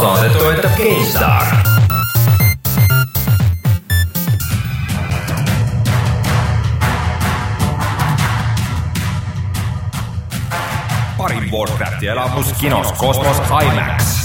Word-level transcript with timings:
saadet 0.00 0.32
toetab 0.32 0.76
GameStar. 0.76 1.46
parim 11.18 11.52
Warcrafti 11.52 12.08
elamus 12.08 12.52
kinos 12.60 12.92
Kosmos 12.92 13.36
IMAX. 13.38 14.19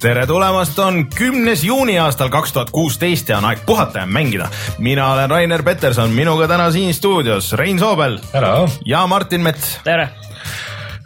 Tere 0.00 0.24
tulemast, 0.26 0.78
on 0.80 1.02
kümnes 1.12 1.64
juuni 1.64 1.98
aastal 2.00 2.30
kaks 2.32 2.54
tuhat 2.56 2.70
kuusteist 2.72 3.28
ja 3.28 3.38
on 3.38 3.44
aeg 3.50 3.60
puhata 3.66 4.04
ja 4.04 4.06
mängida. 4.06 4.48
mina 4.78 5.12
olen 5.12 5.30
Rainer 5.30 5.62
Peterson, 5.62 6.10
minuga 6.10 6.48
täna 6.48 6.70
siin 6.70 6.94
stuudios 6.94 7.52
Rein 7.52 7.78
Soobel 7.78 8.18
Hello. 8.32 8.68
ja 8.84 9.06
Martin 9.06 9.40
Mets 9.40 9.78
tere. 9.84 10.08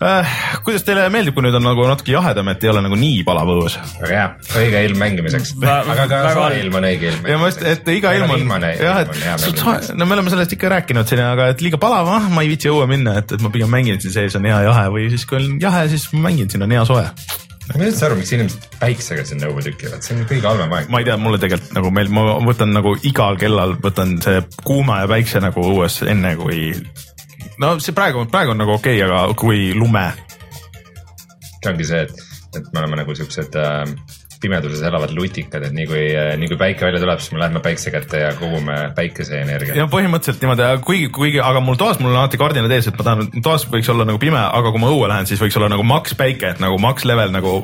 äh,. 0.02 0.28
kuidas 0.64 0.86
teile 0.86 1.08
meeldib, 1.10 1.34
kui 1.34 1.42
nüüd 1.42 1.58
on 1.58 1.66
nagu 1.66 1.88
natuke 1.90 2.12
jahedam, 2.12 2.48
et 2.54 2.64
ei 2.64 2.70
ole 2.70 2.84
nagu 2.86 2.94
nii 2.94 3.24
palav 3.26 3.50
õues? 3.56 3.78
väga 3.98 4.14
hea, 4.14 4.28
õige 4.62 4.84
ilm 4.86 5.02
mängimiseks. 5.02 5.56
aga 5.64 5.96
ka 5.98 6.08
väga 6.14 6.34
soe 6.38 6.60
ilm 6.62 6.78
on 6.78 6.86
õige 6.92 7.10
ilm. 7.10 7.26
ja 7.34 7.38
ma 7.42 7.50
just, 7.50 7.66
et 7.74 7.94
iga 7.96 8.14
ilm 8.14 8.30
on, 8.30 8.68
jah, 8.78 9.00
et 9.02 9.94
no 9.94 10.06
me 10.06 10.20
oleme 10.20 10.30
sellest 10.30 10.54
ikka 10.54 10.70
rääkinud 10.76 11.10
siin, 11.10 11.24
aga 11.26 11.50
et 11.56 11.66
liiga 11.66 11.82
palav, 11.82 12.12
ah 12.14 12.30
ma 12.30 12.46
ei 12.46 12.54
viitsi 12.54 12.70
õue 12.70 12.86
minna, 12.90 13.18
et, 13.24 13.34
et 13.34 13.42
ma 13.42 13.50
pigem 13.50 13.74
mängin 13.74 13.98
siin 13.98 14.14
sees 14.20 14.38
on 14.38 14.46
hea 14.46 14.62
jahe 14.68 14.86
või 14.94 15.10
siis 15.10 15.26
kui 15.26 15.42
on 15.42 15.58
jahe, 15.66 15.88
siis 15.90 16.06
ma 16.14 16.28
mängin, 16.28 16.52
siin 16.52 16.62
on 16.62 16.78
hea 16.78 16.86
soe. 16.86 17.08
Ma 17.70 17.80
ei 17.80 17.88
üldse 17.88 18.04
aru, 18.06 18.18
miks 18.20 18.32
inimesed 18.36 18.66
päiksega 18.80 19.24
sinna 19.28 19.48
õue 19.48 19.64
tükivad, 19.64 20.04
see 20.04 20.16
on 20.16 20.26
kõige 20.28 20.48
halvem 20.48 20.74
aeg. 20.76 20.90
ma 20.92 21.00
ei 21.00 21.08
tea, 21.08 21.16
mulle 21.20 21.40
tegelikult 21.42 21.76
nagu 21.78 21.92
meil, 21.96 22.10
ma 22.12 22.36
võtan 22.44 22.74
nagu 22.76 22.94
igal 23.08 23.38
kellal 23.40 23.76
võtan 23.84 24.18
see 24.24 24.42
kuuma 24.66 25.00
ja 25.02 25.10
päikse 25.10 25.40
nagu 25.44 25.64
õues 25.70 26.02
enne 26.10 26.34
kui. 26.40 26.74
no 27.62 27.74
see 27.80 27.96
praegu, 27.96 28.26
praegu 28.30 28.52
on 28.54 28.60
nagu 28.60 28.76
okei 28.76 29.00
okay,, 29.00 29.08
aga 29.08 29.38
kui 29.40 29.70
lume. 29.76 30.04
see 31.62 31.72
ongi 31.72 31.88
see, 31.88 32.04
et, 32.04 32.26
et 32.60 32.68
me 32.72 32.84
oleme 32.84 33.00
nagu 33.00 33.16
siuksed 33.16 33.56
äh, 33.60 33.96
pimeduses 34.44 34.84
elavad 34.84 35.14
lutikad, 35.16 35.64
et 35.66 35.74
nii 35.74 35.88
kui, 35.90 36.04
nii 36.40 36.50
kui 36.52 36.60
päike 36.60 36.86
välja 36.86 37.02
tuleb, 37.02 37.22
siis 37.22 37.34
me 37.34 37.42
läheme 37.42 37.62
päikse 37.64 37.92
kätte 37.94 38.20
ja 38.22 38.32
kogume 38.38 38.76
päikeseenergiat. 38.96 39.78
ja 39.78 39.88
põhimõtteliselt 39.90 40.44
niimoodi, 40.44 40.68
kuigi, 40.86 41.08
kuigi, 41.14 41.40
aga 41.44 41.62
mul 41.64 41.80
toas, 41.80 42.00
mul 42.02 42.12
on 42.12 42.22
alati 42.22 42.40
kardinad 42.40 42.76
ees, 42.76 42.90
et 42.90 42.98
ma 43.00 43.08
tahan, 43.08 43.32
toas 43.44 43.66
võiks 43.72 43.90
olla 43.92 44.06
nagu 44.08 44.20
pime, 44.22 44.40
aga 44.40 44.74
kui 44.74 44.82
ma 44.82 44.92
õue 44.92 45.08
lähen, 45.10 45.30
siis 45.30 45.42
võiks 45.42 45.56
olla 45.60 45.72
nagu 45.72 45.86
maks 45.86 46.16
päike, 46.18 46.54
et 46.54 46.62
nagu 46.62 46.78
maks 46.82 47.08
level 47.08 47.32
nagu 47.34 47.56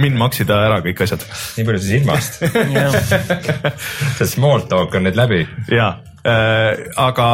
min 0.00 0.14
maksida 0.18 0.60
ära 0.68 0.78
kõik 0.84 1.02
asjad. 1.06 1.24
nii 1.58 1.66
palju 1.66 1.82
siis 1.82 2.02
ilmast. 2.02 2.38
see 4.18 4.30
small 4.30 4.68
talk 4.70 4.94
on 4.94 5.08
nüüd 5.08 5.18
läbi. 5.18 5.42
ja 5.72 5.88
äh,, 5.96 6.09
aga 6.24 7.28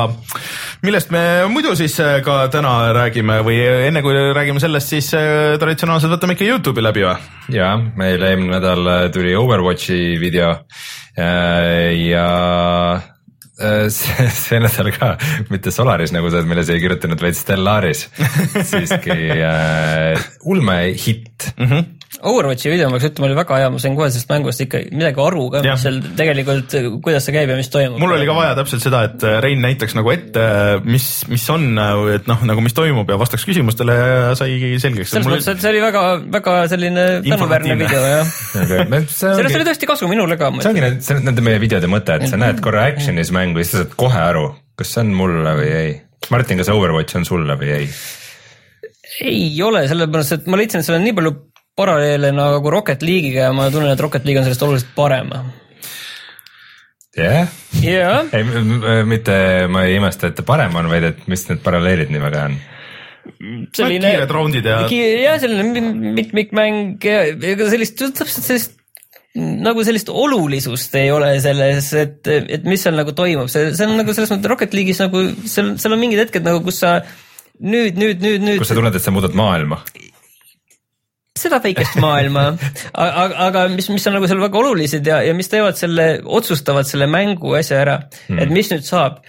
millest 0.87 1.11
me 1.15 1.23
muidu 1.51 1.75
siis 1.79 1.97
äh, 2.03 2.21
ka 2.25 2.47
täna 2.53 2.93
räägime 2.97 3.41
või 3.47 3.59
enne 3.89 4.03
kui 4.05 4.15
räägime 4.37 4.63
sellest, 4.63 4.93
siis 4.93 5.11
äh, 5.17 5.57
traditsionaalselt 5.61 6.15
võtame 6.17 6.37
ikka 6.37 6.47
Youtube'i 6.47 6.85
läbi 6.85 7.05
või? 7.07 7.17
ja 7.55 7.75
meil 7.99 8.23
eelmine 8.23 8.57
nädal 8.59 8.93
äh, 8.93 9.03
tuli 9.15 9.35
Overwatchi 9.39 10.17
video 10.21 10.53
äh, 11.19 11.91
ja 12.07 12.29
äh, 13.59 13.89
see, 13.97 14.29
see 14.31 14.61
nädal 14.63 14.93
ka 14.95 15.15
mitte 15.51 15.73
Solaris, 15.75 16.15
nagu 16.15 16.31
sa 16.31 16.41
oled 16.41 16.51
meile 16.51 16.67
siia 16.67 16.83
kirjutanud, 16.83 17.23
vaid 17.23 17.39
Stellaris 17.39 18.07
siiski 18.71 19.17
äh, 19.41 20.27
ulmehitt 20.45 21.53
mm. 21.57 21.67
-hmm. 21.67 21.96
Overwatchi 22.17 22.71
video 22.71 22.87
ma 22.89 22.97
peaks 22.97 23.11
ütlema, 23.11 23.29
oli 23.29 23.37
väga 23.37 23.57
hea, 23.61 23.71
ma 23.75 23.81
sain 23.83 23.97
kohe 23.99 24.07
sellest 24.09 24.31
mängust 24.31 24.63
ikka 24.65 24.79
midagi 24.95 25.21
aru 25.21 25.43
ka, 25.53 25.61
mis 25.67 25.83
seal 25.85 25.99
tegelikult, 26.17 26.77
kuidas 27.05 27.27
see 27.27 27.35
käib 27.35 27.51
ja 27.53 27.57
mis 27.59 27.69
toimub. 27.73 27.99
mul 28.01 28.15
oli 28.15 28.29
ka 28.29 28.37
vaja 28.37 28.55
täpselt 28.57 28.85
seda, 28.87 29.03
et 29.11 29.25
äh, 29.27 29.37
Rein 29.45 29.61
näitaks 29.65 29.97
nagu 29.99 30.13
ette, 30.15 30.45
mis, 30.87 31.07
mis 31.29 31.45
on, 31.53 31.67
et 32.15 32.29
noh, 32.31 32.45
nagu 32.49 32.63
mis 32.65 32.77
toimub 32.77 33.11
ja 33.13 33.19
vastaks 33.21 33.45
küsimustele 33.49 33.97
ja 33.99 34.31
sai 34.39 34.57
selgeks. 34.81 35.13
selles 35.13 35.29
mõttes, 35.29 35.51
et 35.53 35.65
see 35.65 35.73
oli 35.75 35.83
väga, 35.85 36.05
väga 36.39 36.55
selline 36.73 37.07
tänuväärne 37.27 37.77
video 37.83 38.05
jah. 38.07 38.31
see 38.63 39.35
sellest 39.43 39.59
oli 39.59 39.67
tõesti 39.69 39.91
kasu 39.91 40.09
minule 40.11 40.39
ka. 40.41 40.53
see 40.63 40.73
ongi 40.73 40.87
on 40.87 41.27
nende 41.27 41.45
meie 41.45 41.61
videode 41.63 41.91
mõte, 41.91 42.17
et 42.17 42.31
sa 42.31 42.41
näed 42.41 42.63
korra 42.65 42.87
action'is 42.93 43.35
mängu 43.35 43.61
ja 43.61 43.67
siis 43.67 43.77
sa 43.77 43.85
saad 43.85 43.99
kohe 44.01 44.23
aru, 44.23 44.47
kas 44.79 44.95
see 44.95 45.05
on 45.05 45.13
mulle 45.19 45.59
või 45.61 45.75
ei. 45.83 45.93
Martin, 46.33 46.63
kas 46.63 46.73
Overwatch 46.73 47.19
on 47.19 47.29
sulle 47.29 47.59
või 47.61 47.75
ei? 47.83 47.91
ei 49.27 49.53
ole, 49.63 49.85
sellepärast 49.89 50.41
et 50.41 50.49
ma 50.51 50.59
leidsin, 50.59 50.81
et 50.81 50.89
seal 50.89 50.99
on 50.99 51.07
nii 51.07 51.15
palju 51.17 51.35
paralleele 51.77 52.31
nagu 52.35 52.71
Rocket 52.73 53.03
League'iga 53.05 53.49
ja 53.49 53.53
ma 53.57 53.69
tunnen, 53.71 53.93
et 53.93 54.01
Rocket 54.01 54.25
League 54.25 54.41
on 54.41 54.47
sellest 54.49 54.63
oluliselt 54.67 54.95
parem. 54.97 55.31
jah, 57.17 57.49
jah, 57.81 58.25
ei 58.37 58.45
m- 58.45 58.79
m- 58.81 59.09
mitte 59.09 59.35
ma 59.73 59.85
ei 59.89 59.97
imesta, 59.97 60.29
et 60.31 60.37
ta 60.39 60.45
parem 60.47 60.75
on, 60.77 60.89
vaid 60.93 61.05
et 61.13 61.23
mis 61.33 61.45
need 61.49 61.63
paralleelid 61.65 62.11
nii 62.13 62.23
väga 62.25 62.47
on. 62.51 62.57
selline. 63.77 64.11
kiired 64.13 64.31
raundid 64.37 64.65
ja- 64.69 64.83
jah, 64.89 65.39
selline 65.43 65.69
mi- 65.73 66.13
mitmikmäng 66.21 66.97
ja 67.05 67.23
ega 67.33 67.71
sellist, 67.73 67.97
täpselt 68.01 68.45
sellist 68.47 68.75
nagu 69.37 69.83
sellist 69.85 70.09
olulisust 70.09 70.95
ei 70.97 71.11
ole 71.13 71.35
selles, 71.45 71.91
et, 71.93 72.29
et 72.29 72.65
mis 72.65 72.81
seal 72.81 72.97
nagu 72.97 73.13
toimub, 73.13 73.51
see, 73.53 73.69
see 73.77 73.85
on 73.89 73.97
nagu 74.01 74.15
selles 74.17 74.31
mõttes 74.33 74.49
Rocket 74.53 74.73
League'is 74.77 75.01
nagu 75.05 75.25
seal, 75.45 75.75
seal 75.81 75.93
on 75.97 76.01
mingid 76.01 76.23
hetked 76.25 76.45
nagu, 76.47 76.63
kus 76.65 76.79
sa 76.85 76.95
nüüd, 77.61 77.97
nüüd, 78.01 78.23
nüüd, 78.25 78.41
nüüd 78.47 78.61
kus 78.63 78.71
sa 78.73 78.77
tunned, 78.79 78.97
et 78.97 79.05
sa 79.05 79.13
muudad 79.13 79.37
maailma. 79.37 79.83
Seda 81.37 81.61
väikest 81.63 81.99
maailma, 82.03 82.47
aga, 82.93 83.27
aga 83.49 83.65
mis, 83.73 83.89
mis 83.93 84.07
on 84.09 84.17
nagu 84.19 84.29
seal 84.31 84.41
väga 84.43 84.61
olulised 84.63 85.09
ja, 85.09 85.21
ja 85.27 85.35
mis 85.37 85.51
teevad 85.53 85.79
selle, 85.79 86.07
otsustavad 86.25 86.89
selle 86.89 87.09
mängu 87.11 87.57
asja 87.59 87.83
ära 87.83 87.99
mm., 88.07 88.41
et 88.43 88.55
mis 88.55 88.73
nüüd 88.73 88.87
saab. 88.87 89.21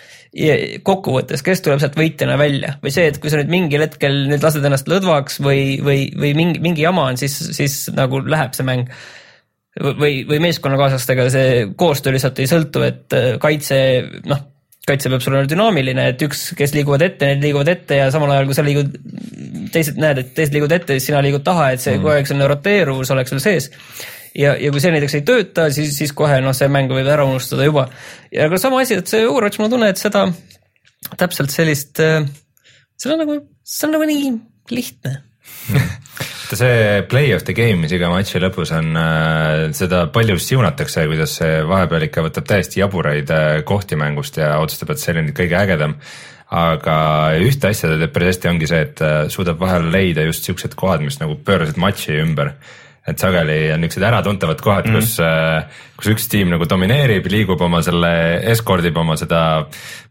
kokkuvõttes, 0.86 1.42
kes 1.42 1.64
tuleb 1.66 1.80
sealt 1.82 1.96
võitjana 1.98 2.36
välja 2.38 2.76
või 2.84 2.92
see, 2.94 3.08
et 3.10 3.16
kui 3.22 3.32
sa 3.32 3.40
nüüd 3.40 3.50
mingil 3.50 3.82
hetkel 3.82 4.26
nüüd 4.30 4.44
lased 4.44 4.66
ennast 4.66 4.90
lõdvaks 4.92 5.40
või, 5.42 5.80
või, 5.84 6.12
või 6.14 6.34
mingi, 6.38 6.62
mingi 6.62 6.84
jama 6.84 7.08
on, 7.12 7.18
siis, 7.18 7.38
siis 7.56 7.78
nagu 7.96 8.20
läheb 8.22 8.54
see 8.54 8.68
mäng. 8.68 8.92
või, 9.82 10.26
või 10.28 10.42
meeskonnakaaslastega 10.44 11.30
see 11.34 11.50
koostöö 11.80 12.14
lihtsalt 12.14 12.44
ei 12.44 12.52
sõltu, 12.52 12.84
et 12.86 13.18
äh, 13.18 13.32
kaitse, 13.42 13.80
noh, 14.30 14.44
kaitse 14.88 15.12
peab 15.12 15.24
sul 15.24 15.36
olema 15.36 15.50
dünaamiline, 15.52 16.06
et 16.14 16.22
üks, 16.24 16.44
kes 16.58 16.74
liiguvad 16.76 17.04
ette, 17.06 17.32
need 17.34 17.44
liiguvad 17.44 17.72
ette 17.72 18.00
ja 18.00 18.08
samal 18.14 18.32
ajal, 18.34 18.48
kui 18.48 18.56
sa 18.56 18.64
liigud, 18.66 18.94
teised 19.74 20.00
näed, 20.00 20.22
et 20.22 20.30
teised 20.38 20.56
liiguvad 20.56 20.78
ette, 20.78 20.96
siis 20.96 21.10
sina 21.10 21.22
liigud 21.26 21.44
taha, 21.46 21.72
et 21.76 21.84
see 21.84 21.98
mm. 21.98 22.04
kogu 22.06 22.14
aeg 22.14 22.30
selline 22.30 22.48
roteeruvus 22.54 23.12
oleks 23.16 23.34
sul 23.36 23.44
sees. 23.44 23.70
ja, 24.38 24.56
ja 24.56 24.72
kui 24.72 24.84
see 24.84 24.94
näiteks 24.96 25.18
ei 25.20 25.26
tööta, 25.28 25.68
siis, 25.76 25.92
siis 26.00 26.16
kohe 26.16 26.40
noh, 26.44 26.56
see 26.56 26.72
mäng 26.72 26.92
võib 26.94 27.10
ära 27.12 27.28
unustada 27.28 27.68
juba. 27.68 27.88
ja 28.32 28.48
aga 28.48 28.62
sama 28.64 28.82
asi, 28.86 29.00
et 29.02 29.12
see 29.12 29.28
Overwatch, 29.28 29.60
mul 29.60 29.70
on 29.70 29.76
tunne, 29.76 29.92
et 29.92 30.02
seda 30.02 30.28
täpselt 31.20 31.52
sellist, 31.54 32.00
see 32.00 33.12
on 33.12 33.24
nagu, 33.26 33.40
see 33.68 33.90
on 33.90 33.98
nagu 33.98 34.08
nii 34.08 34.36
lihtne. 34.72 35.18
see 36.56 37.02
play 37.10 37.34
of 37.34 37.44
the 37.44 37.54
game, 37.54 37.82
mis 37.84 37.92
iga 37.96 38.08
matši 38.12 38.40
lõpus 38.40 38.72
on, 38.78 38.96
seda 39.76 40.06
palju 40.14 40.38
siunatakse, 40.40 41.04
kuidas 41.10 41.36
see 41.42 41.60
vahepeal 41.68 42.08
ikka 42.08 42.24
võtab 42.28 42.48
täiesti 42.48 42.82
jaburaid 42.82 43.32
äh, 43.34 43.60
kohti 43.68 44.00
mängust 44.00 44.40
ja 44.40 44.56
otsustab, 44.64 44.94
et 44.94 45.04
see 45.04 45.16
on 45.16 45.26
nüüd 45.26 45.38
kõige 45.38 45.60
ägedam. 45.60 45.98
aga 46.48 46.98
ühte 47.44 47.68
asja 47.68 47.90
ta 47.92 47.98
teeb 48.00 48.14
päris 48.16 48.30
hästi, 48.32 48.48
ongi 48.48 48.68
see, 48.72 48.84
et 48.86 49.02
äh, 49.04 49.26
suudab 49.28 49.60
vahel 49.60 49.90
leida 49.92 50.24
just 50.24 50.48
siuksed 50.48 50.78
kohad, 50.80 51.04
mis 51.04 51.20
nagu 51.20 51.36
pöörasid 51.44 51.80
matši 51.82 52.22
ümber 52.24 52.54
et 53.08 53.20
sageli 53.20 53.72
on 53.72 53.80
niisugused 53.80 54.04
äratuntavad 54.04 54.60
kohad 54.60 54.88
mm, 54.90 54.98
kus, 54.98 55.14
kus 55.96 56.10
üks 56.12 56.26
tiim 56.28 56.50
nagu 56.52 56.66
domineerib, 56.68 57.28
liigub 57.32 57.62
oma 57.64 57.80
selle, 57.86 58.10
eskordib 58.52 59.00
oma 59.00 59.16
seda 59.20 59.42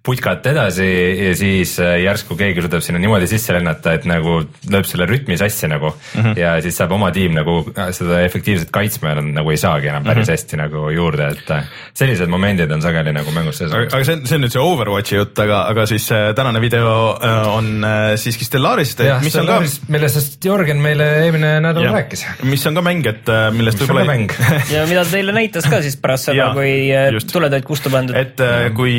putkat 0.07 0.47
edasi 0.47 0.87
ja 0.87 1.33
siis 1.37 1.77
äh, 1.83 1.97
järsku 2.05 2.37
keegi 2.39 2.63
suudab 2.65 2.85
sinna 2.85 3.01
niimoodi 3.03 3.29
sisse 3.31 3.55
lennata, 3.57 3.97
et 3.97 4.07
nagu 4.09 4.39
lööb 4.71 4.87
selle 4.89 5.09
rütmi 5.11 5.39
sassi 5.41 5.69
nagu 5.71 5.91
mm. 5.91 6.21
-hmm. 6.21 6.39
ja 6.41 6.55
siis 6.63 6.79
saab 6.79 6.95
oma 6.97 7.11
tiim 7.15 7.35
nagu 7.37 7.59
äh, 7.73 7.91
seda 7.97 8.21
efektiivselt 8.25 8.71
kaitsma 8.75 9.13
ja 9.13 9.19
nad 9.21 9.33
nagu 9.41 9.51
ei 9.51 9.61
saagi 9.61 9.91
enam 9.91 10.05
päris 10.07 10.27
mm 10.27 10.33
-hmm. 10.33 10.37
hästi 10.37 10.61
nagu 10.63 10.91
juurde, 10.95 11.29
et 11.35 11.51
äh, 11.51 11.65
sellised 11.95 12.31
momendid 12.31 12.71
on 12.71 12.83
sageli 12.83 13.13
nagu 13.13 13.35
mängus 13.35 13.59
sees. 13.59 13.73
aga 13.73 14.05
see 14.05 14.15
on, 14.15 14.27
see 14.27 14.39
on 14.39 14.47
nüüd 14.47 14.55
see 14.55 14.63
Overwatchi 14.63 15.17
jutt, 15.17 15.39
aga, 15.39 15.63
aga 15.73 15.87
siis 15.87 16.09
tänane 16.37 16.61
video 16.61 17.19
on 17.53 17.87
siiski 18.17 18.45
Stellarist, 18.45 19.01
jah, 19.01 19.23
mis 19.23 19.33
see 19.33 19.43
on 19.43 19.47
ka 19.47 19.61
millest 19.89 20.45
Jörgen 20.45 20.81
meile 20.83 21.07
eelmine 21.25 21.61
nädal 21.61 21.89
Jah. 21.89 21.95
rääkis. 21.99 22.27
mis 22.43 22.67
on 22.67 22.75
ka 22.75 22.83
mäng, 22.83 23.07
et 23.07 23.27
millest 23.53 23.81
mis 23.81 23.89
on 23.89 23.95
ka 23.95 23.95
võib-olla 23.95 24.13
mäng. 24.13 24.33
ja 24.75 24.87
mida 24.87 25.05
ta 25.05 25.11
teile 25.11 25.33
näitas 25.33 25.67
ka 25.71 25.83
siis 25.83 25.97
pärast 26.01 26.31
seda 26.31 26.53
kui 26.55 26.73
just. 27.13 27.33
tuled 27.33 27.53
olid 27.53 27.67
kustu 27.67 27.91
pandud. 27.91 28.17
et 28.17 28.41
äh, 28.41 28.69
kui 28.77 28.95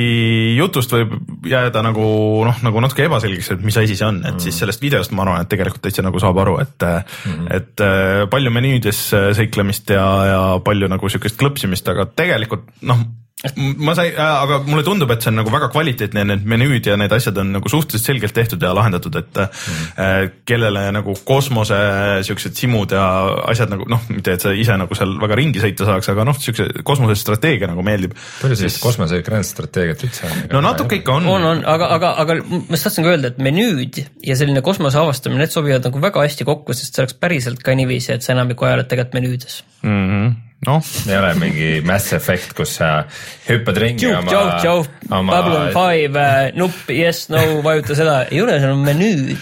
jutust 0.58 0.97
võib 0.98 1.46
jääda 1.48 1.84
nagu 1.86 2.08
noh, 2.48 2.64
nagu 2.66 2.84
natuke 2.84 3.06
ebaselgeks, 3.08 3.52
et 3.56 3.64
mis 3.66 3.78
asi 3.80 3.98
see 3.98 4.08
on, 4.08 4.22
et 4.26 4.36
mm. 4.36 4.44
siis 4.48 4.60
sellest 4.64 4.84
videost 4.84 5.14
ma 5.16 5.26
arvan, 5.26 5.46
et 5.46 5.52
tegelikult 5.52 5.86
täitsa 5.86 6.06
nagu 6.06 6.22
saab 6.24 6.42
aru, 6.44 6.58
et 6.64 6.88
mm., 6.88 7.48
et 7.58 7.86
äh, 7.86 8.26
palju 8.32 8.54
menüüdes 8.54 9.04
äh, 9.18 9.30
seiklemist 9.38 9.94
ja, 9.96 10.08
ja 10.32 10.42
palju 10.64 10.90
nagu 10.92 11.12
sihukest 11.12 11.40
klõpsimist, 11.40 11.88
aga 11.94 12.08
tegelikult 12.18 12.68
noh, 12.88 13.06
ma 13.46 13.94
sain, 13.94 14.16
aga 14.18 14.64
mulle 14.66 14.82
tundub, 14.82 15.12
et 15.14 15.22
see 15.22 15.30
on 15.30 15.36
nagu 15.38 15.52
väga 15.54 15.68
kvaliteetne, 15.70 16.24
need 16.26 16.46
menüüd 16.50 16.88
ja 16.90 16.96
need 16.98 17.12
asjad 17.14 17.38
on 17.38 17.52
nagu 17.54 17.70
suhteliselt 17.70 18.10
selgelt 18.10 18.34
tehtud 18.34 18.64
ja 18.66 18.72
lahendatud, 18.74 19.14
et 19.20 19.38
mm. 19.38 20.32
kellele 20.50 20.88
nagu 20.96 21.14
kosmose 21.28 21.78
siuksed 22.26 22.58
simud 22.58 22.96
ja 22.98 23.04
asjad 23.52 23.70
nagu 23.76 23.86
noh, 23.94 24.02
mitte 24.10 24.34
et 24.34 24.42
sa 24.42 24.56
ise 24.58 24.80
nagu 24.82 24.98
seal 24.98 25.14
väga 25.22 25.38
ringi 25.38 25.62
sõita 25.62 25.86
saaks, 25.86 26.10
aga 26.16 26.26
noh, 26.26 26.40
siukse 26.42 26.66
kosmosestrateegia 26.88 27.70
nagu 27.70 27.86
meeldib. 27.86 28.18
palju 28.42 28.58
sellist 28.58 28.82
kosmose 28.82 29.22
grandstrateegiat 29.30 30.08
üldse 30.10 30.26
on? 30.32 30.42
no 30.56 30.64
natuke 30.72 30.98
ikka 31.04 31.20
on, 31.20 31.30
on, 31.36 31.48
on, 31.52 31.64
aga, 31.76 31.92
aga, 32.00 32.12
aga 32.26 32.40
ma 32.42 32.74
just 32.74 32.90
tahtsin 32.90 33.06
ka 33.06 33.14
öelda, 33.14 33.36
et 33.36 33.46
menüüd 33.52 34.02
ja 34.26 34.40
selline 34.42 34.66
kosmose 34.66 34.98
avastamine, 34.98 35.44
need 35.46 35.54
sobivad 35.54 35.86
nagu 35.86 36.02
väga 36.10 36.26
hästi 36.26 36.50
kokku, 36.50 36.74
sest 36.74 36.98
see 36.98 37.06
oleks 37.06 37.22
päriselt 37.22 37.62
ka 37.62 37.78
niiviisi, 37.78 38.16
et 38.18 38.26
sa 38.26 38.34
enamikku 38.34 38.66
ajal 38.66 38.82
oled 38.82 38.90
tegelikult 38.90 39.22
menüüdes. 39.22 39.62
mm. 39.86 40.04
-hmm. 40.10 40.36
noh, 40.66 40.82
ei 41.08 41.18
ole 41.20 41.34
mingi 41.38 41.70
Mass 41.86 42.14
Effect, 42.18 42.56
kus 42.58 42.74
sa 42.80 43.04
hüppad 43.48 43.78
ringi 43.84 44.08
Joke, 44.08 44.24
oma, 44.24 44.34
joke, 44.34 44.58
joke, 44.66 44.90
Babylon 45.10 45.70
Five, 45.76 46.26
nupp 46.58 46.90
yes, 46.92 47.28
no 47.30 47.62
vajuta 47.66 47.96
seda, 48.00 48.18
ei 48.32 48.42
ole, 48.42 48.58
seal 48.64 48.74
on 48.74 48.84
menüüd. 48.88 49.38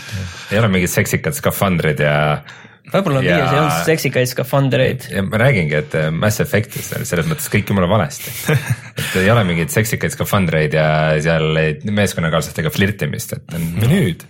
ei 0.51 0.59
ole 0.59 0.69
mingid 0.75 0.91
seksikad 0.91 1.37
skafandrid 1.37 2.03
ja 2.03 2.15
Babylon 2.91 3.25
Ja- 3.25 3.39
viies 3.39 3.51
ei 3.53 3.59
olnud 3.59 3.87
seksikaid 3.87 4.29
skafandreid. 4.29 5.07
ma 5.31 5.39
räägingi, 5.41 5.73
et 5.79 5.95
äh, 5.97 6.11
Mass 6.13 6.39
Effectis 6.43 6.91
on 6.93 7.05
selles 7.07 7.25
mõttes 7.25 7.49
kõik 7.49 7.71
jumala 7.71 7.89
valesti. 7.89 8.29
et 8.99 9.15
ei 9.23 9.31
ole 9.33 9.43
mingeid 9.47 9.73
seksikaid 9.73 10.13
skafandreid 10.13 10.75
ja 10.77 10.85
seal 11.23 11.47
meeskonnakaaslastega 11.89 12.69
flirtimist, 12.75 13.33
et 13.39 13.57
on 13.57 13.65
menüüd. 13.81 14.27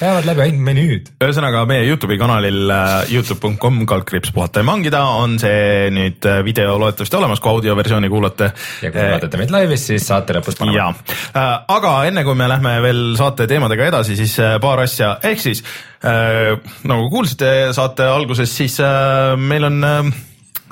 Lähevad 0.00 0.26
läbi 0.28 0.44
ainult 0.44 0.64
menüüd. 0.66 1.10
ühesõnaga 1.24 1.64
meie 1.68 1.86
Youtube'i 1.88 2.18
kanalil 2.20 2.70
äh, 2.70 3.12
Youtube.com 3.14 3.84
kaldkriips 3.88 4.32
puhata 4.34 4.62
ja 4.62 4.68
mangida 4.68 5.04
on 5.20 5.38
see 5.42 5.90
nüüd 5.94 6.26
äh, 6.28 6.42
video 6.46 6.76
loodetavasti 6.80 7.18
olemas, 7.20 7.42
kui 7.44 7.52
audioversiooni 7.52 8.10
kuulate. 8.12 8.50
ja 8.82 8.90
kui 8.90 9.00
te 9.00 9.08
vaatate 9.14 9.40
meid 9.40 9.54
laivis, 9.54 9.86
siis 9.92 10.06
saate 10.10 10.36
lõpus 10.36 10.58
ja 10.60 10.90
panema., 10.92 11.48
aga 11.76 11.94
enne 12.10 12.26
kui 12.26 12.36
me 12.38 12.48
lähme 12.50 12.76
veel 12.84 13.02
saate 13.18 13.48
teemadega 13.50 13.88
edasi, 13.92 14.18
siis 14.18 14.36
äh, 14.42 14.58
paar 14.62 14.84
asja, 14.84 15.16
ehk 15.24 15.42
siis 15.42 15.64
äh, 16.04 16.54
nagu 16.88 17.08
kuulsite 17.12 17.72
saate 17.76 18.08
alguses, 18.10 18.52
siis 18.56 18.78
äh, 18.82 19.34
meil 19.40 19.70
on 19.70 19.84
äh, 19.84 20.14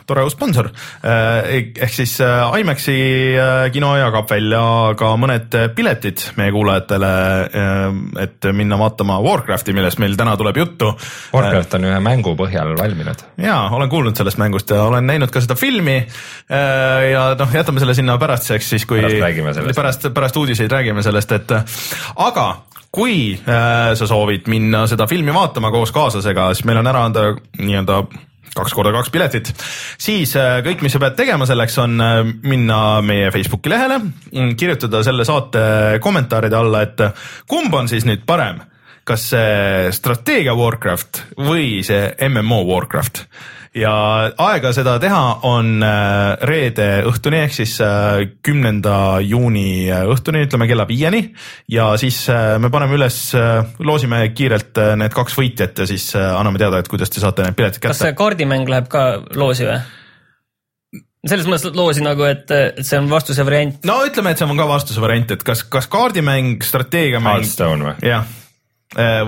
tore 0.06 0.24
uus 0.26 0.34
sponsor 0.34 0.68
äh, 0.68 1.62
ehk 1.82 1.94
siis 1.94 2.14
äh, 2.24 2.60
IMAX-i 2.60 2.96
äh, 3.36 3.66
kino 3.74 3.92
jagab 3.98 4.30
välja 4.30 4.62
ka 4.98 5.12
mõned 5.20 5.54
piletid 5.76 6.24
meie 6.38 6.52
kuulajatele 6.54 7.12
et 8.22 8.48
minna 8.56 8.76
vaatama 8.80 9.18
Warcrafti, 9.22 9.74
millest 9.76 10.00
meil 10.02 10.14
täna 10.18 10.34
tuleb 10.38 10.56
juttu. 10.58 10.90
Warcraft 11.34 11.76
on 11.78 11.86
ühe 11.90 12.00
mängu 12.04 12.34
põhjal 12.38 12.74
valminud. 12.78 13.24
ja 13.42 13.58
olen 13.72 13.90
kuulnud 13.92 14.18
sellest 14.18 14.40
mängust 14.40 14.70
ja 14.70 14.82
olen 14.88 15.06
näinud 15.06 15.32
ka 15.32 15.42
seda 15.42 15.56
filmi. 15.58 15.98
ja 17.12 17.24
noh, 17.38 17.54
jätame 17.54 17.82
selle 17.82 17.94
sinna 17.98 18.18
pärastiseks 18.18 18.72
siis, 18.74 18.86
kui 18.88 19.02
Pärast 19.02 19.76
pärast, 19.76 20.08
pärast 20.14 20.36
uudiseid 20.36 20.72
räägime 20.72 21.02
sellest, 21.04 21.32
et 21.32 21.54
aga 22.16 22.46
kui 22.92 23.38
sa 23.46 24.06
soovid 24.08 24.50
minna 24.52 24.84
seda 24.90 25.06
filmi 25.10 25.34
vaatama 25.34 25.70
koos 25.72 25.92
kaaslasega, 25.94 26.52
siis 26.54 26.66
meil 26.68 26.82
on 26.82 26.92
ära 26.92 27.06
anda 27.08 27.30
nii-öelda 27.58 28.02
kaks 28.56 28.74
korda 28.76 28.92
kaks 28.94 29.12
piletit, 29.12 29.52
siis 30.00 30.34
äh, 30.36 30.60
kõik, 30.66 30.82
mis 30.84 30.92
sa 30.94 31.00
pead 31.02 31.16
tegema 31.18 31.48
selleks, 31.48 31.78
on 31.82 31.96
äh, 32.02 32.18
minna 32.48 33.00
meie 33.04 33.30
Facebooki 33.34 33.72
lehele, 33.72 34.00
kirjutada 34.58 35.02
selle 35.06 35.26
saate 35.28 35.64
kommentaaride 36.04 36.58
alla, 36.58 36.84
et 36.84 37.02
kumb 37.50 37.74
on 37.74 37.90
siis 37.90 38.06
nüüd 38.08 38.26
parem, 38.28 38.60
kas 39.08 39.30
see 39.32 39.90
strateegia 39.94 40.54
Warcraft 40.58 41.24
või 41.42 41.80
see 41.86 42.12
MMO 42.28 42.62
Warcraft 42.68 43.24
ja 43.76 43.92
aega 44.44 44.72
seda 44.76 44.98
teha 45.00 45.20
on 45.48 45.80
äh, 45.84 46.34
reede 46.48 46.88
õhtuni 47.08 47.40
ehk 47.46 47.54
siis 47.56 47.78
äh, 47.84 48.20
kümnenda 48.44 49.20
juuni 49.24 49.88
äh, 49.88 50.04
õhtuni, 50.12 50.44
ütleme 50.46 50.68
kella 50.70 50.84
viieni 50.88 51.22
ja 51.72 51.92
siis 52.00 52.24
me 52.60 52.68
paneme 52.72 52.98
üles, 52.98 53.18
loosime 53.80 54.26
kiirelt 54.36 54.78
need 55.00 55.16
kaks 55.16 55.38
võitjat 55.38 55.82
ja 55.82 55.88
siis 55.88 56.10
anname 56.18 56.60
teada, 56.60 56.82
et 56.82 56.90
kuidas 56.90 57.12
te 57.12 57.22
saate 57.22 57.46
need 57.46 57.56
piletid 57.58 57.82
kas 57.82 57.98
see 57.98 58.10
kätte. 58.10 58.20
kaardimäng 58.20 58.68
läheb 58.68 58.92
ka 58.92 59.06
loosi 59.40 59.68
või? 59.68 59.80
selles 61.28 61.46
mõttes 61.48 61.76
loosi 61.78 62.04
nagu, 62.04 62.26
et, 62.26 62.50
et 62.50 62.84
see 62.86 62.98
on 63.00 63.08
vastuse 63.10 63.44
variant. 63.46 63.80
no 63.88 64.00
ütleme, 64.06 64.34
et 64.34 64.42
see 64.42 64.48
on 64.48 64.58
ka 64.58 64.68
vastuse 64.68 65.02
variant, 65.02 65.32
et 65.32 65.44
kas, 65.46 65.64
kas 65.70 65.88
kaardimäng, 65.92 66.60
strateegiamäng 66.66 67.40
Hearthstone 67.40 67.88
või? 67.88 67.96
jah, 68.10 68.28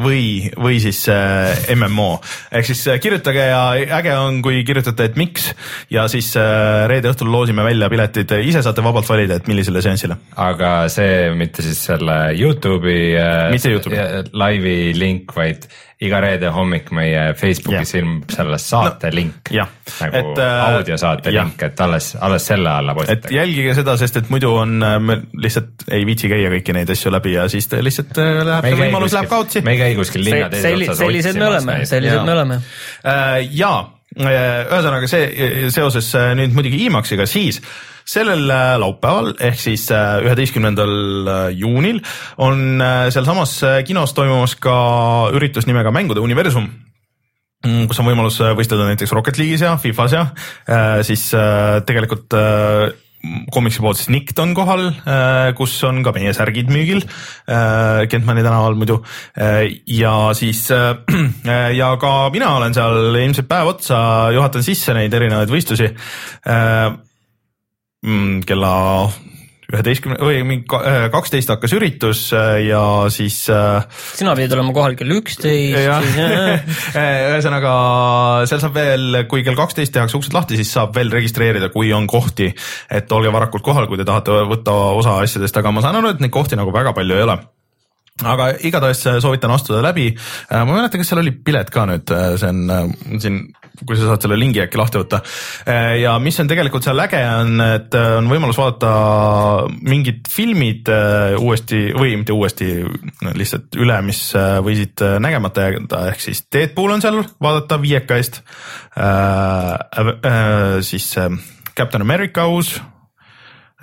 või, 0.03 0.51
või 0.61 0.81
siis 0.83 1.05
äh, 1.13 1.69
MMO 1.77 2.19
ehk 2.55 2.69
siis 2.69 2.83
äh, 2.91 2.99
kirjutage 3.03 3.47
ja 3.49 3.63
äge 3.99 4.15
on, 4.19 4.41
kui 4.45 4.63
kirjutate, 4.67 5.09
et 5.11 5.17
miks 5.21 5.51
ja 5.93 6.07
siis 6.13 6.33
äh, 6.41 6.85
reede 6.91 7.11
õhtul 7.13 7.31
loosime 7.33 7.65
välja 7.67 7.89
piletid, 7.93 8.37
ise 8.45 8.63
saate 8.65 8.85
vabalt 8.85 9.09
valida, 9.09 9.39
et 9.41 9.49
millisele 9.51 9.83
seansile. 9.85 10.19
aga 10.37 10.75
see 10.93 11.33
mitte 11.39 11.65
siis 11.65 11.81
selle 11.91 12.19
Youtube'i 12.39 13.15
äh, 13.19 13.49
Mitte 13.55 13.73
YouTube'i. 13.73 14.01
äh, 14.01 14.31
laivi 14.33 14.77
link, 14.99 15.35
vaid 15.37 15.69
iga 16.05 16.21
reede 16.23 16.51
hommik 16.55 16.91
meie 16.95 17.23
Facebookis 17.39 17.95
Jah. 17.95 18.01
ilmub 18.03 18.35
selle 18.35 18.59
saate 18.61 19.11
no, 19.11 19.17
link 19.19 19.53
jah. 19.55 19.71
nagu 20.01 20.19
Et, 20.19 20.21
et, 20.21 20.43
äh, 20.45 20.77
audiosaate 20.79 21.33
jah. 21.35 21.49
link, 21.49 21.63
et 21.67 21.81
alles, 21.85 22.11
alles 22.21 22.47
selle 22.51 22.71
alla 22.71 22.95
et 22.95 23.01
postitage. 23.01 23.37
jälgige 23.39 23.75
seda, 23.79 23.97
sest 24.01 24.21
et 24.23 24.31
muidu 24.33 24.53
on, 24.61 24.77
me 25.05 25.19
lihtsalt 25.47 25.87
ei 25.95 26.07
viitsi 26.09 26.31
käia 26.33 26.53
kõiki 26.53 26.77
neid 26.77 26.93
asju 26.95 27.13
läbi 27.15 27.35
ja 27.37 27.49
siis 27.53 27.69
te 27.71 27.81
lihtsalt 27.85 28.21
äh, 28.21 28.43
läheb 28.47 28.69
see 28.71 28.81
võimalus 28.85 29.17
läheb 29.17 29.33
kaotsi. 29.33 29.65
me 29.67 29.75
ei 29.77 29.83
käi 29.83 29.99
kuskil 29.99 30.25
linna 30.27 30.51
teises 30.53 30.69
selli-, 30.71 30.89
otsas 30.89 31.03
sellised 31.05 31.41
me 31.41 31.49
oleme, 31.51 31.81
sellised 31.89 32.23
me 32.25 32.37
oleme. 32.37 32.61
ja 33.51 33.73
äh, 33.81 34.39
ühesõnaga 34.69 35.11
see 35.11 35.71
seoses 35.75 36.13
äh, 36.19 36.33
nüüd 36.39 36.57
muidugi 36.57 36.85
IMAX-iga, 36.89 37.27
siis 37.31 37.61
sellel 38.05 38.49
äh, 38.51 38.75
laupäeval 38.81 39.35
ehk 39.41 39.61
siis 39.61 39.87
äh, 39.95 40.23
üheteistkümnendal 40.25 41.53
juunil 41.57 42.03
on 42.37 42.81
äh, 42.81 43.07
sealsamas 43.15 43.57
äh, 43.65 43.79
kinos 43.87 44.15
toimumas 44.17 44.57
ka 44.61 44.75
üritus 45.35 45.69
nimega 45.71 45.93
Mängude 45.95 46.25
universum 46.25 46.69
mm, 47.65 47.87
kus 47.89 48.03
on 48.03 48.11
võimalus 48.11 48.41
äh, 48.45 48.53
võistelda 48.59 48.91
näiteks 48.91 49.15
Rocket 49.17 49.41
League'is 49.41 49.65
ja 49.65 49.77
Fifas 49.81 50.17
ja 50.17 50.29
äh, 50.69 51.01
siis 51.07 51.31
äh, 51.37 51.81
tegelikult 51.89 52.37
äh, 52.39 52.93
komiksi 53.53 53.81
poolt 53.81 53.99
siis 53.99 54.11
Nikt 54.13 54.39
on 54.43 54.55
kohal 54.57 54.87
äh,, 54.91 55.53
kus 55.57 55.77
on 55.87 56.03
ka 56.05 56.13
meie 56.17 56.35
särgid 56.37 56.71
müügil 56.73 57.03
äh, 57.05 58.05
Kentmani 58.11 58.45
tänaval 58.45 58.77
muidu 58.79 59.01
äh, 59.39 59.65
ja 59.89 60.35
siis 60.37 60.67
äh, 60.75 60.97
ja 61.81 61.95
ka 62.01 62.13
mina 62.35 62.55
olen 62.59 62.77
seal 62.77 63.17
ilmselt 63.23 63.49
päev 63.51 63.75
otsa, 63.75 63.99
juhatan 64.35 64.67
sisse 64.67 64.97
neid 64.97 65.15
erinevaid 65.15 65.53
võistlusi 65.53 65.91
äh,. 65.91 66.93
Kella 68.47 68.75
üheteistkümne 69.73 70.19
või 70.21 70.43
mingi 70.47 70.77
äh, 70.77 71.07
kaksteist 71.13 71.51
hakkas 71.53 71.75
üritus 71.77 72.27
äh, 72.37 72.59
ja 72.69 72.83
siis 73.13 73.39
äh, 73.53 73.87
sina 74.17 74.35
pidid 74.37 74.53
olema 74.57 74.75
kohal 74.77 74.97
kell 74.99 75.15
üksteist, 75.17 75.79
ühesõnaga 77.33 77.75
seal 78.51 78.63
saab 78.63 78.77
veel, 78.77 79.25
kui 79.31 79.45
kell 79.47 79.59
kaksteist 79.59 79.95
tehakse 79.97 80.19
uksed 80.21 80.37
lahti, 80.37 80.59
siis 80.61 80.73
saab 80.77 80.95
veel 80.97 81.13
registreerida, 81.15 81.73
kui 81.75 81.93
on 81.97 82.09
kohti, 82.11 82.51
et 82.93 83.17
olge 83.17 83.33
varakult 83.35 83.65
kohal, 83.65 83.89
kui 83.91 84.01
te 84.01 84.09
tahate 84.09 84.45
võtta 84.53 84.77
osa 85.01 85.19
asjadest, 85.25 85.61
aga 85.61 85.75
ma 85.75 85.85
saan 85.85 86.01
aru, 86.01 86.15
et 86.15 86.25
neid 86.25 86.35
kohti 86.35 86.61
nagu 86.61 86.75
väga 86.75 86.95
palju 86.97 87.19
ei 87.19 87.29
ole 87.29 87.41
aga 88.23 88.53
igatahes 88.63 89.03
soovitan 89.23 89.51
astuda 89.51 89.83
läbi. 89.83 90.13
ma 90.51 90.63
ei 90.63 90.77
mäleta, 90.77 90.99
kas 91.01 91.11
seal 91.11 91.23
oli 91.25 91.33
pilet 91.35 91.71
ka 91.75 91.83
nüüd, 91.91 92.13
see 92.39 92.51
on 92.53 92.71
äh, 92.71 92.85
siin, 93.19 93.41
kui 93.83 93.99
sa 93.99 94.07
saad 94.07 94.23
selle 94.23 94.39
lingi 94.39 94.63
äkki 94.63 94.79
lahti 94.79 95.01
võtta. 95.01 95.19
ja 95.99 96.15
mis 96.23 96.39
on 96.41 96.51
tegelikult 96.51 96.87
seal 96.87 97.03
äge, 97.03 97.19
on, 97.41 97.59
et 97.65 97.99
äh, 97.99 98.13
on 98.21 98.31
võimalus 98.31 98.59
vaadata 98.61 98.93
mingid 99.83 100.31
filmid 100.31 100.91
äh, 100.95 101.35
uuesti 101.41 101.89
või 101.97 102.15
mitte 102.21 102.37
uuesti, 102.37 102.71
lihtsalt 103.35 103.75
üle, 103.83 103.99
mis 104.07 104.23
äh, 104.39 104.61
võisid 104.65 105.03
äh, 105.03 105.19
nägemata 105.23 105.67
jääda, 105.67 106.05
ehk 106.13 106.23
siis 106.23 106.45
Deadpool 106.55 106.95
on 106.95 107.03
seal 107.05 107.23
vaadata 107.43 107.81
viieka 107.83 108.21
eest 108.21 108.43
äh,. 108.95 109.75
Äh, 110.05 110.81
siis 110.87 111.07
äh, 111.19 111.31
Captain 111.77 112.03
America 112.03 112.47
uus 112.47 112.77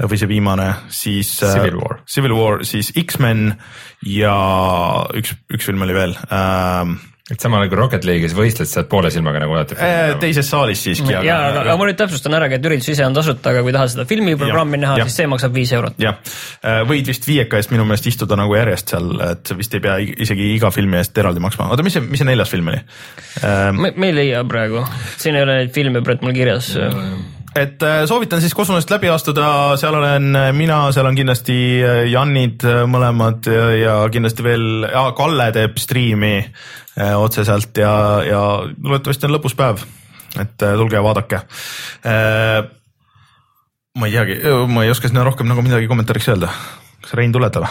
või 0.09 0.17
see 0.21 0.29
viimane, 0.31 0.67
siis 0.93 1.35
äh, 1.43 1.55
Civil 1.57 1.77
War. 1.81 2.01
Civil 2.09 2.35
War, 2.37 2.65
siis 2.67 2.91
X-men 3.01 3.53
ja 4.07 4.35
üks, 5.17 5.35
üks 5.53 5.69
film 5.69 5.85
oli 5.85 5.95
veel 5.97 6.15
ähm,. 6.33 6.99
et 7.31 7.39
samal 7.39 7.61
ajal 7.61 7.69
kui 7.71 7.77
Rocket 7.79 8.05
League'is 8.07 8.33
võistled, 8.35 8.67
saad 8.67 8.89
poole 8.91 9.11
silmaga 9.13 9.39
nagu 9.39 9.53
vaadata 9.53 9.77
Äh, 9.79 10.13
teises 10.19 10.49
saalis 10.51 10.81
siiski. 10.83 11.13
ja, 11.13 11.37
aga, 11.51 11.61
aga 11.63 11.75
ma 11.79 11.87
nüüd 11.87 11.99
täpsustan 11.99 12.35
ära, 12.35 12.49
et 12.51 12.65
üritus 12.67 12.89
ise 12.91 13.05
on 13.05 13.15
tasuta, 13.15 13.53
aga 13.53 13.63
kui 13.63 13.75
tahad 13.75 13.93
seda 13.93 14.07
filmiprogrammi 14.09 14.79
Jah, 14.79 14.83
näha, 14.83 15.07
siis 15.07 15.19
see 15.21 15.29
maksab 15.31 15.55
viis 15.55 15.71
eurot. 15.77 15.99
jah, 16.01 16.17
võid 16.89 17.11
vist 17.13 17.27
viieka 17.29 17.61
eest 17.61 17.71
minu 17.71 17.85
meelest 17.87 18.09
istuda 18.11 18.39
nagu 18.39 18.57
järjest 18.57 18.95
seal, 18.95 19.11
et 19.29 19.53
vist 19.57 19.77
ei 19.77 19.83
pea 19.85 19.99
isegi 20.01 20.49
iga 20.57 20.73
filmi 20.75 20.99
eest 20.99 21.17
eraldi 21.23 21.43
maksma, 21.43 21.69
oota, 21.71 21.85
mis 21.87 21.95
see, 21.95 22.03
mis 22.07 22.23
see 22.23 22.27
neljas 22.27 22.51
film 22.51 22.73
oli 22.73 22.81
ähm,? 23.45 23.79
me, 23.85 23.93
me 23.95 24.11
ei 24.11 24.17
leia 24.17 24.43
praegu, 24.49 24.83
siin 25.21 25.37
ei 25.39 25.45
ole 25.45 25.61
neid 25.61 25.75
filme 25.77 26.03
praegu 26.03 26.27
mul 26.27 26.35
kirjas. 26.35 26.73
Et 27.55 27.83
äh, 27.83 28.01
soovitan 28.07 28.41
siis 28.41 28.53
kosmosest 28.55 28.91
läbi 28.93 29.09
astuda, 29.11 29.77
seal 29.79 29.95
olen 29.97 30.35
äh, 30.35 30.49
mina, 30.55 30.83
seal 30.95 31.09
on 31.09 31.17
kindlasti 31.17 31.55
äh, 31.83 32.03
Jannid 32.11 32.63
äh, 32.67 32.83
mõlemad 32.89 33.47
ja, 33.51 33.65
ja 33.75 33.95
kindlasti 34.11 34.45
veel, 34.45 34.67
Kalle 35.17 35.49
teeb 35.55 35.79
striimi 35.81 36.35
otse 36.91 37.45
sealt 37.47 37.77
ja, 37.79 37.93
ja 38.27 38.41
loodetavasti 38.67 39.27
on 39.27 39.33
lõpus 39.37 39.55
päev, 39.57 39.79
et 40.41 40.57
tulge 40.59 40.97
ja 40.97 41.03
vaadake 41.05 41.39
ma 43.95 44.09
ei 44.09 44.11
teagi, 44.11 44.35
ma 44.67 44.83
ei 44.83 44.91
oska 44.91 45.07
sinna 45.07 45.23
rohkem 45.23 45.47
nagu 45.47 45.63
midagi 45.63 45.87
kommentaariks 45.87 46.27
öelda. 46.33 46.51
kas 47.01 47.15
Rein 47.15 47.31
tuletab? 47.31 47.69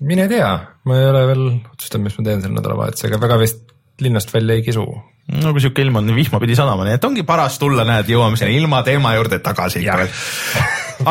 mine 0.00 0.28
tea, 0.28 0.48
ma 0.84 0.98
ei 0.98 1.08
ole 1.08 1.22
veel 1.30 1.44
otsustanud, 1.72 2.08
mis 2.08 2.16
ma 2.18 2.24
teen 2.26 2.42
selle 2.44 2.58
nädalavahetusega, 2.58 3.20
väga 3.20 3.38
vist 3.40 3.62
linnast 4.00 4.32
välja 4.34 4.56
ei 4.56 4.64
kisu. 4.66 4.84
No 5.34 5.52
kui 5.52 5.62
sihuke 5.64 5.82
ilm 5.82 6.00
on, 6.00 6.14
vihma 6.16 6.40
pidi 6.42 6.56
sadama, 6.58 6.86
nii 6.86 6.96
et 6.98 7.06
ongi 7.08 7.24
paras 7.26 7.58
tulla, 7.62 7.86
näed, 7.88 8.10
jõuame 8.10 8.38
sinna 8.38 8.54
ilma 8.54 8.82
teema 8.86 9.14
juurde 9.16 9.40
tagasi 9.44 9.82
ikka 9.82 9.96
veel. 10.02 10.12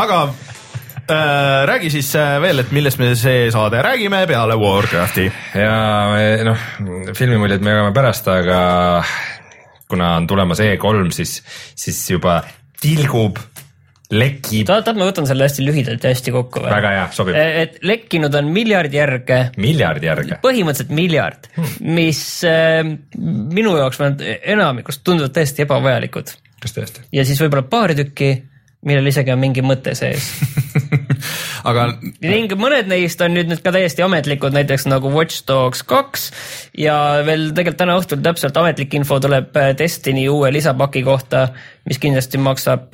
aga 0.03 0.19
äh, 0.25 1.63
räägi 1.71 1.91
siis 1.97 2.13
äh, 2.19 2.35
veel, 2.43 2.63
et 2.63 2.71
millest 2.75 3.01
me 3.01 3.11
see 3.19 3.49
saade 3.53 3.81
räägime 3.83 4.23
peale 4.29 4.57
Warcrafti. 4.59 5.27
ja 5.59 5.79
me, 6.13 6.27
noh, 6.47 6.67
filmimuljed 7.17 7.65
me 7.65 7.75
jagame 7.75 7.95
pärast, 7.95 8.31
aga 8.31 8.59
kuna 9.91 10.15
on 10.19 10.27
tulemas 10.27 10.63
E3, 10.63 11.11
siis, 11.13 11.37
siis 11.75 11.99
juba 12.09 12.39
tilgub, 12.81 13.37
lekib, 14.13 14.67
tahad, 14.69 14.85
tahad, 14.85 14.99
ma 15.01 15.09
võtan 15.09 15.27
selle 15.29 15.47
hästi 15.47 15.65
lühidalt 15.65 16.03
ja 16.05 16.13
hästi 16.13 16.33
kokku 16.35 16.61
või? 16.63 16.71
väga 16.75 16.93
hea, 16.93 17.05
sobib, 17.15 17.37
et 17.65 17.77
lekkinud 17.85 18.35
on 18.37 18.49
miljard 18.53 18.93
järge, 18.93 19.39
miljardi 19.61 20.09
järge. 20.11 20.39
põhimõtteliselt 20.45 20.95
miljard, 20.95 21.49
mis 21.81 22.21
äh, 22.49 22.81
minu 23.15 23.77
jaoks 23.79 24.01
vähemalt 24.01 24.25
enamikust 24.55 25.05
tunduvad 25.07 25.33
täiesti 25.35 25.65
ebavajalikud 25.65 26.35
kas 26.65 26.75
tõesti? 26.75 27.05
ja 27.15 27.25
siis 27.27 27.41
võib-olla 27.41 27.65
paar 27.69 27.93
tükki, 27.97 28.31
millel 28.85 29.09
isegi 29.09 29.33
on 29.33 29.41
mingi 29.41 29.63
mõte 29.65 29.95
sees. 29.97 30.29
aga 31.69 31.87
ning 32.21 32.51
mõned 32.59 32.89
neist 32.89 33.21
on 33.25 33.33
nüüd, 33.35 33.49
nüüd 33.49 33.61
ka 33.65 33.73
täiesti 33.73 34.03
ametlikud, 34.05 34.53
näiteks 34.55 34.87
nagu 34.91 35.09
Watch 35.13 35.45
Dogs 35.49 35.81
kaks 35.87 36.27
ja 36.77 37.23
veel 37.25 37.49
tegelikult 37.55 37.79
täna 37.81 37.97
õhtul 37.99 38.21
täpselt 38.25 38.57
ametlik 38.61 38.93
info 38.97 39.17
tuleb 39.23 39.55
äh, 39.59 39.71
Destiny 39.77 40.27
uue 40.31 40.51
lisapaki 40.53 41.03
kohta, 41.05 41.47
mis 41.89 41.99
kindlasti 42.01 42.39
maksab, 42.41 42.93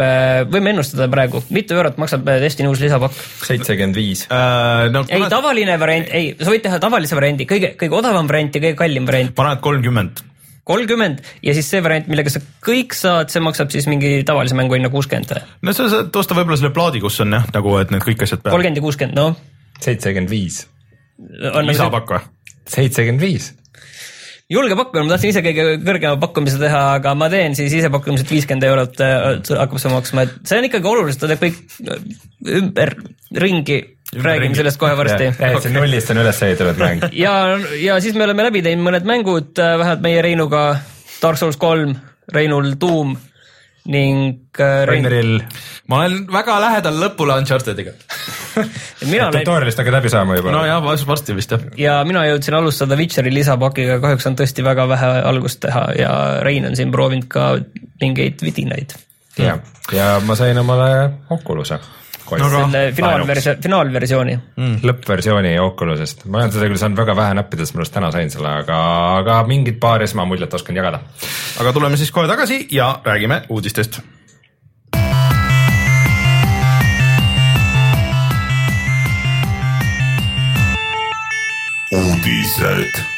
võime 0.52 0.74
ennustada 0.74 1.08
praegu, 1.12 1.44
mitu 1.54 1.76
eurot 1.78 2.00
maksab 2.02 2.28
äh, 2.32 2.42
Destiny 2.44 2.72
uus 2.72 2.84
lisapakk? 2.84 3.20
seitsekümmend 3.48 4.00
viis. 4.00 4.26
äh, 4.32 4.88
ei, 5.12 5.28
tavaline 5.32 5.78
variant, 5.82 6.12
ei, 6.16 6.34
sa 6.40 6.52
võid 6.54 6.66
teha 6.66 6.82
tavalise 6.82 7.18
variandi, 7.20 7.50
kõige, 7.50 7.76
kõige 7.80 8.00
odavam 8.00 8.30
variant 8.32 8.56
ja 8.56 8.64
kõige 8.64 8.80
kallim 8.86 9.10
variant, 9.10 9.36
paned 9.36 9.64
kolmkümmend, 9.64 10.24
kolmkümmend 10.68 11.22
ja 11.46 11.56
siis 11.58 11.70
see 11.74 11.82
variant, 11.84 12.10
millega 12.12 12.34
sa 12.34 12.42
kõik 12.66 12.96
saad, 12.98 13.32
see 13.34 13.42
maksab 13.44 13.72
siis 13.74 13.88
mingi 13.90 14.20
tavalise 14.28 14.58
mängu 14.58 14.78
hinna 14.78 14.92
kuuskümmend 14.94 15.34
no 15.66 15.74
sa 15.76 15.88
saad 15.92 16.22
osta 16.22 16.38
võib-olla 16.38 16.60
selle 16.60 16.74
plaadi, 16.76 17.02
kus 17.04 17.22
on 17.26 17.34
jah, 17.38 17.48
nagu 17.56 17.78
et 17.82 17.94
need 17.94 18.06
kõik 18.06 18.28
asjad 18.28 18.44
peal. 18.44 18.54
kolmkümmend 18.56 18.82
ja 18.82 18.86
kuuskümmend, 18.86 19.18
noh. 19.18 19.40
seitsekümmend 19.82 20.32
viis, 20.32 20.62
lisapakk 21.72 22.14
või? 22.16 22.22
seitsekümmend 22.72 23.24
viis. 23.24 23.50
julge 24.52 24.78
pakkumine, 24.78 25.08
ma 25.08 25.16
tahtsin 25.16 25.34
ise 25.34 25.44
kõige 25.46 25.66
kõrgema 25.82 26.20
pakkumise 26.22 26.62
teha, 26.62 26.84
aga 27.00 27.16
ma 27.18 27.32
teen 27.34 27.58
siis 27.58 27.74
ise 27.80 27.90
pakkumiselt 27.94 28.32
viiskümmend 28.36 28.68
eurot 28.68 29.02
äh, 29.06 29.26
hakkab 29.64 29.82
see 29.82 29.96
maksma, 29.96 30.28
et 30.28 30.38
see 30.46 30.62
on 30.62 30.70
ikkagi 30.70 30.94
oluliselt, 30.94 31.24
ta 31.24 31.32
teeb 31.32 31.46
kõik 31.48 31.90
äh, 31.90 32.06
ümber 32.62 32.96
ringi, 33.42 33.82
räägime 34.16 34.56
sellest 34.56 34.80
kohe 34.80 34.98
varsti. 34.98 35.32
täiesti 35.38 35.74
nullist 35.74 36.12
on 36.12 36.22
üles 36.24 36.44
ehitatud 36.44 36.80
mäng. 36.82 37.04
ja, 37.26 37.34
ja 37.80 38.00
siis 38.04 38.16
me 38.16 38.28
oleme 38.28 38.50
läbi 38.50 38.64
teinud 38.66 38.88
mõned 38.90 39.08
mängud, 39.08 39.54
vähemalt 39.58 40.04
meie 40.04 40.22
Reinuga 40.22 40.64
Dark 41.22 41.40
Souls 41.40 41.60
kolm, 41.62 41.96
Reinul 42.34 42.74
Doom 42.82 43.16
ning 43.90 44.38
äh, 44.60 44.86
Rein, 44.86 45.42
ma 45.90 46.02
olen 46.04 46.26
väga 46.30 46.58
lähedal 46.62 47.00
lõpule 47.02 47.34
Unchartediga. 47.42 47.94
mina 49.10 49.28
olen 49.28 49.40
tutorialist 49.42 49.82
hakkad 49.82 49.96
läbi 49.96 50.12
saama 50.14 50.38
juba. 50.38 50.54
nojah, 50.54 50.84
varsti 50.86 51.36
vist 51.36 51.56
jah. 51.56 51.64
ja 51.78 51.96
mina 52.06 52.26
jõudsin 52.30 52.58
alustada 52.60 52.98
Witcheri 53.00 53.34
lisapakiga, 53.34 53.98
kahjuks 54.04 54.30
on 54.30 54.38
tõesti 54.38 54.66
väga 54.66 54.86
vähe 54.92 55.10
algust 55.32 55.64
teha 55.66 55.88
ja 55.98 56.12
Rein 56.46 56.70
on 56.70 56.78
siin 56.78 56.94
proovinud 56.94 57.26
ka 57.32 57.56
mingeid 58.04 58.46
vidinaid. 58.46 58.94
ja, 59.42 59.58
ja 59.96 60.14
ma 60.26 60.38
sain 60.38 60.62
omale 60.62 60.92
Oculus'e. 61.34 61.82
Selle 62.40 62.92
finaalversioon, 62.96 63.58
finaalversiooni. 63.64 64.38
lõppversiooni 64.88 65.54
Oculusest, 65.60 66.26
ma 66.26 66.42
olen 66.42 66.54
seda 66.56 66.70
küll 66.70 66.80
saanud 66.80 67.02
väga 67.02 67.16
vähe 67.18 67.36
näppida, 67.42 67.66
sest 67.66 67.76
ma 67.76 67.84
alles 67.84 67.94
täna 67.98 68.12
sain 68.16 68.32
selle, 68.34 68.56
aga, 68.64 68.80
aga 69.20 69.42
mingit 69.50 69.80
paari 69.84 70.08
esmamuljet 70.08 70.54
oskan 70.54 70.80
jagada. 70.80 71.04
aga 71.60 71.74
tuleme 71.74 72.00
siis 72.00 72.12
kohe 72.12 72.28
tagasi 72.32 72.68
ja 72.72 72.94
räägime 73.06 73.44
uudistest. 73.50 74.02
uudised. 81.92 83.11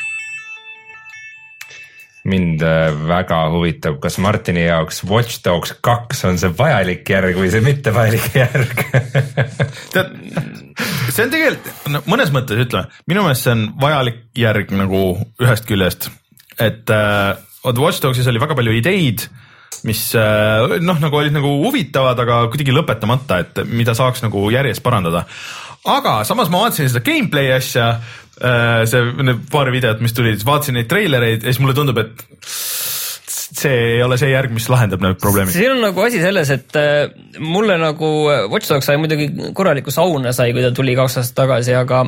Mind 2.34 2.64
äh, 2.66 2.90
väga 3.08 3.40
huvitab, 3.54 4.00
kas 4.04 4.18
Martini 4.24 4.66
jaoks 4.66 5.04
Watch 5.10 5.44
Dogs 5.46 5.76
kaks 5.86 6.26
on 6.30 6.40
see 6.42 6.52
vajalik 6.58 7.08
järg 7.10 7.38
või 7.40 7.52
see 7.54 7.64
mittevajalik 7.66 8.28
järg 8.38 8.84
tead, 9.94 10.12
see 11.14 11.26
on 11.26 11.34
tegelikult 11.34 11.90
no, 11.94 12.04
mõnes 12.10 12.34
mõttes 12.36 12.66
ütleme, 12.66 12.90
minu 13.10 13.26
meelest 13.26 13.48
see 13.48 13.56
on 13.56 13.66
vajalik 13.82 14.22
järg 14.40 14.74
nagu 14.76 15.06
ühest 15.42 15.68
küljest, 15.70 16.10
et 16.62 16.94
äh, 16.94 17.34
vot 17.64 17.82
Watch 17.86 18.04
Dogsis 18.04 18.28
oli 18.30 18.42
väga 18.42 18.58
palju 18.60 18.76
ideid, 18.80 19.28
mis 19.88 20.06
äh, 20.20 20.80
noh, 20.84 21.00
nagu 21.02 21.20
olid 21.20 21.36
nagu 21.36 21.54
huvitavad, 21.66 22.20
aga 22.24 22.44
kuidagi 22.54 22.76
lõpetamata, 22.76 23.44
et 23.44 23.64
mida 23.70 23.96
saaks 23.98 24.24
nagu 24.26 24.46
järjest 24.54 24.84
parandada. 24.86 25.26
aga 25.84 26.22
samas 26.28 26.52
ma 26.52 26.66
vaatasin 26.66 26.92
seda 26.92 27.04
gameplay 27.06 27.52
asja, 27.56 27.98
see, 28.40 29.04
need 29.22 29.46
paar 29.52 29.70
videot, 29.74 30.02
mis 30.04 30.16
tulid, 30.16 30.42
vaatasin 30.48 30.80
neid 30.80 30.90
treilereid 30.92 31.44
ja 31.44 31.52
siis 31.52 31.62
mulle 31.62 31.76
tundub, 31.78 32.00
et 32.02 32.26
see 33.54 33.74
ei 33.98 34.02
ole 34.04 34.18
see 34.20 34.32
järg, 34.32 34.54
mis 34.56 34.68
lahendab 34.72 35.04
need 35.04 35.20
probleemid. 35.22 35.54
siin 35.54 35.76
on 35.76 35.82
nagu 35.86 36.04
asi 36.04 36.22
selles, 36.24 36.52
et 36.54 36.78
äh, 36.80 37.14
mulle 37.40 37.78
nagu 37.82 38.12
äh, 38.32 38.46
Watch 38.52 38.72
Dogs 38.72 38.90
sai 38.90 39.00
muidugi 39.02 39.30
korraliku 39.56 39.94
sauna 39.94 40.34
sai, 40.36 40.52
kui 40.56 40.64
ta 40.66 40.74
tuli 40.76 40.96
kaks 40.98 41.20
aastat 41.22 41.44
tagasi, 41.44 41.76
aga 41.78 42.04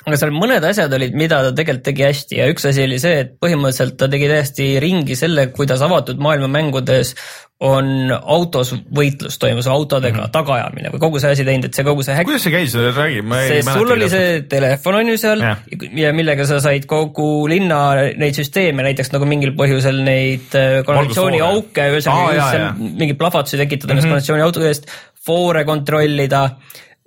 aga 0.00 0.16
seal 0.16 0.32
mõned 0.32 0.64
asjad 0.64 0.92
olid, 0.96 1.16
mida 1.18 1.42
ta 1.44 1.52
tegelikult 1.56 1.86
tegi 1.90 2.06
hästi 2.06 2.40
ja 2.40 2.48
üks 2.52 2.64
asi 2.70 2.86
oli 2.86 3.00
see, 3.02 3.24
et 3.24 3.34
põhimõtteliselt 3.42 3.98
ta 4.00 4.08
tegi 4.12 4.30
täiesti 4.30 4.70
ringi 4.82 5.18
selle, 5.18 5.50
kuidas 5.56 5.82
avatud 5.84 6.22
maailma 6.22 6.48
mängudes 6.52 7.14
on 7.60 8.08
autos 8.08 8.70
võitlus 8.96 9.36
toimus, 9.40 9.66
autodega 9.68 10.16
mm 10.16 10.22
-hmm. 10.22 10.32
tagaajamine 10.32 10.92
või 10.94 11.00
kogu 11.02 11.20
see 11.20 11.34
asi 11.34 11.44
teinud, 11.44 11.68
et 11.68 11.76
see 11.76 11.84
kogu 11.84 12.04
see 12.06 12.16
häkk 12.16 12.30
kuidas 12.30 12.46
see 12.46 12.54
käis, 12.54 12.76
räägi, 12.96 13.20
ma 13.22 13.42
ei 13.42 13.50
sest 13.60 13.72
sul 13.76 13.92
oli 13.96 14.08
see 14.08 14.42
telefon 14.48 14.96
on 15.02 15.12
ju 15.12 15.18
seal 15.20 15.44
ja. 15.44 15.56
Ja 16.00 16.12
millega 16.16 16.46
sa 16.48 16.60
said 16.60 16.86
kogu 16.88 17.48
linna 17.48 17.80
neid 18.16 18.38
süsteeme, 18.38 18.82
näiteks 18.86 19.12
nagu 19.12 19.28
mingil 19.28 19.52
põhjusel 19.58 20.00
neid 20.06 20.56
äh, 20.56 20.80
kanalisatsiooniauke, 20.86 21.82
Aa, 21.82 21.90
ühesõnaga 21.92 22.34
jaa. 22.36 22.74
mingeid 22.78 23.18
plahvatusi 23.20 23.60
tekitada 23.60 23.92
Mhm. 23.92 23.98
mm 23.98 24.00
-hmm. 24.00 24.08
kanalisatsiooniauto 24.08 24.64
eest, 24.64 24.88
foore 25.26 25.64
kontrollida 25.64 26.50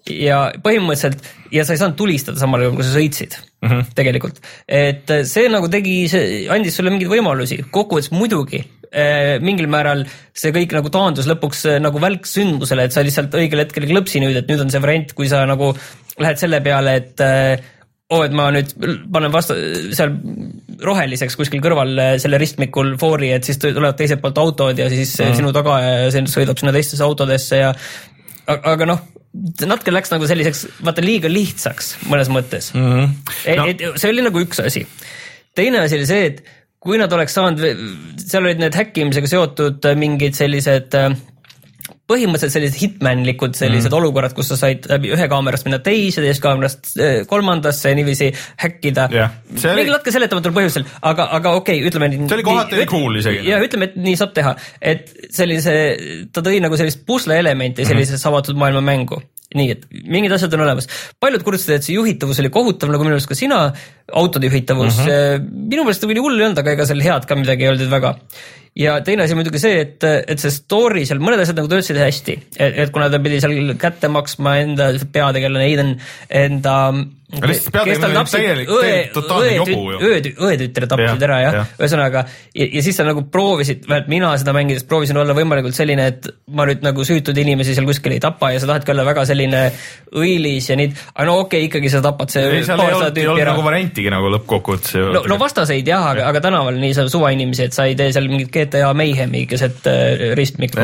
ja 0.09 0.51
põhimõtteliselt 0.63 1.23
ja 1.51 1.65
sa 1.65 1.73
ei 1.73 1.81
saanud 1.81 1.97
tulistada 1.97 2.39
samal 2.39 2.61
ajal, 2.61 2.75
kui 2.75 2.83
sa 2.83 2.93
sõitsid 2.93 3.37
mm. 3.61 3.69
-hmm. 3.69 3.85
tegelikult. 3.95 4.39
et 4.67 5.11
see 5.25 5.49
nagu 5.49 5.67
tegi, 5.67 6.05
andis 6.49 6.75
sulle 6.75 6.91
mingeid 6.93 7.09
võimalusi, 7.09 7.63
kokkuvõttes 7.71 8.11
muidugi 8.11 8.63
mingil 9.43 9.69
määral 9.71 10.03
see 10.37 10.53
kõik 10.53 10.73
nagu 10.75 10.91
taandus 10.93 11.27
lõpuks 11.29 11.65
eh, 11.71 11.79
nagu 11.81 12.01
välksündmusele, 12.01 12.87
et 12.87 12.95
sa 12.95 13.03
lihtsalt 13.05 13.35
õigel 13.37 13.63
hetkel 13.63 13.87
klõpsi 13.89 14.21
nüüd, 14.23 14.37
et 14.39 14.49
nüüd 14.49 14.65
on 14.65 14.73
see 14.73 14.81
variant, 14.83 15.13
kui 15.17 15.29
sa 15.31 15.43
nagu 15.49 15.71
lähed 16.21 16.41
selle 16.41 16.59
peale, 16.65 16.95
et 17.01 17.23
eh, 17.25 17.63
oo, 18.13 18.21
et 18.25 18.35
ma 18.37 18.49
nüüd 18.53 18.73
panen 19.13 19.33
vastu 19.33 19.57
seal 19.95 20.13
roheliseks 20.83 21.37
kuskil 21.39 21.61
kõrval 21.63 22.19
selle 22.21 22.39
ristmikul 22.41 22.95
foori, 23.01 23.31
et 23.35 23.45
siis 23.47 23.61
tulevad 23.61 23.97
teiselt 23.97 24.21
poolt 24.23 24.41
autod 24.41 24.81
ja 24.81 24.89
siis 24.91 25.15
mm. 25.19 25.37
sinu 25.39 25.53
taga 25.55 25.79
ja 25.81 26.09
see 26.13 26.25
sõidab 26.29 26.59
sinna 26.59 26.73
teistesse 26.75 27.05
autodesse 27.05 27.61
ja 27.61 27.71
aga, 28.49 28.87
noh, 28.89 29.05
natuke 29.63 29.93
läks 29.93 30.11
nagu 30.13 30.27
selliseks, 30.29 30.65
vaata 30.85 31.05
liiga 31.05 31.31
lihtsaks 31.31 31.95
mõnes 32.11 32.29
mõttes 32.33 32.73
mm. 32.75 32.89
-hmm. 32.89 33.55
No. 33.57 33.69
et 33.71 33.85
see 34.01 34.11
oli 34.11 34.25
nagu 34.25 34.43
üks 34.43 34.61
asi. 34.61 34.85
teine 35.55 35.81
asi 35.85 35.97
oli 35.97 36.09
see, 36.09 36.25
et 36.33 36.43
kui 36.83 36.97
nad 36.99 37.11
oleks 37.15 37.37
saanud, 37.37 37.61
seal 38.23 38.43
olid 38.47 38.59
need 38.63 38.75
häkkimisega 38.75 39.29
seotud 39.31 39.85
äh, 39.87 39.95
mingid 39.99 40.35
sellised 40.35 40.97
äh, 40.99 41.13
põhimõtteliselt 42.09 42.51
sellised 42.57 42.79
hitmanlikud 42.81 43.55
sellised 43.55 43.87
mm. 43.89 43.97
olukorrad, 43.97 44.33
kus 44.35 44.49
sa 44.51 44.57
said 44.59 44.85
läbi 44.91 45.13
ühe 45.15 45.27
kaamerast 45.31 45.63
minna 45.67 45.79
teise, 45.83 46.19
teisest 46.23 46.43
kaamerast 46.43 46.91
äh, 46.99 47.21
kolmandasse 47.29 47.93
ja 47.93 47.97
niiviisi 47.97 48.27
häkkida 48.59 49.07
Jah. 49.13 49.31
See 49.55 49.69
oli- 49.71 49.81
mingil 49.83 49.95
natuke 49.95 50.11
seletamatul 50.15 50.55
põhjusel, 50.57 50.87
aga, 51.01 51.29
aga 51.39 51.53
okei 51.59 51.79
okay,, 51.79 51.87
ütleme 51.91 52.11
nii. 52.11 52.27
See 52.27 52.37
oli 52.39 52.47
kohati 52.47 52.79
oli 52.79 52.89
cool 52.91 53.19
isegi. 53.21 53.45
ja 53.47 53.61
ütleme, 53.63 53.87
et 53.91 53.95
nii 54.03 54.19
saab 54.19 54.35
teha, 54.35 54.55
et 54.93 55.13
sellise, 55.33 55.77
ta 56.35 56.43
tõi 56.45 56.59
nagu 56.63 56.79
sellist 56.79 57.05
pusle 57.07 57.39
elementi 57.39 57.87
sellisesse 57.87 58.19
Mhm. 58.27 58.33
avatud 58.33 58.59
maailma 58.59 58.83
mängu 58.83 59.21
nii 59.57 59.75
et 59.75 59.85
mingid 60.09 60.33
asjad 60.35 60.53
on 60.57 60.65
olemas, 60.65 60.89
paljud 61.23 61.45
kurtsid, 61.45 61.75
et 61.77 61.85
see 61.85 61.97
juhitavus 61.97 62.41
oli 62.43 62.51
kohutav, 62.53 62.91
nagu 62.93 63.05
minu 63.05 63.17
arust 63.17 63.31
ka 63.31 63.37
sina, 63.37 63.61
autode 64.11 64.49
juhitavus 64.49 64.99
mm, 64.99 65.07
-hmm. 65.07 65.47
minu 65.69 65.85
meelest 65.85 66.03
ta 66.03 66.11
nii 66.11 66.25
hull 66.25 66.39
ei 66.39 66.47
olnud, 66.49 66.59
aga 66.63 66.75
ega 66.77 66.89
seal 66.89 67.03
head 67.05 67.29
ka 67.29 67.39
midagi 67.39 67.67
ei 67.67 67.73
olnud 67.73 67.93
väga. 67.93 68.15
Ja 68.79 68.95
teine 69.05 69.27
asi 69.27 69.35
muidugi 69.37 69.61
see, 69.61 69.81
et, 69.83 70.03
et 70.03 70.41
see 70.41 70.53
story 70.53 71.05
seal, 71.05 71.21
mõned 71.23 71.43
asjad 71.43 71.59
nagu 71.59 71.69
töötasid 71.71 71.99
hästi, 72.01 72.37
et, 72.57 72.93
kuna 72.93 73.09
ta 73.13 73.21
pidi 73.23 73.41
seal 73.43 73.75
kätte 73.79 74.09
maksma 74.11 74.57
enda 74.63 74.89
peategelane 75.13 75.67
Aiden 75.69 75.93
enda 76.43 76.77
Aga 77.33 77.49
lihtsalt 77.49 78.03
nagu 78.03 78.15
tapsid 78.19 78.39
täielik- 78.39 78.69
täielik, 78.69 79.13
totaalne 79.13 79.53
jobu 79.55 79.77
ju., 79.93 79.99
õe, 80.05 80.17
õetütre 80.47 80.87
tapsid 80.89 81.23
ära 81.25 81.37
jah 81.41 81.55
jah., 81.57 81.71
ühesõnaga 81.79 82.23
ja, 82.53 82.67
ja 82.67 82.83
siis 82.85 82.99
sa 82.99 83.05
nagu 83.07 83.23
proovisid, 83.33 83.87
vähemalt 83.87 84.11
mina 84.11 84.33
seda 84.37 84.53
mängides 84.53 84.85
proovisin 84.89 85.17
olla 85.17 85.33
võimalikult 85.37 85.73
selline, 85.77 86.05
et 86.13 86.27
ma 86.53 86.67
nüüd 86.69 86.83
nagu 86.85 87.05
süütuid 87.07 87.39
inimesi 87.41 87.73
seal 87.73 87.87
kuskil 87.89 88.13
ei 88.13 88.21
tapa 88.23 88.51
ja 88.53 88.61
sa 88.61 88.69
tahadki 88.69 88.93
olla 88.93 89.05
väga 89.07 89.25
selline 89.29 89.63
õilis 90.13 90.69
ja 90.69 90.77
nii, 90.77 90.91
aga 91.15 91.27
no 91.29 91.39
okei 91.41 91.63
okay,, 91.63 91.71
ikkagi 91.71 91.93
sa 91.93 92.03
tapad 92.05 92.33
see 92.33 92.45
ei, 92.45 92.61
seal 92.67 92.83
ei 92.85 92.93
olnud, 92.99 93.17
ei 93.17 93.29
olnud 93.33 93.49
nagu 93.49 93.65
variantigi 93.65 94.13
nagu 94.13 94.29
lõppkokkuvõttes 94.35 94.99
no, 95.17 95.25
no 95.33 95.39
vastaseid 95.41 95.89
jah, 95.89 96.11
aga, 96.13 96.27
aga 96.29 96.43
tänaval 96.49 96.77
nii 96.83 96.93
sa 96.97 97.07
suvainimesi, 97.09 97.69
et 97.69 97.77
sa 97.77 97.87
ei 97.89 97.97
tee 97.97 98.13
seal 98.13 98.29
mingit 98.29 98.53
GTA 98.63 98.93
Mayhemi 98.97 99.45
keset 99.49 99.87
äh, 99.91 100.31
ristmikku 100.39 100.83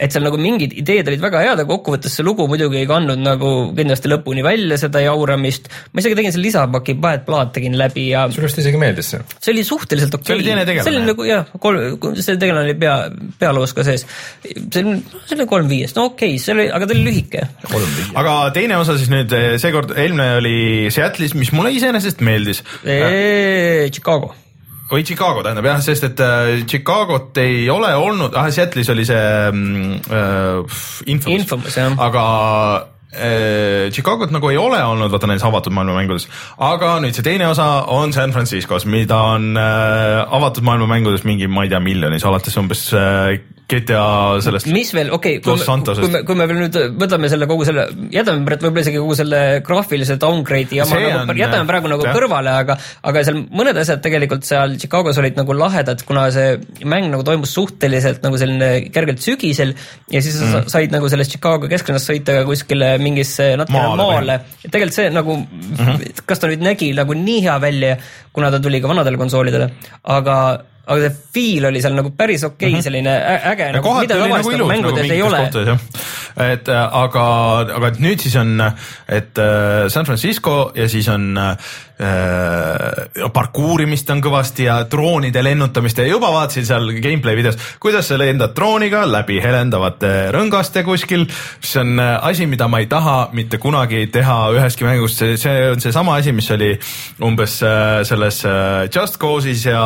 et 0.00 0.12
seal 0.12 0.24
nagu 0.26 0.38
mingid 0.40 0.74
ideed 0.80 1.08
olid 1.10 1.22
väga 1.22 1.42
head, 1.44 1.62
aga 1.62 1.68
kokkuvõttes 1.68 2.14
see 2.16 2.26
lugu 2.26 2.46
muidugi 2.50 2.80
ei 2.82 2.88
kandnud 2.90 3.20
nagu 3.22 3.50
kindlasti 3.76 4.10
lõpuni 4.10 4.44
välja 4.44 4.78
seda 4.80 5.02
jauramist. 5.04 5.70
ma 5.92 6.02
isegi 6.02 6.18
tegin 6.18 6.34
selle 6.34 6.48
lisapaki 6.48 6.96
Bad 7.00 7.24
Blood 7.28 7.54
tegin 7.56 7.76
läbi 7.78 8.08
ja 8.10 8.26
sulle 8.32 8.50
vist 8.50 8.60
isegi 8.62 8.80
meeldis 8.80 9.12
see? 9.14 9.22
see 9.38 9.54
oli 9.54 9.64
suhteliselt 9.66 10.18
okei 10.18 10.30
See 10.30 10.38
oli 10.38 10.48
teine 10.48 10.66
tegelane. 10.68 10.86
see 10.86 10.96
oli 10.96 11.06
nagu 11.10 11.28
jah, 11.28 11.54
kolm, 11.62 12.18
see 12.18 12.36
tegelane 12.40 12.68
oli 12.68 12.76
pea, 12.80 12.96
pealoos 13.40 13.74
ka 13.76 13.86
sees. 13.86 14.06
see 14.44 14.84
oli, 14.84 14.98
see 15.24 15.38
oli 15.38 15.48
kolm 15.50 15.70
viiest, 15.70 15.98
no 15.98 16.10
okei 16.12 16.36
okay,, 16.36 16.42
see 16.42 16.56
oli, 16.56 16.68
aga 16.70 16.90
ta 16.90 16.96
oli 16.96 17.06
lühike. 17.08 17.46
aga 18.20 18.36
teine 18.56 18.78
osa 18.80 18.98
siis 19.00 19.10
nüüd 19.12 19.34
seekord, 19.62 19.94
eelmine 19.96 20.30
oli 20.40 20.58
Seattle'is, 20.92 21.36
mis 21.38 21.52
mulle 21.56 21.74
iseenesest 21.76 22.22
meeldis. 22.24 22.64
Chicago. 23.90 24.34
Või 24.90 25.04
Chicago 25.06 25.44
tähendab 25.44 25.68
jah, 25.70 25.82
sest 25.84 26.06
et 26.10 26.22
äh, 26.24 26.62
Chicagot 26.68 27.36
ei 27.42 27.68
ole 27.70 27.92
olnud, 27.96 28.34
ah 28.38 28.48
Seattle'is 28.50 28.90
oli 28.92 29.06
see 29.08 29.26
mm, 29.52 30.00
äh, 30.10 30.80
Infamous, 31.12 31.44
Infamous, 31.44 31.78
aga 32.00 32.24
äh, 33.12 33.90
Chicagot 33.94 34.34
nagu 34.34 34.50
ei 34.50 34.58
ole 34.60 34.82
olnud, 34.84 35.12
vaata 35.12 35.30
nendes 35.30 35.46
avatud 35.46 35.74
maailma 35.76 35.98
mängudes, 36.00 36.26
aga 36.58 36.96
nüüd 37.04 37.16
see 37.16 37.26
teine 37.26 37.48
osa 37.50 37.68
on 37.94 38.14
San 38.16 38.34
Franciscos, 38.34 38.86
mida 38.90 39.20
on 39.36 39.52
äh, 39.58 40.18
avatud 40.26 40.66
maailma 40.66 40.90
mängudes 40.90 41.26
mingi, 41.28 41.50
ma 41.50 41.66
ei 41.66 41.72
tea, 41.72 41.82
miljonis, 41.84 42.26
alates 42.26 42.58
umbes 42.60 42.88
äh, 42.94 43.38
GTA 43.70 44.04
sellest 44.44 44.68
mis 44.74 44.90
veel, 44.94 45.12
okei 45.14 45.38
okay,, 45.40 45.58
Santosest. 45.64 46.02
kui 46.04 46.12
me, 46.12 46.22
kui 46.26 46.38
me 46.38 46.46
veel 46.50 46.60
nüüd 46.64 46.78
võtame 47.00 47.30
selle 47.32 47.48
kogu 47.50 47.66
selle, 47.68 47.86
jätame 48.12 48.44
võib-olla 48.44 48.84
isegi 48.84 49.00
kogu 49.00 49.16
selle 49.18 49.40
graafilise 49.66 50.16
downgrade'i 50.20 50.80
jama 50.80 51.00
nagu 51.20 51.36
jätame 51.38 51.68
praegu 51.68 51.90
nagu 51.92 52.06
jah. 52.06 52.16
kõrvale, 52.16 52.54
aga, 52.64 52.76
aga 53.06 53.24
seal 53.26 53.42
mõned 53.46 53.80
asjad 53.80 54.02
tegelikult 54.04 54.46
seal 54.48 54.76
Chicagos 54.80 55.20
olid 55.22 55.38
nagu 55.38 55.56
lahedad, 55.56 56.02
kuna 56.08 56.26
see 56.34 56.56
mäng 56.88 57.10
nagu 57.12 57.26
toimus 57.26 57.54
suhteliselt 57.56 58.24
nagu 58.26 58.40
selline 58.40 58.70
kergelt 58.94 59.22
sügisel 59.24 59.74
ja 60.10 60.22
siis 60.22 60.38
mm. 60.40 60.54
sa 60.66 60.78
said 60.78 60.94
nagu 60.94 61.10
sellest 61.12 61.36
Chicago 61.36 61.70
kesklinnast 61.70 62.10
sõita 62.10 62.40
ka 62.40 62.46
kuskile 62.48 62.94
mingisse 63.02 63.52
natukene 63.60 63.86
maale, 63.94 64.08
maale.. 64.08 64.40
tegelikult 64.66 64.98
see 64.98 65.12
nagu 65.14 65.36
mm, 65.36 65.76
-hmm. 65.76 66.24
kas 66.26 66.42
ta 66.42 66.50
nüüd 66.50 66.64
nägi 66.64 66.92
nagu 66.96 67.16
nii 67.16 67.44
hea 67.46 67.60
välja, 67.62 67.96
kuna 68.32 68.50
ta 68.50 68.60
tuli 68.62 68.80
ka 68.80 68.90
vanadele 68.90 69.20
konsoolidele, 69.20 69.70
aga 70.16 70.36
aga 70.90 71.06
see 71.06 71.16
feel 71.34 71.68
oli 71.70 71.82
seal 71.82 71.94
nagu 71.94 72.12
päris 72.18 72.44
okei 72.44 72.54
okay, 72.56 72.70
mm, 72.70 72.78
-hmm. 72.78 72.82
selline 72.82 73.12
äge 73.52 73.68
ja 73.68 73.72
nagu, 73.76 73.94
mida 74.00 74.14
tavaliselt 74.14 74.36
nagu 74.36 74.50
ilus 74.50 74.58
nagu 74.58 74.72
mängudes 74.72 75.10
ei 75.10 75.22
ole. 75.22 75.78
et 76.52 76.68
äh, 76.68 76.96
aga, 77.02 77.24
aga 77.78 77.92
nüüd 77.98 78.22
siis 78.22 78.36
on, 78.40 78.56
et 79.08 79.38
äh, 79.38 79.88
San 79.88 80.06
Francisco 80.06 80.72
ja 80.74 80.88
siis 80.88 81.08
on 81.08 81.38
äh, 81.38 81.56
parkuurimist 83.34 84.08
on 84.10 84.22
kõvasti 84.24 84.64
ja 84.64 84.78
droonide 84.88 85.42
lennutamist 85.44 85.98
ja 86.00 86.06
juba 86.08 86.30
vaatasin 86.32 86.66
seal 86.66 86.88
gameplay 87.02 87.36
videos, 87.36 87.58
kuidas 87.82 88.08
sa 88.08 88.16
lendad 88.18 88.54
drooniga 88.56 89.02
läbi 89.08 89.36
helendavate 89.42 90.30
rõngaste 90.34 90.82
kuskil, 90.86 91.26
mis 91.60 91.72
on 91.80 92.00
äh, 92.00 92.16
asi, 92.30 92.46
mida 92.50 92.68
ma 92.72 92.80
ei 92.82 92.88
taha 92.90 93.16
mitte 93.36 93.60
kunagi 93.62 94.06
teha 94.12 94.38
üheski 94.56 94.86
mängus, 94.88 95.18
see, 95.20 95.36
see 95.40 95.66
on 95.74 95.82
seesama 95.82 96.16
asi, 96.20 96.32
mis 96.36 96.48
oli 96.54 96.70
umbes 97.26 97.58
äh, 97.66 98.00
selles 98.08 98.42
äh, 98.48 98.88
Just 98.88 99.20
Cause'is 99.20 99.66
ja 99.68 99.82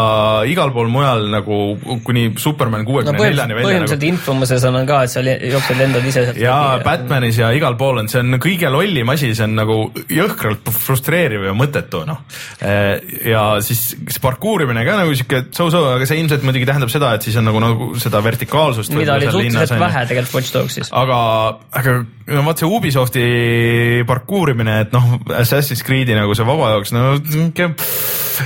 igal 0.48 0.72
pool 0.74 0.90
mujal 0.92 1.28
nagu 1.32 1.60
kuni 2.06 2.30
Superman 2.38 2.84
no 2.84 2.90
kuuekümne 2.90 3.18
põhimõtteliselt, 3.18 3.50
neljani 3.50 3.58
välja 3.58 3.68
põhimõtteliselt 3.68 4.04
nagu. 4.04 4.14
Infomoses 4.14 4.68
on 4.70 4.80
ka, 4.88 5.02
et 5.04 5.14
sa 5.14 5.24
jooksed, 5.24 5.80
lendad 5.80 6.08
ise 6.08 6.26
sealt 6.28 6.40
ja 6.42 6.58
Batmanis 6.84 7.42
ja 7.42 7.50
igal 7.56 7.78
pool 7.80 8.04
on, 8.04 8.10
see 8.12 8.22
on 8.22 8.38
kõige 8.42 8.70
lollim 8.72 9.10
asi, 9.14 9.34
see 9.34 9.48
on 9.48 9.58
nagu 9.58 9.80
jõhkralt 10.12 10.70
frustreeriv 10.78 11.48
ja 11.48 11.56
mõttetu 11.56 12.03
noh. 12.08 12.22
ja 13.24 13.44
siis 13.64 13.82
see 13.94 14.22
parkuurimine 14.22 14.84
ka 14.86 14.98
nagu 15.00 15.14
sihuke 15.16 15.44
so-so, 15.54 15.84
aga 15.96 16.08
see 16.08 16.20
ilmselt 16.22 16.46
muidugi 16.46 16.68
tähendab 16.68 16.92
seda, 16.92 17.14
et 17.16 17.26
siis 17.26 17.36
on 17.40 17.48
nagu, 17.48 17.62
nagu 17.62 17.90
seda 18.00 18.22
vertikaalsust. 18.24 18.94
mida 18.96 19.18
oli 19.18 19.30
suhteliselt 19.30 19.80
vähe 19.80 20.04
tegelikult 20.10 20.34
Watch 20.34 20.54
Dogsis. 20.54 20.92
aga, 20.92 21.18
aga 21.72 21.96
no 22.34 22.44
vaat 22.46 22.62
see 22.62 22.70
Ubisofti 22.70 23.24
parkuurimine, 24.08 24.80
et 24.86 24.94
noh, 24.94 25.16
Assassin's 25.36 25.84
Creed'i 25.86 26.16
nagu 26.16 26.36
see 26.36 26.46
vaba 26.48 26.74
jaoks, 26.74 26.94
no 26.96 27.16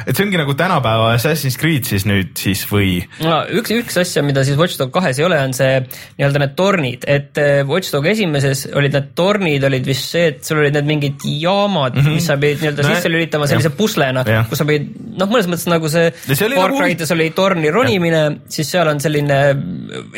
et 0.09 0.17
see 0.17 0.25
ongi 0.25 0.39
nagu 0.41 0.55
tänapäeva 0.59 1.13
Assassin's 1.15 1.57
Creed 1.61 1.87
siis 1.89 2.05
nüüd 2.09 2.35
siis 2.39 2.65
või? 2.71 2.99
no 3.25 3.41
üks, 3.61 3.73
üks 3.75 3.99
asja, 4.03 4.23
mida 4.27 4.45
siis 4.47 4.59
Watch 4.61 4.79
Dog 4.81 4.93
kahes 4.95 5.21
ei 5.21 5.27
ole, 5.27 5.39
on 5.45 5.55
see 5.57 5.79
nii-öelda 5.81 6.43
need 6.43 6.55
tornid, 6.59 7.07
et 7.09 7.41
eh, 7.41 7.63
Watch 7.69 7.95
Dog 7.95 8.09
esimeses 8.11 8.67
olid 8.77 8.97
need 8.97 9.13
tornid 9.19 9.65
olid 9.69 9.89
vist 9.89 10.11
see, 10.13 10.29
et 10.33 10.43
sul 10.47 10.63
olid 10.63 10.77
need 10.77 10.89
mingid 10.89 11.27
jaamad 11.29 11.97
mm, 11.97 12.05
-hmm. 12.05 12.19
mis 12.19 12.29
sa 12.29 12.39
pidid 12.41 12.65
nii-öelda 12.65 12.87
No, 12.89 12.95
sisse 12.95 13.11
lülitama 13.11 13.48
sellise 13.51 13.73
jah. 13.73 13.79
puslena 13.79 14.25
kus 14.49 14.63
sa 14.63 14.67
pidid 14.69 15.09
noh, 15.19 15.29
mõnes 15.31 15.49
mõttes 15.51 15.67
nagu 15.71 15.91
see 15.91 16.11
see 16.27 16.47
oli 16.47 16.59
Far 16.59 16.71
nagu- 16.73 16.81
Cry'des 16.83 17.13
oli 17.15 17.29
torni 17.37 17.71
ronimine, 17.75 18.23
siis 18.53 18.71
seal 18.73 18.89
on 18.91 19.01
selline, 19.03 19.39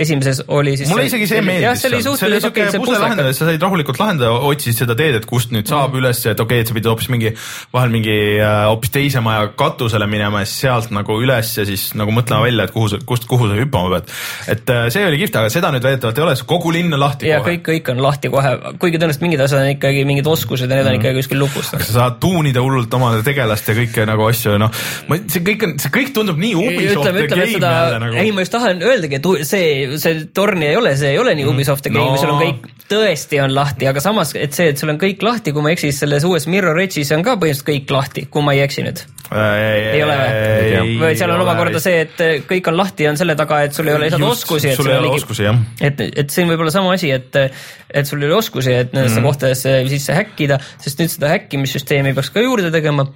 esimeses 0.01 0.43
oli 0.49 0.77
siis 0.79 0.91
mulle 0.91 1.07
isegi 1.09 1.29
see 1.31 1.43
meeldis. 1.45 1.83
see 1.85 1.91
oli 2.29 2.41
see 2.41 2.81
pusle 2.81 3.01
lahendamine, 3.01 3.35
sa 3.37 3.49
said 3.49 3.63
rahulikult 3.63 4.01
lahendada, 4.01 4.33
otsisid 4.51 4.83
seda 4.85 4.97
teed, 4.99 5.21
et 5.21 5.29
kust 5.29 5.55
nüüd 5.55 5.69
saab 5.71 5.95
mm. 5.95 6.01
üles, 6.03 6.23
et 6.27 6.41
okei 6.41 6.61
okay,, 6.61 6.65
et 6.65 6.71
sa 6.71 6.77
pidid 6.77 6.91
hoopis 6.91 7.11
mingi, 7.13 7.33
vahel 7.75 7.93
mingi 7.93 8.17
äh, 8.39 8.65
hoopis 8.71 8.95
teise 8.95 9.23
maja 9.25 9.51
katusele 9.59 10.09
minema 10.11 10.45
ja 10.45 10.51
siis 10.51 10.65
sealt 10.67 10.95
nagu 10.95 11.19
üles 11.23 11.53
ja 11.59 11.67
siis 11.69 11.91
nagu 11.99 12.15
mõtlema 12.15 12.45
välja, 12.47 12.69
et 12.69 12.75
kuhu 12.75 12.91
sa, 12.93 13.01
kust, 13.07 13.29
kuhu 13.31 13.51
sa 13.51 13.59
hüppama 13.59 13.95
pead. 13.97 14.15
et 14.57 14.75
äh, 14.75 14.89
see 14.93 15.07
oli 15.07 15.21
kihvt, 15.23 15.41
aga 15.41 15.53
seda 15.53 15.73
nüüd 15.75 15.87
väidetavalt 15.87 16.21
ei 16.21 16.27
ole, 16.27 16.37
kogu 16.51 16.75
linn 16.75 16.97
on 16.97 17.05
lahti 17.05 17.31
ja 17.31 17.41
kohe. 17.41 17.57
kõik, 17.57 17.67
kõik 17.71 17.93
on 17.95 18.05
lahti 18.05 18.33
kohe, 18.33 18.55
kuigi 18.83 19.01
tõenäoliselt 19.01 19.27
mingid 19.27 19.45
asjad 19.47 19.65
on 19.65 19.73
ikkagi 19.77 20.05
mingid 20.09 20.29
oskused 20.31 20.71
ja 20.71 20.81
need 20.81 20.91
on 20.91 20.99
ikkagi 20.99 21.23
kuskil 21.23 21.43
lukus. 21.45 21.73
sa 21.73 21.93
saad 21.93 22.21
tuunida 22.23 22.63
hullult 22.65 22.93
oma 22.99 23.15
tegelast 23.27 23.71
ja 23.71 23.77
kõike 23.79 24.07
nagu 24.09 24.27
asju, 24.29 24.57
noh, 24.61 24.73
ma, 25.11 25.21
see 25.31 25.45
kõik 25.47 25.67
on, 25.67 25.77
see 25.83 25.95
kõik 25.95 26.13
tundub 26.17 26.41
nii 26.41 26.57
Ubisoft 26.59 27.07
ütleme, 27.07 27.25
ütleme 27.27 27.45
game 27.45 27.55
seda 27.55 27.73
jälle, 27.77 28.03
nagu. 28.05 28.21
ei 28.25 28.35
ma 28.35 28.45
just 28.45 28.55
tahan 28.57 28.85
öeldagi, 28.87 29.21
et 29.21 29.49
see, 29.49 29.71
see 30.03 30.27
torn 30.37 30.67
ei 30.67 30.77
ole, 30.79 30.95
see 31.01 31.15
ei 31.15 31.23
ole 31.23 31.37
nii 31.39 31.49
Ubisoft 31.51 31.89
game 31.91 32.11
No. 32.11 32.19
sul 32.19 32.33
on 32.33 32.41
kõik 32.43 32.69
tõesti 32.91 33.39
on 33.45 33.55
lahti, 33.55 33.87
aga 33.87 34.03
samas, 34.03 34.35
et 34.35 34.57
see, 34.57 34.73
et 34.73 34.81
sul 34.81 34.91
on 34.91 34.99
kõik 35.01 35.23
lahti, 35.23 35.55
kui 35.55 35.63
ma 35.63 35.71
ei 35.71 35.79
eksi, 35.79 35.93
siis 35.93 36.05
selles 36.05 36.27
uues 36.27 36.49
Mirror 36.51 36.81
Edge'is 36.83 37.13
on 37.15 37.23
ka 37.27 37.37
põhimõtteliselt 37.39 37.69
kõik 37.71 37.95
lahti, 37.95 38.27
kui 38.31 38.43
ma 38.47 38.57
ei 38.57 38.65
eksi 38.65 38.87
nüüd. 38.87 39.05
Ei 39.31 40.03
ole 40.03 40.17
või? 40.17 40.95
või 41.01 41.19
seal 41.19 41.35
on 41.35 41.45
omakorda 41.45 41.83
see, 41.83 42.01
et 42.07 42.47
kõik 42.49 42.71
on 42.73 42.79
lahti, 42.81 43.07
on 43.11 43.21
selle 43.21 43.37
taga, 43.39 43.61
et 43.67 43.77
sul 43.77 43.91
ei 43.91 43.95
ole 43.95 44.09
lihtsalt 44.09 44.27
oskusi, 44.31 44.73
et 44.73 44.81
sul 44.81 44.91
ei 44.91 44.99
ole 44.99 45.13
oskusi 45.15 45.47
jah. 45.47 45.61
et, 45.81 46.03
et 46.25 46.35
siin 46.35 46.51
võib 46.51 46.65
olla 46.65 46.75
sama 46.75 46.97
asi, 46.97 47.13
et, 47.15 47.39
et 47.39 48.11
sul 48.11 48.23
ei 48.23 48.31
ole 48.31 48.41
oskusi, 48.41 48.75
et 48.75 48.97
nendesse 48.97 49.21
mm. 49.21 49.29
kohtadesse 49.31 49.77
sisse 49.93 50.19
häkkida, 50.19 50.59
sest 50.83 51.03
nüüd 51.03 51.15
seda 51.15 51.31
häkkimissüsteemi 51.37 52.15
peaks 52.17 52.35
ka 52.35 52.45
juurde 52.45 52.73
tegema 52.75 53.07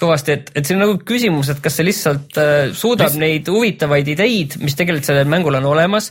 kõvasti, 0.00 0.36
et, 0.38 0.50
et 0.56 0.66
siin 0.66 0.80
on 0.80 0.86
nagu 0.86 0.98
küsimus, 1.06 1.52
et 1.52 1.62
kas 1.62 1.76
see 1.76 1.86
lihtsalt 1.88 2.40
äh, 2.40 2.58
suudab 2.76 3.12
Mis- 3.12 3.20
neid 3.20 3.48
huvitavaid 3.52 4.08
ideid, 4.14 4.56
mis 4.64 4.76
tegelikult 4.78 5.08
sellel 5.08 5.28
mängul 5.30 5.58
on 5.60 5.68
olemas, 5.74 6.10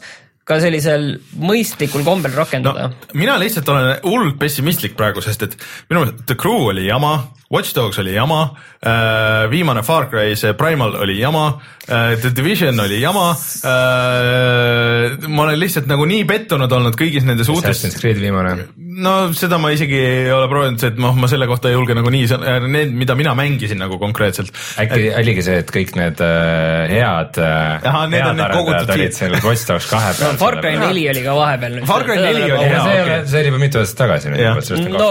ka 0.50 0.58
sellisel 0.62 1.12
mõistlikul 1.38 2.02
kombel 2.06 2.34
rakendada 2.34 2.88
no.. 2.90 3.10
mina 3.18 3.36
lihtsalt 3.42 3.70
olen 3.70 3.92
hullult 4.06 4.40
pessimistlik 4.42 4.96
praegu, 4.98 5.22
sest 5.22 5.46
et 5.46 5.58
minu 5.92 6.04
meelest 6.04 6.24
The 6.30 6.38
Crew 6.40 6.72
oli 6.72 6.88
jama, 6.88 7.20
Watch 7.50 7.74
Dogs 7.76 7.98
oli 8.00 8.14
jama 8.14 8.44
äh,, 8.86 9.50
viimane 9.50 9.82
Far 9.84 10.10
Cry, 10.10 10.36
see 10.38 10.54
Primal 10.54 10.96
oli 11.02 11.20
jama 11.20 11.48
äh,, 11.88 12.14
The 12.22 12.30
Division 12.36 12.80
oli 12.80 13.02
jama 13.02 13.32
äh,. 13.34 15.28
ma 15.28 15.44
olen 15.48 15.60
lihtsalt 15.60 15.90
nagu 15.90 16.06
nii 16.10 16.28
pettunud 16.30 16.72
olnud 16.72 16.98
kõigis 17.00 17.26
nendes 17.26 17.50
uutes 17.50 17.72
Assassin's 17.74 17.98
Creed 18.02 18.22
viimane. 18.22 18.68
No 19.04 19.14
seda 19.38 19.58
ma 19.62 19.72
isegi 19.74 19.98
ei 20.00 20.32
ole 20.34 20.48
proovinud, 20.52 20.84
et 20.90 21.00
noh, 21.02 21.16
ma 21.20 21.30
selle 21.32 21.48
kohta 21.50 21.70
ei 21.70 21.76
julge 21.76 21.96
nagu 21.98 22.12
nii, 22.14 22.28
need, 22.68 22.94
mida 22.98 23.16
mina 23.20 23.34
mängisin 23.38 23.80
nagu 23.82 24.00
konkreetselt. 24.02 24.52
äkki 24.82 25.10
oligi 25.20 25.46
see, 25.46 25.60
et 25.64 25.72
kõik 25.74 25.96
need 26.00 26.24
äh, 26.26 26.92
head 26.92 27.40
äh, 27.42 27.88
Ahah, 27.90 28.06
need 28.12 28.26
on 28.26 28.40
head 28.40 28.40
need 28.42 28.56
kogutud 28.58 28.94
siia. 28.94 29.12
seal 29.16 29.38
Watch 29.46 29.68
Dogs 29.70 29.90
kahe 29.90 30.14
peal. 30.20 30.38
Far 30.42 30.60
Cry 30.60 30.76
neli 30.82 31.06
oli 31.12 31.24
ka 31.26 31.36
vahepeal. 31.38 31.80
Far 31.90 32.06
Cry 32.08 32.18
4 32.22 32.32
oli 32.32 32.70
hea, 32.74 32.84
okei. 32.90 33.20
see 33.30 33.44
oli 33.44 33.54
juba 33.54 33.62
mitu 33.64 33.82
aastat 33.82 34.02
tagasi 34.04 34.34
on 34.34 34.90
no. 34.96 35.10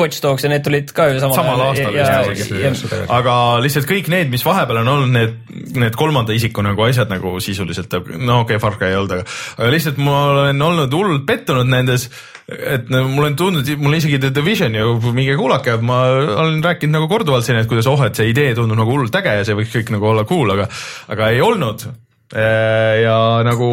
Watch 0.00 0.22
Dogs 0.24 0.46
ja 0.46 0.52
need 0.52 0.66
tulid 0.66 0.92
ka 0.96 1.08
ju 1.12 1.22
samal, 1.22 1.38
samal 1.38 1.64
aastal 1.68 1.98
isegi 2.00 2.60
ja,. 2.64 2.74
aga 3.18 3.36
lihtsalt 3.64 3.88
kõik 3.90 4.10
need, 4.12 4.30
mis 4.34 4.44
vahepeal 4.46 4.82
on 4.82 4.92
olnud, 4.96 5.14
need, 5.14 5.34
need 5.80 5.98
kolmanda 5.98 6.36
isiku 6.36 6.64
nagu 6.66 6.86
asjad 6.86 7.10
nagu 7.12 7.36
sisuliselt, 7.44 7.98
no 8.18 8.42
okei 8.44 8.58
okay,, 8.58 8.62
Far 8.62 8.78
Cry 8.80 8.92
ei 8.92 9.00
olnud, 9.00 9.18
aga, 9.18 9.26
aga 9.58 9.72
lihtsalt 9.74 10.00
ma 10.02 10.20
olen 10.34 10.68
olnud 10.68 10.94
hullult 10.94 11.26
pettunud 11.28 11.68
nendes, 11.70 12.08
et 12.44 12.90
mul 12.92 13.24
on 13.24 13.36
tundnud, 13.38 13.68
mul 13.80 13.96
isegi 13.96 14.18
The 14.20 14.30
Division 14.34 14.74
ju 14.76 15.12
minge 15.16 15.36
kuulake, 15.40 15.78
ma 15.80 16.02
olen 16.42 16.60
rääkinud 16.64 16.98
nagu 16.98 17.08
korduvalt 17.08 17.46
siin, 17.46 17.60
et 17.60 17.70
kuidas 17.70 17.88
oh, 17.88 18.02
et 18.04 18.16
see 18.18 18.28
idee 18.32 18.52
tundub 18.56 18.80
nagu 18.80 18.92
hullult 18.96 19.16
äge 19.20 19.38
ja 19.38 19.46
see 19.48 19.56
võiks 19.56 19.72
kõik 19.72 19.94
nagu 19.96 20.10
olla 20.12 20.26
cool, 20.28 20.52
aga, 20.56 20.68
aga 21.14 21.30
ei 21.32 21.40
olnud. 21.44 21.86
Ja 22.34 23.16
nagu 23.46 23.68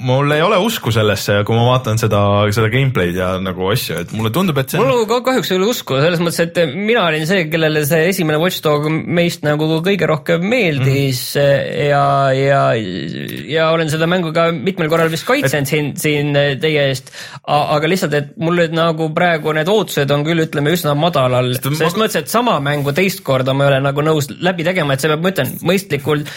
mul 0.00 0.30
ei 0.30 0.42
ole 0.46 0.58
usku 0.62 0.92
sellesse, 0.94 1.40
kui 1.46 1.56
ma 1.58 1.64
vaatan 1.72 1.98
seda, 1.98 2.20
seda 2.54 2.68
gameplay'd 2.70 3.16
ja 3.18 3.32
nagu 3.42 3.66
asju, 3.72 3.96
et 4.04 4.12
mulle 4.14 4.30
tundub, 4.34 4.58
et 4.62 4.70
see 4.70 4.78
on... 4.78 4.86
mul 4.86 5.08
ka 5.10 5.18
kahjuks 5.26 5.50
ei 5.50 5.58
ole 5.58 5.66
usku 5.72 5.98
selles 5.98 6.22
mõttes, 6.22 6.38
et 6.44 6.60
mina 6.70 7.02
olin 7.08 7.26
see, 7.26 7.48
kellele 7.50 7.82
see 7.88 8.12
esimene 8.12 8.38
Watch 8.38 8.62
Dog 8.62 8.86
meist 8.90 9.42
nagu 9.46 9.66
kõige 9.82 10.06
rohkem 10.06 10.46
meeldis 10.46 11.24
mm 11.34 11.42
-hmm. 11.42 11.88
ja, 11.88 12.04
ja, 12.36 12.62
ja 13.56 13.66
olen 13.74 13.90
seda 13.90 14.06
mängu 14.10 14.30
ka 14.36 14.50
mitmel 14.54 14.90
korral 14.92 15.10
vist 15.10 15.26
kaitsenud 15.26 15.66
et... 15.66 15.72
siin, 15.72 15.90
siin 15.98 16.30
teie 16.62 16.86
eest. 16.92 17.10
aga 17.42 17.90
lihtsalt, 17.90 18.14
et 18.14 18.30
mul 18.38 18.54
nüüd 18.62 18.76
nagu 18.76 19.10
praegu 19.14 19.56
need 19.56 19.68
ootused 19.68 20.14
on 20.14 20.24
küll, 20.26 20.46
ütleme 20.46 20.76
üsna 20.78 20.94
madalal, 20.94 21.56
selles 21.58 21.98
ma... 21.98 22.04
mõttes, 22.04 22.22
et 22.22 22.30
sama 22.30 22.60
mängu 22.62 22.94
teist 22.94 23.24
korda 23.26 23.54
ma 23.54 23.66
ei 23.66 23.74
ole 23.74 23.82
nagu 23.90 24.06
nõus 24.06 24.30
läbi 24.30 24.62
tegema, 24.64 24.94
et 24.94 25.02
see 25.02 25.10
peab, 25.10 25.26
ma 25.26 25.34
ütlen, 25.34 25.52
mõistlikult 25.66 26.30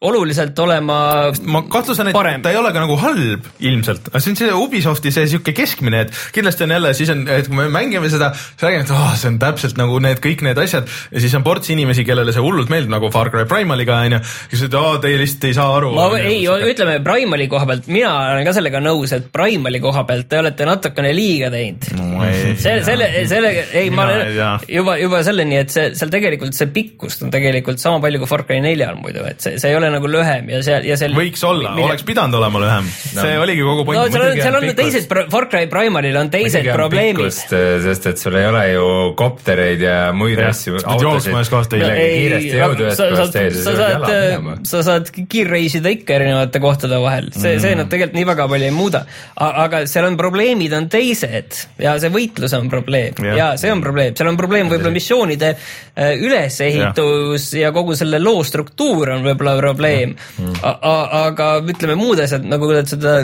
oluliselt 0.00 0.58
olema 0.62 1.00
ma 1.42 1.62
kahtlusan, 1.68 2.08
et 2.08 2.16
parem. 2.16 2.42
ta 2.42 2.54
ei 2.54 2.59
ole 2.60 2.72
ka 2.74 2.84
nagu 2.84 2.96
halb 3.00 3.48
ilmselt, 3.58 4.10
aga 4.12 4.22
see 4.22 4.34
on 4.34 4.40
see 4.40 4.50
Ubisofti 4.64 5.12
see 5.14 5.28
sihuke 5.32 5.54
keskmine, 5.56 6.04
et 6.06 6.14
kindlasti 6.34 6.66
on 6.66 6.74
jälle, 6.76 6.92
siis 6.96 7.12
on, 7.14 7.24
et 7.30 7.48
kui 7.48 7.58
me 7.58 7.68
mängime 7.72 8.10
seda, 8.12 8.32
siis 8.36 8.66
räägime, 8.66 8.86
et 8.86 8.94
oh, 8.94 9.12
see 9.18 9.32
on 9.32 9.40
täpselt 9.42 9.80
nagu 9.80 9.98
need 10.02 10.22
kõik 10.24 10.44
need 10.46 10.60
asjad 10.60 10.88
ja 10.88 11.22
siis 11.22 11.34
on 11.38 11.46
ports 11.46 11.72
inimesi, 11.74 12.04
kellele 12.08 12.34
see 12.34 12.44
hullult 12.44 12.72
meeldib 12.72 12.92
nagu 12.92 13.10
Far 13.14 13.32
Cry 13.32 13.46
Primaliga 13.50 14.00
onju, 14.04 14.20
kes 14.52 14.64
ütlevad, 14.68 15.00
aa 15.00 15.02
teie 15.04 15.20
lihtsalt 15.20 15.48
ei 15.50 15.56
saa 15.56 15.76
aru. 15.76 15.92
ma 15.96 16.08
ei, 16.20 16.42
ütleme 16.70 16.98
Primali 17.04 17.48
koha 17.50 17.68
pealt, 17.70 17.90
mina 17.92 18.12
olen 18.34 18.46
ka 18.48 18.54
sellega 18.56 18.82
nõus, 18.84 19.14
et 19.16 19.30
Primali 19.32 19.82
koha 19.82 20.04
pealt 20.08 20.28
te 20.30 20.40
olete 20.40 20.68
natukene 20.68 21.12
liiga 21.16 21.50
teinud 21.52 21.90
no,. 21.98 22.08
selle, 22.64 22.82
selle, 22.86 23.10
selle, 23.30 23.52
ei, 23.76 23.90
ma 23.94 24.06
olen 24.06 24.36
juba, 24.68 24.96
juba 25.00 25.22
selleni, 25.26 25.60
et 25.64 25.72
see 25.72 25.90
seal 25.96 26.12
tegelikult 26.12 26.56
see 26.56 26.70
pikkust 26.74 27.24
on 27.26 27.32
tegelikult 27.32 27.80
sama 27.82 28.00
palju 28.02 28.22
kui 28.22 28.30
Far 28.30 28.44
Cry 28.48 28.60
neljal 28.64 28.98
muidu, 29.00 29.24
et 29.28 29.40
see, 29.42 29.58
see 29.60 29.72
ei 29.72 29.78
ole 29.78 29.90
nagu 29.92 30.10
lühem 30.10 30.50
ja 30.52 30.60
seal 30.64 30.86
ja 30.88 30.98
seal. 31.00 31.14
võiks 31.16 31.42
olla, 31.46 31.74
oleks 31.80 32.04
pidanud 32.06 32.38
olema 32.40 32.49
lühem 32.58 32.86
no., 32.88 33.22
see 33.22 33.36
oligi 33.38 33.64
kogu 33.66 33.84
point 33.86 34.00
no,. 34.00 34.06
seal 34.10 34.24
on, 34.26 34.40
seal 34.40 34.58
on 34.58 34.66
teised, 34.80 35.14
Far 35.30 35.46
Cry 35.52 35.68
Primalil 35.70 36.18
on 36.20 36.30
teised 36.32 36.66
probleemid. 36.74 37.30
sest 37.30 38.08
et 38.10 38.22
sul 38.22 38.38
ei 38.40 38.48
ole 38.48 38.64
ju 38.72 38.86
koptereid 39.18 39.84
ja 39.84 39.98
muid 40.16 40.40
asju. 40.42 40.80
sa 40.82 40.88
pead 40.88 41.06
jooksma 41.06 41.38
ühest 41.38 41.54
kohast 41.54 41.74
teise. 41.74 41.90
kiiresti 41.94 42.54
jõudu 42.58 42.86
ühest 42.88 43.04
kohast 43.04 43.36
teise. 43.36 43.64
sa 43.66 43.76
saad, 43.78 44.66
sa 44.72 44.82
saad 44.90 45.12
kiirreisida 45.20 45.94
ikka 45.94 46.16
erinevate 46.18 46.62
kohtade 46.62 47.00
vahel, 47.02 47.30
see 47.36 47.54
mm., 47.54 47.64
see 47.64 47.78
nad 47.78 47.92
tegelikult 47.92 48.18
nii 48.18 48.28
väga 48.32 48.48
palju 48.54 48.70
ei 48.70 48.74
muuda. 48.74 49.04
aga 49.36 49.84
seal 49.90 50.08
on 50.10 50.18
probleemid 50.20 50.74
on 50.76 50.90
teised 50.92 51.62
ja 51.80 51.94
see 52.02 52.12
võitlus 52.12 52.56
on 52.58 52.70
probleem 52.72 53.22
ja, 53.30 53.36
ja 53.38 53.48
see 53.60 53.72
on 53.72 53.82
probleem, 53.84 54.16
seal 54.18 54.32
on 54.32 54.38
probleem 54.40 54.70
võib-olla 54.72 54.94
missioonide 54.94 55.54
äh, 55.54 56.16
ülesehitus 56.20 57.50
ja. 57.54 57.68
ja 57.68 57.72
kogu 57.74 57.96
selle 57.98 58.20
loo 58.22 58.42
struktuur 58.46 59.14
on 59.16 59.24
võib-olla 59.24 59.56
probleem. 59.60 60.14
Mm. 60.40 60.58
aga 60.62 61.48
ütleme 61.60 61.96
muud 61.98 62.20
asjad 62.22 62.39
nagu 62.44 62.70
seda 62.88 63.20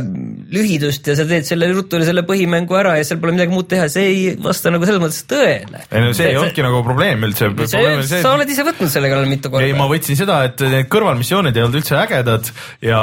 lühidust 0.53 1.07
ja 1.09 1.17
sa 1.19 1.27
teed 1.29 1.47
selle 1.49 1.69
ruttu 1.73 2.01
selle 2.07 2.23
põhimängu 2.27 2.77
ära 2.79 2.97
ja 2.99 3.07
seal 3.07 3.21
pole 3.23 3.35
midagi 3.37 3.55
muud 3.55 3.69
teha, 3.71 3.89
see 3.93 4.07
ei 4.11 4.21
vasta 4.43 4.73
nagu 4.75 4.87
selles 4.89 5.03
mõttes 5.03 5.23
tõele. 5.31 5.83
ei 5.91 6.05
no 6.05 6.13
see, 6.13 6.21
see 6.21 6.31
ei 6.33 6.41
olnudki 6.41 6.65
nagu 6.67 6.83
probleem 6.87 7.25
üldse. 7.27 7.51
Sa 7.67 8.35
oled 8.35 8.53
ise 8.53 8.67
võtnud 8.67 8.93
selle 8.93 9.11
kallal 9.13 9.29
mitu 9.31 9.51
korda. 9.53 9.67
ei, 9.67 9.75
ma 9.77 9.89
võtsin 9.91 10.19
seda, 10.19 10.43
et 10.49 10.63
need 10.63 10.91
kõrvalmissioonid 10.93 11.57
ei 11.57 11.65
olnud 11.67 11.81
üldse 11.81 11.99
ägedad 12.01 12.51
ja 12.85 13.01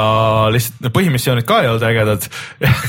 lihtsalt 0.54 0.90
põhimissioonid 0.94 1.48
ka 1.48 1.60
ei 1.64 1.70
olnud 1.72 1.86
ägedad 1.88 2.28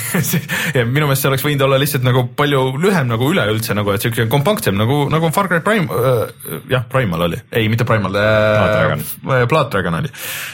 ja 0.77 0.85
minu 0.87 1.09
meelest 1.09 1.25
see 1.25 1.31
oleks 1.31 1.45
võinud 1.45 1.65
olla 1.67 1.79
lihtsalt 1.81 2.05
nagu 2.05 2.25
palju 2.37 2.63
lühem 2.81 3.09
nagu 3.11 3.29
üleüldse 3.31 3.75
nagu, 3.77 3.93
et 3.95 4.05
siuke 4.05 4.27
kompaktsem 4.31 4.77
nagu, 4.79 5.05
nagu 5.11 5.31
Far 5.35 5.49
Cry 5.51 5.61
Prime 5.65 5.89
äh,, 5.89 6.59
jah, 6.71 6.85
Primal 6.91 7.27
oli, 7.27 7.39
ei 7.55 7.69
mitte 7.71 7.87
Primal 7.87 8.15
äh,, 8.19 9.45
Blood 9.49 9.71
Dragon 9.73 9.99
oli. 10.01 10.11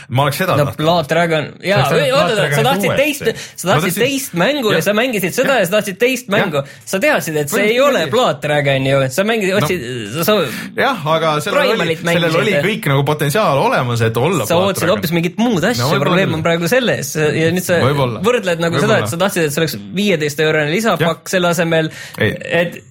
ma 0.10 0.28
oleks 0.28 0.42
seda 0.42 0.56
no, 0.56 0.66
tahtnud. 0.66 0.82
Blood 0.82 1.10
Dragon, 1.12 1.50
jaa, 1.66 1.86
oota, 1.90 2.48
sa 2.62 2.70
tahtsid 2.70 2.94
teist, 3.00 3.44
sa 3.60 3.70
tahtsid 3.72 3.98
teist 4.00 4.36
mängu 4.38 4.72
ja, 4.72 4.80
ja 4.80 4.86
sa 4.86 4.94
mängisid 4.98 5.36
seda 5.36 5.58
ja, 5.58 5.64
ja 5.64 5.70
sa 5.70 5.78
tahtsid 5.78 6.00
teist 6.02 6.32
mängu. 6.32 6.64
sa 6.86 7.00
teadsid, 7.04 7.40
et 7.42 7.52
see 7.52 7.66
ei 7.74 7.80
ole 7.84 8.06
Blood 8.12 8.42
Dragon 8.44 8.88
ju, 8.88 9.02
sa 9.14 9.26
mängisid, 9.28 9.58
otsid 9.60 9.84
no,, 10.16 10.26
sa. 10.28 10.38
jah, 10.78 11.08
aga 11.16 11.34
sellel 11.44 11.86
oli, 11.86 11.98
sellel 12.02 12.40
oli 12.44 12.56
kõik 12.68 12.90
nagu 12.94 13.06
potentsiaal 13.08 13.64
olemas, 13.66 14.06
et 14.06 14.22
olla. 14.22 14.48
sa 14.50 14.60
ootasid 14.62 14.94
hoopis 14.94 15.16
mingit 15.18 15.42
muud 15.42 15.66
asja 15.72 15.88
no,, 15.88 16.00
probleem 16.04 16.38
on 16.38 16.46
praegu 16.46 16.70
selles 16.72 17.14
ja 17.18 17.52
nüüd 17.54 17.66
sa 17.66 17.82
võibolla. 17.84 18.24
võrdled 18.26 18.64
nagu 18.64 18.78
võibolla. 18.78 19.02
seda, 19.02 19.04
et 19.06 19.14
sa 19.14 19.22
tahtsid, 19.26 19.50
et 19.50 19.56
see 19.56 19.64
oleks 19.66 19.78
viieteist 19.98 20.46
eurone 20.46 20.72
lisapakk 20.74 21.32
selle 21.32 21.52
asemel, 21.52 21.92
et. 22.18 22.82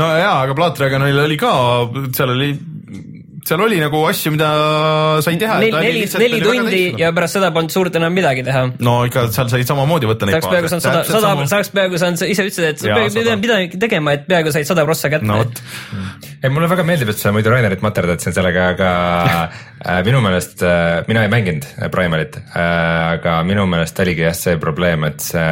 no 0.00 0.10
jaa, 0.18 0.36
aga 0.44 0.56
Blood 0.58 0.78
Dragonil 0.80 1.24
oli 1.26 1.40
ka, 1.40 1.52
seal 2.16 2.34
oli 2.34 2.52
seal 3.44 3.60
oli 3.60 3.78
nagu 3.80 4.00
asju, 4.08 4.32
mida 4.32 4.48
sai 5.24 5.36
teha. 5.40 5.58
neli, 5.60 5.72
neli, 5.72 6.04
neli 6.22 6.40
tundi 6.40 6.82
ja 7.00 7.10
pärast 7.16 7.36
seda 7.36 7.50
polnud 7.54 7.72
suurt 7.74 7.96
enam 8.00 8.14
midagi 8.16 8.44
teha. 8.46 8.64
no 8.86 8.94
ikka 9.08 9.26
seal 9.34 9.50
sai 9.52 9.66
samamoodi 9.68 10.08
võtta 10.08 10.28
neid. 10.28 10.38
saaks 10.38 10.50
peaaegu 10.52 10.70
saanud 10.72 10.86
sada, 10.86 11.02
sada, 11.08 11.48
saaks 11.52 11.72
peaaegu 11.76 12.00
saanud, 12.00 12.24
ise 12.24 12.46
ütlesid, 12.48 12.68
et 12.72 12.84
sa 12.84 12.98
pidanud 13.18 13.44
midagi 13.44 13.80
tegema, 13.84 14.16
et 14.16 14.24
peaaegu 14.30 14.54
said 14.54 14.68
sada 14.68 14.86
prossa 14.88 15.12
kätte 15.12 15.28
no,. 15.28 15.42
ei, 16.40 16.50
mulle 16.52 16.70
väga 16.72 16.86
meeldib, 16.88 17.12
et 17.12 17.20
sa 17.20 17.34
muidu 17.36 17.52
Rainerit 17.52 17.84
materdad 17.84 18.24
siin 18.24 18.36
sellega, 18.36 18.70
aga 18.74 18.92
äh, 19.44 20.00
minu 20.08 20.24
meelest 20.24 20.64
äh,, 20.64 21.02
mina 21.10 21.26
ei 21.26 21.32
mänginud 21.32 21.68
Primarit 21.92 22.40
äh,, 22.40 22.62
aga 23.18 23.42
minu 23.44 23.68
meelest 23.68 24.00
oligi 24.06 24.24
jah 24.24 24.38
see 24.38 24.56
probleem, 24.62 25.04
et 25.10 25.20
see 25.24 25.50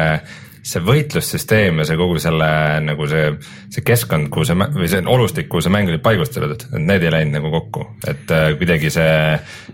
see 0.63 0.79
võitlussüsteem 0.83 1.81
ja 1.81 1.85
see 1.87 1.97
kogu 1.99 2.19
selle 2.23 2.47
nagu 2.85 3.07
see, 3.11 3.33
see 3.73 3.83
keskkond, 3.85 4.29
kuhu 4.31 4.47
see 4.47 4.55
või 4.55 4.87
see 4.91 5.01
olustik, 5.11 5.49
kuhu 5.51 5.63
see 5.65 5.73
mäng 5.73 5.91
oli 5.91 5.99
paigustatud, 6.03 6.53
et 6.55 6.77
need 6.79 7.03
ei 7.03 7.11
läinud 7.11 7.37
nagu 7.37 7.51
kokku, 7.57 7.85
et 8.07 8.31
äh, 8.31 8.45
kuidagi 8.59 8.91
see, 8.93 9.09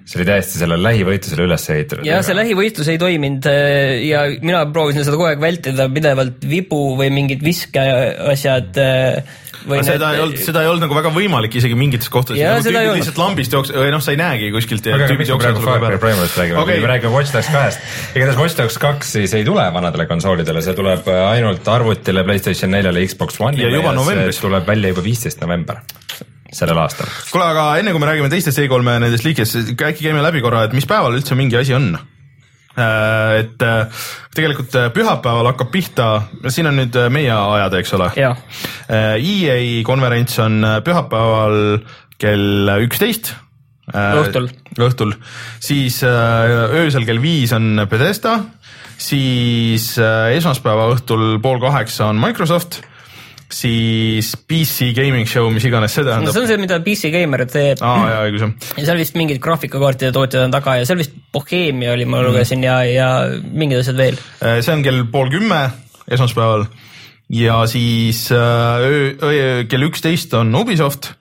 see 0.02 0.20
oli 0.20 0.30
täiesti 0.32 0.64
sellele 0.64 0.82
lähivõitlusele 0.88 1.46
üles 1.46 1.68
ehitatud. 1.76 2.10
jah, 2.10 2.24
see 2.26 2.38
lähivõitlus 2.38 2.90
ei 2.90 3.02
toiminud 3.02 3.52
äh, 3.52 4.00
ja 4.08 4.26
mina 4.42 4.64
proovisin 4.74 5.06
seda 5.06 5.20
kogu 5.20 5.30
aeg 5.30 5.44
vältida 5.44 5.86
pidevalt 5.94 6.50
vibu 6.50 6.82
või 6.98 7.14
mingid 7.14 7.46
viskeasjad 7.46 8.82
äh, 8.82 9.38
Või 9.68 9.82
seda 9.84 10.08
need... 10.12 10.16
ei 10.16 10.24
olnud, 10.24 10.40
seda 10.40 10.62
ei 10.64 10.70
olnud 10.70 10.86
nagu 10.86 10.96
väga 10.96 11.10
võimalik 11.12 11.56
isegi 11.60 11.76
mingites 11.76 12.12
kohtades, 12.12 12.40
nagu 12.40 12.64
tüübid 12.64 13.00
lihtsalt 13.02 13.20
lambist 13.20 13.56
jooks-, 13.56 13.74
või 13.76 13.90
noh, 13.92 14.04
sa 14.04 14.14
ei 14.14 14.20
näegi 14.20 14.52
kuskilt. 14.56 14.88
aga 14.88 15.10
mis 15.20 15.32
me 15.34 15.40
praegu 15.42 15.64
Far 15.66 15.84
Cry 15.84 16.00
Primalist 16.00 16.40
räägime 16.40 16.62
okay., 16.62 16.80
me 16.80 16.92
räägime 16.94 17.12
Watch 17.12 17.36
Dogs 17.36 17.50
kahest. 17.52 17.84
igatahes 18.16 18.40
Watch 18.40 18.60
Dogs 18.60 18.80
kaks 18.80 19.12
siis 19.18 19.36
ei 19.36 19.44
tule 19.48 19.66
vanadele 19.76 20.08
konsoolidele, 20.08 20.64
see 20.64 20.78
tuleb 20.80 21.10
ainult 21.14 21.68
arvutile, 21.72 22.24
Playstation 22.28 22.72
neljale, 22.74 23.06
Xbox 23.08 23.42
One'ile 23.44 23.70
ja 23.70 23.80
juba 23.82 23.96
novembris. 23.96 24.42
tuleb 24.42 24.68
välja 24.68 24.94
juba 24.94 25.06
viisteist 25.06 25.44
november 25.44 25.84
sellel 26.56 26.80
aastal. 26.82 27.10
kuule, 27.30 27.50
aga 27.54 27.66
enne 27.82 27.92
kui 27.94 28.02
me 28.02 28.10
räägime 28.10 28.30
teistest 28.32 28.62
E3-e 28.64 29.02
nendest 29.04 29.28
liikidest, 29.28 29.76
äkki 29.76 30.08
käime 30.08 30.24
läbi 30.26 30.42
korra, 30.42 30.66
et 30.66 30.74
mis 30.78 30.88
päeval 30.90 31.20
üldse 31.20 31.38
mingi 31.38 31.60
asi 31.60 31.78
on? 31.78 31.92
Äh, 32.80 33.40
et 33.44 33.62
äh, 33.66 34.06
tegelikult 34.36 34.76
äh, 34.78 34.90
pühapäeval 34.94 35.52
hakkab 35.52 35.72
pihta, 35.74 36.10
siin 36.54 36.70
on 36.70 36.78
nüüd 36.80 36.96
meie 37.12 37.34
ajad, 37.34 37.76
eks 37.80 37.94
ole. 37.98 38.10
EA 38.90 39.60
konverents 39.88 40.40
on 40.44 40.62
pühapäeval 40.86 41.80
kell 42.20 42.74
üksteist. 42.86 43.34
õhtul. 43.90 44.52
õhtul, 44.78 45.16
siis 45.60 45.98
öösel 46.06 47.08
kell 47.10 47.22
viis 47.24 47.54
on 47.58 47.88
Bethesda, 47.90 48.36
siis 49.00 49.94
esmaspäeva 50.00 50.90
õhtul 50.94 51.38
pool 51.44 51.62
kaheksa 51.64 52.10
on 52.12 52.20
Microsoft 52.20 52.82
siis 53.50 54.36
PC 54.48 54.92
gaming 54.94 55.28
show, 55.28 55.50
mis 55.54 55.66
iganes 55.66 55.94
see 55.96 56.06
tähendab 56.06 56.30
no,. 56.30 56.34
see 56.34 56.44
on 56.44 56.50
see, 56.52 56.60
mida 56.62 56.78
PC 56.86 57.10
Gamer 57.14 57.46
teeb. 57.50 57.82
aa 57.82 58.04
jaa, 58.12 58.20
õigus 58.28 58.44
jah. 58.46 58.68
ja 58.78 58.86
seal 58.92 59.02
vist 59.02 59.18
mingid 59.18 59.42
graafikakaartide 59.42 60.12
tootjad 60.16 60.46
on 60.46 60.54
taga 60.54 60.78
ja 60.80 60.86
seal 60.86 61.02
vist 61.02 61.16
Bohemia 61.34 61.96
oli, 61.96 62.06
ma 62.10 62.22
lugesin 62.26 62.62
mm. 62.62 62.68
ja, 62.68 62.78
ja 62.86 63.40
mingid 63.50 63.82
asjad 63.82 63.98
veel. 63.98 64.20
Äh, 64.46 64.60
see 64.66 64.76
on 64.76 64.86
kell 64.86 65.02
pool 65.10 65.34
kümme 65.34 65.64
esmaspäeval 66.10 66.68
ja 67.34 67.64
siis 67.70 68.28
äh, 68.34 68.86
öö, 68.86 69.10
öö, 69.18 69.64
kell 69.70 69.90
üksteist 69.90 70.34
on 70.38 70.54
Ubisoft 70.58 71.16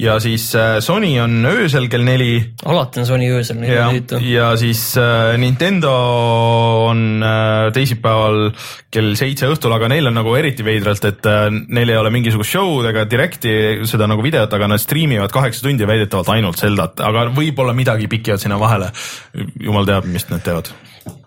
ja 0.00 0.16
siis 0.22 0.48
äh, 0.56 0.78
Sony 0.80 1.12
on 1.20 1.44
öösel 1.46 1.88
kell 1.92 2.04
neli. 2.06 2.40
alati 2.64 3.02
on 3.02 3.06
Sony 3.08 3.28
öösel 3.34 3.60
neli 3.60 3.76
tüütu. 3.76 4.20
ja 4.24 4.50
siis 4.60 4.82
äh, 4.98 5.36
Nintendo 5.40 5.92
on 6.88 7.22
äh, 7.22 7.68
teisipäeval 7.76 8.50
kell 8.90 9.14
seitse 9.18 9.50
õhtul, 9.50 9.74
aga 9.76 9.90
neil 9.92 10.08
on 10.10 10.16
nagu 10.16 10.34
eriti 10.38 10.64
veidralt, 10.66 11.04
et 11.06 11.26
neil 11.68 11.92
ei 11.92 11.98
ole 12.00 12.10
mingisugust 12.14 12.56
show'd 12.56 12.88
ega 12.90 13.04
direct'i, 13.10 13.52
seda 13.88 14.08
nagu 14.10 14.24
videot, 14.24 14.52
aga 14.56 14.70
nad 14.72 14.82
striimivad 14.82 15.32
kaheksa 15.34 15.66
tundi 15.66 15.86
väidetavalt 15.86 16.32
ainult 16.34 16.58
Zeldat, 16.60 17.02
aga 17.04 17.28
võib-olla 17.36 17.76
midagi 17.76 18.10
pikivad 18.10 18.42
sinna 18.42 18.58
vahele. 18.60 18.90
jumal 19.60 19.86
teab, 19.86 20.08
mis 20.10 20.26
nad 20.32 20.42
teevad 20.42 20.72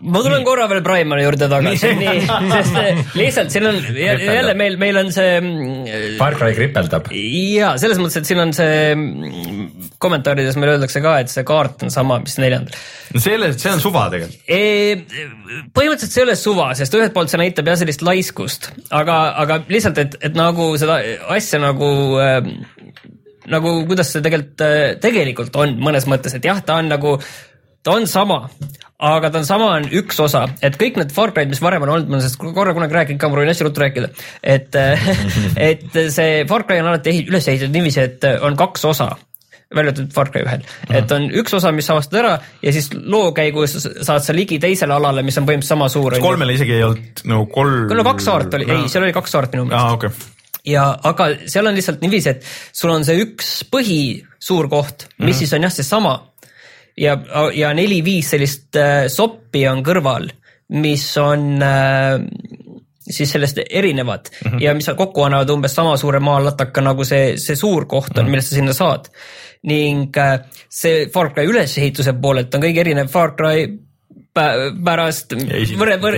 ma 0.04 0.22
tulen 0.22 0.44
korra 0.46 0.66
veel 0.70 0.82
Primali 0.86 1.24
juurde 1.26 1.48
tagasi, 1.52 1.92
nii, 1.98 2.24
sest 2.52 2.78
eh, 2.82 3.00
lihtsalt 3.18 3.54
siin 3.54 3.68
on 3.70 3.78
jälle 3.98 4.54
meil, 4.60 4.76
meil 4.82 5.00
on 5.00 5.12
see. 5.16 5.38
Mm, 5.40 6.18
Far 6.20 6.38
Cry 6.40 6.54
kripeldab. 6.58 7.10
ja 7.14 7.74
selles 7.82 8.02
mõttes, 8.02 8.20
et 8.22 8.30
siin 8.30 8.42
on 8.44 8.54
see 8.56 8.92
mm, 8.94 9.94
kommentaarides 10.04 10.60
meil 10.60 10.76
öeldakse 10.76 11.02
ka, 11.04 11.16
et 11.24 11.32
see 11.34 11.46
kaart 11.48 11.88
on 11.88 11.94
sama, 11.94 12.20
mis 12.24 12.36
neljandal. 12.42 12.78
no 13.16 13.24
selle, 13.24 13.54
see 13.58 13.72
on 13.72 13.82
suva 13.84 14.06
tegelikult 14.14 14.52
e,. 14.52 15.64
põhimõtteliselt 15.74 16.18
see 16.18 16.24
ei 16.24 16.28
ole 16.28 16.38
suva, 16.40 16.70
sest 16.78 17.00
ühelt 17.00 17.16
poolt 17.16 17.34
see 17.34 17.42
näitab 17.42 17.72
jah 17.72 17.80
sellist 17.82 18.06
laiskust, 18.06 18.70
aga, 18.94 19.20
aga 19.46 19.62
lihtsalt, 19.72 20.04
et, 20.04 20.20
et 20.30 20.38
nagu 20.38 20.74
seda 20.82 21.00
asja 21.34 21.62
nagu 21.64 21.90
äh, 22.22 22.44
nagu 23.50 23.74
kuidas 23.88 24.14
see 24.14 24.24
tegelikult, 24.24 24.68
tegelikult 25.04 25.58
on 25.60 25.76
mõnes 25.84 26.08
mõttes, 26.10 26.36
et 26.38 26.46
jah, 26.48 26.62
ta 26.64 26.78
on 26.80 26.92
nagu 26.92 27.18
ta 27.84 27.98
on 27.98 28.08
sama, 28.08 28.40
aga 29.04 29.32
ta 29.32 29.42
on 29.42 29.48
sama 29.48 29.74
on 29.78 29.90
üks 30.00 30.20
osa, 30.24 30.46
et 30.64 30.78
kõik 30.80 30.98
need 31.00 31.12
Far 31.16 31.34
Cry'd, 31.36 31.52
mis 31.52 31.62
varem 31.64 31.84
on 31.86 31.94
olnud, 31.98 32.08
ma 32.10 32.18
olen 32.18 32.26
sellest 32.26 32.56
korra 32.56 32.76
kunagi 32.76 32.98
rääkinud 32.98 33.22
ka, 33.22 33.30
ma 33.30 33.38
proovin 33.38 33.52
hästi 33.52 33.68
ruttu 33.68 33.84
rääkida, 33.84 34.10
et, 34.56 34.80
et 35.70 36.02
see 36.16 36.42
Far 36.50 36.66
Cry 36.70 36.80
on 36.84 36.92
alati 36.94 37.20
üles 37.26 37.48
ehitatud 37.52 37.76
niiviisi, 37.76 38.08
et 38.08 38.28
on 38.42 38.58
kaks 38.60 38.88
osa 38.94 39.12
välja 39.74 39.90
arvatud 39.90 40.12
Far 40.14 40.30
Cry 40.32 40.44
ühel, 40.46 40.66
et 40.94 41.12
on 41.16 41.26
üks 41.42 41.56
osa, 41.58 41.72
mis 41.76 41.90
avastad 41.90 42.20
ära 42.22 42.34
ja 42.62 42.74
siis 42.76 42.92
loo 42.94 43.32
käigus 43.36 43.76
saad 43.82 44.26
sa 44.26 44.36
ligi 44.36 44.60
teisele 44.62 44.96
alale, 44.96 45.24
mis 45.26 45.38
on 45.42 45.48
põhimõtteliselt 45.48 45.76
sama 45.76 45.90
suur. 45.92 46.18
kolmel 46.24 46.54
isegi 46.54 46.78
ei 46.78 46.86
olnud 46.86 47.24
nagu 47.32 47.48
kolm. 47.54 47.90
no 47.98 48.06
kaks 48.06 48.30
saart 48.30 48.60
oli, 48.60 48.70
ei, 48.70 48.86
seal 48.92 49.08
oli 49.08 49.16
kaks 49.16 49.34
saart 49.34 49.58
minu 49.58 49.66
meelest 49.68 49.98
okei 49.98 50.12
okay.. 50.12 50.60
ja 50.76 50.86
aga 51.10 51.32
seal 51.50 51.72
on 51.72 51.80
lihtsalt 51.80 52.06
niiviisi, 52.06 52.36
et 52.36 52.46
sul 52.70 52.94
on 52.94 53.08
see 53.08 53.18
üks 53.26 53.56
põhi 53.74 54.04
suur 54.38 54.70
koht, 54.70 55.08
mis 55.08 55.18
mm 55.18 55.26
-hmm. 55.26 55.40
siis 55.42 55.58
on 55.58 55.68
jah, 55.68 55.74
seesama 55.74 56.14
ja, 56.98 57.18
ja 57.54 57.74
neli-viis 57.74 58.34
sellist 58.36 58.76
äh, 58.80 59.06
soppi 59.12 59.66
on 59.70 59.84
kõrval, 59.86 60.30
mis 60.80 61.06
on 61.22 61.62
äh, 61.64 62.20
siis 63.04 63.32
sellest 63.32 63.60
erinevad 63.70 64.30
mm 64.30 64.52
-hmm. 64.52 64.62
ja 64.64 64.74
mis 64.74 64.90
kokku 64.98 65.24
annavad 65.24 65.50
umbes 65.50 65.76
sama 65.76 65.98
suure 65.98 66.20
maalataka 66.20 66.82
nagu 66.82 67.04
see, 67.06 67.38
see 67.38 67.56
suur 67.56 67.86
koht 67.86 68.18
on 68.18 68.24
mm, 68.24 68.28
-hmm. 68.28 68.32
millest 68.32 68.50
sa 68.50 68.56
sinna 68.56 68.74
saad. 68.74 69.10
ning 69.64 70.18
äh, 70.18 70.40
see 70.70 71.08
Far 71.14 71.34
Cry 71.34 71.46
ülesehituse 71.46 72.14
poolelt 72.14 72.56
on 72.56 72.62
kõige 72.62 72.80
erinev 72.80 73.08
Far 73.08 73.36
Cry 73.36 73.68
pärast, 74.34 75.34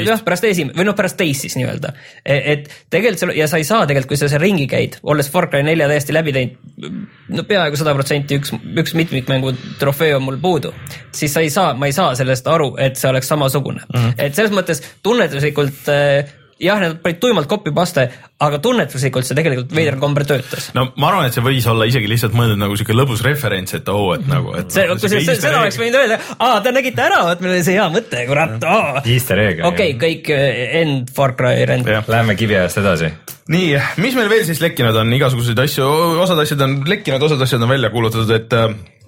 jah, 0.06 0.22
pärast 0.24 0.46
esim- 0.48 0.72
või 0.76 0.86
noh, 0.88 0.96
pärast 0.96 1.18
teist 1.20 1.44
siis 1.44 1.58
nii-öelda. 1.60 1.92
et 2.26 2.70
tegelikult 2.90 3.20
seal 3.20 3.34
ja 3.36 3.48
sa 3.52 3.60
ei 3.60 3.68
saa 3.68 3.84
tegelikult, 3.84 4.14
kui 4.14 4.20
sa 4.22 4.30
seal 4.32 4.42
ringi 4.42 4.68
käid, 4.72 5.00
olles 5.04 5.30
Far 5.32 5.50
Cry 5.52 5.66
nelja 5.68 5.90
täiesti 5.92 6.16
läbi 6.16 6.34
teinud, 6.36 6.96
no 7.36 7.44
peaaegu 7.44 7.80
sada 7.80 7.94
protsenti 7.98 8.40
üks, 8.40 8.54
üks 8.56 8.96
mitmikmängu 8.96 9.52
trofee 9.80 10.16
on 10.16 10.24
mul 10.24 10.40
puudu, 10.42 10.72
siis 11.12 11.36
sa 11.36 11.44
ei 11.44 11.52
saa, 11.52 11.74
ma 11.76 11.92
ei 11.92 11.96
saa 11.96 12.16
sellest 12.16 12.48
aru, 12.48 12.72
et 12.80 12.96
see 12.96 13.12
oleks 13.12 13.28
samasugune 13.28 13.84
mm. 13.84 14.00
-hmm. 14.00 14.18
et 14.18 14.36
selles 14.36 14.56
mõttes 14.56 14.84
tunnetuslikult 15.04 15.92
äh, 15.92 16.34
jah, 16.62 16.80
need 16.80 17.00
panid 17.04 17.18
tuimalt 17.20 17.50
copy 17.52 17.72
paste, 17.76 18.06
aga 18.46 18.60
tunnetuslikult 18.64 19.28
see 19.28 19.36
tegelikult 19.38 19.74
veidral 19.76 20.00
kombel 20.00 20.24
töötas. 20.30 20.70
no 20.78 20.86
ma 21.02 21.10
arvan, 21.12 21.28
et 21.30 21.36
see 21.36 21.44
võis 21.44 21.68
olla 21.72 21.88
isegi 21.90 22.08
lihtsalt 22.12 22.36
mõeldud 22.38 22.62
nagu 22.62 22.78
siuke 22.80 22.96
lõbus 22.96 23.24
referents, 23.26 23.76
et 23.76 23.90
oo, 23.92 24.14
et 24.16 24.26
nagu, 24.32 24.54
et. 24.60 24.72
see, 24.72 24.86
kusjuures 24.92 25.26
see- 25.28 25.38
seda 25.42 25.60
oleks 25.62 25.80
võinud 25.82 26.00
öelda, 26.00 26.20
aa, 26.40 26.62
te 26.64 26.72
nägite 26.76 27.04
ära, 27.06 27.22
vot 27.28 27.44
meil 27.44 27.58
oli 27.58 27.66
see 27.68 27.76
hea 27.76 27.88
mõte, 27.92 28.24
kurat, 28.30 28.56
aa. 28.64 29.04
Easter 29.04 29.42
egg. 29.44 29.64
okei, 29.68 29.96
kõik 30.00 30.32
äh, 30.36 30.80
end 30.82 31.12
Far 31.16 31.36
Cry 31.40 31.66
rend. 31.68 31.92
Läheme 32.08 32.36
kiviajast 32.40 32.80
edasi. 32.84 33.12
nii, 33.52 33.70
mis 34.02 34.16
meil 34.18 34.32
veel 34.32 34.46
siis 34.48 34.62
lekkinud 34.64 34.96
on, 35.04 35.12
igasuguseid 35.20 35.60
asju, 35.68 35.86
osad 36.24 36.40
asjad 36.46 36.62
on 36.66 36.80
lekkinud, 36.88 37.22
osad 37.28 37.42
asjad 37.46 37.62
on 37.68 37.70
välja 37.76 37.92
kuulutatud, 37.94 38.32
et 38.36 38.56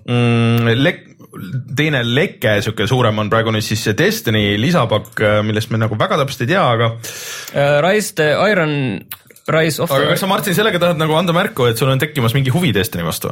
mm, 0.07 0.75
lek-, 0.83 1.05
teine 1.77 2.01
leke, 2.05 2.57
sihuke 2.63 2.87
suurem 2.89 3.19
on 3.19 3.29
praegu 3.31 3.51
nüüd 3.53 3.65
siis 3.65 3.83
see 3.83 3.95
Destiny 3.97 4.55
lisapakk, 4.61 5.21
millest 5.45 5.71
me 5.73 5.81
nagu 5.81 5.97
väga 5.99 6.19
täpselt 6.23 6.45
ei 6.47 6.53
tea, 6.55 6.63
aga 6.63 6.91
Uh, 6.97 7.79
Rise 7.83 8.15
the 8.17 8.31
Iron, 8.51 8.73
Rise 9.47 9.81
of 9.83 9.91
aga 9.91 10.09
kas 10.11 10.19
the 10.19 10.25
sa, 10.25 10.31
Martin, 10.31 10.55
sellega 10.57 10.81
tahad 10.81 10.99
nagu 10.99 11.15
anda 11.15 11.35
märku, 11.35 11.67
et 11.69 11.79
sul 11.79 11.91
on 11.91 12.01
tekkimas 12.01 12.35
mingi 12.35 12.53
huvi 12.53 12.73
Destiny 12.75 13.05
vastu? 13.07 13.31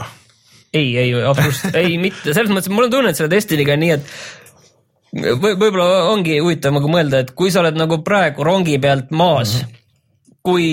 ei, 0.75 0.97
ei, 0.99 1.12
absoluutselt 1.23 1.75
ei, 1.79 1.97
mitte 2.01 2.34
selles 2.36 2.51
mõttes, 2.51 2.69
et 2.69 2.75
mul 2.75 2.88
on 2.88 2.93
tunne, 2.93 3.12
et 3.12 3.19
selle 3.19 3.31
Destiny'ga 3.31 3.75
on 3.77 3.84
nii, 3.84 3.95
et 3.95 4.13
või 5.15 5.55
võib-olla 5.55 6.05
ongi 6.12 6.39
huvitav 6.41 6.75
nagu 6.75 6.89
mõelda, 6.91 7.23
et 7.23 7.31
kui 7.38 7.51
sa 7.53 7.62
oled 7.62 7.77
nagu 7.79 8.01
praegu 8.03 8.43
rongi 8.43 8.75
pealt 8.84 9.12
maas 9.15 9.55
mm, 9.55 9.67
-hmm. 9.67 9.84
kui 10.43 10.65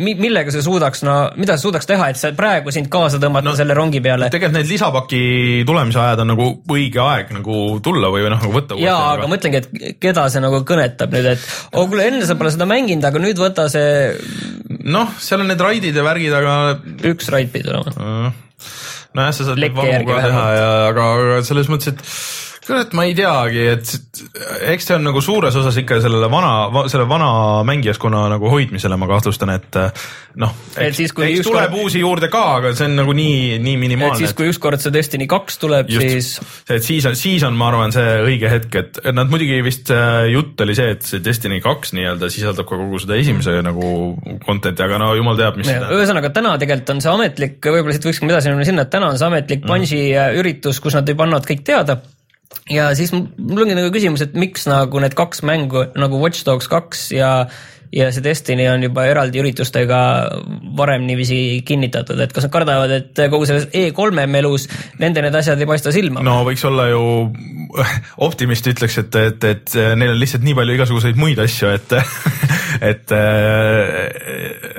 millega 0.00 0.52
sa 0.52 0.62
suudaks, 0.64 1.02
no 1.04 1.14
mida 1.36 1.58
sa 1.58 1.66
suudaks 1.66 1.88
teha, 1.88 2.08
et 2.12 2.16
sa 2.16 2.30
praegu 2.36 2.72
sind 2.72 2.88
kaasa 2.92 3.18
tõmmata 3.20 3.44
no, 3.44 3.52
selle 3.58 3.74
rongi 3.76 4.00
peale. 4.04 4.30
tegelikult 4.32 4.56
need 4.56 4.70
lisapaki 4.70 5.22
tulemise 5.68 6.00
ajad 6.00 6.22
on 6.24 6.32
nagu 6.32 6.46
õige 6.72 7.02
aeg 7.04 7.34
nagu 7.36 7.58
tulla 7.84 8.08
või 8.12 8.24
noh, 8.24 8.40
nagu 8.40 8.54
võtta. 8.54 8.78
jaa, 8.80 9.02
aga 9.18 9.28
mõtlengi, 9.28 9.60
et 9.60 9.98
keda 10.00 10.24
see 10.32 10.40
nagu 10.44 10.62
kõnetab 10.68 11.12
nüüd, 11.12 11.28
et 11.34 11.44
oh 11.76 11.90
kuule, 11.90 12.06
enne 12.08 12.24
sa 12.28 12.38
pole 12.40 12.54
seda 12.54 12.68
mänginud, 12.70 13.04
aga 13.04 13.20
nüüd 13.20 13.42
võta 13.42 13.68
see 13.72 14.14
noh, 14.80 15.12
seal 15.20 15.44
on 15.44 15.52
need 15.52 15.60
raidid 15.60 15.98
ja 15.98 16.06
värgid, 16.06 16.38
aga 16.40 16.54
üks 17.12 17.28
raid 17.34 17.52
pidi 17.52 17.68
olema. 17.72 18.32
nojah, 19.12 19.34
sa 19.36 19.50
saad 19.50 19.60
ka 19.60 20.22
teha 20.24 20.46
ja, 20.56 20.70
aga, 20.88 21.10
aga 21.18 21.42
selles 21.44 21.68
mõttes, 21.68 21.92
et 21.92 22.41
kurat, 22.66 22.92
ma 22.94 23.04
ei 23.08 23.14
teagi, 23.16 23.62
et 23.72 23.90
eks 24.72 24.86
see 24.88 24.96
on 24.96 25.06
nagu 25.08 25.20
suures 25.24 25.56
osas 25.58 25.76
ikka 25.82 25.98
sellele 26.04 26.28
vana, 26.30 26.84
selle 26.90 27.06
vana 27.10 27.28
mängijaskonna 27.66 28.24
nagu 28.30 28.50
hoidmisele 28.52 28.98
ma 29.00 29.08
kahtlustan, 29.10 29.50
et 29.56 29.78
noh, 30.40 30.52
Et 30.76 30.86
eks, 30.88 31.00
siis, 31.00 31.14
kui 31.16 31.26
eks 31.26 31.48
tuleb 31.48 31.74
uusi 31.82 32.02
juurde 32.02 32.30
ka, 32.32 32.42
aga 32.60 32.72
see 32.78 32.86
on 32.88 32.94
nagu 33.00 33.14
nii, 33.16 33.58
nii 33.62 33.74
et 33.76 33.82
minimaalne. 33.82 34.20
siis, 34.22 34.34
kui 34.38 34.48
ükskord 34.52 34.82
see 34.82 34.94
Destiny 34.94 35.26
kaks 35.30 35.58
tuleb, 35.62 35.90
siis 35.90 36.36
et 36.70 36.86
siis 36.86 37.06
on, 37.08 37.18
siis 37.18 37.42
on, 37.48 37.58
ma 37.58 37.68
arvan, 37.72 37.94
see 37.94 38.14
õige 38.28 38.52
hetk, 38.52 38.78
et 38.78 39.02
et 39.02 39.16
nad 39.16 39.30
muidugi 39.32 39.58
vist 39.66 39.90
äh, 39.94 40.28
jutt 40.32 40.62
oli 40.62 40.78
see, 40.78 40.94
et 40.94 41.06
see 41.06 41.22
Destiny 41.24 41.60
kaks 41.64 41.96
nii-öelda 41.98 42.30
sisaldab 42.32 42.68
ka 42.70 42.78
kogu 42.78 43.02
seda 43.02 43.18
esimese 43.18 43.58
nagu 43.66 43.92
content'i, 44.46 44.86
aga 44.86 45.02
no 45.02 45.12
jumal 45.18 45.38
teab, 45.40 45.58
mis 45.60 45.70
ühesõnaga 45.72 46.32
täna 46.34 46.54
tegelikult 46.62 46.96
on 46.96 47.04
see 47.04 47.12
ametlik, 47.12 47.58
võib-olla 47.66 47.98
siit 47.98 48.08
võikski 48.08 48.30
edasi 48.30 48.54
minna 48.54 48.70
sinna, 48.70 48.86
et 48.86 48.94
täna 48.94 49.10
on 49.12 49.20
see 49.20 49.28
ametlik 49.28 49.66
Bungi 49.66 50.02
mm. 50.08 50.40
üritus, 50.40 50.80
kus 50.82 50.96
nad 50.98 51.08
juba 51.08 51.26
annavad 51.26 51.46
kõik 51.48 51.66
teada. 51.66 52.00
Ja 52.70 52.90
siis 52.98 53.12
mul 53.12 53.64
ongi 53.64 53.76
nagu 53.78 53.92
küsimus, 53.94 54.24
et 54.24 54.34
miks 54.38 54.66
nagu 54.70 55.02
need 55.02 55.16
kaks 55.18 55.42
mängu 55.46 55.86
nagu 55.98 56.20
Watch 56.22 56.46
Dogs 56.48 56.70
kaks 56.70 57.10
ja 57.14 57.32
ja 57.92 58.08
see 58.12 58.24
Destiny 58.24 58.66
on 58.72 58.86
juba 58.86 59.04
eraldi 59.10 59.42
üritustega 59.42 60.00
varem 60.78 61.04
niiviisi 61.04 61.60
kinnitatud, 61.68 62.20
et 62.24 62.32
kas 62.32 62.46
nad 62.46 62.54
kardavad, 62.54 62.94
et 62.96 63.22
kogu 63.32 63.48
selles 63.48 63.68
E3-e 63.68 64.26
melus 64.30 64.68
nende 65.02 65.24
need 65.24 65.36
asjad 65.36 65.60
ei 65.60 65.68
paista 65.68 65.92
silma 65.92 66.22
no.? 66.22 66.30
no 66.30 66.46
võiks 66.48 66.64
olla 66.68 66.88
ju, 66.88 67.02
optimist 68.28 68.68
ütleks, 68.72 68.96
et, 69.02 69.18
et, 69.20 69.48
et 69.52 69.76
neil 69.98 70.14
on 70.14 70.20
lihtsalt 70.20 70.46
nii 70.46 70.56
palju 70.56 70.76
igasuguseid 70.78 71.20
muid 71.20 71.42
asju, 71.44 71.72
et, 71.76 71.94
et, 72.92 73.14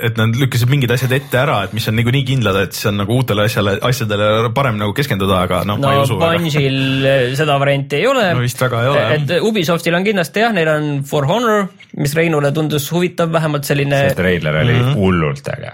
et 0.08 0.18
nad 0.18 0.40
lükkasid 0.42 0.70
mingid 0.72 0.94
asjad 0.94 1.14
ette 1.14 1.38
ära, 1.38 1.60
et 1.68 1.76
mis 1.76 1.86
on 1.90 1.98
niikuinii 2.00 2.24
kindlad, 2.32 2.58
et 2.66 2.76
siis 2.76 2.90
on 2.90 2.98
nagu 3.02 3.14
uutele 3.14 3.46
asjale, 3.46 3.76
asjadele 3.90 4.50
parem 4.56 4.78
nagu 4.80 4.94
keskenduda, 4.96 5.44
aga 5.46 5.62
noh, 5.68 5.78
ma 5.78 5.94
ei 5.94 6.02
no 6.02 6.08
usu 6.08 6.18
väga. 6.18 6.42
Bungil 6.42 7.38
seda 7.38 7.58
varianti 7.62 8.00
ei 8.00 8.10
ole. 8.10 8.26
No 8.34 8.42
vist 8.42 8.60
väga 8.66 8.82
ei 8.82 8.92
ole, 8.92 9.06
et 9.18 9.34
Ubisoftil 9.44 9.94
on 9.94 10.06
kindlasti 10.06 10.42
jah, 10.42 10.54
neil 10.56 10.70
on 10.74 10.90
For 11.06 11.30
Honor, 11.30 11.68
mis 12.00 12.14
Reinule 12.16 12.50
tundus 12.54 12.90
huvitav, 12.90 13.03
vähemalt 13.32 13.64
selline 13.68 14.00
see 14.08 14.14
treiler 14.18 14.56
oli 14.62 14.72
Mhm. 14.80 14.94
hullult 14.98 15.48
äge. 15.54 15.72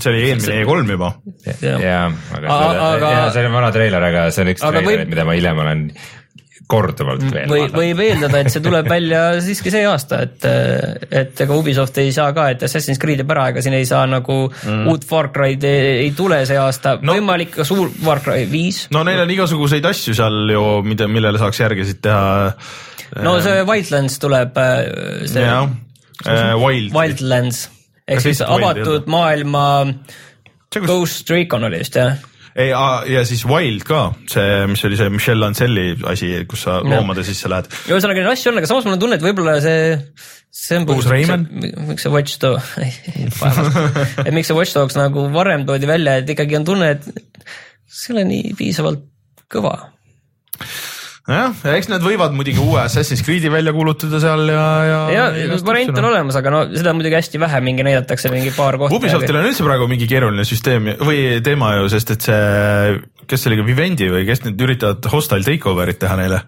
see 0.00 0.10
oli 0.12 0.22
eelmine 0.30 0.62
E3 0.64 0.90
juba. 0.94 1.10
Jah. 1.60 1.80
jaa, 1.82 2.06
aga 2.36 2.54
aga- 2.94 3.10
jaa, 3.12 3.26
see 3.34 3.44
oli 3.44 3.52
vana 3.52 3.72
treiler, 3.74 4.02
aga 4.12 4.30
see 4.30 4.42
on 4.46 4.48
üks 4.54 4.60
treilereid, 4.64 4.88
võib- 4.88 5.08
mida 5.14 5.24
ma 5.28 5.32
hiljem 5.36 5.58
olen 5.66 5.90
korduvalt 6.70 7.24
veel 7.34 7.48
või, 7.50 7.64
vaadanud. 7.64 7.76
võib 7.80 8.00
eeldada, 8.04 8.40
et 8.44 8.50
see 8.54 8.62
tuleb 8.62 8.86
välja 8.88 9.20
siiski 9.42 9.72
see 9.74 9.82
aasta, 9.90 10.20
et, 10.22 10.44
et 11.10 11.40
ega 11.42 11.56
Ubisoft 11.58 11.98
ei 11.98 12.12
saa 12.14 12.30
ka, 12.32 12.44
et 12.54 12.62
Assassin's 12.62 13.00
Creed 13.02 13.18
jääb 13.18 13.32
ära, 13.34 13.48
ega 13.50 13.62
siin 13.64 13.74
ei 13.74 13.84
saa 13.88 14.04
nagu 14.06 14.36
mm. 14.52 14.84
uut 14.92 15.04
Far 15.08 15.32
Cry'd 15.34 15.64
ei, 15.66 16.04
ei 16.04 16.12
tule 16.16 16.38
see 16.46 16.56
aasta 16.62 16.92
No. 17.02 17.16
võimalik 17.18 17.50
ka 17.56 17.64
suur 17.66 17.90
Far 18.04 18.20
Cry 18.22 18.46
viis. 18.50 18.84
no 18.94 19.02
neil 19.02 19.18
on 19.24 19.30
igasuguseid 19.34 19.84
asju 19.90 20.14
seal 20.14 20.54
ju, 20.54 20.62
mida, 20.86 21.08
millele 21.10 21.38
saaks 21.42 21.58
järgesid 21.64 22.00
teha. 22.06 22.54
No 23.24 23.36
see 23.44 23.62
Wildlands 23.68 24.18
tuleb, 24.22 24.58
see 25.30 25.44
jah, 25.44 25.70
Wild. 26.60 26.92
Wildlands 26.94 27.64
ehk 28.10 28.20
siis 28.24 28.40
Wild 28.42 28.50
avatud 28.64 28.86
olnud? 28.96 29.06
maailma 29.14 29.64
see, 29.86 30.80
kus, 30.82 30.86
Ghost 30.90 31.30
Recon 31.32 31.64
oli 31.70 31.80
vist 31.82 31.96
jah? 31.98 32.18
ei, 32.60 32.70
ja 32.70 33.22
siis 33.28 33.44
Wild 33.48 33.84
ka, 33.88 34.00
see, 34.30 34.66
mis 34.70 34.82
oli 34.88 34.98
see 34.98 35.12
Michelle 35.14 35.46
Anselli 35.46 35.86
asi, 36.10 36.32
kus 36.50 36.64
sa 36.66 36.80
loomade 36.84 37.22
sisse 37.26 37.48
lähed. 37.50 37.70
ühesõnaga 37.88 38.20
neid 38.24 38.32
asju 38.34 38.50
on, 38.52 38.58
aga 38.60 38.70
samas 38.70 38.88
mul 38.88 38.96
on 38.98 39.02
tunne, 39.04 39.18
et 39.20 39.24
võib-olla 39.24 39.54
see, 39.62 39.84
see 40.50 40.80
on 40.80 40.88
Uus 40.96 41.06
Rayman? 41.10 41.46
miks 41.92 42.04
see- 42.06 42.12
Watch 42.12 42.40
Dogs, 42.42 42.74
et 44.26 44.34
miks 44.34 44.50
see 44.50 44.58
Watch 44.58 44.74
Dogs 44.76 44.98
nagu 44.98 45.28
varem 45.34 45.64
toodi 45.68 45.88
välja, 45.88 46.18
et 46.20 46.34
ikkagi 46.34 46.58
on 46.58 46.66
tunne, 46.68 46.90
et 46.98 47.06
see 47.86 48.12
ei 48.12 48.18
ole 48.18 48.26
nii 48.28 48.52
piisavalt 48.58 49.06
kõva. 49.50 49.76
jah, 51.30 51.60
eks 51.76 51.90
nad 51.90 52.02
võivad 52.04 52.34
muidugi 52.36 52.60
uue 52.62 52.80
Assassin's 52.82 53.22
Creed'i 53.26 53.52
välja 53.52 53.74
kuulutada 53.76 54.20
seal 54.22 54.50
ja, 54.50 54.64
ja. 54.86 55.28
ja 55.36 55.58
variant 55.66 55.94
on 55.96 56.08
olemas, 56.10 56.38
aga 56.40 56.52
no 56.54 56.62
seda 56.72 56.94
muidugi 56.96 57.18
hästi 57.18 57.40
vähe 57.42 57.62
mingi 57.64 57.86
näidatakse, 57.86 58.32
mingi 58.34 58.52
paar 58.56 58.78
kohta. 58.80 58.98
Ubisoftil 58.98 59.38
on 59.40 59.48
üldse 59.50 59.66
praegu 59.66 59.88
mingi 59.90 60.08
keeruline 60.10 60.46
süsteem 60.48 60.92
või 61.00 61.22
teema 61.46 61.76
ju, 61.78 61.88
sest 61.92 62.14
et 62.16 62.28
see, 62.28 62.98
kes 63.30 63.44
see 63.44 63.52
oli, 63.52 63.62
Vivendi 63.70 64.10
või 64.12 64.26
kes 64.28 64.44
nüüd 64.46 64.66
üritavad 64.66 65.10
hostile 65.12 65.46
takeover'it 65.46 66.00
teha 66.02 66.18
neile. 66.20 66.44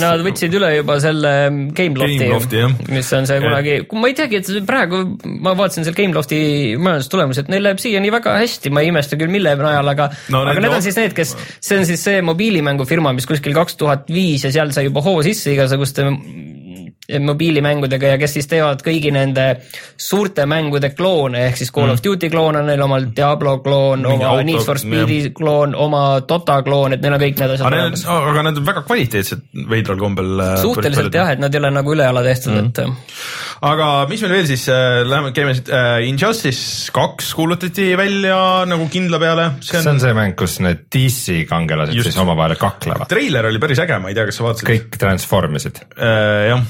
Nad 0.00 0.24
võtsid 0.26 0.54
üle 0.58 0.72
juba 0.76 0.98
selle 1.02 1.32
Gamelofti 1.76 2.18
Gamelofti, 2.20 2.60
jah., 2.62 2.74
mis 2.90 3.10
on 3.16 3.28
see 3.28 3.40
kunagi, 3.42 3.76
ma 3.94 4.10
ei 4.10 4.16
teagi, 4.18 4.40
et 4.40 4.68
praegu 4.68 5.02
ma 5.44 5.54
vaatasin 5.58 5.86
seal 5.86 5.96
Gamelofti 5.98 6.40
majandustulemusi, 6.80 7.44
et 7.44 7.52
neil 7.52 7.66
läheb 7.66 7.82
siiani 7.82 8.12
väga 8.14 8.36
hästi, 8.40 8.72
ma 8.74 8.84
ei 8.84 8.92
imesta 8.92 9.18
küll, 9.20 9.32
mille 9.32 9.54
najal, 9.60 9.92
aga 9.94 10.10
No 10.30 10.44
aga 10.46 10.62
need 10.62 10.76
on 10.76 10.84
siis 10.84 10.98
need, 10.98 11.14
kes, 11.16 11.34
see 11.62 11.80
on 11.80 11.86
siis 11.88 12.02
see 12.06 12.20
mobiilimängufirma, 12.26 13.12
mis 13.16 13.28
kuskil 13.28 13.54
kaks 13.56 13.78
tuhat 13.80 14.10
viis 14.12 14.44
ja 14.46 14.52
seal 14.54 14.72
sai 14.74 14.88
juba 14.88 15.04
hoo 15.04 15.20
sisse 15.26 15.54
igasuguste 15.54 16.06
mobiilimängudega 17.18 18.14
ja 18.14 18.18
kes 18.20 18.36
siis 18.38 18.48
teevad 18.50 18.82
kõigi 18.86 19.12
nende 19.14 19.46
suurte 19.96 20.46
mängude 20.46 20.92
kloone 20.96 21.46
ehk 21.48 21.60
siis 21.60 21.72
Call 21.74 21.90
mm. 21.90 21.98
of 21.98 22.04
Duty 22.04 22.30
kloon 22.30 22.60
on 22.60 22.68
neil 22.70 22.82
omal, 22.84 23.08
Diablo 23.16 23.58
kloon, 23.64 24.06
oma 24.06 24.32
auto- 24.32 24.46
Need 24.50 24.64
for 24.66 24.78
Speedi 24.80 25.20
kloon, 25.36 25.74
oma 25.74 26.04
Dota 26.28 26.60
kloon, 26.66 26.96
et 26.96 27.04
neil 27.04 27.16
on 27.16 27.22
kõik 27.22 27.40
need 27.42 27.54
asjad 27.56 27.66
olemas. 27.68 28.04
on, 28.06 28.28
aga 28.32 28.46
need 28.46 28.62
on 28.62 28.66
väga 28.70 28.84
kvaliteetsed 28.88 29.46
veidral 29.70 29.98
kombel. 30.00 30.44
suhteliselt 30.62 31.14
jah, 31.14 31.32
et 31.34 31.42
nad 31.42 31.54
ei 31.54 31.62
ole 31.62 31.72
nagu 31.74 31.94
üleala 31.96 32.24
tehtud 32.26 32.54
mm., 32.54 32.70
et 32.70 33.49
aga 33.60 33.88
mis 34.10 34.22
meil 34.24 34.34
veel 34.38 34.48
siis 34.48 34.64
äh,, 34.72 35.02
läheme, 35.08 35.32
käime 35.36 35.52
siit 35.56 35.68
äh,, 35.74 36.00
Injustice 36.08 36.92
kaks 36.96 37.32
kuulutati 37.36 37.90
välja 37.98 38.38
nagu 38.68 38.88
kindla 38.92 39.20
peale, 39.22 39.46
see 39.64 39.82
on 39.90 40.00
see 40.02 40.14
mäng, 40.16 40.36
kus 40.38 40.58
need 40.64 40.86
DC 40.92 41.44
kangelased 41.50 41.96
Just. 41.96 42.10
siis 42.10 42.20
omavahel 42.22 42.56
kaklevad, 42.60 43.10
treiler 43.10 43.50
oli 43.50 43.60
päris 43.62 43.82
äge, 43.84 44.00
ma 44.00 44.12
ei 44.12 44.18
tea, 44.18 44.26
kas 44.30 44.40
sa 44.40 44.48
vaatasid? 44.48 44.70
kõik 44.70 44.98
transformisid. 45.00 45.84
äh, 45.98 46.48
jah, 46.50 46.66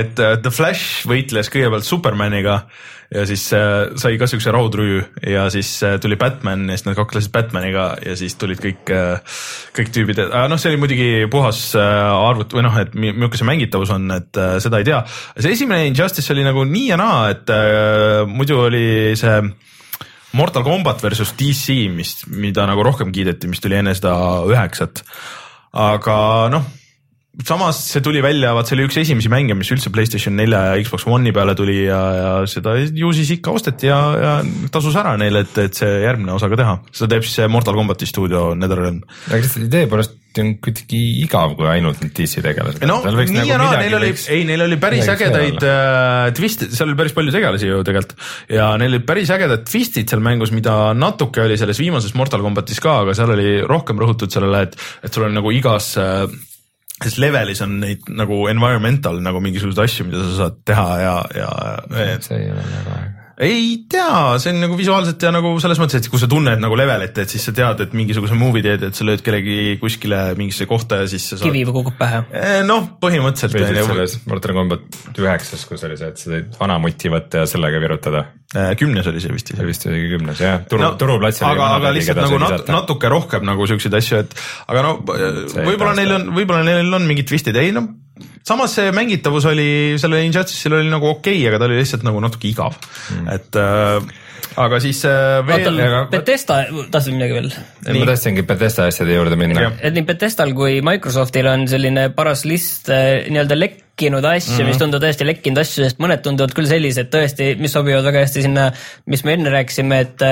et 0.00 0.24
äh, 0.24 0.36
The 0.40 0.54
Flash 0.54 1.04
võitles 1.10 1.52
kõigepealt 1.52 1.88
Supermaniga 1.88 2.62
ja 3.12 3.24
siis 3.28 3.44
äh, 3.56 3.90
sai 4.00 4.16
ka 4.20 4.28
siukse 4.30 4.52
raudrüü 4.54 5.02
ja 5.30 5.48
siis 5.52 5.70
äh, 5.84 5.98
tuli 6.00 6.16
Batman 6.20 6.68
ja 6.68 6.78
siis 6.78 6.86
nad 6.88 6.96
kaklesid 6.98 7.32
Batmaniga 7.34 7.86
ja 8.04 8.16
siis 8.18 8.36
tulid 8.40 8.62
kõik 8.62 8.92
äh,, 8.94 9.36
kõik 9.76 9.92
tüübid, 9.94 10.22
noh, 10.32 10.60
see 10.60 10.72
oli 10.72 10.80
muidugi 10.80 11.10
puhas 11.32 11.60
arvut- 11.76 12.54
või 12.56 12.64
noh, 12.66 12.78
et 12.80 12.94
mi- 12.94 13.12
milline 13.12 13.40
see 13.40 13.48
mängitavus 13.48 13.92
on, 13.94 14.08
et 14.14 14.42
seda 14.62 14.80
ei 14.80 14.88
tea. 14.88 15.02
see 15.38 15.52
esimene 15.56 15.88
Injustice 15.90 16.32
oli 16.32 16.46
nagu 16.46 16.64
nii 16.68 16.88
ja 16.92 16.98
naa, 17.00 17.28
et 17.34 17.50
muidu 18.30 18.60
oli 18.68 18.86
see 19.18 19.40
Mortal 20.34 20.64
Combat 20.66 21.02
versus 21.02 21.30
DC, 21.38 21.76
mis, 21.94 22.16
mida 22.26 22.64
nagu 22.66 22.82
rohkem 22.82 23.12
kiideti, 23.14 23.46
mis 23.50 23.62
tuli 23.62 23.78
enne 23.78 23.94
seda 23.94 24.14
üheksat. 24.50 25.04
aga 25.74 26.16
noh, 26.50 26.66
samas 27.42 27.80
see 27.90 28.02
tuli 28.04 28.22
välja, 28.22 28.52
vaat 28.54 28.70
see 28.70 28.76
oli 28.76 28.86
üks 28.86 28.98
esimesi 29.02 29.30
mänge, 29.32 29.56
mis 29.58 29.70
üldse 29.74 29.90
Playstation 29.94 30.36
nelja 30.38 30.60
ja 30.70 30.82
Xbox 30.84 31.06
One'i 31.10 31.34
peale 31.34 31.56
tuli 31.58 31.80
ja, 31.88 32.00
ja 32.14 32.32
seda 32.50 32.76
ju 32.78 33.10
siis 33.16 33.32
ikka 33.34 33.56
osteti 33.58 33.90
ja, 33.90 34.00
ja 34.14 34.34
tasus 34.74 34.94
ära 35.00 35.16
neile, 35.20 35.42
et, 35.46 35.56
et 35.66 35.80
see 35.80 36.04
järgmine 36.04 36.36
osa 36.36 36.50
ka 36.52 36.60
teha. 36.60 36.76
seda 36.94 37.16
teeb 37.16 37.26
siis 37.26 37.40
see 37.40 37.48
Mortal 37.50 37.78
Combati 37.78 38.06
stuudio 38.06 38.52
NetherRealm. 38.58 39.02
aga 39.30 39.40
lihtsalt 39.42 39.66
idee 39.66 39.90
poolest 39.90 40.20
on 40.42 40.54
kuidagi 40.62 41.00
igav, 41.22 41.52
kui 41.58 41.66
ainult 41.70 42.00
need 42.02 42.14
DC 42.16 42.42
tegelased. 42.42 42.86
no 42.86 43.00
nii 43.02 43.44
ja 43.48 43.58
naa, 43.60 43.76
neil 43.82 43.98
oli, 43.98 44.14
ei, 44.34 44.46
neil 44.46 44.64
oli 44.66 44.78
päris 44.82 45.10
ägedaid 45.10 45.66
äh, 45.66 46.30
twist'e, 46.38 46.70
seal 46.74 46.90
oli 46.90 46.98
päris 47.02 47.14
palju 47.18 47.34
tegelasi 47.34 47.70
ju 47.70 47.82
tegelikult 47.86 48.16
ja 48.54 48.72
neil 48.80 48.94
olid 48.94 49.06
päris 49.10 49.30
ägedad 49.34 49.66
twist'id 49.66 50.10
seal 50.10 50.22
mängus, 50.24 50.54
mida 50.54 50.94
natuke 50.98 51.44
oli 51.44 51.58
selles 51.60 51.82
viimases 51.82 52.14
Mortal 52.18 52.42
Combatis 52.46 52.82
ka, 52.82 53.00
aga 53.04 53.14
seal 53.18 53.34
oli 53.34 53.60
rohkem 53.66 54.02
rõhutud 54.02 54.30
sellele, 54.34 54.66
et, 54.68 54.78
et 55.06 55.14
sul 55.14 55.26
on 55.28 55.38
nagu 55.38 55.54
igas 55.54 55.94
äh, 56.02 56.26
selles 57.02 57.18
levelis 57.18 57.62
on 57.64 57.78
neid 57.82 58.06
nagu 58.14 58.44
environmental 58.50 59.18
nagu 59.22 59.42
mingisuguseid 59.44 59.88
asju, 59.88 60.06
mida 60.08 60.22
sa 60.22 60.36
saad 60.44 60.60
teha 60.68 60.88
ja, 61.02 61.14
ja 61.34 61.50
see 62.22 62.38
ei 62.38 62.50
ole 62.52 62.64
väga 62.70 62.98
äge. 63.00 63.13
Ei 63.42 63.84
tea, 63.90 64.36
see 64.38 64.52
on 64.54 64.60
nagu 64.62 64.76
visuaalselt 64.78 65.22
ja 65.26 65.32
nagu 65.34 65.50
selles 65.62 65.80
mõttes, 65.82 65.98
et 65.98 66.10
kui 66.10 66.20
sa 66.22 66.28
tunned 66.30 66.60
nagu 66.62 66.76
levelit, 66.78 67.16
et 67.18 67.30
siis 67.32 67.42
sa 67.48 67.54
tead, 67.56 67.80
et 67.82 67.96
mingisuguse 67.96 68.36
movie 68.38 68.62
teed, 68.62 68.84
et 68.86 68.94
sa 68.94 69.06
lööd 69.06 69.24
kellegi 69.26 69.74
kuskile 69.80 70.20
mingisse 70.38 70.68
kohta 70.70 71.00
ja 71.02 71.08
siis 71.10 71.26
sa 71.32 71.40
saad 71.40 71.48
kivi 71.48 71.64
kukub 71.66 71.96
pähe. 71.98 72.22
Eh, 72.30 72.60
noh, 72.66 72.86
põhimõtteliselt 73.02 73.56
või 73.56 73.64
on 73.64 73.72
siis 73.72 73.90
selles 73.90 74.16
Mortal 74.30 74.54
Combat 74.60 75.00
üheksas, 75.18 75.66
kus 75.66 75.82
oli 75.88 75.98
see, 75.98 76.12
et 76.14 76.22
sa 76.22 76.30
tõid 76.30 76.54
vana 76.60 76.78
muti 76.82 77.10
võtta 77.10 77.42
ja 77.42 77.50
sellega 77.50 77.82
virutada. 77.82 78.22
Äh, 78.54 78.70
kümnes 78.78 79.10
oli 79.10 79.24
see 79.24 79.34
vist 79.34 79.50
see 79.50 79.58
isegi. 79.58 79.66
vist 79.72 79.88
oli 79.90 80.04
kümnes 80.12 80.44
jah, 80.44 80.62
turu 80.70 80.84
no,, 80.84 80.92
turuplatsil. 81.00 81.48
aga, 81.48 81.72
aga 81.80 81.90
lihtsalt 81.96 82.22
nagu 82.22 82.38
nat, 82.38 82.70
natuke 82.70 83.10
rohkem 83.10 83.42
nagu 83.48 83.66
siukseid 83.66 83.98
asju, 83.98 84.22
et 84.22 84.38
aga 84.70 84.86
no 84.86 84.96
võib-olla 85.02 85.96
ei 85.96 86.04
neil 86.04 86.16
on, 86.20 86.30
võib-olla 86.38 86.62
neil 86.62 87.00
on 87.00 87.10
mingid 87.10 87.26
twistid, 87.32 87.58
ei 87.58 87.74
no 87.74 87.88
samas 88.44 88.76
see 88.76 88.92
mängitavus 88.94 89.46
oli, 89.50 89.68
sellel 90.00 90.26
Injustice'il 90.26 90.78
oli 90.80 90.92
nagu 90.92 91.08
okei 91.14 91.38
okay,, 91.40 91.48
aga 91.48 91.62
ta 91.62 91.70
oli 91.70 91.80
lihtsalt 91.80 92.04
nagu 92.06 92.20
natuke 92.24 92.50
igav 92.50 92.76
mm., 92.76 93.32
et 93.34 93.60
äh, 93.60 94.12
aga 94.60 94.80
siis 94.82 95.00
äh, 95.08 95.40
veel 95.48 95.80
oota, 95.80 96.02
Betesta, 96.12 96.58
tahtsid 96.92 97.16
midagi 97.16 97.38
veel? 97.38 97.48
ma 97.98 98.08
tahtsingi 98.10 98.44
Bethesda 98.46 98.88
asjade 98.90 99.16
juurde 99.16 99.38
minna 99.40 99.70
et 99.80 99.96
nii 99.96 100.06
Betestal 100.08 100.52
kui 100.56 100.80
Microsoftil 100.84 101.48
on 101.50 101.64
selline 101.70 102.10
paras 102.16 102.44
list 102.48 102.92
äh, 102.92 103.24
nii-öelda 103.30 103.58
lekkinud 103.58 104.28
asju 104.28 104.52
mm, 104.52 104.60
-hmm. 104.60 104.72
mis 104.72 104.82
tunduvad 104.82 105.06
täiesti 105.08 105.28
lekkinud 105.30 105.62
asju, 105.64 105.86
sest 105.88 106.02
mõned 106.04 106.22
tunduvad 106.26 106.54
küll 106.56 106.68
sellised 106.70 107.10
tõesti, 107.14 107.54
mis 107.60 107.72
sobivad 107.72 108.04
väga 108.06 108.26
hästi 108.26 108.44
sinna, 108.44 108.68
mis 109.06 109.24
me 109.24 109.38
enne 109.38 109.56
rääkisime, 109.56 110.00
et 110.04 110.28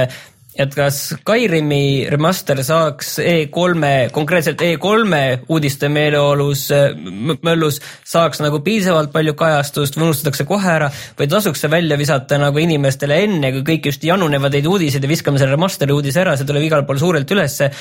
et 0.53 0.75
kas 0.77 0.99
Skyrimi 1.15 2.09
remaster 2.13 2.61
saaks 2.65 3.15
E3-e, 3.23 4.11
konkreetselt 4.13 4.61
E3-e 4.61 5.23
uudiste 5.53 5.89
meeleolus, 5.93 6.67
möllus 7.45 7.81
saaks 8.09 8.43
nagu 8.45 8.61
piisavalt 8.65 9.13
palju 9.15 9.35
kajastust 9.39 9.97
või 9.97 10.11
unustatakse 10.11 10.47
kohe 10.49 10.75
ära 10.75 10.91
või 11.19 11.31
tasuks 11.33 11.65
see 11.65 11.73
välja 11.73 11.97
visata 12.01 12.41
nagu 12.43 12.61
inimestele 12.61 13.23
enne, 13.25 13.53
kui 13.57 13.65
kõik 13.73 13.91
just 13.93 14.05
janunevad 14.05 14.53
neid 14.53 14.69
uudiseid 14.69 15.05
ja 15.05 15.13
viskame 15.13 15.41
selle 15.41 15.57
remaster'i 15.57 15.97
uudise 15.97 16.25
ära, 16.25 16.37
see 16.37 16.49
tuleb 16.49 16.69
igal 16.69 16.85
pool 16.89 17.01
suurelt 17.01 17.33
ülesse. 17.33 17.73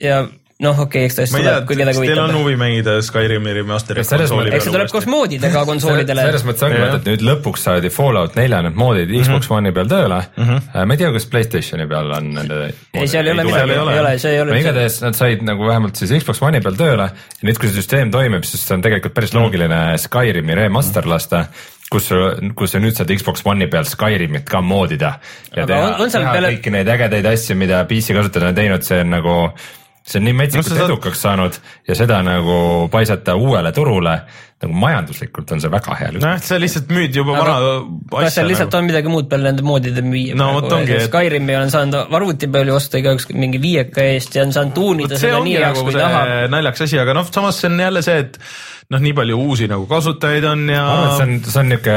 Ja 0.00 0.22
noh, 0.60 0.74
okei 0.82 1.04
okay,, 1.04 1.06
eks 1.06 1.14
ta 1.14 1.22
siis 1.26 1.32
ma 1.34 1.38
ei 1.38 1.44
tuleb, 1.46 1.66
kui 1.68 1.76
kedagi 1.78 1.98
kas 2.00 2.06
teil 2.08 2.18
on 2.18 2.30
huvitab. 2.32 2.40
huvi 2.42 2.56
mängida 2.58 2.94
Skyrim'i 3.06 3.52
remaster'i 3.60 4.02
selles 4.04 4.32
mõttes- 4.34 4.56
eks 4.58 4.64
see 4.66 4.72
tuleb 4.74 4.90
koos 4.90 5.06
moodidega 5.06 5.62
konsoolidele. 5.70 6.24
selles 6.26 6.44
mõttes 6.48 6.64
ongi 6.66 6.80
vaata, 6.82 6.96
et 6.98 7.06
nüüd 7.12 7.22
lõpuks 7.28 7.62
saadi 7.68 7.90
Fallout 7.94 8.34
nelja 8.40 8.58
need 8.66 8.74
moodid 8.80 9.12
Xbox 9.22 9.46
Mhm. 9.48 9.54
One'i 9.58 9.72
peal 9.76 9.86
tööle 9.92 10.18
mm. 10.36 10.44
-hmm. 10.48 10.84
ma 10.90 10.94
ei 10.94 10.98
tea, 11.04 11.12
kas 11.14 11.26
Playstationi 11.30 11.86
peal 11.88 12.10
on 12.18 12.30
nende. 12.34 12.58
ei, 12.94 13.06
seal 13.08 13.26
ei 13.26 13.32
ole 13.36 13.44
midagi, 13.44 13.70
ei 13.70 13.78
ole. 13.78 13.92
ei 13.94 14.00
ole, 14.00 14.18
see 14.18 14.32
ei 14.34 14.40
ole. 14.42 14.58
igatahes 14.60 15.00
nad 15.06 15.14
said 15.14 15.42
nagu 15.46 15.66
vähemalt 15.68 15.96
siis 15.96 16.10
Xbox 16.22 16.42
One'i 16.42 16.60
peal 16.62 16.74
tööle 16.76 17.06
ja 17.12 17.42
nüüd, 17.48 17.58
kui 17.62 17.68
see 17.70 17.78
süsteem 17.82 18.10
toimib, 18.10 18.42
siis 18.44 18.66
see 18.66 18.74
on 18.74 18.82
tegelikult 18.82 19.14
päris 19.14 19.34
loogiline 19.38 19.82
Skyrimi 19.98 20.54
remaster 20.58 21.06
lasta 21.06 21.46
kus, 21.90 22.10
kus 22.58 22.70
sa 22.74 22.78
nüüd 22.82 22.98
saad 22.98 23.08
Xbox 23.14 23.46
One'i 23.46 23.70
peal 23.70 23.84
Skyrimit 23.88 24.44
ka 24.50 24.60
moodida 24.60 25.14
ja 25.56 25.62
Aga 25.62 25.66
teha, 25.70 25.86
on- 25.94 26.00
on 26.02 26.10
seal 26.10 26.22
teha 26.26 26.32
peale- 26.34 26.50
kõiki 26.58 26.70
neid 26.74 26.88
ägedaid 26.98 27.26
asju, 27.32 27.56
mida 27.56 27.84
PC 27.88 28.12
kasutajad 28.18 28.48
on 28.50 28.54
teinud, 28.58 28.82
see 28.82 29.00
on 29.06 29.10
nagu 29.10 29.36
see 30.08 30.18
on 30.20 30.24
nii 30.24 30.36
metsikult 30.38 30.68
No 30.68 30.74
no, 30.74 30.74
sa 30.74 30.80
saad- 30.80 30.90
edukaks 30.90 31.20
saanud 31.26 31.56
ja 31.88 31.94
seda 31.98 32.22
nagu 32.24 32.54
paisata 32.92 33.34
uuele 33.36 33.72
turule, 33.76 34.14
nagu 34.62 34.74
majanduslikult 34.84 35.52
on 35.52 35.60
see 35.60 35.70
väga 35.70 35.96
hea. 36.00 36.08
nojah, 36.16 36.40
sa 36.42 36.56
lihtsalt 36.58 36.88
müüd 36.94 37.14
juba 37.20 37.36
vana 37.36 37.58
kas 37.58 38.32
seal 38.34 38.46
asja 38.46 38.46
lihtsalt 38.48 38.72
nagu. 38.72 38.78
on 38.80 38.88
midagi 38.88 39.12
muud 39.12 39.28
peale 39.30 39.44
nende 39.50 39.62
moodide 39.68 40.02
müüa? 40.06 40.34
No 40.40 40.48
vot 40.56 40.72
ongi, 40.72 40.96
et- 40.96 41.06
Skyrimi 41.10 41.56
olen 41.58 41.70
saanud 41.74 42.14
arvuti 42.20 42.48
peal 42.48 42.66
ju 42.72 42.74
osta 42.80 42.98
igaüks 43.02 43.28
mingi 43.34 43.60
viieka 43.62 44.02
eest 44.14 44.34
ja 44.34 44.42
on 44.48 44.52
saanud 44.56 44.74
tuunida 44.74 45.14
see 45.18 45.28
seda 45.28 45.44
nii 45.44 45.54
heaks, 45.60 45.76
nagu 45.78 45.84
kui 45.90 46.00
tahab. 46.00 46.32
naljakas 46.56 46.86
asi, 46.88 46.98
aga 47.04 47.14
noh, 47.20 47.28
samas 47.30 47.60
see 47.60 47.68
on 47.70 47.78
jälle 47.86 48.02
see, 48.02 48.18
et 48.24 48.40
noh, 48.88 49.02
nii 49.04 49.12
palju 49.16 49.36
uusi 49.36 49.66
nagu 49.68 49.84
kasutajaid 49.88 50.46
on 50.48 50.64
ja 50.72 50.82
see 51.18 51.26
on, 51.26 51.32
see 51.44 51.60
on 51.60 51.70
niuke 51.74 51.96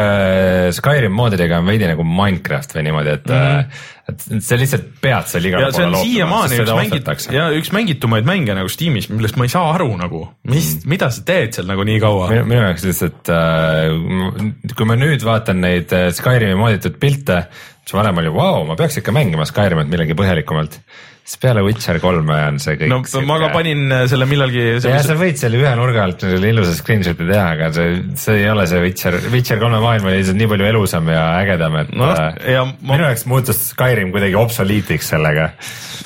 Skyrim 0.76 1.14
moodidega 1.16 1.62
on 1.62 1.70
veidi 1.70 1.88
nagu 1.88 2.04
Minecraft 2.04 2.76
või 2.76 2.84
niimoodi, 2.90 3.14
et 3.16 3.30
mm, 3.32 3.46
-hmm. 3.46 3.86
et 4.12 4.44
sa 4.44 4.58
lihtsalt 4.60 4.90
pead 5.04 5.30
seal 5.32 5.48
igale 5.48 5.70
on 5.72 5.96
siiamaani 6.02 6.60
üks 6.60 6.74
mängit- 6.76 6.98
ostetakse. 6.98 7.32
ja 7.36 7.48
üks 7.56 7.72
mängitumaid 7.76 8.28
mänge 8.28 8.56
nagu 8.58 8.72
Steamis, 8.72 9.08
millest 9.14 9.40
ma 9.40 9.48
ei 9.48 9.54
saa 9.56 9.72
aru 9.72 9.88
nagu, 9.96 10.26
mis 10.52 10.74
mm., 10.76 10.92
mida 10.92 11.10
sa 11.16 11.24
teed 11.32 11.56
seal 11.56 11.72
nagu 11.72 11.88
nii 11.88 12.04
kaua. 12.04 12.28
minu, 12.44 12.60
jaoks 12.60 12.88
lihtsalt 12.90 13.32
äh,, 13.32 14.76
kui 14.76 14.90
ma 14.90 15.00
nüüd 15.00 15.24
vaatan 15.24 15.64
neid 15.64 15.96
Skyrimi 16.18 16.60
mooditud 16.60 17.00
pilte, 17.00 17.46
siis 17.82 17.98
varem 17.98 18.20
oli 18.22 18.34
vau, 18.34 18.66
ma 18.68 18.76
peaks 18.80 19.00
ikka 19.02 19.14
mängima 19.16 19.48
Skyrimit 19.50 19.90
millegi 19.92 20.16
põhjalikumalt. 20.18 20.78
siis 21.22 21.38
peale 21.42 21.62
Witcher 21.64 22.00
kolme 22.02 22.34
on 22.48 22.58
see 22.60 22.76
kõik. 22.80 22.90
no 22.90 23.22
ma 23.30 23.38
ka 23.42 23.50
panin 23.54 23.92
äh, 23.94 24.04
selle 24.10 24.26
millalgi. 24.30 24.64
ja 24.82 25.02
sa 25.06 25.16
võid 25.18 25.38
selle 25.40 25.60
ühe 25.62 25.72
nurga 25.78 26.04
alt 26.06 26.24
selle 26.26 26.50
ilusa 26.50 26.74
screenshot'i 26.78 27.28
teha, 27.30 27.46
aga 27.56 27.70
see, 27.76 28.02
see 28.22 28.40
ei 28.42 28.50
ole 28.52 28.66
see 28.70 28.82
Witcher, 28.82 29.18
Witcher 29.34 29.62
kolme 29.62 29.80
maailm 29.84 30.08
oli 30.10 30.20
lihtsalt 30.22 30.40
nii 30.40 30.50
palju 30.54 30.70
elusam 30.72 31.10
ja 31.14 31.24
ägedam, 31.42 31.78
et 31.84 31.94
äh, 31.94 32.52
ja 32.56 32.66
ma- 32.66 32.96
minu 32.96 33.08
jaoks 33.10 33.26
muutus 33.30 33.62
Skyrim 33.72 34.14
kuidagi 34.14 34.38
obsoliitiks 34.42 35.14
sellega. 35.14 35.52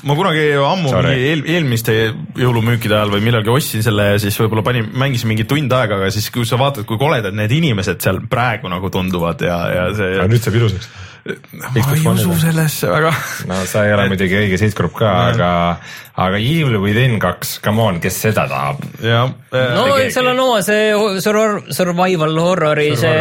ma 0.05 0.15
kunagi 0.19 0.45
ammu 0.59 0.91
mingi 0.99 1.29
eel, 1.31 1.43
eelmiste 1.57 1.95
jõulumüükide 2.39 2.99
ajal 2.99 3.15
või 3.15 3.25
millalgi 3.29 3.51
ostsin 3.55 3.83
selle 3.85 4.11
ja 4.13 4.21
siis 4.21 4.37
võib-olla 4.39 4.63
panin, 4.67 4.91
mängisin 4.95 5.31
mingi 5.31 5.47
tund 5.49 5.71
aega, 5.75 5.99
aga 5.99 6.11
siis, 6.13 6.27
kui 6.31 6.45
sa 6.47 6.59
vaatad, 6.61 6.85
kui 6.87 6.99
koledad 7.01 7.35
need 7.35 7.51
inimesed 7.55 8.03
seal 8.03 8.19
praegu 8.29 8.69
nagu 8.71 8.91
tunduvad 8.93 9.41
ja, 9.47 9.59
ja 9.79 9.89
see. 9.95 10.15
nüüd 10.29 10.43
saab 10.43 10.59
ilusaks. 10.61 10.91
Ma 11.25 11.71
ei 11.95 12.03
usu 12.05 12.35
sellesse 12.37 12.89
väga. 12.91 13.11
no 13.49 13.55
sa 13.65 13.85
ei 13.87 13.93
ole 13.95 14.03
muidugi 14.11 14.37
õige 14.37 14.59
sihtgrupp 14.61 14.93
ka, 14.99 15.13
aga, 15.31 15.49
aga 16.21 16.37
Evil 16.37 16.77
Within 16.83 17.17
kaks, 17.23 17.55
come 17.65 17.81
on, 17.81 17.97
kes 18.03 18.19
seda 18.27 18.45
tahab? 18.51 18.83
jah. 19.01 19.31
no 19.51 19.87
keegi. 19.95 20.11
seal 20.13 20.29
on 20.35 20.43
oma 20.43 20.61
see 20.65 20.91
suror- 21.25 21.63
survival 21.73 22.37
horror'i 22.43 22.91
see 22.99 23.15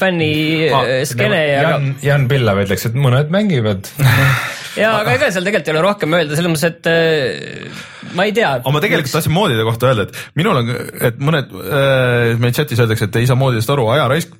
fänni 0.00 0.32
Ah, 0.72 0.84
äh, 0.88 1.02
skeene 1.08 1.42
ja 1.50 1.60
Jan, 1.66 1.90
Jan 2.04 2.28
Pillav 2.30 2.62
ütleks, 2.64 2.88
et 2.88 2.96
mõned 2.96 3.28
mängivad. 3.32 3.88
ja 4.80 4.94
aga 5.00 5.16
ega 5.18 5.28
seal 5.34 5.44
tegelikult 5.46 5.68
ei 5.70 5.76
ole 5.76 5.84
rohkem 5.84 6.16
öelda, 6.16 6.36
selles 6.38 6.52
mõttes, 6.52 6.66
et 6.72 6.88
äh, 6.90 7.84
ma 8.16 8.26
ei 8.28 8.32
tea. 8.36 8.50
aga 8.58 8.72
ma 8.74 8.82
tegelikult 8.82 9.14
tahtsin 9.16 9.34
moodide 9.34 9.64
kohta 9.66 9.90
öelda, 9.90 10.06
et 10.08 10.38
minul 10.38 10.60
on, 10.60 10.72
et 11.08 11.20
mõned 11.22 11.52
äh,, 11.60 12.34
meil 12.40 12.54
chatis 12.56 12.80
öeldakse, 12.82 13.08
et 13.08 13.20
ei 13.20 13.28
saa 13.28 13.38
moodidest 13.38 13.72
aru, 13.72 13.88
ajaraisk. 13.94 14.34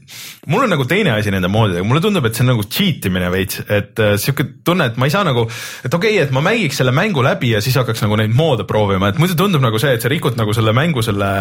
mul 0.52 0.66
on 0.66 0.72
nagu 0.76 0.86
teine 0.88 1.14
asi 1.16 1.32
nende 1.34 1.50
moodidega, 1.52 1.86
mulle 1.88 2.04
tundub, 2.04 2.28
et 2.28 2.38
see 2.38 2.45
on 2.46 2.52
nagu 2.54 2.66
cheat 2.70 3.08
imine 3.10 3.30
veits, 3.34 3.60
et 3.66 4.02
äh, 4.02 4.14
sihuke 4.20 4.46
tunne, 4.64 4.88
et 4.90 5.00
ma 5.00 5.08
ei 5.08 5.14
saa 5.14 5.26
nagu, 5.26 5.46
et 5.84 5.92
okei 5.92 6.16
okay,, 6.16 6.26
et 6.26 6.34
ma 6.34 6.44
mängiks 6.46 6.78
selle 6.80 6.94
mängu 6.96 7.24
läbi 7.26 7.52
ja 7.56 7.62
siis 7.64 7.76
hakkaks 7.80 8.04
nagu 8.06 8.18
neid 8.20 8.34
moode 8.36 8.66
proovima, 8.68 9.10
et 9.10 9.18
muidu 9.22 9.38
tundub 9.38 9.64
nagu 9.64 9.80
see, 9.82 9.96
et 9.96 10.04
sa 10.04 10.12
rikud 10.12 10.38
nagu 10.38 10.54
selle 10.56 10.74
mängu 10.76 11.04
selle 11.04 11.32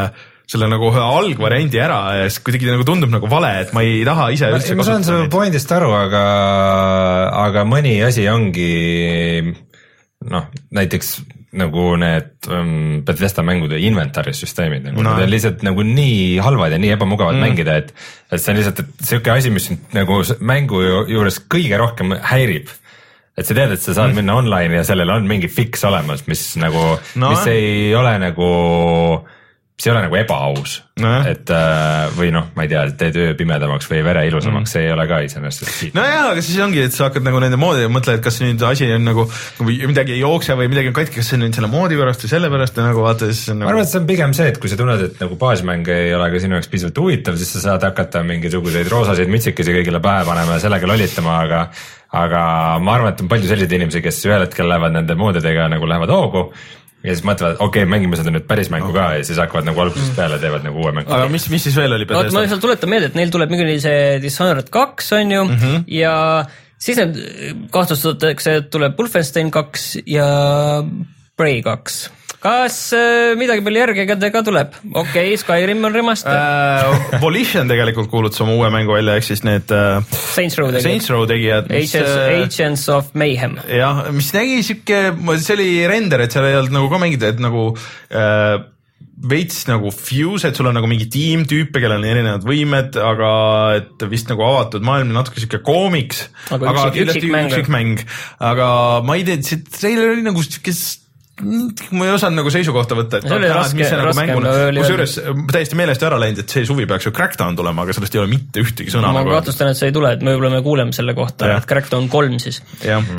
selle 0.45 0.67
nagu 0.69 0.91
ühe 0.91 1.01
algvariandi 1.01 1.79
ära 1.81 1.99
ja 2.19 2.25
siis 2.29 2.43
kuidagi 2.45 2.69
nagu 2.69 2.85
tundub 2.85 3.13
nagu 3.13 3.29
vale, 3.29 3.51
et 3.63 3.71
ma 3.73 3.81
ei 3.85 4.03
taha 4.05 4.27
ise 4.35 4.51
üldse 4.53 4.77
ma 4.77 4.85
saan 4.85 5.05
su 5.05 5.15
pointist 5.33 5.71
aru, 5.73 5.89
aga, 5.97 6.25
aga 7.47 7.65
mõni 7.69 7.97
asi 8.05 8.27
ongi 8.29 8.69
noh, 10.29 10.51
näiteks 10.75 11.15
nagu 11.55 11.95
need 12.01 12.49
um, 12.51 13.01
Bethesda 13.07 13.43
mängude 13.47 13.79
inventory 13.81 14.33
süsteemid 14.37 14.83
nagu 14.89 15.01
No. 15.03 15.13
need 15.15 15.25
on 15.27 15.31
lihtsalt 15.33 15.63
nagu 15.65 15.83
nii 15.87 16.37
halvad 16.43 16.71
ja 16.75 16.79
nii 16.81 16.93
ebamugavad 16.95 17.35
Mm. 17.35 17.45
mängida, 17.47 17.77
et, 17.81 17.93
et 18.31 18.41
see 18.41 18.51
on 18.53 18.59
lihtsalt 18.61 18.81
sihuke 19.01 19.31
asi, 19.31 19.49
mis 19.55 19.65
sind 19.71 19.79
nagu 19.95 20.21
mängu 20.39 20.81
ju- 20.83 21.05
juures 21.15 21.39
kõige 21.49 21.77
rohkem 21.81 22.15
häirib 22.31 22.67
et 23.37 23.43
sa 23.45 23.53
tead, 23.57 23.71
et 23.75 23.81
sa 23.83 23.93
saad 23.93 24.11
mm. 24.13 24.15
minna 24.21 24.35
online 24.39 24.77
ja 24.77 24.83
sellel 24.87 25.09
on 25.11 25.25
mingi 25.27 25.49
fix 25.51 25.83
olemas, 25.83 26.21
mis 26.27 26.43
nagu 26.61 26.97
No 27.19 27.31
mis 27.33 27.47
ei 27.51 27.91
ole 27.95 28.13
nagu, 28.21 28.47
mis 29.75 29.87
ei 29.87 29.91
ole 29.91 30.01
nagu 30.05 30.15
ebaaus 30.15 30.77
Nojah. 31.03 31.25
et 31.27 31.49
äh, 31.51 32.05
või 32.15 32.29
noh, 32.31 32.45
ma 32.55 32.63
ei 32.63 32.69
tea, 32.71 32.85
teed 32.95 33.17
öö 33.19 33.33
pimedamaks 33.35 33.89
või 33.91 33.99
vere 34.05 34.21
ilusamaks 34.29 34.69
mm., 34.69 34.71
see 34.71 34.83
ei 34.85 34.93
ole 34.93 35.03
ka 35.09 35.17
iseenesest. 35.25 35.81
nojah, 35.97 36.29
aga 36.29 36.43
siis 36.45 36.61
ongi, 36.63 36.79
et 36.87 36.95
sa 36.95 37.09
hakkad 37.09 37.25
nagu 37.27 37.41
nende 37.43 37.59
moodi, 37.59 37.89
mõtled, 37.91 38.21
kas 38.23 38.39
nüüd 38.39 38.63
asi 38.63 38.87
on 38.95 39.03
nagu, 39.03 39.25
või 39.59 39.75
midagi 39.91 40.15
ei 40.15 40.21
jookse 40.21 40.55
või 40.55 40.69
midagi 40.71 40.93
on 40.93 40.95
katki, 40.95 41.17
kas 41.19 41.27
see 41.31 41.35
on 41.35 41.43
nüüd 41.43 41.59
selle 41.59 41.71
moodi 41.73 41.99
pärast 41.99 42.23
või 42.23 42.31
selle 42.31 42.51
pärast 42.53 42.79
ja 42.79 42.85
nagu 42.87 43.03
vaata 43.03 43.27
siis 43.33 43.51
on 43.51 43.59
ma 43.59 43.65
nagu 43.65 43.73
arvan, 43.73 43.83
et 43.83 43.91
see 43.91 43.99
on 43.99 44.07
pigem 44.13 44.37
see, 44.39 44.47
et 44.53 44.61
kui 44.63 44.71
sa 44.71 44.79
tunned, 44.79 45.03
et 45.09 45.19
nagu 45.25 45.39
baasmäng 45.43 45.91
ei 45.97 46.15
ole 46.15 46.31
ka 46.31 46.41
sinu 46.45 46.55
jaoks 46.55 46.71
piisavalt 46.71 47.03
huvitav, 47.03 47.41
siis 47.41 47.51
sa 47.57 47.65
saad 47.67 47.89
hakata 47.89 48.23
mingisuguseid 48.31 48.87
roosasid 48.95 49.35
mütsikesi 49.35 49.75
kõigile 49.75 49.99
pähe 50.07 50.23
panema 50.29 50.55
ja 50.55 50.63
sellega 50.63 50.87
lollitama, 50.93 51.35
aga 51.43 51.61
aga 52.15 52.41
ma 52.79 52.95
arvan, 52.95 53.11
et 53.11 53.21
on 53.25 53.27
palju 53.27 53.49
selliseid 53.49 53.75
inimesi, 53.75 53.99
kes 53.99 54.23
ühel 54.29 54.45
hetkel 54.45 54.69
lähevad 54.71 54.95
nende 54.95 55.19
moodidega 55.19 55.67
nagu 55.75 55.89
lähevad 55.89 56.15
hoogu 56.15 56.47
ja 57.03 57.13
siis 57.13 57.25
mõtlevad, 57.27 57.57
okei 57.59 57.83
okay,, 57.83 57.89
mängime 57.91 58.17
seda 58.19 58.33
nüüd 58.33 58.47
päris 58.49 58.71
mängu 58.73 58.93
ka 58.95 59.11
ja 59.17 59.23
siis 59.27 59.39
hakkavad 59.41 59.67
nagu 59.67 59.81
algusest 59.83 60.15
peale 60.17 60.39
teevad 60.41 60.65
nagu 60.65 60.81
uue 60.81 60.93
mängu. 60.95 61.11
aga 61.13 61.29
mis, 61.31 61.47
mis 61.53 61.65
siis 61.67 61.77
veel 61.77 61.93
oli 61.97 62.07
oota, 62.07 62.33
ma 62.33 62.45
lihtsalt 62.45 62.63
tuletan 62.63 62.91
meelde, 62.91 63.11
et 63.11 63.17
neil 63.19 63.33
tuleb 63.33 63.53
mingi 63.53 63.79
see 63.83 64.19
Dishonored 64.23 64.71
kaks 64.73 65.11
on 65.19 65.31
ju 65.31 65.43
mm 65.43 65.57
-hmm. 65.57 65.83
ja 65.87 66.15
siis 66.77 66.97
need 67.01 67.19
kahtlustatakse, 67.73 68.55
et 68.61 68.69
tuleb 68.73 68.97
Wolfenstein 68.99 69.51
kaks 69.51 69.97
ja 70.05 70.27
Prey 71.35 71.61
kaks. 71.61 72.05
Kas 72.45 72.77
äh, 72.93 73.33
midagi 73.39 73.63
palju 73.65 73.81
järge 73.81 74.05
ka 74.05 74.43
tuleb? 74.45 74.75
okei 74.91 75.31
okay,, 75.33 75.39
Skyrim 75.41 75.87
on 75.87 75.95
remaster 75.95 76.35
äh, 76.35 77.17
Volition 77.23 77.71
tegelikult 77.71 78.11
kuulutas 78.11 78.41
oma 78.45 78.53
uue 78.59 78.69
mängu 78.73 78.93
välja, 78.97 79.17
ehk 79.17 79.27
siis 79.27 79.41
need 79.47 79.73
äh, 79.73 80.03
Saints 80.35 80.59
Row 80.61 80.69
Saints 80.75 80.85
tegid, 80.85 81.09
Row 81.15 81.25
tegijad, 81.29 81.71
Agents, 81.71 82.13
Agents 82.35 82.85
of 82.93 83.11
Mayhem. 83.17 83.57
jah, 83.69 84.05
mis 84.15 84.29
nägi 84.35 84.61
sihuke, 84.67 85.01
see 85.41 85.57
oli 85.57 85.69
render, 85.89 86.25
et 86.25 86.35
seal 86.35 86.47
ei 86.49 86.59
olnud 86.59 86.77
nagu 86.77 86.91
ka 86.91 87.01
mingid, 87.01 87.25
et 87.33 87.41
nagu 87.43 87.71
äh, 88.13 88.61
veits 89.15 89.63
nagu 89.69 89.91
fuse, 89.95 90.49
et 90.49 90.57
sul 90.57 90.67
on 90.69 90.75
nagu 90.75 90.89
mingi 90.91 91.07
tiim 91.11 91.45
tüüpe, 91.47 91.79
kellel 91.79 92.01
on 92.01 92.07
erinevad 92.09 92.45
võimed, 92.45 92.97
aga 92.99 93.29
et 93.79 94.05
vist 94.11 94.29
nagu 94.31 94.43
avatud 94.43 94.83
maailm, 94.85 95.13
natuke 95.15 95.39
sihuke 95.39 95.61
koomiks. 95.65 96.25
Aga 96.51 96.73
üksik- 96.73 96.97
kindlasti 96.99 97.23
üksikmäng. 97.23 97.49
üksikmäng, 97.53 98.05
aga 98.51 98.67
ma 99.07 99.15
ei 99.15 99.23
tea, 99.27 99.39
see 99.47 99.63
treiler 99.63 100.13
oli 100.13 100.27
nagu 100.27 100.43
sihuke 100.43 100.75
ma 101.91 102.05
ei 102.07 102.13
osanud 102.15 102.39
nagu 102.39 102.51
seisukohta 102.53 102.95
võtta, 102.95 103.19
et 103.19 103.27
See 103.27 103.35
oli 103.35 103.49
raske- 103.51 103.89
nagu 103.91 104.07
raske 104.07 104.19
mänguna 104.21 104.53
oli, 104.69 104.83
kusjuures 104.85 105.15
täiesti 105.51 105.75
meelest 105.79 106.05
ära 106.07 106.19
läinud, 106.21 106.39
et 106.45 106.53
see 106.55 106.63
suvi 106.67 106.85
peaks 106.87 107.09
ju 107.09 107.11
Crackdown 107.15 107.57
tulema, 107.59 107.83
aga 107.83 107.95
sellest 107.97 108.15
ei 108.15 108.21
ole 108.23 108.31
mitte 108.31 108.63
ühtegi 108.63 108.93
sõna 108.93 109.11
ma 109.11 109.19
nagu 109.19 109.35
kahtlustan, 109.35 109.73
et 109.73 109.79
see 109.81 109.91
ei 109.91 109.95
tule, 109.95 110.13
et 110.15 110.23
me 110.23 110.31
võib-olla 110.35 110.53
me 110.55 110.61
kuuleme 110.65 110.95
selle 110.95 111.13
kohta 111.17 111.51
et 111.57 111.67
Crackdown 111.67 112.07
kolm 112.13 112.39
siis. 112.39 112.61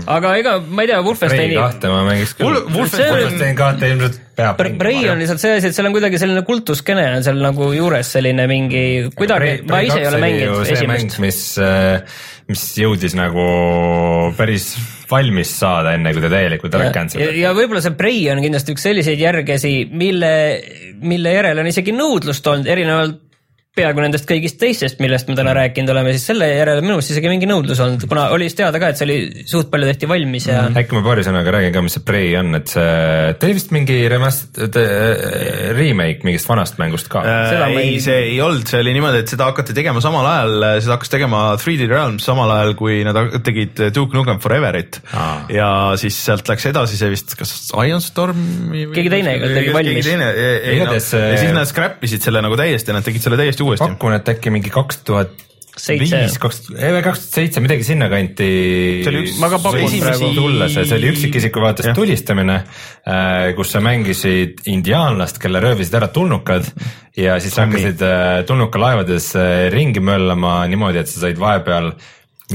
aga 0.07 0.37
ega 0.41 0.57
ma 0.65 0.87
ei 0.87 0.93
tea, 0.95 1.03
Wolfensteini 1.05 1.59
kahte 1.61 1.93
ma 1.93 2.05
mängiks 2.09 2.37
küll. 2.41 2.63
Wolfenstein 2.73 3.57
kahte 3.59 3.93
ilmselt 3.93 4.23
Prei 4.37 5.07
on 5.09 5.21
lihtsalt 5.23 5.41
see 5.41 5.55
asi, 5.57 5.71
et 5.71 5.77
seal 5.77 5.89
on 5.89 5.95
kuidagi 5.97 6.19
selline 6.21 6.43
kultuskene 6.45 7.07
on 7.17 7.25
seal 7.25 7.41
nagu 7.41 7.71
juures 7.73 8.11
selline 8.19 8.45
mingi 8.51 8.83
kuidagi, 9.17 9.63
ma 9.71 9.81
ise 9.87 10.03
ei 10.03 10.09
ole 10.11 10.21
mänginud 10.21 10.73
esimest., 10.75 11.17
mis, 11.25 11.41
mis 12.53 12.67
jõudis 12.83 13.17
nagu 13.17 13.47
päris 14.37 14.75
valmis 15.11 15.53
saada, 15.57 15.95
enne 15.97 16.13
kui 16.13 16.25
ta 16.25 16.31
täielikult 16.33 16.77
ära 16.77 16.91
ja, 16.91 16.95
cancel'iti. 16.95 17.41
ja 17.41 17.53
võib-olla 17.57 17.81
see 17.85 17.97
Prei 17.97 18.25
on 18.33 18.43
kindlasti 18.45 18.77
üks 18.77 18.85
selliseid 18.91 19.23
järgesi, 19.23 19.75
mille, 19.89 20.33
mille 21.01 21.37
järele 21.39 21.65
on 21.65 21.71
isegi 21.73 21.95
nõudlust 21.97 22.53
olnud, 22.53 22.69
erinevalt 22.69 23.23
peaaegu 23.77 24.03
nendest 24.05 24.27
kõigist 24.29 24.59
teistest, 24.61 25.01
millest 25.05 25.29
me 25.29 25.37
täna 25.39 25.53
rääkinud 25.57 25.93
oleme, 25.93 26.15
siis 26.17 26.27
selle 26.31 26.49
järele 26.49 26.83
minu 26.85 26.97
arust 26.97 27.13
isegi 27.13 27.31
mingi 27.31 27.49
nõudlus 27.49 27.81
olnud, 27.85 28.07
kuna 28.09 28.29
oli 28.35 28.49
siis 28.49 28.59
teada 28.61 28.81
ka, 28.83 28.91
et 28.93 29.01
see 29.01 29.07
oli 29.09 29.45
suht 29.49 29.71
palju 29.73 29.89
tehti 29.91 30.09
valmis 30.11 30.49
ja 30.49 30.63
mm. 30.65 30.81
äkki 30.81 30.97
ma 30.97 31.03
paari 31.05 31.27
sõnaga 31.27 31.55
räägin 31.57 31.75
ka, 31.75 31.83
mis 31.85 31.97
see 31.99 32.05
Prey 32.07 32.33
on, 32.41 32.55
et 32.59 32.73
see, 32.73 32.87
ta 33.37 33.49
oli 33.49 33.57
vist 33.59 33.75
mingi 33.77 33.99
remast-, 34.13 34.61
remake 35.77 36.27
mingist 36.27 36.49
vanast 36.49 36.81
mängust 36.81 37.11
ka. 37.13 37.25
Seda 37.51 37.69
ma 37.73 37.83
ei 37.83 37.97
ei-, 37.97 38.03
see 38.05 38.19
ei 38.31 38.41
olnud, 38.45 38.67
see 38.71 38.81
oli 38.81 38.97
niimoodi, 38.97 39.23
et 39.25 39.35
seda 39.35 39.51
hakati 39.51 39.77
tegema 39.77 40.03
samal 40.05 40.29
ajal, 40.31 40.69
seda 40.85 40.97
hakkas 40.97 41.13
tegema 41.13 41.43
3D 41.61 41.91
Realms 41.91 42.27
samal 42.27 42.53
ajal, 42.57 42.75
kui 42.79 43.03
nad 43.07 43.21
tegid 43.47 43.85
Duke 43.95 44.17
Nukem 44.17 44.41
Foreverit 44.43 45.01
Aa. 45.13 45.37
ja 45.53 45.69
siis 46.01 46.17
sealt 46.27 46.49
läks 46.49 46.69
edasi 46.73 46.99
see 46.99 47.13
vist, 47.13 47.37
kas 47.39 47.53
Ironstormi 47.77 48.87
või 48.89 48.97
Keegi 48.97 49.13
teine 49.13 49.37
tegi 49.43 49.75
valmis. 49.75 50.09
Igatahes, 50.17 51.13
ja 51.15 51.23
äh, 51.33 51.39
siis 51.41 51.55
nad 51.55 51.69
scrap 51.69 52.03
isid 52.07 52.25
selle 52.25 52.43
nagu 52.45 52.57
täiesti, 52.59 52.95
nad 52.95 53.05
tegid 53.07 53.25
selle 53.25 53.39
täiesti 53.41 53.66
uuesti. 53.67 53.91
pakun, 53.95 54.17
et 54.17 54.33
äkki 54.35 54.55
mingi 54.55 54.73
kaks 54.73 55.03
tuhat 55.07 55.43
viis, 55.77 56.39
kaks, 56.41 56.63
kaks 56.73 57.21
tuhat 57.21 57.35
seitse, 57.37 57.61
midagi 57.61 57.85
sinnakanti. 57.85 58.49
See 59.05 59.13
oli 59.13 59.23
üks- 59.27 59.39
ma 59.43 59.51
ka 59.53 59.61
pakun 59.61 59.97
praegu. 60.01 60.31
tulla 60.35 60.69
see, 60.73 60.87
oli 60.97 61.11
üksikisiku 61.13 61.61
vaates 61.61 61.91
tulistamine, 61.97 62.61
kus 63.57 63.75
sa 63.75 63.83
mängisid 63.85 64.65
indiaanlast, 64.73 65.41
kelle 65.43 65.61
röövisid 65.65 65.99
ära 66.01 66.09
tulnukad 66.09 66.71
ja 67.17 67.39
siis 67.41 67.57
hakkasid 67.61 68.03
äh, 68.05 68.43
tulnukalaevades 68.49 69.31
äh, 69.41 69.67
ringi 69.73 70.03
möllama 70.05 70.59
niimoodi, 70.69 71.01
et 71.01 71.13
sa 71.13 71.23
said 71.25 71.41
vahepeal 71.41 71.95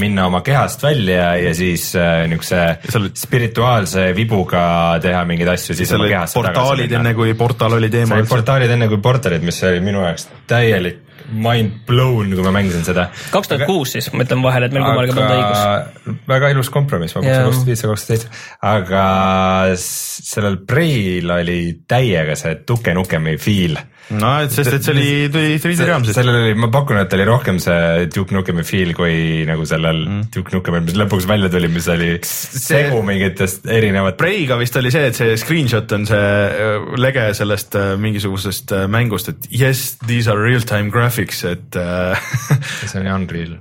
minna 0.00 0.26
oma 0.26 0.40
kehast 0.40 0.82
välja 0.82 1.34
ja 1.36 1.54
siis 1.54 1.90
äh, 1.96 2.24
niisuguse 2.28 3.12
spirituaalse 3.18 4.06
vibuga 4.16 4.64
teha 5.04 5.24
mingeid 5.28 5.52
asju, 5.52 5.76
siis 5.76 5.92
oma 5.92 6.06
olid 6.06 6.14
kehasse 6.14 6.38
portaalid 6.38 6.94
enne, 6.96 7.14
kui 7.18 7.34
portaal 7.36 7.76
oli 7.76 7.90
teema 7.92 8.22
portaalid 8.28 8.72
enne 8.72 8.88
kui 8.88 9.02
portalid, 9.04 9.44
mis 9.44 9.60
oli 9.68 9.82
minu 9.84 10.04
jaoks 10.06 10.30
täielik 10.48 11.02
mind 11.30 11.82
blown, 11.88 12.32
kui 12.34 12.44
ma 12.44 12.54
mängisin 12.54 12.84
seda. 12.86 13.08
kaks 13.34 13.52
tuhat 13.52 13.66
kuus 13.68 13.94
siis, 13.96 14.10
ma 14.14 14.26
ütlen 14.26 14.42
vahele, 14.44 14.68
et 14.68 14.76
meil 14.76 14.86
kummalgi 14.86 15.16
polnud 15.16 15.36
õigus. 15.36 16.18
väga 16.28 16.52
ilus 16.54 16.72
kompromiss, 16.72 17.16
ma 17.16 17.22
pakkusin 17.22 17.48
kaks 17.48 17.60
tuhat 17.60 17.70
viis 17.70 17.84
ja 17.84 17.92
kaks 17.92 18.06
tuhat 18.06 18.16
seitse, 18.16 18.42
aga 18.72 19.06
sellel 19.78 20.60
Preil 20.68 21.32
oli 21.34 21.60
täiega 21.88 22.36
see 22.38 22.60
Duke 22.68 22.94
Nukemi 22.96 23.36
feel. 23.40 23.78
no 24.18 24.32
et 24.42 24.52
sest, 24.52 24.72
et 24.74 24.84
see 24.84 24.92
oli, 24.92 25.10
tuli 25.32 25.58
3D 25.62 25.86
Realmsist. 25.88 26.18
sellel 26.18 26.38
oli, 26.40 26.54
ma 26.58 26.68
pakun, 26.72 26.98
et 27.00 27.14
oli 27.16 27.26
rohkem 27.28 27.60
see 27.62 28.08
Duke 28.12 28.34
Nukemi 28.34 28.64
feel 28.66 28.92
kui 28.96 29.44
nagu 29.48 29.66
sellel 29.68 30.02
mm. 30.02 30.24
Duke 30.34 30.56
Nukemil, 30.56 30.84
mis 30.88 30.98
lõpuks 30.98 31.28
välja 31.30 31.52
tuli, 31.52 31.70
mis 31.72 31.88
oli 31.92 32.10
segu 32.26 33.02
mingitest 33.06 33.68
erinevat. 33.70 34.18
Preiga 34.20 34.58
vist 34.60 34.76
oli 34.80 34.92
see, 34.94 35.06
et 35.10 35.18
see 35.18 35.36
screenshot 35.40 35.94
on 35.96 36.06
see 36.08 36.18
äh, 36.18 36.90
lege 37.00 37.28
sellest 37.38 37.76
äh, 37.78 37.94
mingisugusest 38.00 38.74
äh, 38.76 38.86
mängust, 38.90 39.30
et 39.32 39.48
yes, 39.52 39.96
these 40.06 40.30
are 40.30 40.40
real-time 40.40 40.90
graphics, 40.90 41.11
et 41.48 41.78
äh, 41.78 42.24
see 42.88 43.00
oli 43.00 43.12
Unreal. 43.12 43.56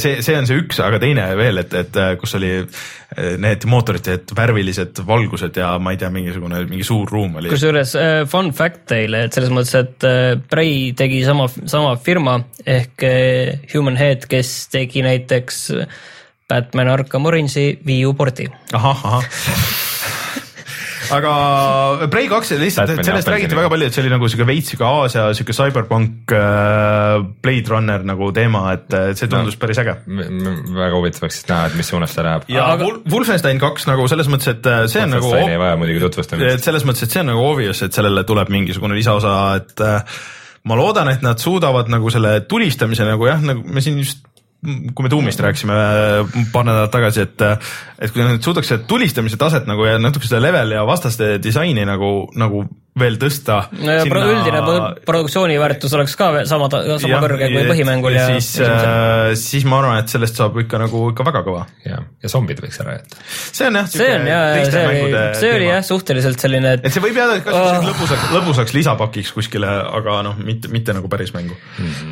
see, 0.00 0.20
see 0.24 0.36
on 0.36 0.48
see 0.48 0.60
üks, 0.60 0.80
aga 0.84 1.00
teine 1.02 1.26
veel, 1.38 1.62
et, 1.62 1.74
et 1.78 1.98
äh, 2.00 2.14
kus 2.20 2.36
oli 2.38 2.52
äh, 2.60 3.34
need 3.42 3.66
mootorite, 3.70 4.18
et 4.20 4.34
värvilised 4.36 5.02
valgused 5.08 5.58
ja 5.60 5.72
ma 5.82 5.94
ei 5.94 6.00
tea, 6.00 6.12
mingisugune 6.14 6.64
mingi 6.70 6.86
suur 6.86 7.10
ruum 7.10 7.38
oli. 7.40 7.52
kusjuures 7.52 7.96
fun 8.30 8.52
fact 8.56 8.86
teile, 8.94 9.26
et 9.26 9.36
selles 9.36 9.52
mõttes, 9.54 9.74
et 9.80 10.08
Prey 10.50 10.92
tegi 10.98 11.22
sama, 11.26 11.48
sama 11.48 11.94
firma 12.00 12.38
ehk 12.66 13.06
Human 13.74 13.98
Head, 14.00 14.28
kes 14.30 14.54
tegi 14.72 15.04
näiteks 15.06 15.64
Batman 16.52 16.92
Arkham 16.92 17.26
Orange'i 17.30 17.78
Wii 17.86 18.04
U 18.10 18.14
porti. 18.18 18.50
ahah, 18.76 19.08
ahah 19.12 19.91
aga 21.16 22.08
Prey 22.12 22.28
kaks 22.30 22.52
lihtsalt, 22.60 22.92
et 22.94 23.06
sellest 23.06 23.30
räägiti 23.30 23.56
väga 23.58 23.70
palju, 23.72 23.88
et 23.88 23.96
see 23.96 24.04
oli 24.04 24.12
nagu 24.12 24.28
sihuke 24.30 24.46
veits 24.48 24.72
sihuke 24.72 24.86
Aasia 24.86 25.28
sihuke 25.36 25.56
cyberpunk 25.56 26.34
äh, 26.36 27.24
Blade 27.44 27.72
Runner 27.72 28.04
nagu 28.06 28.30
teema, 28.36 28.64
et 28.76 28.96
äh, 28.96 29.12
see 29.18 29.30
tundus 29.32 29.56
no. 29.56 29.62
päris 29.64 29.82
äge. 29.82 29.96
väga 30.06 30.92
huvitav 30.96 31.26
oleks 31.26 31.40
siis 31.40 31.48
näha, 31.50 31.70
et 31.70 31.78
mis 31.78 31.92
suunas 31.92 32.14
ta 32.16 32.26
läheb. 32.26 32.48
ja 32.52 32.66
Aga- 32.72 32.90
aga... 32.90 33.00
Wolfenstein 33.12 33.62
kaks 33.62 33.88
nagu 33.90 34.06
selles 34.10 34.30
mõttes, 34.32 34.52
et 34.54 34.68
äh, 34.70 34.84
see 34.92 35.04
on 35.04 35.16
nagu 35.16 35.32
ei 35.38 35.58
vaja 35.60 35.78
muidugi 35.80 36.04
tutvustamist. 36.06 36.58
et 36.58 36.70
selles 36.70 36.86
mõttes, 36.88 37.06
et 37.06 37.16
see 37.16 37.24
on 37.24 37.32
nagu 37.32 37.46
obvious, 37.46 37.82
et 37.86 37.96
sellele 37.96 38.26
tuleb 38.28 38.52
mingisugune 38.52 38.98
lisaosa, 38.98 39.38
et 39.60 39.86
äh, 39.86 40.20
ma 40.68 40.78
loodan, 40.78 41.10
et 41.12 41.24
nad 41.24 41.40
suudavad 41.42 41.90
nagu 41.92 42.10
selle 42.14 42.40
tulistamise 42.48 43.06
nagu 43.08 43.26
jah, 43.26 43.42
nagu 43.42 43.64
me 43.66 43.82
siin 43.84 43.98
just 44.02 44.28
kui 44.62 45.02
me 45.02 45.10
tuumist 45.10 45.40
rääkisime 45.42 45.74
äh, 45.74 46.36
paar 46.52 46.66
nädalat 46.68 46.92
tagasi, 46.94 47.26
et 47.26 47.42
et 47.42 48.12
kui 48.14 48.22
nad 48.22 48.42
suudaks 48.42 48.70
seda 48.70 48.86
tulistamise 48.86 49.38
taset 49.40 49.66
nagu 49.66 49.86
ja 49.86 49.98
natuke 49.98 50.28
seda 50.28 50.42
level 50.42 50.76
ja 50.76 50.86
vastaste 50.86 51.34
disaini 51.42 51.86
nagu, 51.88 52.12
nagu 52.38 52.64
veel 52.98 53.14
tõsta. 53.16 53.54
no 53.80 53.92
ja 53.94 54.02
pro- 54.04 54.20
üldine 54.28 54.58
pro- 54.66 54.88
produktsiooni 55.08 55.54
väärtus 55.60 55.94
oleks 55.96 56.12
ka 56.18 56.26
sama, 56.44 56.66
sama 57.00 57.20
kõrge 57.24 57.48
kui 57.48 57.62
põhimängul 57.70 58.12
ja, 58.12 58.26
siis, 58.34 58.50
siis 59.40 59.64
ma 59.64 59.78
arvan, 59.80 60.02
et 60.02 60.12
sellest 60.12 60.36
saab 60.36 60.58
ikka 60.60 60.80
nagu 60.82 61.06
ikka 61.12 61.24
väga 61.24 61.40
kõva. 61.46 61.62
ja, 61.88 62.02
ja 62.20 62.28
zombid 62.28 62.60
võiks 62.60 62.76
ära 62.84 62.98
jätta. 62.98 63.22
see 63.30 63.70
on 63.70 63.78
jah. 63.80 63.88
see 63.88 64.10
on 64.18 64.26
ja, 64.28 64.40
see 64.68 64.82
oli, 64.90 65.22
see 65.40 65.52
oli 65.56 65.70
jah. 65.70 65.80
suhteliselt 65.88 66.44
selline, 66.44 66.74
et 66.76 66.84
et 66.90 66.92
see 66.92 67.04
võib 67.04 67.16
jääda 67.16 67.38
kas 67.40 67.52
Oh. 67.52 67.68
oh. 67.78 67.84
lõbusaks, 67.88 68.28
lõbusaks 68.32 68.72
lisapakiks 68.76 69.32
kuskile, 69.36 69.68
aga 69.68 70.18
noh, 70.28 70.36
mitte, 70.44 70.68
mitte 70.72 70.92
nagu 70.96 71.08
päris 71.12 71.32
mängu. 71.34 71.56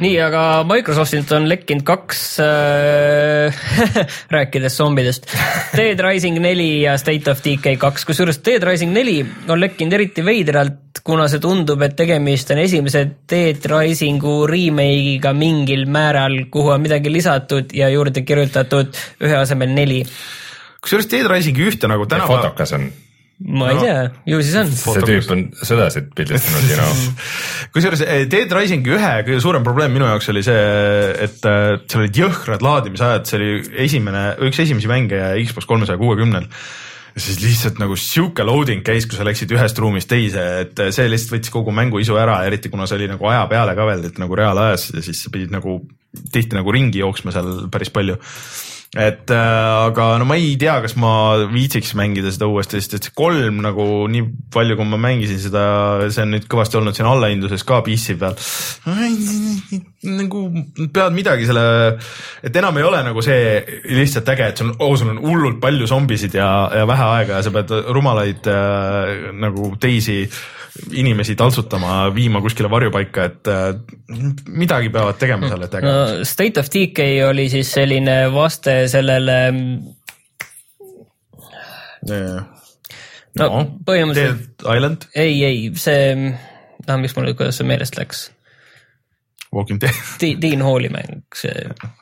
nii, 0.01 0.15
aga 0.25 0.43
Microsoftilt 0.69 1.33
on 1.37 1.49
lekkinud 1.51 1.85
kaks 1.89 2.25
äh, 2.45 3.63
rääkides 4.37 4.77
zombidest, 4.81 5.29
Dead 5.77 6.01
Rising 6.05 6.41
neli 6.41 6.83
ja 6.87 6.97
State 7.01 7.31
of 7.31 7.45
Decay 7.45 7.77
kaks, 7.81 8.05
kusjuures 8.09 8.41
Dead 8.47 8.65
Rising 8.65 8.93
neli 8.97 9.21
on 9.49 9.61
lekkinud 9.61 9.93
eriti 10.01 10.25
veidralt, 10.71 11.01
kuna 11.05 11.27
see 11.31 11.41
tundub, 11.43 11.81
et 11.83 11.95
tegemist 11.97 12.51
on 12.53 12.59
esimese 12.63 13.03
Dead 13.29 13.65
Risingu 13.71 14.47
remake'iga 14.49 15.33
mingil 15.35 15.87
määral, 15.91 16.47
kuhu 16.53 16.71
on 16.75 16.83
midagi 16.85 17.11
lisatud 17.13 17.73
ja 17.75 17.89
juurde 17.91 18.23
kirjutatud 18.23 18.95
ühe 19.25 19.37
asemel 19.37 19.73
neli. 19.75 20.03
kusjuures 20.81 21.09
Dead 21.11 21.29
Risingi 21.31 21.67
ühte 21.71 21.89
nagu 21.89 22.07
tänapäeval, 22.07 22.51
fotokas 22.51 22.73
on, 22.77 22.91
ma 23.41 23.71
ei 23.71 23.75
No. 23.77 23.81
tea, 23.83 24.11
ju 24.27 24.43
siis 24.43 24.57
on. 24.61 24.71
see 24.71 25.03
tüüp 25.09 25.31
on 25.33 25.47
sõdasid 25.65 26.11
pildistanud, 26.17 26.69
you 26.69 26.77
know. 26.77 27.25
kusjuures 27.75 28.05
eh, 28.05 28.27
Dead 28.31 28.53
Risingi 28.53 28.93
ühe 28.97 29.15
kõige 29.25 29.41
suurem 29.41 29.65
probleem 29.65 29.93
minu 29.97 30.05
jaoks 30.09 30.29
oli 30.33 30.43
see, 30.45 30.61
et 31.25 31.49
äh, 31.49 31.81
seal 31.89 32.05
olid 32.05 32.21
jõhkrad 32.23 32.63
laadimisajad, 32.63 33.27
see 33.27 33.41
oli 33.41 33.51
esimene, 33.89 34.27
üks 34.49 34.61
esimesi 34.67 34.89
mänge 34.93 35.25
Xbox 35.47 35.67
kolmesaja 35.69 35.99
kuuekümnel 36.01 36.47
ja 37.15 37.23
siis 37.23 37.41
lihtsalt 37.43 37.81
nagu 37.83 37.97
sihuke 37.99 38.45
loading 38.47 38.85
käis, 38.87 39.07
kui 39.09 39.19
sa 39.19 39.27
läksid 39.27 39.53
ühest 39.57 39.79
ruumist 39.83 40.11
teise, 40.11 40.45
et 40.65 40.83
see 40.95 41.09
lihtsalt 41.11 41.37
võttis 41.37 41.55
kogu 41.55 41.75
mängu 41.75 42.03
isu 42.03 42.19
ära, 42.21 42.41
eriti 42.49 42.73
kuna 42.73 42.89
see 42.89 43.01
oli 43.01 43.11
nagu 43.11 43.31
aja 43.31 43.45
peale 43.51 43.77
ka 43.79 43.89
veel, 43.89 44.07
et 44.11 44.21
nagu 44.23 44.39
reaalajas 44.39 44.91
ja 44.95 45.05
siis 45.05 45.25
sa 45.25 45.33
pidid 45.35 45.55
nagu 45.55 45.81
tihti 46.33 46.59
nagu 46.59 46.75
ringi 46.75 47.03
jooksma 47.03 47.35
seal 47.35 47.67
päris 47.71 47.93
palju 47.95 48.19
et 48.91 49.31
äh, 49.31 49.87
aga 49.87 50.17
no 50.19 50.25
ma 50.27 50.35
ei 50.35 50.57
tea, 50.59 50.73
kas 50.83 50.97
ma 50.99 51.13
viitsiks 51.53 51.93
mängida 51.95 52.33
seda 52.35 52.49
uuesti, 52.51 52.81
sest 52.81 52.97
et 52.97 53.07
see 53.07 53.15
kolm 53.15 53.61
nagu 53.63 53.85
nii 54.11 54.25
palju, 54.51 54.75
kui 54.81 54.89
ma 54.91 54.99
mängisin 54.99 55.39
seda, 55.39 55.63
see 56.11 56.25
on 56.25 56.35
nüüd 56.35 56.49
kõvasti 56.51 56.81
olnud 56.81 56.99
siin 56.99 57.07
allahinduses 57.07 57.63
ka 57.69 57.79
PC 57.87 58.19
peal. 58.19 58.35
nagu 60.21 60.43
pead 60.91 61.15
midagi 61.15 61.47
selle, 61.47 61.65
et 62.43 62.59
enam 62.59 62.83
ei 62.83 62.89
ole 62.89 63.05
nagu 63.07 63.23
see 63.23 63.61
lihtsalt 63.95 64.35
äge, 64.35 64.51
et 64.51 64.59
sul 64.59 64.73
on 64.73 64.81
oh,, 64.83 64.97
sul 64.99 65.15
on 65.15 65.23
hullult 65.23 65.63
palju 65.63 65.87
zombisid 65.87 66.35
ja, 66.35 66.51
ja 66.83 66.89
vähe 66.91 67.11
aega 67.21 67.39
ja 67.39 67.47
sa 67.47 67.55
pead 67.55 67.71
rumalaid 67.95 68.51
äh, 68.51 69.31
nagu 69.39 69.71
teisi 69.79 70.25
inimesi 70.93 71.37
taltsutama, 71.39 72.03
viima 72.15 72.41
kuskile 72.45 72.71
varjupaika, 72.71 73.27
et 73.31 73.51
äh, 73.51 73.75
midagi 74.49 74.93
peavad 74.95 75.19
tegema 75.21 75.51
seal, 75.51 75.67
et 75.67 75.77
äge 75.79 75.89
no. 75.89 76.25
State 76.29 76.63
of 76.63 76.71
Decay 76.73 77.23
oli 77.27 77.49
siis 77.53 77.73
selline 77.75 78.17
vaste 78.35 78.77
sellele, 78.93 79.39
no 82.07 82.47
no, 83.39 83.63
põhimõtteliselt 83.87 84.47
Dead 84.63 84.77
Island, 84.77 85.09
ei, 85.15 85.37
ei 85.47 85.63
see, 85.79 86.15
noh, 86.87 87.01
miks 87.03 87.17
mul, 87.17 87.33
kuidas 87.39 87.61
see 87.61 87.69
meelest 87.69 87.99
läks, 87.99 88.29
Walking 89.51 89.81
Dead, 89.83 89.95
Dean 90.39 90.61
Halli 90.63 90.89
mäng, 90.95 91.25
see 91.35 91.51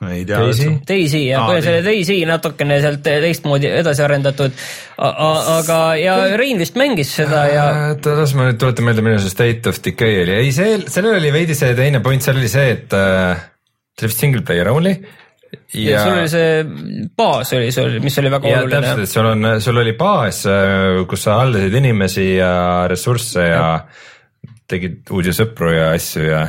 ei 0.05 0.24
tea. 0.28 0.40
Daisy? 0.84 1.20
Ja 1.30 1.40
Aa, 1.40 1.46
põhimõtteliselt 1.49 1.86
Daisy 1.86 2.16
natukene 2.28 2.76
sealt 2.84 3.01
teistmoodi 3.07 3.70
edasi 3.72 4.05
arendatud, 4.05 4.59
aga, 5.01 5.78
ja 5.96 6.16
Rein 6.36 6.61
vist 6.61 6.76
mängis 6.76 7.14
seda 7.16 7.46
ja 7.49 7.64
oota, 7.94 8.18
las 8.18 8.34
ma 8.36 8.51
nüüd 8.51 8.61
tuletan 8.61 8.84
meelde, 8.90 9.05
milline 9.07 9.22
see 9.24 9.32
State 9.32 9.72
of 9.72 9.80
Decay 9.84 10.20
oli, 10.26 10.34
ei 10.42 10.53
see, 10.53 10.76
sellel 10.92 11.16
oli 11.22 11.32
veidi 11.38 11.57
see 11.57 11.72
teine 11.78 12.05
point, 12.05 12.26
seal 12.26 12.36
oli 12.36 12.53
see, 12.53 12.68
et 12.76 12.99
äh, 12.99 13.40
see 13.96 14.05
oli 14.05 14.12
vist 14.12 14.26
single 14.26 14.44
player 14.44 14.72
only. 14.74 14.94
ja, 15.72 15.88
ja 15.88 16.05
sul 16.05 16.18
oli 16.18 16.28
see 16.34 17.09
baas 17.16 17.57
oli 17.57 17.72
sul, 17.72 17.99
mis 18.05 18.20
oli 18.20 18.36
väga 18.36 18.53
ja 18.53 18.61
oluline 18.61 18.84
täpselt, 18.90 19.09
et 19.09 19.14
sul 19.16 19.32
on, 19.32 19.51
sul 19.64 19.84
oli 19.86 19.96
baas, 19.96 20.44
kus 21.09 21.24
sa 21.24 21.40
haldasid 21.40 21.80
inimesi 21.80 22.28
ja 22.34 22.53
ressursse 22.92 23.49
ja 23.55 23.66
tegid 24.68 25.09
uusi 25.16 25.32
sõpru 25.32 25.72
ja 25.72 25.94
asju 25.96 26.28
ja 26.28 26.44
ja 26.44 26.46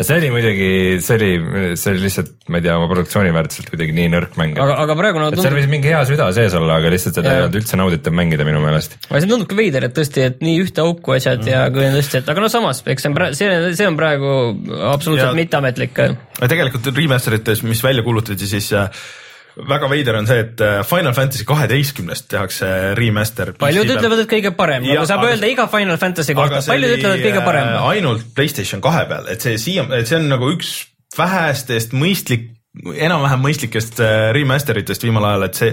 see 0.00 0.16
oli 0.16 0.30
muidugi, 0.32 0.68
see 1.04 1.16
oli, 1.18 1.30
see 1.78 1.92
oli 1.92 2.02
lihtsalt, 2.06 2.32
ma 2.48 2.58
ei 2.58 2.64
tea, 2.64 2.76
oma 2.78 2.88
produktsiooni 2.90 3.32
väärtuselt 3.34 3.68
kuidagi 3.72 3.94
nii 3.96 4.08
nõrk 4.14 4.38
mäng. 4.40 4.56
aga, 4.64 4.76
aga 4.84 4.96
praegu 4.98 5.20
nagu 5.22 5.34
et 5.34 5.38
seal 5.38 5.50
tundub, 5.50 5.60
võis 5.60 5.70
mingi 5.72 5.92
hea 5.92 6.02
süda 6.08 6.28
sees 6.36 6.56
olla, 6.58 6.78
aga 6.80 6.92
lihtsalt 6.94 7.18
seda 7.20 7.34
ei 7.34 7.44
olnud 7.44 7.58
üldse 7.60 7.80
nauditav 7.80 8.16
mängida 8.16 8.46
minu 8.48 8.62
meelest. 8.64 8.96
aga 9.10 9.22
see 9.22 9.30
tundubki 9.30 9.58
veider, 9.58 9.88
et 9.88 9.96
tõesti, 9.96 10.24
et 10.30 10.44
nii 10.44 10.58
ühte 10.64 10.84
auku 10.84 11.16
asjad 11.16 11.44
ja 11.48 11.64
kui 11.74 11.84
on 11.86 11.96
tõesti, 11.98 12.22
et 12.22 12.32
aga 12.32 12.44
no 12.44 12.52
samas, 12.52 12.82
eks 12.86 13.06
see 13.06 13.12
on 13.12 13.18
praegu, 13.18 13.38
see, 13.38 13.74
see 13.78 13.90
on 13.90 13.98
praegu 14.00 14.36
absoluutselt 14.92 15.28
Ja- 15.28 15.38
mitteametlik. 15.38 16.00
tegelikult 16.40 16.92
remaster 16.96 17.36
ites, 17.36 17.62
mis 17.66 17.84
välja 17.84 18.04
kuulutati, 18.06 18.48
siis 18.48 18.72
äh, 18.72 18.88
väga 19.56 19.88
veider 19.90 20.16
on 20.18 20.28
see, 20.28 20.38
et 20.46 20.60
äh, 20.64 20.80
Final 20.88 21.14
Fantasy 21.16 21.44
kaheteistkümnest 21.48 22.28
tehakse 22.32 22.70
remaster. 22.98 23.52
paljud 23.60 23.90
ütlevad, 23.90 24.24
et 24.24 24.30
kõige 24.30 24.54
parem, 24.56 24.86
nagu 24.86 25.06
saab 25.08 25.24
aga- 25.24 25.34
öelda 25.34 25.50
iga 25.52 25.66
Final 25.72 26.00
Fantasy 26.00 26.36
kohta 26.38 26.60
aga, 26.60 26.66
paljud 26.72 26.96
ütlevad, 26.96 27.18
et 27.20 27.26
kõige 27.28 27.44
parem 27.44 27.68
äh,. 27.68 27.90
ainult 27.96 28.32
Playstation 28.36 28.80
kahe 28.84 29.04
peal, 29.10 29.28
et 29.32 29.44
see 29.44 29.58
siia, 29.60 29.86
et 29.98 30.08
see 30.08 30.18
on 30.20 30.28
nagu 30.32 30.48
üks 30.54 30.72
vähestest 31.18 31.92
mõistlik, 31.96 32.48
enam-vähem 32.72 33.42
mõistlikest 33.44 34.00
äh, 34.00 34.30
remaster 34.32 34.80
itest 34.80 35.04
viimal 35.04 35.26
ajal, 35.28 35.48
et 35.48 35.58
see 35.58 35.72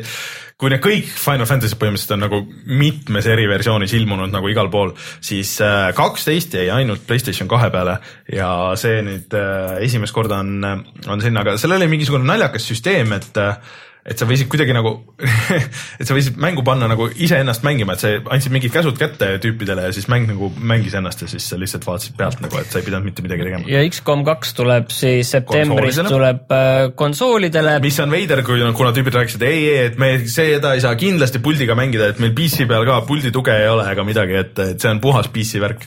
kui 0.60 0.72
need 0.74 0.82
kõik 0.84 1.08
Final 1.08 1.48
Fantasy 1.48 1.78
põhimõtteliselt 1.80 2.18
on 2.18 2.24
nagu 2.26 2.40
mitmes 2.68 3.28
eri 3.32 3.46
versioonis 3.48 3.94
ilmunud 3.96 4.34
nagu 4.34 4.50
igal 4.52 4.68
pool, 4.72 4.92
siis 5.24 5.54
äh, 5.64 5.94
kaksteist 5.96 6.58
jäi 6.60 6.68
ainult 6.76 7.06
Playstation 7.08 7.48
kahe 7.52 7.70
peale 7.72 7.96
ja 8.36 8.50
see 8.80 9.00
nüüd 9.06 9.36
äh, 9.40 9.78
esimest 9.86 10.16
korda 10.16 10.42
on, 10.44 10.60
on 11.08 11.24
sinna, 11.24 11.46
aga 11.46 11.56
seal 11.62 11.78
oli 11.78 11.88
mingisugune 11.92 12.28
naljakas 12.28 12.68
süsteem, 12.74 13.16
et 13.16 13.40
äh, 13.40 13.78
et 14.08 14.20
sa 14.20 14.26
võisid 14.28 14.48
kuidagi 14.52 14.74
nagu, 14.76 14.94
et 16.00 16.08
sa 16.08 16.16
võisid 16.16 16.38
mängu 16.40 16.64
panna 16.66 16.88
nagu 16.90 17.10
iseennast 17.12 17.66
mängima, 17.68 17.96
et 17.96 18.04
sa 18.04 18.12
andsid 18.32 18.54
mingid 18.56 18.72
käsud 18.74 18.98
kätte 19.00 19.34
tüüpidele 19.44 19.90
ja 19.90 19.96
siis 19.96 20.08
mäng 20.12 20.30
nagu 20.30 20.50
mängis 20.56 20.96
ennast 20.96 21.26
ja 21.26 21.30
siis 21.32 21.50
sa 21.52 21.60
lihtsalt 21.60 21.86
vaatasid 21.88 22.16
pealt 22.20 22.40
nagu, 22.44 22.56
et 22.62 22.72
sa 22.72 22.80
ei 22.80 22.88
pidanud 22.88 23.10
mitte 23.10 23.26
midagi 23.26 23.46
tegema. 23.48 23.68
ja 23.70 23.84
X-kom 23.90 24.24
kaks 24.28 24.56
tuleb 24.58 24.94
siis 24.96 25.34
septembris 25.36 26.00
tuleb 26.08 26.56
äh, 26.56 26.78
konsoolidele. 27.00 27.78
mis 27.84 28.00
on 28.00 28.14
veider, 28.14 28.44
kui, 28.48 28.64
kuna 28.78 28.94
tüübid 28.96 29.20
rääkisid, 29.20 29.44
ei, 29.50 29.66
ei, 29.74 29.84
et 29.90 30.00
me 30.02 30.14
seda 30.32 30.74
ei 30.78 30.86
saa 30.86 30.96
kindlasti 31.00 31.44
puldiga 31.44 31.76
mängida, 31.80 32.14
et 32.14 32.24
meil 32.24 32.34
PC 32.38 32.70
peal 32.70 32.88
ka 32.88 33.02
puldi 33.08 33.34
tuge 33.36 33.56
ei 33.56 33.68
ole 33.70 33.86
ega 33.92 34.08
midagi, 34.08 34.40
et, 34.46 34.56
et 34.64 34.80
see 34.80 34.94
on 34.94 35.04
puhas 35.04 35.28
PC 35.34 35.60
värk. 35.62 35.84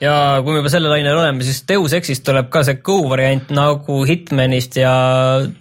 ja 0.00 0.14
kui 0.40 0.56
me 0.56 0.62
juba 0.62 0.72
sellel 0.72 0.94
lainel 0.96 1.20
oleme, 1.20 1.44
siis 1.44 1.60
Deus 1.68 1.92
Exist 2.00 2.24
tuleb 2.24 2.48
ka 2.52 2.64
see 2.64 2.80
Go 2.80 3.02
variant 3.10 3.52
nagu 3.52 4.00
Hitmanist 4.08 4.80
ja 4.80 4.94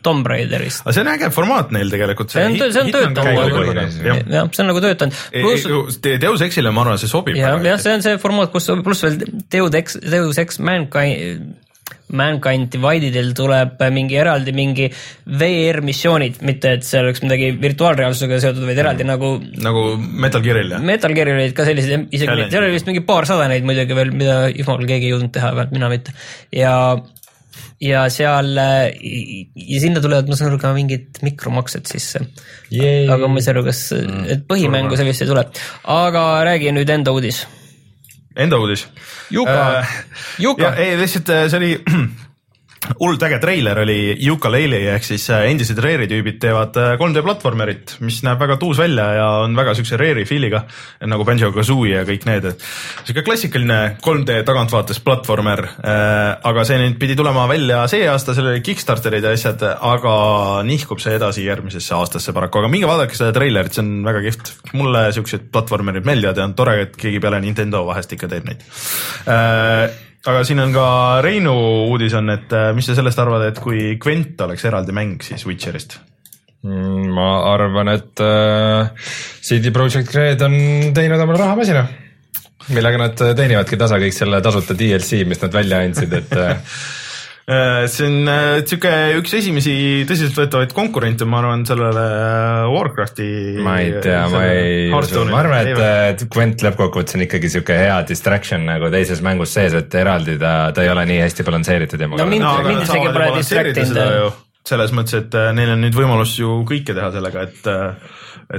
Tomb 0.05 0.31
Raiderist. 0.31 0.85
aga 0.85 0.95
see 0.95 1.03
on 1.03 1.13
äge 1.17 1.33
formaat 1.35 1.75
neil 1.75 1.88
tegelikult. 1.93 2.31
See 2.33 2.45
on- 2.45 2.57
see 2.59 2.81
on 2.81 2.91
töötanud. 2.95 4.27
jah, 4.29 4.49
see 4.51 4.63
on 4.63 4.69
nagu 4.73 4.83
töötanud. 4.83 5.23
pluss 5.31 5.99
Deus 6.01 6.41
Exile 6.45 6.71
ma 6.75 6.81
arvan, 6.85 6.99
see 7.01 7.11
sobib. 7.11 7.35
jah, 7.39 7.57
jah, 7.63 7.79
see 7.81 7.93
on 7.97 8.05
see 8.05 8.17
formaat, 8.21 8.51
kus 8.53 8.69
pluss 8.83 9.03
veel 9.05 9.17
Deus 9.51 9.73
Ex, 9.79 9.97
Deus 10.03 10.37
Ex 10.41 10.59
Mankind, 10.59 11.55
Mankind 12.09 12.71
Dividedil 12.73 13.33
tuleb 13.37 13.81
mingi 13.93 14.17
eraldi 14.17 14.53
mingi 14.57 14.87
VR 15.39 15.81
missioonid, 15.85 16.39
mitte 16.45 16.71
et 16.77 16.85
see 16.87 17.01
oleks 17.03 17.21
midagi 17.21 17.51
virtuaalreaalsusega 17.61 18.39
seotud, 18.41 18.65
vaid 18.65 18.81
eraldi 18.81 19.05
nagu 19.05 19.35
nagu 19.61 19.83
Metal 19.97 20.41
Gearil 20.41 20.73
jah? 20.73 20.81
Metal 20.81 21.13
Gearil 21.13 21.37
olid 21.37 21.53
ka 21.57 21.67
sellised, 21.69 22.07
isegi 22.09 22.47
seal 22.49 22.65
oli 22.65 22.73
vist 22.77 22.89
mingi 22.89 23.03
paarsada 23.05 23.45
neid 23.51 23.67
muidugi 23.67 23.97
veel, 23.97 24.09
mida 24.17 24.39
jumal 24.49 24.81
keegi 24.89 25.09
ei 25.09 25.13
jõudnud 25.13 25.33
teha, 25.37 25.51
vähemalt 25.53 25.75
mina 25.77 25.91
mitte. 25.93 26.15
ja, 26.55 26.73
ja 27.83 28.05
seal 28.13 28.51
ja 28.55 29.79
sinna 29.81 30.01
tulevad, 30.03 30.29
ma 30.29 30.37
saan 30.37 30.51
aru, 30.51 30.61
ka 30.61 30.73
mingid 30.75 31.21
mikromaksed 31.25 31.89
sisse. 31.89 32.23
aga 33.11 33.27
ma 33.27 33.39
ei 33.39 33.45
saa 33.45 33.55
aru, 33.55 33.65
kas, 33.67 33.83
et 34.29 34.45
põhimängu 34.49 34.99
sellist 34.99 35.25
ei 35.25 35.31
tule. 35.31 35.45
aga 35.99 36.25
räägi 36.49 36.73
nüüd 36.75 36.89
enda 36.95 37.15
uudis. 37.15 37.45
Enda 38.39 38.59
uudis. 38.61 38.85
Yuka, 39.33 39.85
Yuka, 40.39 40.73
ei 40.79 40.97
lihtsalt 40.99 41.29
äh, 41.33 41.45
see 41.51 41.59
oli 41.59 41.71
hullult 42.87 43.23
äge 43.27 43.39
treiler 43.43 43.81
oli 43.83 43.97
Yooka-Laylee 44.23 44.93
ehk 44.93 45.05
siis 45.05 45.25
äh, 45.33 45.45
endised 45.51 45.79
Rare'i 45.83 46.07
tüübid 46.09 46.39
teevad 46.41 46.77
äh, 46.79 46.93
3D 46.99 47.23
platvormerit, 47.25 47.95
mis 48.05 48.21
näeb 48.25 48.39
väga 48.39 48.55
tuus 48.61 48.79
välja 48.79 49.07
ja 49.17 49.27
on 49.43 49.55
väga 49.57 49.75
siukse 49.77 49.99
Rare'i 49.99 50.25
feel'iga 50.27 50.63
nagu 51.09 51.25
Banjo-Kazooie 51.27 51.97
ja 51.97 52.05
kõik 52.07 52.25
need, 52.29 52.47
et 52.53 52.65
siuke 53.07 53.23
klassikaline 53.27 53.79
3D 54.03 54.39
tagantvaates 54.47 55.01
platvormer 55.05 55.65
äh,. 55.67 56.39
aga 56.49 56.65
see 56.67 56.79
nüüd 56.81 56.97
pidi 57.01 57.17
tulema 57.19 57.45
välja 57.51 57.83
see 57.91 58.07
aasta, 58.09 58.35
seal 58.37 58.51
oli 58.53 58.63
Kickstarterid 58.65 59.27
ja 59.27 59.35
asjad, 59.35 59.63
aga 59.63 60.15
nihkub 60.67 61.03
see 61.03 61.17
edasi 61.19 61.45
järgmisesse 61.47 61.95
aastasse 61.97 62.35
paraku, 62.35 62.63
aga 62.63 62.71
minge 62.71 62.89
vaadake 62.89 63.17
seda 63.17 63.35
treilerit, 63.35 63.75
see 63.75 63.83
on 63.83 63.95
väga 64.07 64.23
kihvt. 64.27 64.53
mulle 64.79 65.09
siuksed 65.15 65.49
platvormerid 65.51 66.07
meeldivad 66.07 66.39
ja 66.39 66.47
on 66.47 66.55
tore, 66.57 66.79
et 66.87 66.99
keegi 66.99 67.19
peale 67.23 67.41
Nintendo 67.43 67.83
vahest 67.87 68.15
ikka 68.15 68.31
teeb 68.31 68.47
neid 68.47 68.63
äh, 69.27 70.07
aga 70.27 70.43
siin 70.47 70.59
on 70.63 70.75
ka 70.75 70.85
Reinu 71.25 71.55
uudis 71.89 72.15
on, 72.19 72.29
et 72.33 72.53
äh, 72.55 72.69
mis 72.75 72.87
sa 72.89 72.97
sellest 72.97 73.19
arvad, 73.21 73.47
et 73.49 73.63
kui 73.63 73.95
Gwent 74.01 74.41
oleks 74.45 74.65
eraldi 74.67 74.95
mäng 74.95 75.23
siis 75.25 75.45
Witcherist? 75.47 75.99
Mm, 76.67 77.09
ma 77.15 77.29
arvan, 77.53 77.93
et 77.93 78.23
äh, 78.23 79.09
CD 79.45 79.71
Projekt 79.75 80.15
Red 80.15 80.43
on 80.43 80.55
teinud 80.95 81.23
omale 81.23 81.39
rahamasina. 81.39 81.87
millega 82.69 82.99
nad 83.01 83.15
teenivadki 83.17 83.77
tasa 83.79 83.97
kõik 83.97 84.13
selle 84.13 84.41
tasuta 84.45 84.75
DLC, 84.77 85.23
mis 85.25 85.39
nad 85.41 85.55
välja 85.55 85.79
andsid, 85.85 86.11
et 86.19 86.35
äh, 86.37 86.49
Äh, 86.49 86.57
see 87.89 88.05
on 88.05 88.27
äh, 88.29 88.59
sihuke 88.69 88.89
üks 89.17 89.31
esimesi 89.39 89.71
tõsiseltvõetavaid 90.09 90.73
konkurente, 90.77 91.25
ma 91.25 91.39
arvan, 91.41 91.63
sellele 91.65 92.03
äh, 92.05 92.65
Warcrafti. 92.69 93.29
ma 93.65 93.77
ei 93.81 93.93
tea, 94.03 94.19
ma 94.29 94.43
ei 94.51 94.89
ma 94.91 95.39
arvan, 95.39 95.71
et, 95.73 96.25
Gwent 96.29 96.61
lõppkokkuvõttes 96.67 97.17
on 97.17 97.25
ikkagi 97.25 97.49
sihuke 97.55 97.77
hea 97.79 97.95
distraction 98.09 98.67
nagu 98.69 98.91
teises 98.93 99.23
mängus 99.25 99.55
sees, 99.57 99.73
et 99.79 99.97
eraldi 99.97 100.37
ta, 100.41 100.53
ta 100.75 100.85
ei 100.85 100.91
ole 100.93 101.07
nii 101.09 101.23
hästi 101.25 101.45
balansseeritud 101.47 102.03
ja 102.05 102.09
No 102.11 102.27
mind- 102.29 102.45
mind 102.67 102.85
isegi 102.85 103.09
pole 103.15 103.31
jah. 103.97 104.13
ju, 104.19 104.29
selles 104.69 104.93
mõttes, 104.93 105.15
et 105.23 105.39
äh, 105.39 105.49
neil 105.57 105.71
on 105.73 105.81
nüüd 105.87 105.97
võimalus 105.97 106.35
ju 106.37 106.59
kõike 106.69 106.93
teha 106.93 107.09
sellega, 107.15 107.47
et, 107.49 107.71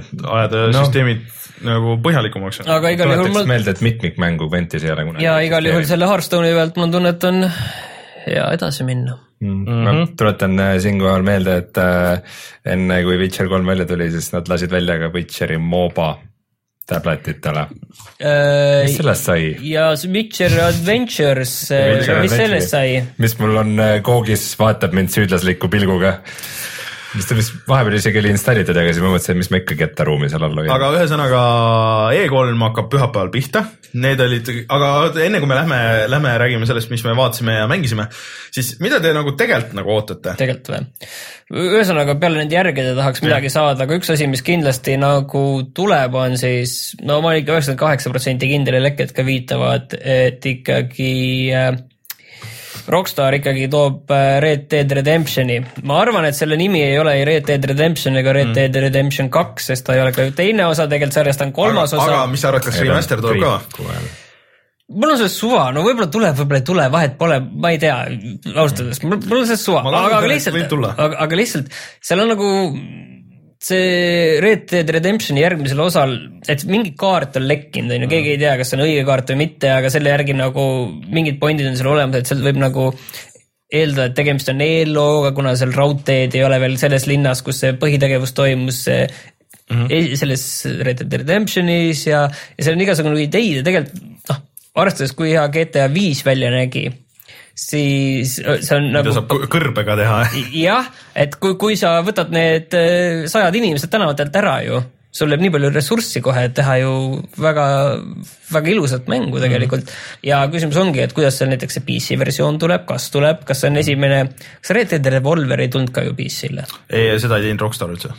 et 0.00 0.10
ajada 0.24 0.64
No. 0.70 0.80
süsteemid 0.82 1.28
nagu 1.66 1.94
põhjalikumaks. 2.02 2.62
aga 2.66 2.90
igal 2.96 3.14
juhul 3.14 3.30
mul 3.36 3.46
meelde, 3.52 3.70
et 3.76 3.84
mitmikmängu 3.84 4.48
Gwentis 4.50 4.82
ei 4.82 4.90
ole 4.96 5.04
kunagi. 5.06 5.24
ja 5.28 5.38
igal 5.44 5.62
juhul 5.70 5.86
selle 5.86 6.08
Hearthstone'i 6.10 6.54
pealt 6.56 6.74
mul 6.80 6.88
on 6.88 6.94
tunne, 6.98 7.14
et 7.14 7.24
on 7.30 7.44
hea 8.26 8.46
edasi 8.56 8.86
minna. 8.88 9.18
mm.. 9.40 9.84
ma 9.84 9.94
tuletan 10.16 10.58
äh, 10.60 10.74
siinkohal 10.82 11.24
meelde, 11.26 11.60
et 11.64 11.80
äh, 11.80 12.40
enne 12.74 13.02
kui 13.06 13.20
Witcher 13.20 13.48
kolm 13.48 13.68
välja 13.68 13.86
tuli, 13.88 14.10
siis 14.12 14.32
nad 14.34 14.50
lasid 14.50 14.72
välja 14.72 14.98
ka 15.00 15.12
Witcheri 15.14 15.58
MOBA 15.58 16.10
tabletitele. 16.90 17.66
mis 17.70 18.96
sellest 18.98 19.28
sai? 19.30 19.44
Äh, 19.54 19.64
ja 19.70 19.90
Witcher 20.12 20.56
Adventures, 20.66 21.54
Witcher 21.70 22.22
mis 22.24 22.36
sellest 22.36 22.74
sai? 22.74 23.00
mis 23.22 23.36
mul 23.40 23.62
on 23.62 23.76
äh, 23.78 23.96
koogis, 24.06 24.50
vaatab 24.60 24.96
mind 24.96 25.12
süüdlasliku 25.14 25.70
pilguga. 25.72 26.18
Mis 27.16 27.26
ta 27.26 27.36
vist 27.38 27.56
vahepeal 27.68 27.96
isegi 27.98 28.20
oli 28.20 28.30
installitud, 28.34 28.76
aga 28.76 28.92
siis 28.92 29.02
ma 29.02 29.10
mõtlesin, 29.12 29.34
et 29.34 29.40
mis 29.40 29.50
ma 29.50 29.60
ikka 29.60 29.76
kettaruumi 29.80 30.30
seal 30.30 30.44
all 30.46 30.56
hoian. 30.60 30.70
aga 30.74 30.90
ühesõnaga 30.98 31.42
E3 32.16 32.54
hakkab 32.62 32.90
pühapäeval 32.92 33.32
pihta, 33.34 33.64
need 34.02 34.22
olid, 34.22 34.50
aga 34.70 34.92
enne 35.24 35.42
kui 35.42 35.50
me 35.50 35.58
lähme, 35.58 35.80
lähme 36.12 36.36
räägime 36.44 36.68
sellest, 36.70 36.92
mis 36.92 37.04
me 37.06 37.16
vaatasime 37.18 37.58
ja 37.58 37.66
mängisime, 37.70 38.06
siis 38.54 38.76
mida 38.84 39.00
te 39.02 39.12
nagu 39.16 39.34
tegelikult 39.38 39.76
nagu 39.80 39.94
ootate? 39.96 40.36
tegelikult 40.38 40.72
või? 40.74 41.12
ühesõnaga 41.50 42.14
peale 42.22 42.44
nende 42.44 42.54
järgede 42.54 42.94
tahaks 42.94 43.24
midagi 43.26 43.50
saada, 43.50 43.86
aga 43.86 43.98
üks 43.98 44.12
asi, 44.14 44.30
mis 44.30 44.44
kindlasti 44.46 44.94
nagu 45.00 45.44
tuleb, 45.74 46.14
on 46.14 46.38
siis 46.38 46.94
no 47.02 47.18
ma 47.18 47.32
olen 47.32 47.42
ikka 47.42 47.56
üheksakümmend 47.56 47.84
kaheksa 47.84 48.14
protsenti 48.14 48.50
kindel 48.52 48.78
ja 48.78 48.84
lekked 48.86 49.16
ka 49.16 49.26
viitavad, 49.26 49.98
et 49.98 50.46
ikkagi 50.46 51.14
äh, 51.56 51.72
Rockstar 52.90 53.36
ikkagi 53.38 53.68
toob 53.72 54.10
äh, 54.14 54.38
Red 54.42 54.66
Dead 54.72 54.94
Redemptioni. 55.00 55.60
ma 55.88 56.00
arvan, 56.02 56.26
et 56.28 56.38
selle 56.38 56.58
nimi 56.60 56.82
ei 56.84 56.96
ole 57.00 57.16
ei 57.20 57.26
Red 57.28 57.46
Dead 57.50 57.68
Redemption 57.72 58.18
ega 58.20 58.34
Red 58.36 58.54
Dead 58.56 58.80
Redemption 58.86 59.30
kaks, 59.32 59.70
sest 59.72 59.86
ta 59.86 59.96
ei 59.96 60.02
ole 60.04 60.14
ka 60.16 60.26
ju 60.28 60.34
teine 60.36 60.66
osa 60.70 60.88
tegelikult 60.90 61.20
sarjast, 61.20 61.42
ta 61.42 61.48
on 61.48 61.54
kolmas 61.56 61.94
aga, 61.94 62.02
osa. 62.02 62.16
aga. 62.16 62.26
mis 62.32 62.44
sa 62.44 62.50
arvad, 62.52 62.66
kas 62.66 62.82
remaster 62.82 63.22
tuleb 63.22 63.44
ka? 63.44 63.54
mul 64.90 65.12
on 65.14 65.20
sellest 65.20 65.38
suva, 65.38 65.68
no 65.74 65.84
võib-olla 65.86 66.10
tuleb, 66.10 66.34
võib-olla 66.40 66.60
ei 66.60 66.66
tule, 66.66 66.86
vahet 66.90 67.16
pole, 67.20 67.38
ma 67.62 67.70
ei 67.74 67.78
tea, 67.82 67.96
ausalt 68.56 68.82
öeldes, 68.82 69.02
mul 69.06 69.18
on 69.20 69.46
sellest 69.46 69.68
suva, 69.68 69.84
aga, 69.86 70.02
aga 70.18 70.32
lihtsalt 70.32 70.74
aga, 70.90 71.12
aga 71.26 71.38
lihtsalt 71.38 71.70
seal 72.02 72.24
on 72.24 72.32
nagu 72.34 72.50
see 73.60 74.38
Red 74.40 74.68
Dead 74.70 74.90
Redemptioni 74.96 75.42
järgmisel 75.42 75.80
osal, 75.84 76.14
et 76.48 76.62
mingi 76.68 76.94
kaart 76.98 77.36
on 77.36 77.44
lekkinud, 77.48 77.92
on 77.92 78.06
ju, 78.06 78.10
keegi 78.12 78.34
ei 78.34 78.40
tea, 78.40 78.54
kas 78.56 78.72
see 78.72 78.78
on 78.78 78.86
õige 78.86 79.02
kaart 79.08 79.32
või 79.32 79.42
mitte, 79.42 79.72
aga 79.74 79.90
selle 79.92 80.14
järgi 80.14 80.36
nagu 80.38 80.64
mingid 81.12 81.36
pointid 81.42 81.68
on 81.68 81.76
seal 81.76 81.90
olemas, 81.92 82.22
et 82.22 82.30
seal 82.30 82.40
võib 82.46 82.60
nagu 82.62 82.86
eeldada, 83.70 84.08
et 84.08 84.16
tegemist 84.16 84.48
on 84.50 84.62
eellooga, 84.64 85.34
kuna 85.36 85.52
seal 85.60 85.74
raudteed 85.76 86.34
ei 86.34 86.46
ole 86.46 86.56
veel 86.62 86.78
selles 86.80 87.04
linnas, 87.10 87.44
kus 87.46 87.60
see 87.62 87.76
põhitegevus 87.78 88.32
toimus, 88.34 88.80
mm 88.88 89.84
-hmm. 89.84 90.16
selles 90.22 90.46
Red 90.80 91.04
Dead 91.04 91.20
Redemptionis 91.20 92.06
ja, 92.08 92.24
ja 92.56 92.64
seal 92.64 92.78
on 92.78 92.86
igasuguseid 92.86 93.28
ideid 93.28 93.60
ja 93.60 93.66
tegelikult 93.68 94.24
noh, 94.32 94.42
arvestades, 94.74 95.12
kui 95.12 95.34
hea 95.36 95.46
GTA 95.52 95.86
viis 95.92 96.24
välja 96.26 96.50
nägi, 96.50 96.88
siis 97.60 98.38
see 98.38 98.76
on 98.76 98.88
mida 98.88 99.02
nagu 99.02 99.16
saab 99.16 99.28
kõ- 99.30 99.48
kõrbega 99.52 99.98
teha? 100.00 100.22
jah, 100.56 100.88
et 101.18 101.36
kui, 101.42 101.58
kui 101.60 101.76
sa 101.78 101.98
võtad 102.06 102.32
need 102.34 102.72
äh, 102.76 103.26
sajad 103.30 103.60
inimesed 103.60 103.92
tänavatelt 103.92 104.40
ära 104.40 104.56
ju, 104.64 104.80
sul 105.12 105.34
jääb 105.34 105.42
nii 105.42 105.52
palju 105.54 105.72
ressurssi 105.74 106.22
kohe, 106.24 106.46
et 106.48 106.54
teha 106.56 106.78
ju 106.80 106.94
väga, 107.42 107.66
väga 108.54 108.72
ilusat 108.74 109.10
mängu 109.10 109.42
tegelikult 109.42 109.84
mm.. 109.84 110.24
ja 110.30 110.40
küsimus 110.52 110.80
ongi, 110.80 111.02
et 111.04 111.14
kuidas 111.16 111.40
seal 111.40 111.52
näiteks 111.52 111.78
see 111.78 111.86
PC 111.86 112.18
versioon 112.20 112.60
tuleb, 112.62 112.86
kas 112.88 113.10
tuleb, 113.12 113.44
kas 113.46 113.62
see 113.62 113.72
on 113.72 113.80
esimene, 113.82 114.24
kas 114.62 114.74
Red 114.76 114.94
Dead 114.94 115.12
Revolver 115.18 115.60
ei 115.60 115.72
tulnud 115.72 115.92
ka 115.94 116.06
ju 116.06 116.16
PC-le? 116.16 116.66
ei, 116.88 117.12
seda 117.20 117.40
ei 117.40 117.50
teinud 117.50 117.66
Rockstar 117.66 117.92
üldse. 117.92 118.14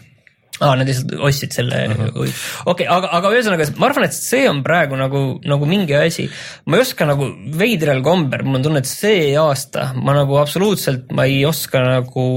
aa, 0.61 0.77
nad 0.77 0.89
lihtsalt 0.89 1.13
ostsid 1.27 1.55
selle 1.55 1.83
okei 2.69 2.87
aga, 2.91 3.11
aga 3.17 3.33
ühesõnaga, 3.33 3.67
ma 3.81 3.89
arvan, 3.89 4.07
et 4.07 4.17
see 4.17 4.47
on 4.49 4.61
praegu 4.65 4.99
nagu, 4.99 5.23
nagu 5.47 5.69
mingi 5.69 5.97
asi. 5.97 6.27
ma 6.69 6.77
ei 6.77 6.85
oska 6.85 7.07
nagu 7.09 7.29
veidral 7.57 8.03
kombel, 8.05 8.45
mul 8.47 8.59
on 8.59 8.67
tunne, 8.67 8.83
et 8.83 8.89
see 8.89 9.31
aasta 9.39 9.91
ma 9.97 10.15
nagu 10.17 10.37
absoluutselt, 10.41 11.09
ma 11.15 11.27
ei 11.29 11.43
oska 11.49 11.83
nagu 11.85 12.27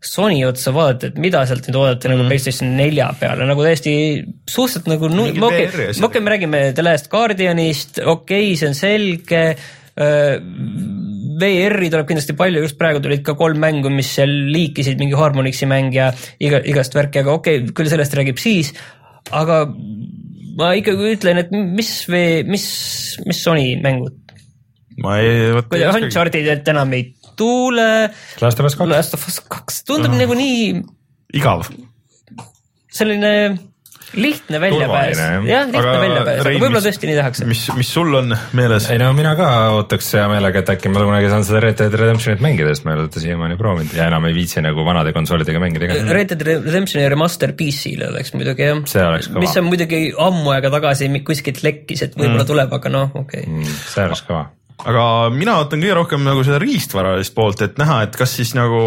Sony 0.00 0.46
otsa 0.48 0.72
vaadata, 0.72 1.10
et 1.10 1.18
mida 1.20 1.42
sealt 1.44 1.66
nüüd 1.68 1.76
oodata 1.76 2.08
mm. 2.08 2.14
nagu 2.14 2.30
PlayStation 2.30 2.70
nelja 2.78 3.10
peale 3.20 3.44
nagu 3.44 3.60
täiesti 3.66 3.92
suhteliselt 4.48 4.88
nagu, 4.88 5.10
okei 5.12 5.66
okay,, 6.00 6.22
me 6.24 6.32
räägime 6.32 6.62
The 6.72 6.86
Last 6.86 7.10
Guardianist, 7.12 8.00
okei 8.00 8.46
okay,, 8.48 8.56
see 8.56 8.70
on 8.70 8.78
selge 8.78 9.42
VR-i 11.40 11.90
tuleb 11.92 12.08
kindlasti 12.08 12.36
palju, 12.38 12.62
just 12.64 12.78
praegu 12.80 13.02
tulid 13.04 13.24
ka 13.26 13.34
kolm 13.38 13.60
mängu, 13.62 13.92
mis 13.92 14.12
seal 14.18 14.32
liikisid, 14.54 15.00
mingi 15.00 15.18
Harmonixi 15.18 15.68
mäng 15.70 15.94
ja 15.96 16.10
iga, 16.42 16.62
igast 16.68 16.96
värki, 16.96 17.22
aga 17.22 17.34
okei 17.38 17.62
okay,, 17.62 17.74
küll 17.76 17.90
sellest 17.92 18.16
räägib 18.18 18.40
siis, 18.42 18.72
aga 19.36 19.62
ma 20.60 20.72
ikkagi 20.78 21.14
ütlen, 21.16 21.40
et 21.42 21.54
mis 21.54 21.92
mis, 22.10 22.66
mis 23.26 23.42
Sony 23.44 23.72
mängud, 23.84 24.16
ma 25.00 25.16
ei, 25.22 25.50
vot. 25.56 25.72
Uncharted'ilt 25.96 26.68
enam 26.74 26.92
ei 26.98 27.08
tule, 27.40 27.90
Last 28.42 28.60
of 28.60 28.68
Us 28.68 28.76
kaks. 28.76 28.90
Last 28.90 29.16
of 29.16 29.26
Us 29.30 29.40
kaks 29.48 29.82
tundub 29.88 30.14
nagu 30.16 30.36
nii 30.36 30.82
igav. 31.40 31.68
selline 32.90 33.32
lihtne 34.14 34.60
väljapääs, 34.60 35.18
jah. 35.46 35.68
lihtne 35.70 35.98
väljapääs, 36.02 36.40
aga 36.40 36.50
võib-olla 36.50 36.80
mis- 36.80 36.86
tõesti 36.88 37.08
nii 37.10 37.16
tehakse. 37.18 37.46
mis, 37.46 37.62
mis 37.78 37.92
sul 37.94 38.14
on 38.18 38.34
meeles? 38.58 38.88
ei 38.90 38.98
no 39.02 39.12
mina 39.16 39.34
ka 39.38 39.48
ootaks 39.76 40.10
hea 40.16 40.26
meelega, 40.32 40.62
et 40.64 40.72
äkki 40.74 40.90
ma 40.92 41.04
kunagi 41.06 41.30
saan 41.30 41.46
seda 41.46 41.62
Red 41.64 41.78
Dead 41.78 41.94
Redemptionit 42.02 42.42
mängida, 42.44 42.74
sest 42.74 42.86
ma 42.86 42.94
ei 42.94 42.98
ole 42.98 43.06
seda 43.08 43.24
siiamaani 43.24 43.58
proovinud 43.60 43.94
ja 43.96 44.08
enam 44.10 44.26
ei 44.28 44.36
viitsi 44.36 44.64
nagu 44.64 44.84
vanade 44.86 45.14
konsoolidega 45.16 45.62
mängida 45.62 45.90
ka. 45.90 45.98
Red 46.18 46.34
Dead 46.34 46.46
Redemptioni 46.48 47.06
remaster 47.12 47.54
PC-le 47.58 48.10
oleks 48.10 48.34
muidugi 48.34 48.66
jah. 48.66 48.82
See 48.90 49.04
oleks 49.06 49.30
kõva. 49.30 49.44
mis 49.46 49.58
on 49.62 49.68
muidugi 49.68 50.02
ammu 50.28 50.54
aega 50.56 50.72
tagasi 50.74 51.10
kuskilt 51.26 51.62
lekkis, 51.66 52.06
et 52.08 52.16
võib-olla 52.18 52.44
mm. 52.44 52.50
tuleb, 52.50 52.78
aga 52.80 52.92
noh, 52.92 53.14
okei 53.22 53.46
okay.. 53.46 53.74
see 53.86 54.06
oleks 54.08 54.24
kõva. 54.26 54.44
aga 54.90 55.04
mina 55.34 55.58
ootan 55.62 55.82
kõige 55.82 55.98
rohkem 56.02 56.26
nagu 56.26 56.44
seda 56.46 56.58
riistvaralist 56.62 57.36
poolt, 57.36 57.62
et 57.66 57.78
näha, 57.80 58.02
et 58.08 58.18
kas 58.18 58.34
siis 58.40 58.56
nagu, 58.58 58.82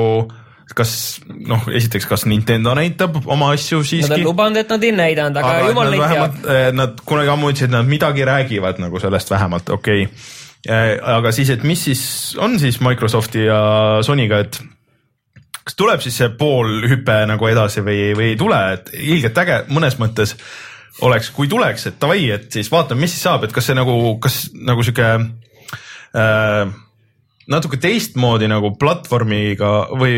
kas 0.72 1.22
noh, 1.28 1.66
esiteks, 1.76 2.08
kas 2.10 2.26
Nintendo 2.30 2.74
näitab 2.78 3.20
oma 3.26 3.52
asju 3.54 3.82
Nad 3.82 3.84
on 3.84 3.90
siiski. 3.90 4.22
lubanud, 4.24 4.58
et 4.62 4.70
nad 4.72 4.84
ei 4.84 4.94
näidanud, 4.96 5.40
aga, 5.40 5.56
aga 5.60 5.72
jumal 5.72 5.92
neid 5.92 6.02
teab. 6.02 6.12
vähemalt, 6.12 6.78
nad 6.80 7.02
kunagi 7.06 7.34
ammu 7.34 7.52
ütlesid, 7.52 7.70
et 7.70 7.76
nad 7.76 7.90
midagi 7.90 8.28
räägivad 8.28 8.80
nagu 8.82 9.02
sellest 9.04 9.34
vähemalt, 9.34 9.70
okei 9.76 10.06
okay.. 10.08 11.00
aga 11.16 11.34
siis, 11.36 11.52
et 11.54 11.66
mis 11.68 11.84
siis 11.90 12.04
on 12.40 12.60
siis 12.60 12.80
Microsofti 12.82 13.46
ja 13.46 13.60
Sonyga, 14.08 14.40
et 14.48 14.62
kas 15.64 15.78
tuleb 15.80 16.04
siis 16.04 16.18
see 16.20 16.30
pool 16.40 16.84
hüpe 16.92 17.18
nagu 17.30 17.48
edasi 17.48 17.84
või, 17.86 18.12
või 18.18 18.32
ei 18.34 18.40
tule, 18.40 18.62
et 18.78 18.94
ilgelt 19.00 19.44
äge 19.44 19.60
mõnes 19.72 20.00
mõttes 20.00 20.36
oleks, 21.04 21.32
kui 21.34 21.50
tuleks, 21.50 21.88
et 21.90 22.00
davai, 22.02 22.28
et 22.36 22.52
siis 22.54 22.70
vaatame, 22.72 23.04
mis 23.04 23.14
siis 23.16 23.26
saab, 23.26 23.46
et 23.48 23.54
kas 23.56 23.70
see 23.70 23.78
nagu, 23.78 23.96
kas 24.24 24.44
nagu 24.54 24.84
sihuke 24.86 25.08
äh, 26.20 26.74
natuke 27.52 27.80
teistmoodi 27.82 28.48
nagu 28.52 28.74
platvormiga 28.80 29.74
või 30.00 30.16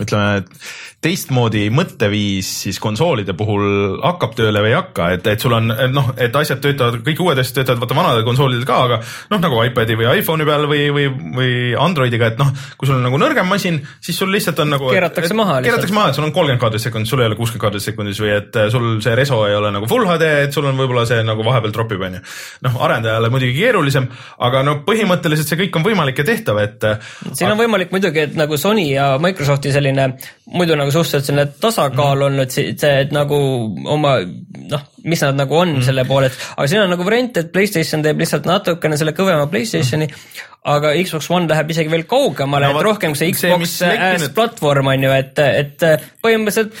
ütleme, 0.00 0.42
et 0.42 0.68
teistmoodi 1.00 1.70
mõtteviis 1.72 2.48
siis 2.66 2.78
konsoolide 2.80 3.32
puhul 3.36 4.00
hakkab 4.02 4.34
tööle 4.36 4.60
või 4.60 4.72
ei 4.74 4.76
hakka, 4.76 5.06
et, 5.16 5.28
et 5.32 5.40
sul 5.40 5.54
on 5.56 5.72
noh, 5.94 6.10
et 6.20 6.34
asjad 6.36 6.60
töötavad, 6.60 6.98
kõik 7.06 7.22
uued 7.24 7.40
asjad 7.40 7.60
töötavad 7.60 7.80
vaata 7.80 7.96
vanadel 7.96 8.26
konsoolidel 8.26 8.66
ka, 8.68 8.80
aga 8.84 8.98
noh, 9.32 9.40
nagu 9.40 9.62
iPad'i 9.64 9.96
või 9.96 10.10
iPhone'i 10.20 10.46
peal 10.48 10.66
või, 10.68 10.82
või, 10.92 11.06
või 11.38 11.54
Androidiga, 11.80 12.28
et 12.34 12.40
noh, 12.40 12.50
kui 12.76 12.90
sul 12.90 12.98
on 12.98 13.06
nagu 13.08 13.20
nõrgem 13.20 13.48
masin, 13.48 13.78
siis 14.04 14.20
sul 14.20 14.28
lihtsalt 14.34 14.60
on 14.60 14.74
nagu. 14.74 14.90
Keeratakse 14.92 15.36
maha 15.38 15.56
lihtsalt. 15.56 15.70
keeratakse 15.70 15.96
maha, 15.96 16.10
et 16.12 16.18
sul 16.18 16.26
on 16.26 16.34
kolmkümmend 16.36 16.60
kaadrit 16.66 16.84
sekundis, 16.84 17.14
sul 17.14 17.24
ei 17.24 17.30
ole 17.30 17.38
kuuskümmend 17.40 17.64
kaadrit 17.64 17.86
sekundis 17.86 18.20
või 18.20 18.34
et 18.36 18.60
sul 18.74 18.90
see 19.00 19.16
reso 19.16 19.40
ei 19.48 19.56
ole 19.56 19.72
nagu 19.72 19.88
full 19.88 20.04
HD, 20.04 20.28
et 20.44 20.56
sul 20.58 20.68
on 20.68 20.76
võib-olla 20.76 21.06
see 21.08 21.24
nagu 21.24 21.48
vahepeal 21.48 21.72
tropib, 21.78 22.04
onju. 22.10 22.20
noh, 22.68 22.76
arendajale 22.84 23.32
muidugi 23.32 23.56
keerulisem, 23.56 24.10
aga 24.50 24.62
no 24.68 24.76
põhimõtteliselt 24.84 25.48
see 25.48 25.62
kõik 25.64 25.80
on 25.80 25.88
võimalik 25.88 26.20
ja 26.20 26.28
tehtav, 26.28 26.60
et. 26.60 26.88
siin 27.32 27.48
on 27.48 27.58
võimalik 27.60 27.96
muidugi, 27.96 28.28
et 28.28 28.36
nagu 28.36 28.60
Sony 28.60 28.90
ja 28.92 29.14
Microsofti 29.22 29.72
selline 29.72 30.10
muidu 30.50 30.76
nagu 30.78 30.89
suhteliselt 30.94 31.26
selline 31.28 31.46
tasakaal 31.60 32.16
Mhm. 32.16 32.26
olnud, 32.26 32.54
see, 32.54 32.94
et 33.00 33.12
nagu 33.12 33.38
oma 33.86 34.18
noh, 34.70 34.86
mis 35.04 35.22
nad 35.24 35.38
nagu 35.38 35.56
on 35.56 35.76
mm. 35.76 35.82
selle 35.86 36.04
poole, 36.08 36.30
et 36.30 36.38
aga 36.56 36.68
siin 36.68 36.82
on 36.84 36.90
nagu 36.94 37.04
variant, 37.06 37.36
et 37.36 37.52
Playstation 37.52 38.02
teeb 38.02 38.20
lihtsalt 38.22 38.46
natukene 38.46 38.98
selle 39.00 39.12
kõvema 39.16 39.48
Playstationi 39.50 40.06
mm., 40.06 40.46
aga 40.70 40.92
Xbox 41.02 41.30
One 41.32 41.48
läheb 41.48 41.70
isegi 41.72 41.90
veel 41.90 42.04
kaugemale 42.04 42.68
No 42.68 42.80
et 42.80 42.84
rohkem 42.84 43.14
see 43.16 43.32
Xbox 43.32 43.58
mis 43.62 43.76
as 43.82 43.94
lekkinud- 43.94 44.34
platvorm 44.36 44.92
on 44.92 45.06
ju, 45.08 45.12
et, 45.16 45.38
et 45.38 45.86
põhimõtteliselt 46.20 46.74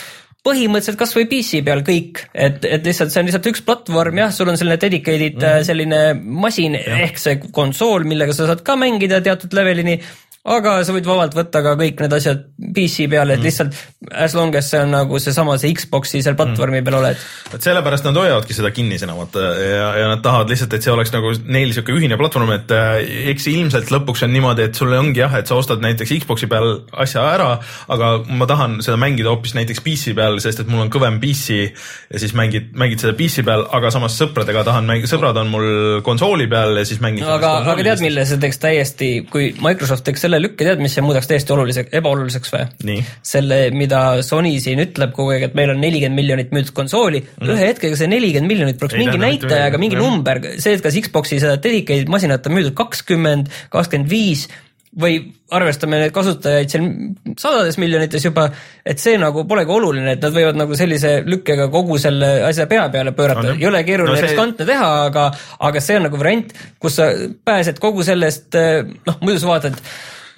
põhimõtteliselt 0.46 0.96
kasvõi 1.00 1.26
PC 1.28 1.60
peal 1.64 1.82
kõik, 1.84 2.22
et, 2.32 2.64
et 2.64 2.86
lihtsalt 2.86 3.12
see 3.12 3.20
on 3.20 3.28
lihtsalt 3.28 3.48
üks 3.50 3.60
platvorm 3.66 4.22
jah, 4.22 4.32
sul 4.32 4.48
on 4.48 4.56
selline 4.56 4.78
dedicated 4.80 5.36
mm 5.36 5.44
-hmm. 5.44 5.66
selline 5.68 6.00
masin 6.16 6.78
ja. 6.78 6.96
ehk 7.04 7.20
see 7.20 7.36
konsool, 7.52 8.06
millega 8.08 8.32
sa 8.32 8.48
saad 8.48 8.62
ka 8.64 8.76
mängida 8.80 9.20
teatud 9.20 9.52
levelini 9.52 9.98
aga 10.40 10.78
sa 10.88 10.94
võid 10.96 11.04
vabalt 11.04 11.34
võtta 11.36 11.60
ka 11.60 11.74
kõik 11.76 11.98
need 12.00 12.14
asjad 12.16 12.46
PC 12.72 13.10
peale, 13.12 13.34
et 13.36 13.42
mm. 13.42 13.44
lihtsalt 13.44 13.76
as 14.24 14.32
long 14.32 14.54
as 14.56 14.70
see 14.72 14.80
on 14.80 14.94
nagu 14.94 15.18
seesama, 15.20 15.58
see 15.60 15.74
Xbox'i 15.76 16.22
seal 16.24 16.36
platvormi 16.38 16.78
mm. 16.80 16.86
peal 16.86 16.96
oled. 16.96 17.24
et 17.52 17.66
sellepärast 17.66 18.06
nad 18.08 18.16
hoiavadki 18.16 18.56
seda 18.56 18.70
kinnisena 18.72 19.12
vaata 19.18 19.42
ja, 19.60 19.90
ja 20.00 20.06
nad 20.08 20.22
tahavad 20.24 20.48
lihtsalt, 20.48 20.72
et 20.72 20.86
see 20.86 20.94
oleks 20.94 21.12
nagu 21.12 21.34
neil 21.44 21.74
sihuke 21.76 21.92
ühine 21.92 22.16
platvorm, 22.20 22.54
et 22.56 22.72
äh, 22.72 23.02
eks 23.34 23.50
ilmselt 23.52 23.92
lõpuks 23.92 24.24
on 24.24 24.32
niimoodi, 24.32 24.64
et 24.70 24.80
sul 24.80 24.94
ongi 24.96 25.20
jah, 25.20 25.36
et 25.36 25.50
sa 25.50 25.58
ostad 25.60 25.84
näiteks 25.84 26.14
Xbox'i 26.22 26.48
peal 26.48 26.72
asja 27.04 27.26
ära, 27.34 27.50
aga 27.92 28.10
ma 28.32 28.48
tahan 28.48 28.78
seda 28.86 28.96
mängida 29.00 29.28
hoopis 29.34 29.52
näiteks 29.58 29.84
PC 29.84 30.16
peal, 30.16 30.40
sest 30.40 30.64
et 30.64 30.72
mul 30.72 30.86
on 30.86 30.94
kõvem 30.94 31.20
PC 31.20 31.60
ja 31.68 32.22
siis 32.22 32.32
mängid, 32.38 32.72
mängid 32.80 33.04
seda 33.04 33.12
PC 33.18 33.44
peal, 33.44 33.66
aga 33.76 33.92
samas 33.92 34.16
sõpradega 34.16 34.64
tahan 34.70 34.88
mängida, 34.88 35.12
sõbrad 35.12 35.36
on 35.44 35.52
mul 35.52 35.70
konsooli 36.06 36.48
peal 36.48 36.80
ja 36.80 36.88
siis 36.88 37.04
mängin 37.04 37.28
no, 37.28 37.36
aga, 37.36 37.58
aga 37.74 37.84
tead, 37.84 38.06
mille 38.08 38.24
see 38.24 38.40
teeks 38.40 38.62
täiesti, 38.64 39.12
kui 39.28 39.52
Microsoft 39.60 40.08
teeks 40.08 40.30
selle 40.30 40.39
lükke, 40.42 40.64
tead, 40.66 40.82
mis 40.82 40.94
see 40.96 41.04
muudaks 41.04 41.28
täiesti 41.30 41.54
oluliseks, 41.54 41.92
ebaoluliseks 42.00 42.54
või? 42.54 42.96
selle, 43.32 43.60
mida 43.76 44.00
Sony 44.26 44.56
siin 44.62 44.82
ütleb 44.84 45.14
kogu 45.16 45.34
aeg, 45.34 45.48
et 45.50 45.58
meil 45.58 45.74
on 45.74 45.82
nelikümmend 45.82 46.20
miljonit 46.20 46.54
müüdud 46.54 46.74
konsooli 46.76 47.22
mm, 47.22 47.52
ühe 47.54 47.68
hetkega 47.72 47.98
see 48.00 48.10
nelikümmend 48.10 48.54
miljonit 48.54 48.80
poleks 48.80 48.98
mingi 49.00 49.20
näitajaga, 49.20 49.82
mingi 49.82 50.00
number, 50.00 50.42
see, 50.56 50.74
et 50.76 50.84
kas 50.84 50.98
Xbox'i 51.06 51.40
seda 51.42 51.60
dedicated 51.62 52.10
masinat 52.12 52.48
on 52.48 52.58
müüdud 52.58 52.76
kakskümmend, 52.78 53.52
kakskümmend 53.72 54.10
viis 54.10 54.48
või 54.98 55.20
arvestame 55.54 56.00
neid 56.00 56.12
kasutajaid 56.14 56.70
seal 56.72 56.86
sadades 57.38 57.76
miljonites 57.78 58.24
juba, 58.26 58.48
et 58.82 58.98
see 59.02 59.18
nagu 59.22 59.44
polegi 59.48 59.70
oluline, 59.74 60.16
et 60.16 60.24
nad 60.24 60.34
võivad 60.34 60.58
nagu 60.58 60.78
sellise 60.78 61.20
lükkega 61.26 61.68
kogu 61.70 61.98
selle 62.02 62.30
asja 62.48 62.66
pea 62.70 62.88
peale 62.90 63.14
pöörata. 63.14 63.52
No,, 63.52 63.58
ei 63.58 63.68
ole 63.70 63.84
keeruline 63.86 64.16
no, 64.16 64.18
see... 64.18 64.32
riskantne 64.32 64.66
teha, 64.66 64.88
aga, 65.06 65.28
aga 65.68 65.82
see 65.84 65.98
on 66.00 66.08
nagu 66.08 66.18
variant, 66.18 66.54
kus 66.82 66.98
sa 66.98 67.10
pääsed 67.46 67.78
kogu 67.82 68.06
sellest, 68.06 68.58
noh 69.06 69.22
muidu 69.22 69.42
sa 69.42 69.52
vaatad 69.52 69.78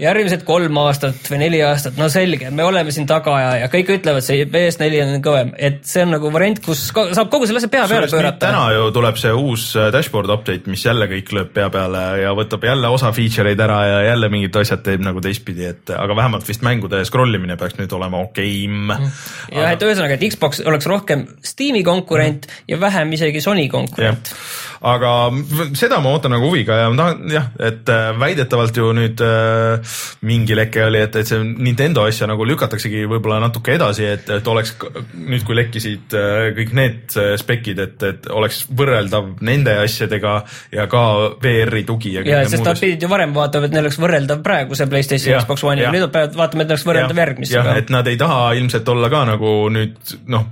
järgmised 0.03 0.43
kolm 0.47 0.79
aastat 0.83 1.29
või 1.31 1.39
neli 1.45 1.61
aastat, 1.65 1.97
no 2.01 2.09
selge, 2.13 2.51
me 2.55 2.65
oleme 2.67 2.93
siin 2.95 3.07
tagaaja 3.09 3.55
ja 3.63 3.69
kõik 3.73 3.93
ütlevad, 3.97 4.25
see 4.27 4.47
PS4 4.51 5.03
on 5.05 5.23
kõvem, 5.25 5.53
et 5.55 5.83
see 5.89 6.03
on 6.05 6.15
nagu 6.17 6.31
variant, 6.35 6.59
kus 6.65 6.89
saab 6.91 7.31
kogu 7.33 7.47
selle 7.49 7.63
asja 7.63 7.71
pea 7.73 7.85
peale 7.91 8.09
pöörata. 8.11 8.49
täna 8.49 8.65
ju 8.75 8.89
tuleb 8.95 9.21
see 9.21 9.35
uus 9.37 9.69
äh, 9.79 9.91
dashboard 9.95 10.33
update, 10.35 10.71
mis 10.71 10.85
jälle 10.87 11.07
kõik 11.11 11.33
lööb 11.37 11.53
pea 11.55 11.69
peale 11.73 12.03
ja 12.23 12.33
võtab 12.39 12.67
jälle 12.67 12.91
osa 12.93 13.13
feature 13.15 13.53
eid 13.53 13.63
ära 13.63 13.79
ja 13.87 14.01
jälle 14.11 14.31
mingid 14.33 14.59
asjad 14.63 14.83
teeb 14.87 15.05
nagu 15.07 15.23
teistpidi, 15.25 15.69
et 15.71 15.95
aga 15.95 16.17
vähemalt 16.19 16.49
vist 16.49 16.67
mängude 16.67 17.05
scroll 17.09 17.39
imine 17.39 17.57
peaks 17.61 17.79
nüüd 17.79 17.95
olema 17.97 18.25
okeim. 18.27 18.91
Mm. 18.91 19.09
ja 19.53 19.67
aga... 19.69 19.77
et 19.77 19.87
ühesõnaga, 19.87 20.19
et 20.19 20.27
Xbox 20.35 20.65
oleks 20.67 20.91
rohkem 20.91 21.27
Steam'i 21.47 21.85
konkurent 21.87 22.49
mm. 22.49 22.67
ja 22.75 22.81
vähem 22.83 23.15
isegi 23.19 23.45
Sony 23.45 23.69
konkurent. 23.71 24.35
aga 24.83 25.15
seda 25.79 26.01
ma 26.03 26.11
ootan 26.17 26.35
nagu 26.35 26.51
huviga 26.51 26.81
ja 26.81 26.91
ma 26.91 26.99
tahan 26.99 27.37
jah, 27.39 27.51
et 27.63 27.93
äh, 27.93 28.11
väidetavalt 28.19 28.83
ju 28.83 28.91
nüüd 28.97 29.23
äh, 29.23 29.92
mingi 30.29 30.57
leke 30.57 30.85
oli, 30.87 31.01
et, 31.07 31.17
et 31.21 31.29
see 31.29 31.41
Nintendo 31.43 32.05
asja 32.09 32.29
nagu 32.31 32.47
lükataksegi 32.47 33.05
võib-olla 33.11 33.41
natuke 33.43 33.75
edasi, 33.77 34.07
et, 34.17 34.31
et 34.39 34.49
oleks 34.49 34.75
nüüd, 35.15 35.45
kui 35.47 35.57
lekkisid 35.59 36.17
äh, 36.19 36.51
kõik 36.57 36.75
need 36.79 37.17
äh, 37.21 37.33
spekid, 37.41 37.83
et, 37.83 38.07
et 38.09 38.29
oleks 38.33 38.65
võrreldav 38.71 39.35
nende 39.45 39.75
asjadega 39.83 40.39
ja 40.75 40.87
ka 40.91 41.03
VR-i 41.43 41.85
tugi 41.89 42.17
ja 42.17 42.25
ja 42.27 42.43
sest 42.49 42.67
nad 42.67 42.81
pidid 42.81 43.03
ju 43.05 43.11
varem 43.13 43.35
vaatama, 43.37 43.69
et 43.69 43.77
neil 43.77 43.87
oleks 43.87 44.01
võrreldav 44.03 44.43
praeguse 44.45 44.89
Playstation 44.91 45.37
ja, 45.37 45.43
Xbox 45.45 45.67
One'i 45.67 45.87
ja 45.87 45.93
nüüd 45.95 46.07
nad 46.07 46.15
peavad 46.15 46.39
vaatama, 46.39 46.65
et 46.65 46.71
neil 46.71 46.77
oleks 46.77 46.89
võrreldav 46.89 47.23
järgmisega. 47.25 47.77
et 47.83 47.93
nad 47.95 48.11
ei 48.11 48.19
taha 48.21 48.53
ilmselt 48.59 48.89
olla 48.95 49.13
ka 49.13 49.25
nagu 49.33 49.53
nüüd 49.73 50.17
noh, 50.33 50.49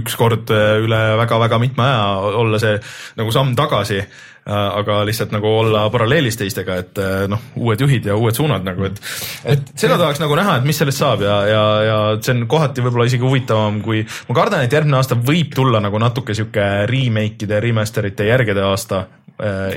ükskord 0.00 0.52
äh, 0.54 0.76
üle 0.82 1.00
väga-väga 1.22 1.60
mitme 1.62 1.86
aja 1.86 2.36
olla 2.42 2.60
see 2.62 2.76
nagu 3.18 3.34
samm 3.34 3.56
tagasi 3.58 4.02
aga 4.50 5.02
lihtsalt 5.06 5.30
nagu 5.34 5.46
olla 5.46 5.84
paralleelis 5.94 6.36
teistega, 6.40 6.76
et 6.82 6.98
äh, 6.98 7.24
noh, 7.30 7.42
uued 7.62 7.84
juhid 7.84 8.08
ja 8.10 8.16
uued 8.18 8.34
suunad 8.34 8.66
nagu, 8.66 8.88
et 8.88 8.98
et 9.54 9.72
seda 9.78 9.98
tahaks 10.00 10.22
nagu 10.22 10.36
näha, 10.38 10.58
et 10.58 10.66
mis 10.66 10.78
sellest 10.82 10.98
saab 10.98 11.22
ja, 11.22 11.36
ja, 11.46 11.64
ja 11.86 11.98
see 12.18 12.34
on 12.34 12.46
kohati 12.50 12.82
võib-olla 12.82 13.06
isegi 13.06 13.26
huvitavam, 13.26 13.78
kui 13.84 14.02
ma 14.28 14.38
kardan, 14.38 14.66
et 14.66 14.74
järgmine 14.74 14.98
aasta 14.98 15.18
võib 15.18 15.54
tulla 15.54 15.82
nagu 15.84 16.00
natuke 16.02 16.34
sihuke 16.34 16.68
remake'ide, 16.90 17.60
remaster 17.62 18.10
ite 18.10 18.26
järgede 18.26 18.66
aasta, 18.66 19.04
Äh, 19.04 19.21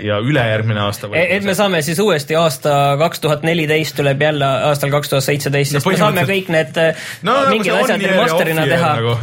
ja 0.05 0.19
ülejärgmine 0.21 0.81
aasta. 0.85 1.09
E, 1.13 1.25
et 1.37 1.45
me 1.45 1.55
saame 1.57 1.81
siis 1.85 1.99
uuesti 1.99 2.35
aasta 2.37 2.95
kaks 2.99 3.23
tuhat 3.23 3.45
neliteist 3.47 3.95
tuleb 3.97 4.21
jälle 4.21 4.45
aastal 4.69 4.91
kaks 4.93 5.09
tuhat 5.09 5.25
seitseteist, 5.25 5.75
sest 5.75 5.89
me 5.89 5.97
saame 5.99 6.25
kõik 6.29 6.51
need 6.53 6.79
no, 7.25 7.35
äh, 7.35 7.51
mingid 7.53 7.73
asjad 7.75 8.03
remaster'ina 8.11 8.65
teha 8.69 8.91
nagu,, 8.99 9.15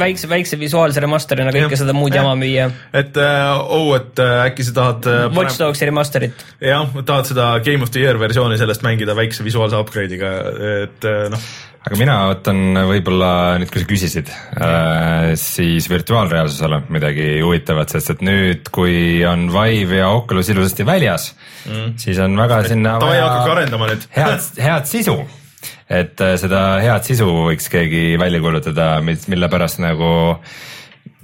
väikse, 0.00 0.30
väikse 0.30 0.58
visuaalse 0.60 1.02
remaster'ina 1.04 1.54
kõike 1.54 1.76
ja, 1.76 1.80
seda 1.82 1.96
muud 1.96 2.14
ja. 2.14 2.22
jama 2.22 2.34
müüa. 2.40 2.68
et 3.02 3.18
äh, 3.22 3.46
oh, 3.74 3.90
et 3.96 4.22
äh, 4.22 4.34
äkki 4.48 4.68
sa 4.68 4.76
tahad 4.80 5.08
äh, 5.10 5.24
Watch 5.36 5.60
Dogsi 5.60 5.88
remaster'it. 5.88 6.44
jah, 6.64 6.98
tahad 7.00 7.32
seda 7.32 7.50
Game 7.64 7.86
of 7.86 7.94
the 7.94 8.04
Year 8.04 8.20
versiooni 8.20 8.60
sellest 8.60 8.84
mängida 8.86 9.16
väikse 9.18 9.46
visuaalse 9.46 9.80
upgrade'iga, 9.80 10.36
et 10.84 11.08
äh, 11.08 11.26
noh 11.32 11.48
aga 11.88 11.96
mina 11.96 12.14
võtan 12.28 12.58
võib-olla 12.90 13.30
nüüd, 13.60 13.70
kui 13.72 13.80
sa 13.80 13.88
küsisid 13.88 14.28
äh,, 14.28 15.30
siis 15.40 15.86
virtuaalreaalsusele 15.88 16.82
midagi 16.92 17.28
huvitavat, 17.40 17.94
sest 17.94 18.12
et 18.12 18.24
nüüd, 18.26 18.68
kui 18.74 19.22
on 19.24 19.46
Vive 19.54 19.87
ja 19.96 20.08
Oculus 20.14 20.48
ilusasti 20.52 20.86
väljas 20.86 21.32
mm., 21.66 21.98
siis 22.00 22.18
on 22.24 22.36
väga 22.38 22.62
sinna 22.68 22.96
vaja 23.02 23.28
head, 24.18 24.48
head 24.62 24.88
sisu. 24.90 25.18
et 25.88 26.20
äh, 26.20 26.36
seda 26.40 26.64
head 26.84 27.06
sisu 27.08 27.28
võiks 27.48 27.70
keegi 27.72 28.18
välja 28.20 28.40
kuulutada, 28.44 28.96
mille 29.02 29.48
pärast 29.52 29.80
nagu 29.82 30.10
äh, 30.36 30.58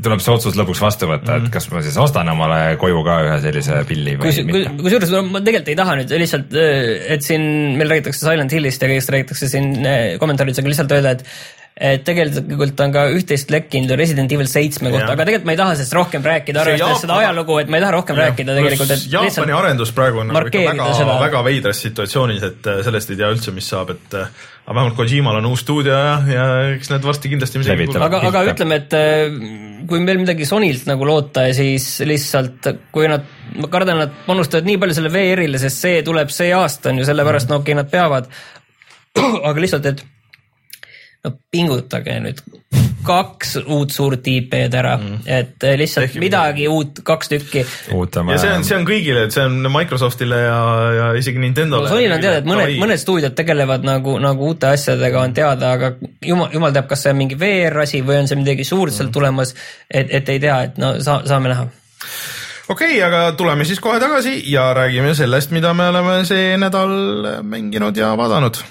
tuleb 0.03 0.23
see 0.23 0.33
otsus 0.35 0.57
lõpuks 0.59 0.81
vastu 0.83 1.07
võtta 1.07 1.29
mm, 1.29 1.37
-hmm. 1.37 1.49
et 1.49 1.55
kas 1.55 1.69
ma 1.71 1.83
siis 1.85 1.97
ostan 2.01 2.29
omale 2.33 2.77
koju 2.81 3.03
ka 3.07 3.19
ühe 3.27 3.37
sellise 3.45 3.81
pilli 3.89 4.17
või 4.19 4.31
Kus, 4.31 4.41
mitte. 4.49 4.73
kusjuures 4.81 5.13
ma 5.29 5.43
tegelikult 5.45 5.71
ei 5.71 5.79
taha 5.79 5.99
nüüd 6.01 6.15
lihtsalt, 6.25 6.57
et 7.15 7.27
siin 7.27 7.45
meil 7.79 7.93
räägitakse 7.93 8.25
Silent 8.25 8.55
Hillist 8.57 8.83
ja 8.83 8.91
kõigest 8.91 9.13
räägitakse 9.15 9.51
siin 9.51 9.71
eh, 9.87 10.17
kommentaarides, 10.23 10.63
aga 10.63 10.73
lihtsalt 10.73 10.97
öelda, 10.97 11.15
et 11.15 11.25
et 11.75 12.05
tegelikult 12.07 12.79
on 12.85 12.93
ka 12.95 13.03
üht-teist 13.11 13.49
lekkinud 13.51 13.91
Resident 13.99 14.31
Evil 14.31 14.47
seitsme 14.47 14.93
kohta, 14.93 15.11
aga 15.11 15.25
tegelikult 15.27 15.49
ma 15.49 15.55
ei 15.57 15.59
taha 15.59 15.73
sellest 15.75 15.97
rohkem 15.99 16.23
rääkida, 16.23 16.63
arvestades 16.63 17.03
seda 17.03 17.17
ajalugu, 17.19 17.57
et 17.65 17.73
ma 17.73 17.81
ei 17.81 17.83
taha 17.83 17.95
rohkem 17.97 18.21
ja. 18.21 18.29
rääkida 18.29 18.55
tegelikult, 18.55 18.93
et 18.95 19.07
Jaapani 19.11 19.57
arendus 19.59 19.91
praegu 19.97 20.23
on 20.23 20.31
nagu 20.31 20.53
ikka 20.53 20.63
väga, 20.69 21.17
väga 21.25 21.41
veidras 21.49 21.83
situatsioonis, 21.83 22.47
et 22.47 22.71
äh, 22.71 22.79
sellest 22.87 23.11
ei 23.11 23.19
tea 23.19 23.33
üldse, 23.35 23.57
mis 23.57 23.73
saab, 23.75 23.91
et 23.97 24.17
äh, 24.21 24.47
aga 24.69 24.77
vähemalt 24.79 24.99
Kojimal 25.01 25.41
on 25.41 25.51
uus 25.51 25.67
stuudio 25.67 25.99
ja, 25.99 26.15
ja 26.31 26.47
eks 26.77 26.95
need 26.95 27.11
varsti 27.11 27.35
kindlasti 27.35 27.65
midagi 27.65 27.91
aga, 27.99 28.23
aga 28.31 28.47
ütleme, 28.53 28.79
et 28.79 28.97
äh, 29.01 29.83
kui 29.91 30.07
meil 30.07 30.23
midagi 30.23 30.47
Sonylt 30.47 30.87
nagu 30.87 31.11
loota, 31.11 31.49
siis 31.59 31.91
lihtsalt 32.07 32.71
kui 32.95 33.11
nad, 33.11 33.27
ma 33.59 33.75
kardan, 33.75 34.05
nad 34.07 34.15
panustavad 34.31 34.71
nii 34.71 34.79
palju 34.79 35.03
selle 35.03 35.11
VR-ile, 35.11 35.59
sest 35.59 35.89
see 35.89 36.07
tuleb 36.07 36.31
see 36.31 36.55
aasta 36.55 36.95
on 36.95 37.03
ju, 37.03 37.11
sellepärast 37.11 37.51
no 37.51 37.65
okei 37.65 37.75
okay,, 37.75 37.83
nad 37.83 37.91
peavad, 37.91 38.31
aga 39.51 39.59
lihtsalt, 39.59 39.91
et 39.91 40.11
no 41.25 41.33
pingutage 41.51 42.19
nüüd 42.21 42.43
kaks 43.05 43.59
uut 43.61 43.93
suurt 43.93 44.27
IP-d 44.29 44.77
ära 44.79 44.95
mm., 44.97 45.25
et 45.29 45.65
eh, 45.67 45.77
lihtsalt 45.79 46.09
Tehki 46.09 46.23
midagi 46.23 46.67
uut, 46.73 47.01
kaks 47.05 47.31
tükki. 47.33 47.65
ja 47.65 48.39
see 48.41 48.53
on, 48.53 48.65
see 48.67 48.77
on 48.79 48.87
kõigile, 48.89 49.27
et 49.27 49.37
see 49.37 49.45
on 49.45 49.59
Microsoftile 49.73 50.41
ja, 50.41 50.59
ja 50.97 51.09
isegi 51.19 51.43
Nintendole. 51.43 51.91
Sonyl 51.93 52.17
on 52.17 52.25
teada, 52.25 52.41
et 52.41 52.49
mõned, 52.49 52.77
mõned 52.81 53.01
stuudiod 53.01 53.37
tegelevad 53.37 53.85
nagu, 53.87 54.17
nagu 54.23 54.51
uute 54.51 54.73
asjadega 54.73 55.21
on 55.21 55.37
teada, 55.37 55.75
aga 55.77 55.93
jumal, 56.25 56.49
jumal 56.55 56.73
teab, 56.77 56.89
kas 56.91 57.05
see 57.05 57.15
on 57.15 57.21
mingi 57.21 57.39
VR 57.41 57.85
asi 57.85 58.01
või 58.05 58.23
on 58.23 58.31
see 58.31 58.41
midagi 58.41 58.67
suurt 58.69 58.93
mm. 58.93 58.99
sealt 58.99 59.13
tulemas, 59.15 59.55
et, 59.89 60.09
et 60.09 60.33
ei 60.33 60.41
tea, 60.41 60.61
et 60.71 60.81
no 60.81 60.97
sa, 61.05 61.21
saame 61.29 61.53
näha 61.53 61.69
okei 62.69 62.95
okay,, 62.97 63.03
aga 63.05 63.27
tuleme 63.37 63.69
siis 63.69 63.83
kohe 63.85 64.01
tagasi 64.01 64.39
ja 64.49 64.71
räägime 64.77 65.13
sellest, 65.17 65.53
mida 65.53 65.75
me 65.77 65.91
oleme 65.93 66.23
see 66.29 66.57
nädal 66.61 67.45
mänginud 67.45 68.01
ja 68.01 68.15
vaadanud 68.17 68.65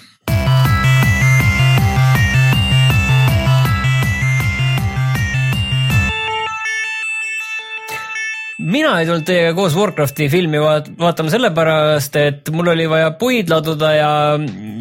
mina 8.63 8.93
ei 8.99 9.07
tulnud 9.07 9.25
teiega 9.27 9.53
koos 9.57 9.75
Warcrafti 9.77 10.27
filmi 10.31 10.59
vaatama 10.61 11.31
sellepärast, 11.33 12.17
et 12.21 12.51
mul 12.55 12.71
oli 12.73 12.85
vaja 12.89 13.11
puid 13.19 13.51
laduda 13.51 13.91
ja, 13.95 14.11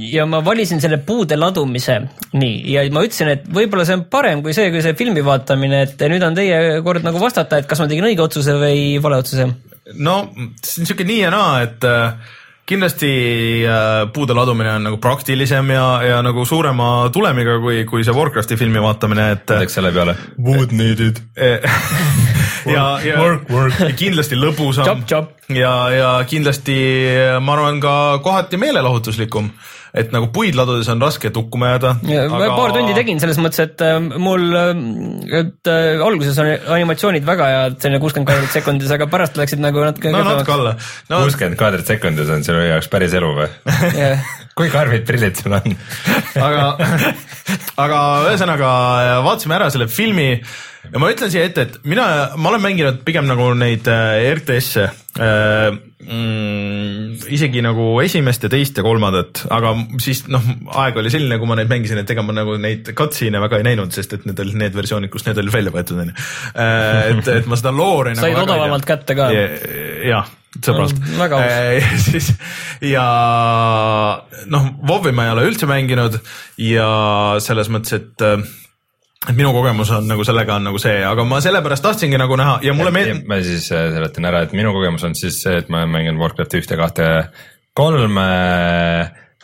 ja 0.06 0.26
ma 0.28 0.42
valisin 0.44 0.82
selle 0.82 1.00
puude 1.06 1.38
ladumise. 1.38 1.98
nii, 2.32 2.60
ja 2.72 2.84
ma 2.94 3.04
ütlesin, 3.06 3.32
et 3.34 3.48
võib-olla 3.52 3.86
see 3.88 3.98
on 3.98 4.06
parem 4.12 4.44
kui 4.44 4.54
see, 4.56 4.70
kui 4.74 4.84
see 4.84 4.96
filmi 4.98 5.24
vaatamine, 5.26 5.82
et 5.88 6.06
nüüd 6.12 6.26
on 6.26 6.38
teie 6.38 6.82
kord 6.86 7.06
nagu 7.06 7.22
vastata, 7.22 7.62
et 7.62 7.70
kas 7.70 7.82
ma 7.82 7.88
tegin 7.90 8.10
õige 8.10 8.24
otsuse 8.24 8.56
või 8.60 8.84
vale 9.02 9.22
otsuse. 9.24 9.48
no 9.98 10.20
see 10.62 10.82
on 10.82 10.88
sihuke 10.88 11.08
nii 11.08 11.24
ja 11.24 11.34
naa, 11.34 11.58
et 11.66 11.88
äh 11.88 12.38
kindlasti 12.72 13.10
äh, 13.68 14.06
puude 14.12 14.34
ladumine 14.36 14.72
on 14.78 14.86
nagu 14.88 14.98
praktilisem 15.02 15.70
ja, 15.74 15.86
ja 16.06 16.20
nagu 16.24 16.44
suurema 16.48 17.10
tulemiga 17.12 17.58
kui, 17.62 17.82
kui 17.88 18.04
see 18.06 18.14
Warcrafti 18.16 18.56
filmi 18.60 18.80
vaatamine, 18.82 19.28
et. 19.36 19.44
mõtleks 19.50 19.78
selle 19.78 19.92
peale. 19.94 20.16
Wood 20.40 20.72
needed 20.76 21.20
ja, 22.74 22.86
ja, 23.04 23.18
ja 23.20 23.90
kindlasti 23.98 24.38
lõbusam. 24.38 25.04
ja, 25.52 25.74
ja 25.92 26.10
kindlasti 26.28 26.78
ma 27.42 27.56
arvan 27.58 27.80
ka 27.82 27.94
kohati 28.24 28.60
meelelahutuslikum, 28.62 29.50
et 29.92 30.12
nagu 30.14 30.30
puid 30.32 30.56
ladudes 30.56 30.88
on 30.88 31.02
raske 31.04 31.30
tukkuma 31.34 31.74
jääda. 31.74 31.92
ma 32.32 32.46
paar 32.56 32.72
tundi 32.72 32.94
tegin 32.96 33.20
selles 33.20 33.40
mõttes, 33.42 33.60
et 33.66 33.84
äh, 33.84 33.98
mul, 34.00 34.46
et 35.38 35.70
äh, 35.70 36.00
alguses 36.00 36.38
on 36.40 36.48
animatsioonid 36.78 37.26
väga 37.28 37.50
head, 37.52 37.78
selline 37.84 38.00
kuuskümmend 38.00 38.30
kaadrit 38.30 38.56
sekundis, 38.56 38.92
aga 38.96 39.08
pärast 39.12 39.36
läksid 39.40 39.60
nagu 39.62 39.84
natuke 39.84 40.14
no 40.14 40.24
natuke 40.24 40.56
alla. 40.56 40.74
no 41.12 41.22
kuuskümmend 41.26 41.60
kaadrit 41.60 41.92
sekundis 41.92 42.32
on 42.32 42.44
sinu 42.46 42.64
jaoks 42.64 42.88
päris 42.92 43.16
elu 43.20 43.30
või? 43.36 43.48
jah, 43.98 44.32
kui 44.58 44.72
karmid 44.72 45.04
prillid 45.08 45.36
sul 45.42 45.58
on? 45.60 45.76
aga, 46.40 46.66
aga 47.84 48.02
ühesõnaga 48.30 48.74
vaatasime 49.28 49.60
ära 49.60 49.72
selle 49.74 49.92
filmi 49.92 50.30
ja 50.90 51.00
ma 51.00 51.12
ütlen 51.12 51.30
siia 51.32 51.44
ette, 51.46 51.68
et 51.68 51.78
mina, 51.88 52.06
ma 52.36 52.52
olen 52.52 52.64
mänginud 52.64 53.02
pigem 53.06 53.28
nagu 53.28 53.52
neid 53.58 53.88
äh, 53.90 54.32
RTS-e 54.34 54.88
äh,. 55.20 55.80
Mm, 56.02 57.12
isegi 57.30 57.60
nagu 57.62 57.84
esimest 58.02 58.42
ja 58.42 58.48
teist 58.50 58.78
ja 58.78 58.82
kolmandat, 58.82 59.44
aga 59.54 59.70
siis 60.02 60.24
noh, 60.32 60.42
aeg 60.82 60.96
oli 60.98 61.12
selline, 61.14 61.38
kui 61.38 61.46
ma 61.46 61.54
neid 61.60 61.70
mängisin, 61.70 62.00
et 62.02 62.10
ega 62.10 62.24
ma 62.26 62.34
nagu 62.34 62.56
neid 62.58 62.90
cutscene'e 62.98 63.38
väga 63.44 63.60
ei 63.60 63.66
näinud, 63.68 63.92
sest 63.94 64.16
et 64.16 64.24
need 64.26 64.40
olid 64.42 64.58
need 64.58 64.74
versioonid, 64.74 65.12
kus 65.12 65.28
need 65.28 65.38
olid 65.38 65.54
välja 65.54 65.74
võetud 65.74 66.00
onju. 66.02 66.16
et, 66.56 67.30
et 67.36 67.46
ma 67.46 67.58
seda 67.60 67.70
loori 67.76 68.16
nagu 68.16 68.24
Said 68.24 68.34
tea. 68.34 68.46
odavamalt 68.48 68.88
kätte 68.88 69.16
ka. 69.18 69.28
jah, 70.08 70.32
sõbrast 70.58 70.98
väga 71.20 71.38
aus. 71.38 71.54
ja 71.78 72.00
siis 72.02 72.32
ja 72.96 73.06
noh, 74.50 74.68
WoW-i 74.82 75.14
ma 75.14 75.28
ei 75.28 75.36
ole 75.36 75.46
üldse 75.52 75.70
mänginud 75.70 76.18
ja 76.66 76.90
selles 77.46 77.70
mõttes, 77.70 78.02
et 78.02 78.26
et 79.22 79.36
minu 79.38 79.52
kogemus 79.54 79.90
on 79.94 80.06
nagu 80.10 80.24
sellega 80.26 80.58
on 80.58 80.68
nagu 80.70 80.80
see, 80.82 80.98
aga 81.06 81.24
ma 81.28 81.40
sellepärast 81.44 81.84
tahtsingi 81.84 82.18
nagu 82.20 82.38
näha 82.38 82.58
ja 82.66 82.74
mulle 82.76 82.92
meeldib, 82.94 83.24
ma 83.30 83.38
siis 83.44 83.68
äh, 83.74 83.88
seletan 83.94 84.28
ära, 84.30 84.44
et 84.46 84.54
minu 84.56 84.74
kogemus 84.74 85.04
on 85.08 85.16
siis 85.18 85.42
see, 85.44 85.60
et 85.62 85.70
ma 85.72 85.82
olen 85.82 85.94
mänginud 85.94 86.22
Warcrafti 86.22 86.62
ühte, 86.62 86.78
kahte, 86.80 87.10
kolme 87.78 88.26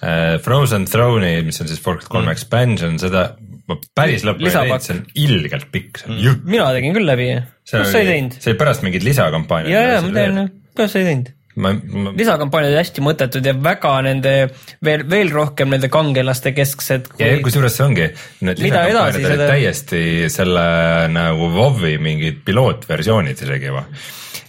äh, 0.02 0.38
Frozen 0.44 0.88
Throne'i, 0.90 1.44
mis 1.46 1.62
on 1.62 1.70
siis 1.70 1.82
Warcraft 1.84 2.10
kolme 2.10 2.32
mm. 2.32 2.38
expansion, 2.38 2.98
seda 3.02 3.28
ma 3.68 3.78
päris 3.96 4.26
lõpuni 4.26 4.50
ei 4.50 4.56
teinud, 4.56 4.84
see 4.84 4.96
on 4.96 5.02
ilgelt 5.28 5.70
pikk, 5.72 6.02
see 6.02 6.12
on 6.12 6.22
jõhk. 6.24 6.44
mina 6.56 6.68
tegin 6.76 6.94
küll 6.96 7.08
läbi. 7.08 7.32
kus 7.68 7.90
sa 7.92 8.02
ei 8.02 8.12
teinud? 8.14 8.38
see 8.40 8.54
oli 8.54 8.60
pärast 8.64 8.86
mingit 8.86 9.06
lisakampaaniat. 9.06 9.74
ja, 9.74 9.82
ja 9.94 10.04
ma 10.04 10.14
teen, 10.14 10.46
kuidas 10.74 10.94
sa 10.94 11.02
ei 11.02 11.10
teinud? 11.12 11.34
ma, 11.58 11.72
ma, 11.74 12.12
lisakampaaniad 12.18 12.72
olid 12.72 12.80
hästi 12.80 13.04
mõttetud 13.04 13.48
ja 13.50 13.54
väga 13.68 13.94
nende 14.06 14.34
veel, 14.84 15.04
veel 15.10 15.32
rohkem 15.34 15.72
nende 15.74 15.90
kangelaste 15.92 16.54
kesksed. 16.56 17.10
ja 17.20 17.32
kusjuures 17.44 17.78
see 17.78 17.86
ongi, 17.86 18.08
need 18.46 18.62
lisakampaaniad 18.62 19.18
olid 19.18 19.32
seda- 19.34 19.50
täiesti 19.52 20.02
selle 20.32 20.68
nagu 21.14 21.50
WoW-i 21.56 21.96
mingid 22.02 22.44
pilootversioonid 22.46 23.42
isegi 23.46 23.72
juba. 23.72 23.84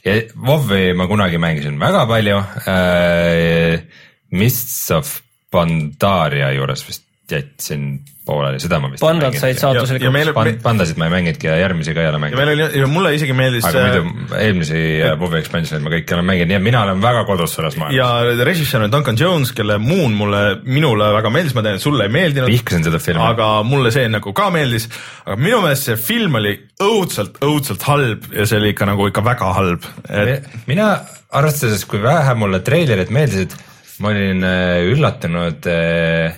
ja 0.05 0.19
WoW-i 0.35 0.93
ma 0.97 1.09
kunagi 1.11 1.41
mängisin 1.41 1.81
väga 1.81 2.05
palju 2.09 2.43
äh,. 2.67 4.05
Mists 4.29 4.91
of 4.93 5.21
Pandaria 5.49 6.51
juures 6.53 6.83
vist 6.85 7.08
jätsin 7.31 7.99
pooleli, 8.29 8.59
seda 8.61 8.79
ma 8.81 8.89
vist. 8.91 9.01
pandad 9.03 9.35
said 9.39 9.59
saatuslikuks. 9.59 10.31
Pand,. 10.35 10.61
pandasid 10.63 10.99
ma 11.01 11.07
ei 11.07 11.13
mänginudki 11.15 11.49
ja 11.49 11.57
järgmisi 11.59 11.95
ka 11.95 12.03
ei 12.03 12.09
ole 12.09 12.19
ja 12.19 12.21
mänginud. 12.23 12.41
meil 12.41 12.51
oli 12.53 12.81
ja 12.81 12.89
mulle 12.89 13.13
isegi 13.17 13.35
meeldis 13.37 13.65
aga 13.69 13.85
äh, 13.85 13.97
muidu 14.05 14.39
eelmisi 14.39 14.81
äh, 15.05 15.13
WoW-i 15.19 15.39
expansioneid 15.41 15.85
ma 15.85 15.93
kõiki 15.95 16.15
olen 16.17 16.27
mänginud, 16.29 16.51
nii 16.51 16.59
et 16.59 16.65
mina 16.65 16.83
olen 16.85 17.03
väga 17.03 17.23
kodus 17.29 17.55
selles 17.57 17.77
maailmas. 17.79 17.97
ja 17.97 18.45
režissöör 18.49 18.85
on 18.85 18.93
Duncan 18.93 19.19
Jones, 19.19 19.53
kelle 19.57 19.79
Moon 19.83 20.17
mulle, 20.17 20.43
minule 20.65 21.11
väga 21.15 21.31
meeldis, 21.33 21.55
ma 21.57 21.65
tean, 21.65 21.79
et 21.79 21.85
sulle 21.85 22.09
ei 22.09 22.13
meeldinud. 22.13 22.51
vihkasin 22.51 22.85
seda 22.87 23.01
filmi. 23.03 23.23
aga 23.25 23.49
mulle 23.67 23.93
see 23.95 24.09
nagu 24.11 24.33
ka 24.37 24.49
meeldis, 24.53 24.89
aga 25.25 25.39
minu 25.39 25.63
meelest 25.65 25.89
see 25.89 26.01
film 26.09 26.37
oli 26.41 26.53
õudselt, 26.85 27.39
õudselt 27.45 27.87
halb 27.89 28.29
ja 28.35 28.45
see 28.49 28.61
oli 28.61 28.75
ikka 28.75 28.89
nagu 28.89 29.09
ikka 29.09 29.25
väga 29.25 29.53
halb, 29.57 29.89
et 30.09 30.45
mina, 30.69 30.91
arvestades, 31.39 31.87
kui 31.89 32.01
vähe 32.03 32.35
mulle 32.37 32.61
treilerid 32.65 33.11
meeldisid, 33.13 33.57
ma 33.99 34.13
olin 34.13 34.45
äh, 34.47 34.85
üllatunud 34.93 35.67
äh, 35.67 36.37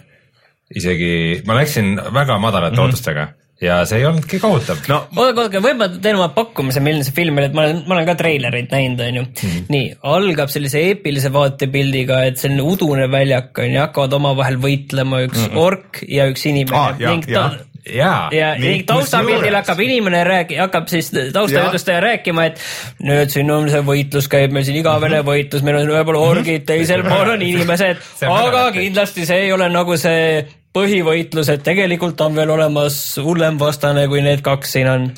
isegi, 0.75 1.13
ma 1.45 1.59
läksin 1.59 1.95
väga 2.13 2.39
madalate 2.39 2.75
mm 2.75 2.79
-hmm. 2.79 2.89
ootustega 2.89 3.27
ja 3.61 3.77
see 3.85 4.01
ei 4.01 4.05
olnudki 4.09 4.39
kohutav 4.41 4.81
no.. 4.89 4.99
oodake, 5.21 5.61
võib-olla 5.61 6.01
teen 6.01 6.17
oma 6.17 6.29
pakkumise, 6.33 6.81
milline 6.83 7.05
see 7.05 7.15
film 7.15 7.37
oli, 7.37 7.49
et 7.51 7.57
ma 7.57 7.65
olen, 7.67 7.81
ma 7.85 7.97
olen 7.97 8.07
ka 8.09 8.15
treilerit 8.19 8.73
näinud, 8.73 9.03
onju. 9.07 9.25
Mhm. 9.31 9.65
nii, 9.75 9.89
algab 10.17 10.53
sellise 10.53 10.81
eepilise 10.91 11.33
vaatepildiga, 11.33 12.23
et 12.29 12.41
selline 12.41 12.65
udune 12.65 13.09
väljak 13.11 13.61
on 13.61 13.75
ju, 13.75 13.81
hakkavad 13.83 14.17
omavahel 14.17 14.57
võitlema 14.61 15.25
üks 15.27 15.43
mm 15.43 15.51
-mm. 15.51 15.59
ork 15.61 16.01
ja 16.09 16.29
üks 16.31 16.47
inimene 16.49 16.79
Aa, 16.79 16.95
jaa, 16.97 17.11
ning 17.11 17.29
ta 17.29 17.43
jaa, 17.85 18.29
ja 18.33 18.53
Nii, 18.57 18.69
ning 18.69 18.85
taustapildil 18.89 19.55
hakkab 19.57 19.79
inimene 19.85 20.23
räägi-, 20.25 20.57
hakkab 20.61 20.89
siis 20.89 21.11
taustajutustaja 21.33 22.01
rääkima, 22.01 22.45
et 22.49 22.61
nüüd 23.05 23.29
siin 23.33 23.51
on 23.51 23.69
see 23.69 23.81
võitlus 23.85 24.29
käib 24.31 24.53
meil 24.53 24.65
siin 24.65 24.79
igavene 24.81 25.21
võitlus, 25.25 25.63
meil 25.65 25.81
on 25.81 25.93
ühel 25.93 26.05
pool 26.07 26.17
orgid, 26.21 26.65
teisel 26.65 27.05
pool 27.05 27.35
on 27.35 27.45
inimesed, 27.45 28.01
aga 28.41 28.65
kindlasti 28.73 29.25
see 29.29 29.45
ei 29.45 29.53
ole 29.53 29.69
nagu 29.69 29.97
see 30.01 30.41
põhivõitlus, 30.75 31.49
et 31.51 31.63
tegelikult 31.65 32.21
on 32.23 32.35
veel 32.35 32.51
olemas 32.53 32.97
hullem 33.21 33.59
vastane, 33.59 34.07
kui 34.11 34.23
need 34.23 34.43
kaks 34.45 34.77
siin 34.77 34.89
on. 34.91 35.11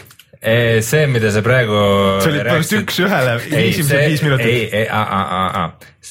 see, 0.84 1.08
mida 1.08 1.32
sa 1.32 1.42
praegu. 1.44 1.76
see 2.24 2.32
oli 2.34 2.42
põhimõtteliselt 2.44 2.82
üks-ühele 2.84 3.36
esimesed 3.40 4.10
viis 4.12 4.24
minutit. 4.26 4.48
ei, 4.50 4.88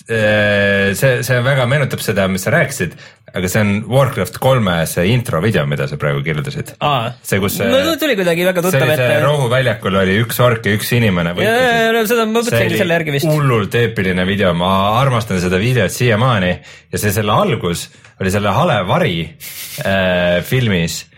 ei, 0.08 0.94
see, 0.96 1.18
see 1.26 1.40
väga 1.44 1.66
meenutab 1.68 2.00
seda, 2.00 2.24
mis 2.32 2.46
sa 2.46 2.54
rääkisid, 2.54 2.96
aga 3.32 3.50
see 3.52 3.60
on 3.64 3.74
Warcraft 3.92 4.38
kolme 4.40 4.78
see 4.88 5.04
intro 5.12 5.42
video, 5.44 5.66
mida 5.68 5.84
sa 5.90 5.98
praegu 6.00 6.24
kirjeldasid. 6.24 6.74
aa, 6.80 7.12
see, 7.20 7.42
kus 7.44 7.58
no 7.60 7.82
tuli 8.00 8.16
kuidagi 8.16 8.48
väga 8.48 8.64
see 8.64 8.72
tuttav 8.72 8.94
ette. 8.96 9.20
rohuväljakul 9.26 10.00
oli 10.00 10.16
üks 10.24 10.40
ork 10.44 10.68
ja 10.68 10.76
üks 10.78 10.94
inimene 10.96 11.36
ja, 11.44 11.52
ja, 11.52 11.92
ja 11.92 12.04
seda 12.08 12.24
ma 12.24 12.38
mõtlesingi 12.38 12.80
selle 12.80 12.98
järgi 12.98 13.16
vist. 13.18 13.28
hullult 13.28 13.76
eepiline 13.82 14.24
video, 14.28 14.56
ma 14.56 14.72
armastan 15.02 15.44
seda 15.44 15.60
videot 15.60 15.92
siiamaani 15.92 16.52
ja 16.56 17.04
see 17.04 17.12
selle 17.12 17.36
algus 17.36 17.90
oli 18.22 18.32
selle 18.32 18.56
hale 18.56 18.80
vari 18.88 19.16
äh, 19.28 20.40
filmis 20.46 21.02
äh,, 21.04 21.11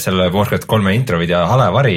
selle 0.00 0.30
Warcraft 0.32 0.66
kolme 0.70 0.94
introvideo 0.96 1.44
hale 1.50 1.66
vari 1.74 1.96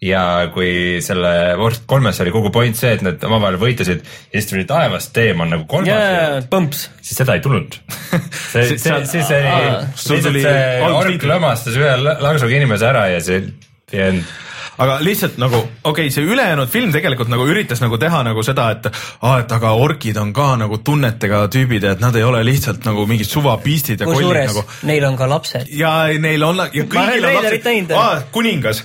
ja 0.00 0.48
kui 0.54 1.00
selle 1.04 1.30
Warcraft 1.60 1.86
kolmes 1.90 2.20
oli 2.24 2.32
kogu 2.32 2.52
point 2.54 2.76
see, 2.78 2.94
et 2.96 3.02
nad 3.04 3.20
omavahel 3.28 3.58
võitlesid 3.60 4.00
ja 4.00 4.38
siis 4.38 4.48
tuli 4.48 4.64
taevast 4.68 5.12
teemon 5.16 5.50
nagu 5.52 5.66
kolmas 5.68 6.46
põmps. 6.52 6.86
siis 7.02 7.20
seda 7.20 7.36
ei 7.36 7.42
tulnud. 7.44 7.76
see, 8.52 8.78
see, 8.78 8.78
seal- 8.80 9.08
siis 9.10 9.28
oli 10.30 10.38
lihtsalt 10.38 10.38
see 10.46 10.78
ork 10.86 11.00
algtiitel. 11.02 11.34
lömastas 11.34 11.76
ühe 11.76 11.96
la- 12.00 12.16
laksuga 12.24 12.56
inimese 12.56 12.88
ära 12.88 13.08
ja 13.12 13.20
see 13.24 13.42
ei 13.92 14.06
olnud 14.06 14.38
aga 14.80 14.98
lihtsalt 15.04 15.38
nagu 15.40 15.58
okei 15.60 15.90
okay,, 15.90 16.10
see 16.14 16.24
ülejäänud 16.24 16.70
film 16.72 16.92
tegelikult 16.94 17.30
nagu 17.32 17.46
üritas 17.48 17.82
nagu 17.84 17.98
teha 18.00 18.22
nagu 18.26 18.44
seda, 18.46 18.70
et 18.76 18.88
aa, 18.90 19.34
et 19.42 19.52
aga 19.56 19.72
orkid 19.80 20.20
on 20.20 20.32
ka 20.36 20.52
nagu 20.60 20.80
tunnetega 20.84 21.42
tüübid 21.52 21.86
et 21.92 22.04
nad 22.04 22.16
ei 22.16 22.24
ole 22.26 22.42
lihtsalt 22.46 22.86
nagu 22.88 23.06
mingid 23.10 23.28
suvapiistid 23.28 24.04
ja 24.04 24.08
kollid 24.10 24.40
nagu 24.52 24.64
neil 24.88 25.08
on 25.10 25.18
ka 25.20 25.28
lapsed. 25.30 25.72
ja 25.76 25.92
neil 26.20 26.46
on 26.46 26.64
ja 26.72 26.86
kõigil 26.86 27.28
on 27.28 27.36
lapsed, 27.40 28.30
kuningas, 28.32 28.84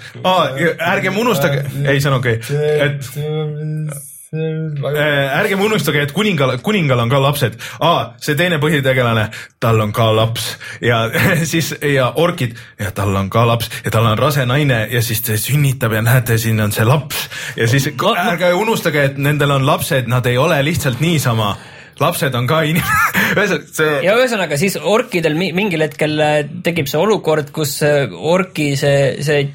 ärgem 0.96 1.24
unustage, 1.24 1.64
ei 1.86 2.02
see 2.02 2.12
on 2.12 2.20
okei 2.20 2.42
okay., 2.42 2.90
et 2.90 4.04
ärgem 4.36 5.62
unustage, 5.66 6.02
et 6.06 6.12
kuningal, 6.16 6.56
kuningal 6.64 7.00
on 7.04 7.12
ka 7.12 7.20
lapsed. 7.24 7.58
Ah,, 7.84 8.14
see 8.22 8.36
teine 8.40 8.60
põhitegelane, 8.64 9.28
tal 9.64 9.82
on 9.84 9.94
ka 9.96 10.10
laps. 10.16 10.48
Ja 10.84 11.06
siis 11.52 11.74
ja 11.82 12.12
orkid 12.22 12.56
ja 12.80 12.92
tal 12.96 13.16
on 13.16 13.30
ka 13.34 13.46
laps. 13.48 13.70
Ja 13.86 13.92
tal 13.96 14.08
on 14.10 14.18
rase 14.20 14.46
naine 14.46 14.86
ja 14.92 15.02
siis 15.06 15.22
ta 15.26 15.38
sünnitab 15.40 15.94
ja 15.96 16.02
näete, 16.06 16.38
siin 16.42 16.60
on 16.64 16.72
see 16.76 16.86
laps. 16.88 17.28
Ja 17.60 17.68
siis 17.72 17.88
ärge 17.92 18.54
unustage, 18.58 19.06
et 19.12 19.18
nendel 19.22 19.52
on 19.56 19.66
lapsed, 19.68 20.08
nad 20.12 20.26
ei 20.30 20.38
ole 20.38 20.60
lihtsalt 20.66 21.02
niisama. 21.04 21.56
Lapsed 22.00 22.34
on 22.36 22.44
ka 22.48 22.58
inimesed, 22.68 23.70
see 23.78 23.92
ja 24.04 24.18
ühesõnaga 24.20 24.58
siis 24.60 24.76
orkidel 24.76 25.38
mi- 25.40 25.54
mingil 25.56 25.86
hetkel 25.86 26.20
äh, 26.20 26.34
tekib 26.66 26.90
see 26.92 27.00
olukord, 27.00 27.54
kus 27.56 27.78
äh, 27.88 28.12
orki 28.12 28.74
see, 28.76 29.14
see 29.24 29.46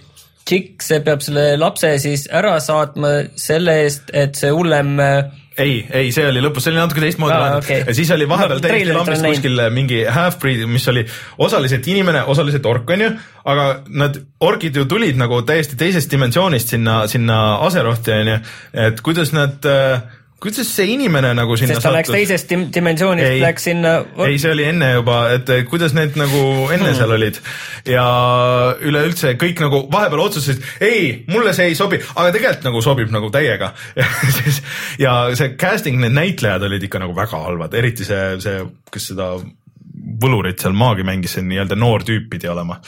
tšikk, 0.51 0.83
see 0.85 1.03
peab 1.07 1.23
selle 1.25 1.53
lapse 1.61 1.93
siis 2.03 2.27
ära 2.27 2.57
saatma 2.63 3.15
selle 3.39 3.81
eest, 3.85 4.11
et 4.17 4.39
see 4.39 4.51
hullem 4.55 4.99
äh, 5.03 5.31
ei, 5.61 5.87
ei, 5.93 6.11
see 6.15 6.25
oli 6.29 6.43
lõpus, 6.43 6.65
see 6.65 6.73
oli 6.73 6.81
natuke 6.81 7.03
teistmoodi 7.03 7.35
Aa, 7.35 7.41
lahendatud. 7.43 7.69
okei. 7.69 7.85
ja 7.89 7.95
siis 7.97 8.11
oli 8.15 8.29
vahepeal 8.31 8.61
Ma 8.61 8.65
täiesti 8.67 8.95
lambist 8.95 9.27
kuskil 9.27 9.63
mingi 9.75 10.01
half-breed, 10.07 10.63
mis 10.71 10.87
oli 10.93 11.05
osaliselt 11.47 11.89
inimene, 11.91 12.23
osaliselt 12.33 12.67
ork 12.71 12.95
onju, 12.95 13.11
aga 13.51 13.67
nad, 14.03 14.17
orgid 14.47 14.79
ju 14.81 14.87
tulid 14.91 15.19
nagu 15.21 15.43
täiesti 15.47 15.79
teisest 15.81 16.11
dimensioonist 16.13 16.77
sinna, 16.77 17.03
sinna 17.11 17.41
Aserothi 17.67 18.15
onju, 18.17 18.39
et 18.87 19.05
kuidas 19.05 19.35
nad, 19.37 19.71
kuidas 20.41 20.71
see 20.73 20.95
inimene 20.95 21.33
nagu 21.37 21.57
sinna 21.61 21.77
sest 21.77 21.85
ta 21.85 21.93
läks 21.93 22.11
teisest 22.13 22.49
dim- 22.49 22.69
dimensioonist, 22.73 23.29
Ei. 23.37 23.43
läks 23.43 23.67
sinna. 23.69 23.93
ei, 24.25 24.39
see 24.41 24.55
oli 24.55 24.65
enne 24.71 24.93
juba, 24.95 25.19
et 25.37 25.53
kuidas 25.69 25.93
need 25.97 26.17
nagu 26.21 26.43
enne 26.73 26.95
seal 26.97 27.13
olid 27.17 27.41
ja 27.89 28.07
üleüldse 28.81 29.35
kõik 29.41 29.61
nagu 29.61 29.83
vahepeal 29.93 30.25
otsustasid, 30.25 30.65
ei, 30.85 31.05
mulle 31.31 31.53
see 31.57 31.71
ei 31.73 31.79
sobi, 31.79 32.01
aga 32.15 32.33
tegelikult 32.33 32.69
nagu 32.71 32.83
sobib 32.85 33.13
nagu 33.13 33.31
täiega. 33.35 33.73
ja 35.05 35.15
see 35.37 35.55
casting, 35.61 36.01
need 36.01 36.17
näitlejad 36.17 36.65
olid 36.69 36.89
ikka 36.89 37.03
nagu 37.03 37.17
väga 37.17 37.45
halvad, 37.45 37.77
eriti 37.77 38.07
see, 38.09 38.37
see, 38.43 38.65
kes 38.93 39.11
seda 39.13 39.35
võlurit 40.21 40.61
seal 40.61 40.77
maagi 40.77 41.05
mängis, 41.07 41.37
see 41.37 41.45
nii-öelda 41.47 41.77
noor 41.79 42.05
tüüp 42.07 42.29
pidi 42.33 42.49
olema. 42.51 42.81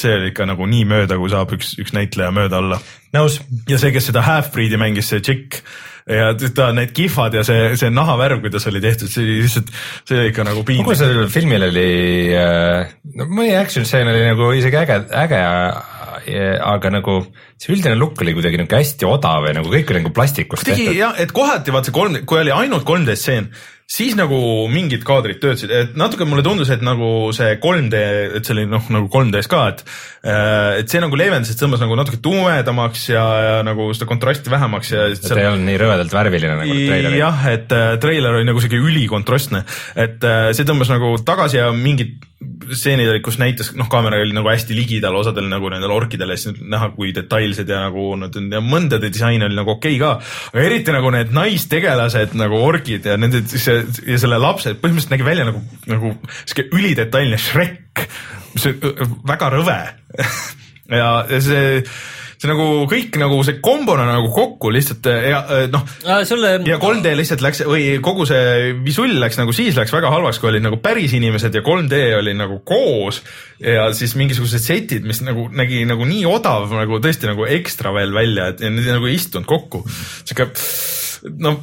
see 0.00 0.12
oli 0.14 0.30
ikka 0.30 0.46
nagu 0.46 0.66
nii 0.70 0.84
mööda, 0.86 1.16
kui 1.18 1.30
saab 1.32 1.50
üks, 1.56 1.74
üks 1.82 1.92
näitleja 1.96 2.30
mööda 2.32 2.60
olla 2.62 2.78
nõus. 3.16 3.40
ja 3.68 3.78
see, 3.80 3.92
kes 3.92 4.10
seda 4.10 4.22
half-breed'i 4.24 4.78
mängis, 4.80 5.08
see 5.10 5.20
tšikk, 5.24 5.62
ja 6.08 6.30
ta 6.56 6.70
need 6.76 6.94
kihvad 6.96 7.34
ja 7.36 7.44
see, 7.46 7.74
see 7.80 7.92
nahavärv, 7.92 8.40
kuidas 8.44 8.66
oli 8.70 8.82
tehtud, 8.84 9.10
see 9.12 9.24
oli 9.26 9.38
lihtsalt, 9.42 9.72
see 10.08 10.18
oli 10.18 10.32
ikka 10.32 10.46
nagu 10.46 10.60
kogu 10.60 10.68
piinlik. 10.72 10.98
sellel 10.98 11.30
filmil 11.32 11.66
oli, 11.70 11.88
no 13.16 13.28
mõni 13.30 13.54
action 13.58 13.86
stseen 13.88 14.10
oli 14.10 14.22
nagu 14.26 14.52
isegi 14.56 14.80
äge, 14.80 15.00
äge, 15.22 15.40
aga 16.66 16.92
nagu 16.92 17.18
see 17.60 17.74
üldine 17.74 17.96
look 17.98 18.20
oli 18.22 18.34
kuidagi 18.36 18.60
niuke 18.60 18.80
hästi 18.80 19.08
odav 19.08 19.48
ja 19.48 19.56
nagu 19.56 19.72
kõik 19.72 19.92
oli 19.92 20.02
nagu 20.04 20.14
plastikust 20.14 20.68
tehtud. 20.68 20.94
jah, 20.96 21.16
et 21.20 21.32
kohati 21.36 21.74
vaat 21.74 21.88
see 21.88 21.96
kolm, 21.96 22.20
kui 22.28 22.42
oli 22.42 22.54
ainult 22.54 22.86
3D 22.88 23.16
stseen, 23.18 23.50
siis 23.90 24.14
nagu 24.18 24.38
mingid 24.70 25.02
kaadrid 25.06 25.40
töötasid, 25.42 25.72
et 25.74 25.96
natuke 25.98 26.26
mulle 26.28 26.44
tundus, 26.46 26.70
et 26.70 26.82
nagu 26.84 27.30
see 27.34 27.56
3D, 27.62 28.02
et 28.38 28.46
see 28.46 28.54
oli 28.54 28.66
noh, 28.70 28.86
nagu 28.94 29.10
3D-s 29.10 29.50
ka, 29.50 29.64
et 29.72 29.82
et 30.80 30.92
see 30.92 31.02
nagu 31.02 31.18
leevendas, 31.18 31.50
et 31.50 31.60
tõmbas 31.60 31.82
nagu 31.82 31.98
natuke 31.98 32.20
tumedamaks 32.22 33.08
ja, 33.10 33.24
ja 33.46 33.54
nagu 33.66 33.88
seda 33.96 34.06
kontrasti 34.10 34.52
vähemaks 34.52 34.94
ja 34.94 35.08
et 35.10 35.26
ei 35.32 35.48
olnud 35.48 35.66
nii 35.66 35.78
rõvedalt 35.80 36.14
värviline 36.14 36.58
nagu 36.60 36.70
need 36.70 36.90
treilerid. 36.90 37.18
jah, 37.18 37.46
et 37.50 37.74
äh, 37.74 37.92
treiler 38.02 38.38
oli 38.38 38.48
nagu 38.48 38.62
siuke 38.62 38.78
ülikontrastne, 38.78 39.64
et 39.98 40.26
äh, 40.28 40.50
see 40.56 40.68
tõmbas 40.68 40.92
nagu 40.92 41.16
tagasi 41.26 41.58
ja 41.58 41.70
mingid 41.74 42.29
stseenid 42.40 43.10
olid, 43.10 43.22
kus 43.24 43.36
näitas, 43.40 43.70
noh, 43.76 43.88
kaamera 43.92 44.20
oli 44.22 44.32
nagu 44.32 44.48
hästi 44.48 44.76
ligidal 44.76 45.16
osadel 45.18 45.48
nagu 45.50 45.68
nendel 45.72 45.92
orkidel 45.92 46.32
ja 46.32 46.38
siis 46.40 46.60
näha, 46.60 46.88
kui 46.94 47.12
detailsed 47.16 47.68
ja 47.68 47.82
nagu 47.84 48.04
nad 48.20 48.36
on 48.40 48.46
ja 48.54 48.62
mõndade 48.64 49.10
disain 49.12 49.44
oli 49.44 49.58
nagu 49.58 49.74
okei 49.74 49.98
okay 49.98 50.20
ka. 50.22 50.30
aga 50.54 50.64
eriti 50.64 50.94
nagu 50.94 51.12
need 51.12 51.34
naistegelased 51.36 52.36
nagu 52.40 52.62
orkid 52.64 53.10
ja 53.10 53.18
nende 53.20 53.42
see 53.50 53.82
ja 54.08 54.20
selle 54.22 54.40
lapse 54.40 54.72
põhimõtteliselt 54.72 55.12
nägi 55.16 55.26
välja 55.26 55.48
nagu, 55.50 55.60
nagu 55.90 56.14
siuke 56.46 56.70
ülidetailne 56.72 57.40
Shrek, 57.40 58.06
mis 58.54 58.70
on 58.70 59.18
väga 59.28 59.52
rõve 59.58 59.78
ja 61.00 61.12
see 61.44 61.84
see 62.40 62.48
nagu 62.48 62.66
kõik 62.88 63.18
nagu 63.20 63.40
see 63.44 63.58
kombona 63.60 64.06
nagu 64.08 64.30
kokku 64.32 64.70
lihtsalt 64.72 65.08
ja 65.10 65.42
äh, 65.44 65.66
noh, 65.72 65.84
sulle, 66.28 66.54
ja 66.64 66.78
3D 66.80 67.12
lihtsalt 67.18 67.44
läks 67.44 67.64
või 67.68 67.98
kogu 68.04 68.24
see 68.28 68.70
visull 68.84 69.18
läks 69.20 69.36
nagu 69.40 69.52
siis 69.56 69.76
läks 69.76 69.92
väga 69.92 70.12
halvaks, 70.14 70.40
kui 70.40 70.48
olid 70.52 70.64
nagu 70.64 70.80
päris 70.80 71.12
inimesed 71.18 71.58
ja 71.58 71.64
3D 71.66 72.00
oli 72.16 72.32
nagu 72.38 72.62
koos 72.64 73.20
ja 73.60 73.90
siis 73.96 74.16
mingisugused 74.16 74.64
setid, 74.64 75.04
mis 75.08 75.20
nagu 75.26 75.50
nägi 75.52 75.82
nagu 75.88 76.08
nii 76.08 76.24
odav 76.30 76.72
nagu 76.72 77.02
tõesti 77.04 77.28
nagu 77.28 77.44
ekstra 77.58 77.92
veel 77.96 78.16
välja, 78.16 78.54
et 78.54 78.64
ja 78.64 78.72
need 78.72 78.88
nagu 78.88 79.10
ei 79.10 79.20
istunud 79.20 79.48
kokku. 79.48 79.84
sihuke 80.24 80.48
no 81.44 81.58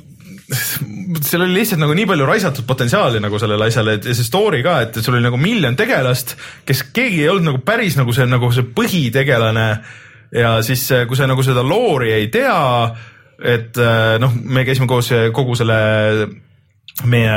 seal 0.47 1.43
oli 1.43 1.57
lihtsalt 1.57 1.81
nagu 1.81 1.95
nii 1.97 2.07
palju 2.07 2.25
raisatud 2.27 2.67
potentsiaali 2.69 3.19
nagu 3.23 3.39
sellele 3.41 3.67
asjale, 3.67 3.97
et 3.97 4.05
ja 4.07 4.15
see 4.15 4.27
story 4.27 4.61
ka, 4.63 4.79
et 4.85 4.99
sul 5.01 5.17
oli 5.17 5.25
nagu 5.25 5.39
miljon 5.41 5.75
tegelast, 5.79 6.37
kes 6.67 6.85
keegi 6.95 7.23
ei 7.25 7.31
olnud 7.33 7.49
nagu 7.51 7.63
päris 7.65 7.97
nagu 7.99 8.13
see 8.15 8.27
nagu 8.29 8.53
see 8.55 8.67
põhitegelane 8.77 9.71
ja 10.35 10.57
siis, 10.65 10.87
kui 11.07 11.19
sa 11.19 11.29
nagu 11.29 11.45
seda 11.45 11.63
loori 11.65 12.11
ei 12.15 12.27
tea, 12.33 12.57
et 13.37 13.77
äh, 13.77 14.17
noh, 14.21 14.33
me 14.43 14.65
käisime 14.67 14.89
koos 14.89 15.13
kogu 15.35 15.55
selle 15.59 15.79
meie 17.05 17.33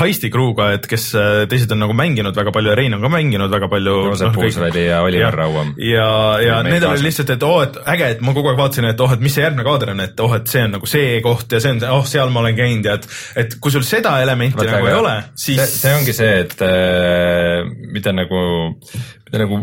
heisti 0.00 0.30
crew'ga, 0.34 0.72
et 0.74 0.86
kes 0.90 1.04
teised 1.50 1.70
on 1.74 1.78
nagu 1.84 1.94
mänginud 1.94 2.34
väga 2.34 2.50
palju 2.54 2.72
ja 2.72 2.76
Rein 2.78 2.96
on 2.96 3.04
ka 3.04 3.10
mänginud 3.12 3.52
väga 3.52 3.68
palju. 3.70 3.94
Joosep 4.08 4.38
Uusväli 4.40 4.86
ja 4.88 5.02
Oliver 5.06 5.36
Rauam. 5.38 5.74
ja, 5.78 6.08
ja 6.42 6.56
nendel 6.66 6.90
oli 6.90 7.06
lihtsalt, 7.06 7.30
et 7.36 7.46
oo, 7.46 7.60
et 7.62 7.78
äge, 7.94 8.10
et 8.16 8.24
ma 8.26 8.34
kogu 8.34 8.50
aeg 8.50 8.58
vaatasin, 8.58 8.88
et 8.90 9.04
oh, 9.04 9.14
et 9.14 9.22
mis 9.22 9.34
see 9.36 9.44
järgmine 9.44 9.66
kaader 9.66 9.94
on, 9.94 10.02
et 10.02 10.24
oh, 10.24 10.34
et 10.34 10.50
see 10.50 10.64
on 10.66 10.74
nagu 10.74 10.90
see 10.90 11.20
koht 11.24 11.54
ja 11.54 11.62
see 11.62 11.76
on, 11.76 11.84
oh, 11.94 12.02
seal 12.08 12.34
ma 12.34 12.42
olen 12.42 12.58
käinud 12.58 12.90
ja 12.90 12.98
et, 12.98 13.08
et 13.44 13.56
kui 13.62 13.74
sul 13.74 13.86
seda 13.86 14.16
elementi 14.24 14.58
Vaata, 14.58 14.74
nagu 14.74 14.90
ei 14.90 14.98
ole, 14.98 15.14
siis 15.38 15.62
see 15.78 15.94
ongi 15.94 16.16
see, 16.16 16.34
et 16.42 16.66
äh, 16.66 17.62
mida 17.94 18.16
nagu, 18.16 18.42
mida 19.28 19.44
nagu 19.44 19.62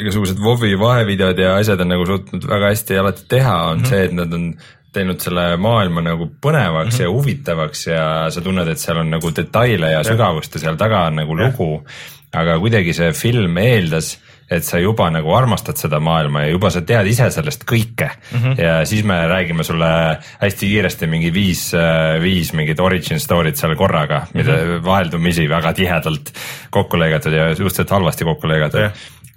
igasugused 0.00 0.40
WoW-i 0.42 0.78
vahevideod 0.78 1.38
ja 1.38 1.56
asjad 1.58 1.80
on 1.84 1.92
nagu 1.94 2.06
suutnud 2.08 2.48
väga 2.48 2.72
hästi 2.72 2.98
alati 2.98 3.28
teha, 3.28 3.56
on 3.70 3.78
mm 3.78 3.84
-hmm. 3.84 3.88
see, 3.88 4.04
et 4.04 4.12
nad 4.12 4.32
on 4.32 4.48
teinud 4.94 5.22
selle 5.22 5.46
maailma 5.60 6.04
nagu 6.04 6.28
põnevaks 6.40 6.92
mm 6.92 6.98
-hmm. 6.98 7.02
ja 7.02 7.10
huvitavaks 7.10 7.86
ja 7.86 8.04
sa 8.30 8.40
tunned, 8.40 8.68
et 8.68 8.78
seal 8.78 9.02
on 9.02 9.10
nagu 9.10 9.32
detaile 9.36 9.92
ja 9.92 10.04
sügavust 10.06 10.54
ja 10.54 10.66
seal 10.66 10.76
taga 10.80 11.06
on 11.10 11.22
nagu 11.22 11.36
lugu. 11.36 11.86
aga 12.34 12.56
kuidagi 12.58 12.92
see 12.92 13.12
film 13.12 13.58
eeldas, 13.62 14.18
et 14.50 14.64
sa 14.66 14.78
juba 14.78 15.06
nagu 15.10 15.30
armastad 15.34 15.78
seda 15.78 16.00
maailma 16.00 16.42
ja 16.42 16.48
juba 16.50 16.70
sa 16.70 16.80
tead 16.80 17.06
ise 17.06 17.28
sellest 17.30 17.62
kõike 17.64 18.08
mm. 18.10 18.38
-hmm. 18.38 18.62
ja 18.62 18.84
siis 18.84 19.04
me 19.04 19.14
räägime 19.28 19.64
sulle 19.64 20.18
hästi 20.40 20.66
kiiresti 20.66 21.06
mingi 21.06 21.32
viis, 21.34 21.72
viis 22.20 22.52
mingit 22.52 22.80
origin 22.80 23.18
story't 23.18 23.54
seal 23.54 23.76
korraga, 23.76 24.26
mida 24.34 24.52
mm 24.52 24.58
-hmm. 24.58 24.84
vaheldumisi 24.84 25.48
väga 25.48 25.72
tihedalt 25.72 26.32
kokku 26.70 26.96
lõigatud 26.96 27.32
ja 27.32 27.54
suhteliselt 27.54 27.90
halvasti 27.90 28.24
kokku 28.24 28.48
lõigatud 28.48 28.80
Jah. 28.80 28.92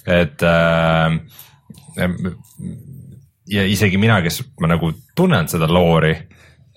Et 0.08 0.44
äh, 0.44 1.18
ja 3.48 3.66
isegi 3.68 4.00
mina, 4.00 4.22
kes 4.24 4.42
ma 4.62 4.72
nagu 4.72 4.92
tunnen 5.16 5.50
seda 5.52 5.70
loori, 5.72 6.14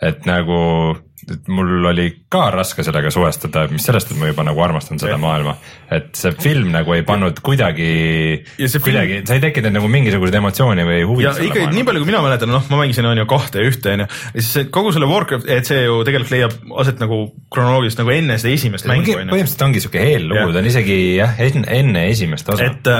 et 0.02 0.26
nagu, 0.28 0.60
et 1.28 1.48
mul 1.52 1.86
oli 1.92 2.08
ka 2.30 2.44
raske 2.54 2.84
sellega 2.86 3.10
suhestuda, 3.10 3.64
mis 3.72 3.82
sellest, 3.88 4.12
et 4.12 4.18
ma 4.20 4.28
juba 4.30 4.44
nagu 4.46 4.62
armastan 4.62 5.00
seda 5.02 5.16
maailma. 5.18 5.56
et 5.90 6.14
see 6.14 6.30
film 6.38 6.68
nagu 6.70 6.94
ei 6.94 7.02
pannud 7.02 7.40
kuidagi 7.42 7.86
Ja 8.60 8.68
film- 8.70 8.84
kuidagi, 8.84 9.16
sa 9.26 9.34
ei 9.34 9.42
tekitanud 9.42 9.74
nagu 9.80 9.88
mingisuguseid 9.90 10.36
emotsiooni 10.38 10.84
või 10.86 11.00
huvi 11.08 11.24
ja 11.26 11.32
ikka 11.34 11.64
nii 11.74 11.82
palju, 11.88 12.04
kui 12.04 12.10
mina 12.12 12.20
mäletan, 12.22 12.52
noh, 12.54 12.62
ma 12.70 12.78
mängisin 12.78 13.08
on 13.10 13.18
ju 13.18 13.26
kahte 13.30 13.58
ja 13.58 13.66
ühte 13.66 13.94
on 13.96 14.04
ju, 14.04 14.06
ja 14.36 14.44
siis 14.46 14.70
kogu 14.70 14.92
selle 14.94 15.08
Warcraft, 15.10 15.48
et 15.50 15.66
see 15.66 15.80
ju 15.82 15.96
tegelikult 16.06 16.30
leiab 16.36 16.54
aset 16.84 17.02
nagu 17.02 17.18
kronoloogiliselt 17.50 18.04
nagu 18.04 18.14
enne 18.14 18.38
seda 18.38 18.54
esimest 18.54 18.86
mängu 18.86 19.16
on 19.16 19.24
ju. 19.24 19.32
põhimõtteliselt 19.32 19.66
ongi 19.66 19.82
siuke 19.82 20.04
eellugu 20.12 20.54
ta 20.54 20.62
on 20.62 20.70
isegi 20.70 21.00
jah, 21.16 21.34
enne, 21.42 22.06
esimest 22.12 22.54
osa. 22.54 22.70
et, 22.70 22.92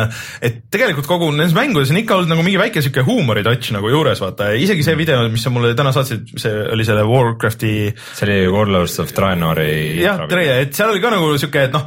et 0.51 0.59
tegelikult 0.75 1.07
kogu 1.07 1.31
nendes 1.31 1.55
mängudes 1.55 1.95
on 1.95 2.03
ikka 2.03 2.19
olnud 2.19 2.35
nagu 2.35 2.43
mingi 2.47 2.59
väike 2.59 2.83
sihuke 2.83 3.07
huumori 3.07 3.47
touch 3.47 3.71
nagu 3.79 3.95
juures 3.95 4.19
vaata, 4.27 4.51
isegi 4.59 4.83
see 4.87 4.99
video, 4.99 5.23
mis 5.31 5.47
sa 5.47 5.55
mulle 5.55 5.71
täna 5.79 5.95
saatsid, 5.95 6.35
see 6.35 6.67
oli 6.75 6.89
selle 6.89 7.07
Warcrafti 7.07 7.73
see 7.95 8.27
oli 8.27 8.41
Warlords 8.51 8.99
of 8.99 9.15
Draenori. 9.21 9.69
jah, 10.01 10.25
Treia, 10.31 10.57
et 10.65 10.73
seal 10.77 10.95
oli 10.95 11.03
ka 11.05 11.13
nagu 11.15 11.31
sihuke, 11.39 11.69
et 11.69 11.77
noh, 11.77 11.87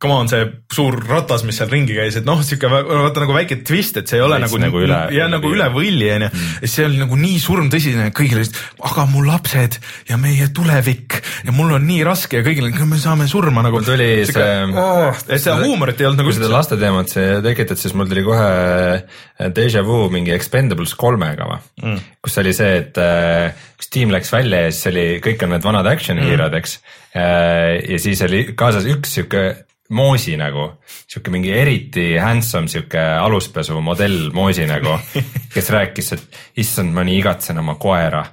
come 0.00 0.14
on, 0.16 0.28
see 0.32 0.46
suur 0.72 0.96
ratas, 1.04 1.42
mis 1.44 1.58
seal 1.60 1.68
ringi 1.68 1.92
käis, 1.92 2.16
et 2.16 2.24
noh, 2.24 2.40
sihuke 2.44 2.70
vaata 2.72 3.20
nagu 3.20 3.34
väike 3.36 3.58
twist, 3.68 3.98
et 4.00 4.08
see 4.08 4.16
ei 4.16 4.24
ole 4.24 4.38
Veits 4.40 4.54
nagu, 4.54 4.60
nagu 4.62 4.80
üle- 4.80 5.00
ja 5.12 5.26
üle 5.26 5.34
nagu 5.34 5.52
üle 5.52 5.66
võlli 5.74 6.08
onju. 6.14 6.30
ja 6.62 6.70
see 6.72 6.86
oli 6.88 7.02
nagu 7.02 7.18
nii 7.20 7.40
surmtõsine, 7.42 8.06
kõigile, 8.16 8.46
aga 8.88 9.04
mu 9.10 9.26
lapsed 9.26 9.76
ja 10.08 10.16
meie 10.20 10.48
tulevik 10.56 11.18
ja 11.44 11.52
mul 11.52 11.76
on 11.76 11.84
nii 11.84 12.00
raske 12.08 12.40
ja 12.40 12.46
kõigile, 12.46 12.72
me 12.88 13.00
saame 13.02 13.28
surma 13.28 13.66
nagu. 13.66 13.76
mul 13.76 13.90
tuli 13.90 14.08
see 14.30 14.48
oh,, 14.72 15.20
et 15.28 15.36
seda 15.36 15.60
huumorit 15.60 16.00
ei 16.00 16.08
olnud 16.08 16.24
nagu 16.24 16.32
kui 16.32 16.38
seda 16.38 16.48
üldse. 16.48 16.56
laste 16.56 16.80
teemat 16.80 17.12
see 17.12 17.38
tekitad, 17.44 17.84
siis 17.84 17.96
mul 17.98 18.08
tuli 18.08 18.24
kohe 18.24 19.52
Deja 19.52 19.84
Vu 19.84 20.02
mingi 20.12 20.32
Expendables 20.32 20.96
kolmega 20.96 21.44
või 21.44 21.60
mm., 21.84 22.04
kus 22.24 22.40
oli 22.40 22.56
see, 22.56 22.76
et 22.80 23.00
äh, 23.00 23.66
kus 23.76 23.92
tiim 23.92 24.16
läks 24.16 24.32
välja 24.32 24.64
ja 24.64 24.72
siis 24.72 24.94
oli, 24.94 25.08
kõik 25.24 25.44
on 25.44 25.58
need 25.58 25.64
vanad 25.66 25.92
action 25.92 26.16
mm. 26.16 26.30
hero'd, 26.32 26.56
eks. 26.56 26.78
ja 27.12 27.98
siis 28.00 28.20
oli 28.24 28.46
kaasas 28.56 28.88
üks 28.88 29.18
sihuke 29.18 29.50
moosi 29.96 30.36
nagu, 30.38 30.66
sihuke 31.10 31.32
mingi 31.34 31.52
eriti 31.54 32.06
handsome 32.22 32.70
sihuke 32.70 33.00
aluspesu 33.20 33.80
modell 33.84 34.30
moosi 34.34 34.66
nagu, 34.70 34.98
kes 35.54 35.70
rääkis, 35.74 36.12
et 36.16 36.42
issand, 36.62 36.94
ma 36.94 37.04
nii 37.06 37.18
igatsen 37.22 37.58
oma 37.62 37.74
koera 37.80 38.24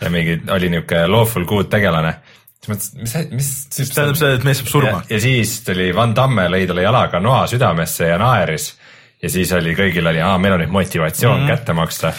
ja 0.00 0.10
mingi 0.10 0.40
oli 0.52 0.70
nihuke 0.72 1.06
lawful 1.06 1.44
good 1.44 1.70
tegelane. 1.72 2.14
siis 2.60 2.72
mõtlesin, 2.72 3.00
mis, 3.02 3.14
mis, 3.32 3.50
mis 3.78 3.94
tähendab 3.94 4.18
seda, 4.18 4.34
et 4.38 4.44
mees 4.48 4.60
saab 4.62 4.72
surma 4.72 4.96
ja,. 4.96 5.04
ja 5.14 5.20
siis 5.20 5.60
tuli 5.66 5.88
Van 5.94 6.14
Damme, 6.16 6.48
lõi 6.52 6.66
talle 6.68 6.84
jalaga 6.86 7.20
noa 7.20 7.46
südamesse 7.50 8.10
ja 8.12 8.18
naeris. 8.20 8.72
Ja 9.22 9.30
siis 9.32 9.52
oli 9.56 9.72
kõigil 9.76 10.06
oli, 10.06 10.20
aa, 10.22 10.36
meil 10.42 10.56
on 10.56 10.62
nüüd 10.64 10.74
motivatsioon 10.74 11.40
mm 11.40 11.46
-hmm. 11.46 11.54
kätte 11.54 11.72
maksta. 11.76 12.12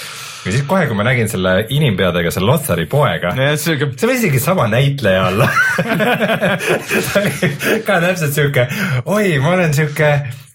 ja 0.46 0.52
siis 0.52 0.64
kohe, 0.68 0.88
kui 0.88 0.96
ma 0.96 1.04
nägin 1.04 1.30
selle 1.30 1.54
inimpeadega, 1.70 2.32
selle 2.32 2.50
Lothari 2.52 2.86
poega, 2.86 3.34
sihuke 3.56 3.92
see 3.98 4.10
võis 4.10 4.24
isegi 4.24 4.40
sama 4.40 4.68
näitleja 4.72 5.28
olla. 5.28 5.50
ta 7.14 7.22
oli 7.22 7.54
ka 7.86 8.02
täpselt 8.02 8.34
sihuke, 8.34 8.68
oi, 9.06 9.40
ma 9.40 9.54
olen 9.54 9.74
sihuke, 9.74 10.12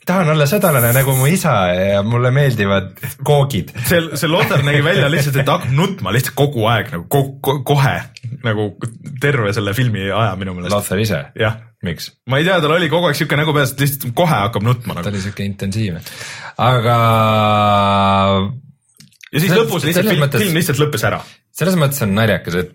tahan 0.07 0.33
olla 0.35 0.47
sõdalane 0.51 0.93
nagu 0.97 1.15
mu 1.17 1.27
isa 1.31 1.55
ja 1.77 2.03
mulle 2.03 2.31
meeldivad 2.35 2.95
koogid. 3.25 3.71
see, 3.87 4.03
see 4.17 4.31
Lothar 4.31 4.65
nägi 4.67 4.85
välja 4.85 5.11
lihtsalt, 5.11 5.37
et 5.37 5.49
hakkab 5.49 5.77
nutma 5.77 6.13
lihtsalt 6.13 6.35
kogu 6.35 6.67
aeg 6.67 6.91
nagu 6.97 7.07
ko, 7.09 7.25
ko, 7.41 7.61
kohe 7.75 7.99
nagu 8.43 8.73
terve 9.21 9.53
selle 9.55 9.75
filmi 9.75 10.11
aja 10.11 10.35
minu 10.37 10.57
meelest. 10.57 10.75
Lothar 10.75 10.99
ise, 10.99 11.27
jah, 11.39 11.61
miks? 11.87 12.11
ma 12.31 12.41
ei 12.41 12.47
tea, 12.49 12.59
tal 12.63 12.77
oli 12.77 12.91
kogu 12.93 13.11
aeg 13.11 13.19
siuke 13.19 13.39
nägu 13.39 13.55
peas, 13.57 13.75
et 13.75 13.85
lihtsalt 13.85 14.15
kohe 14.19 14.35
hakkab 14.45 14.67
nutma 14.67 14.95
ta 14.95 15.03
nagu. 15.03 15.15
oli 15.15 15.25
sihuke 15.25 15.47
intensiivne, 15.47 16.03
aga 16.63 16.99
ja 19.33 19.41
siis 19.41 19.49
selles- 19.53 19.63
lõpus 19.67 19.85
lihtsalt 19.89 20.09
film, 20.13 20.23
mõttes- 20.27 20.43
film 20.45 20.55
lihtsalt 20.59 20.79
lõppes 20.83 21.05
ära. 21.09 21.21
selles 21.53 21.75
mõttes 21.77 22.03
on 22.05 22.15
naljakas, 22.17 22.55
et 22.63 22.75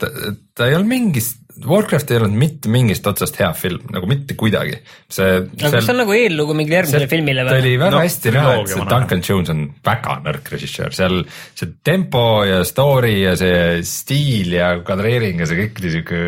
ta 0.56 0.66
ei 0.68 0.76
olnud 0.78 0.90
mingist, 0.90 1.44
Warcraft 1.66 2.12
ei 2.14 2.18
olnud 2.20 2.36
mitte 2.38 2.70
mingist 2.70 3.08
otsast 3.10 3.40
hea 3.42 3.48
film, 3.58 3.82
nagu 3.90 4.06
mitte 4.06 4.36
kuidagi. 4.38 4.76
see, 5.10 5.40
aga 5.42 5.72
kas 5.74 5.86
see 5.88 5.94
on 5.96 5.98
nagu 6.04 6.14
eellugu 6.14 6.54
mingile 6.54 6.76
järgmisele 6.84 7.08
filmile 7.10 7.46
ta 7.48 7.56
oli 7.58 7.72
või? 7.72 7.80
väga 7.82 7.96
No, 7.96 8.02
hästi 8.06 8.34
näha, 8.36 8.52
et 8.62 8.68
see. 8.74 8.86
Duncan 8.92 9.24
Jones 9.30 9.50
on 9.50 9.64
väga 9.86 10.18
nõrk 10.28 10.52
režissöör, 10.54 10.94
seal 10.94 11.18
see 11.58 11.72
tempo 11.84 12.44
ja 12.46 12.60
story 12.64 13.16
ja 13.24 13.34
see 13.36 13.82
stiil 13.90 14.54
ja 14.54 14.70
kadreering 14.86 15.40
ja 15.42 15.50
see 15.50 15.58
kõik 15.64 15.82
oli 15.82 15.92
siuke, 15.96 16.22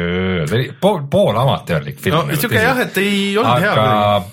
see 0.49 0.57
oli 0.61 0.71
pool, 0.81 1.03
pool 1.13 1.37
amatöörlik 1.37 1.99
film. 2.01 2.25
no 2.29 2.35
siuke 2.41 2.57
jah, 2.65 2.81
et 2.87 2.97
ei 2.97 3.37
olnud 3.37 3.61
hea 3.61 3.71
aga 3.77 4.25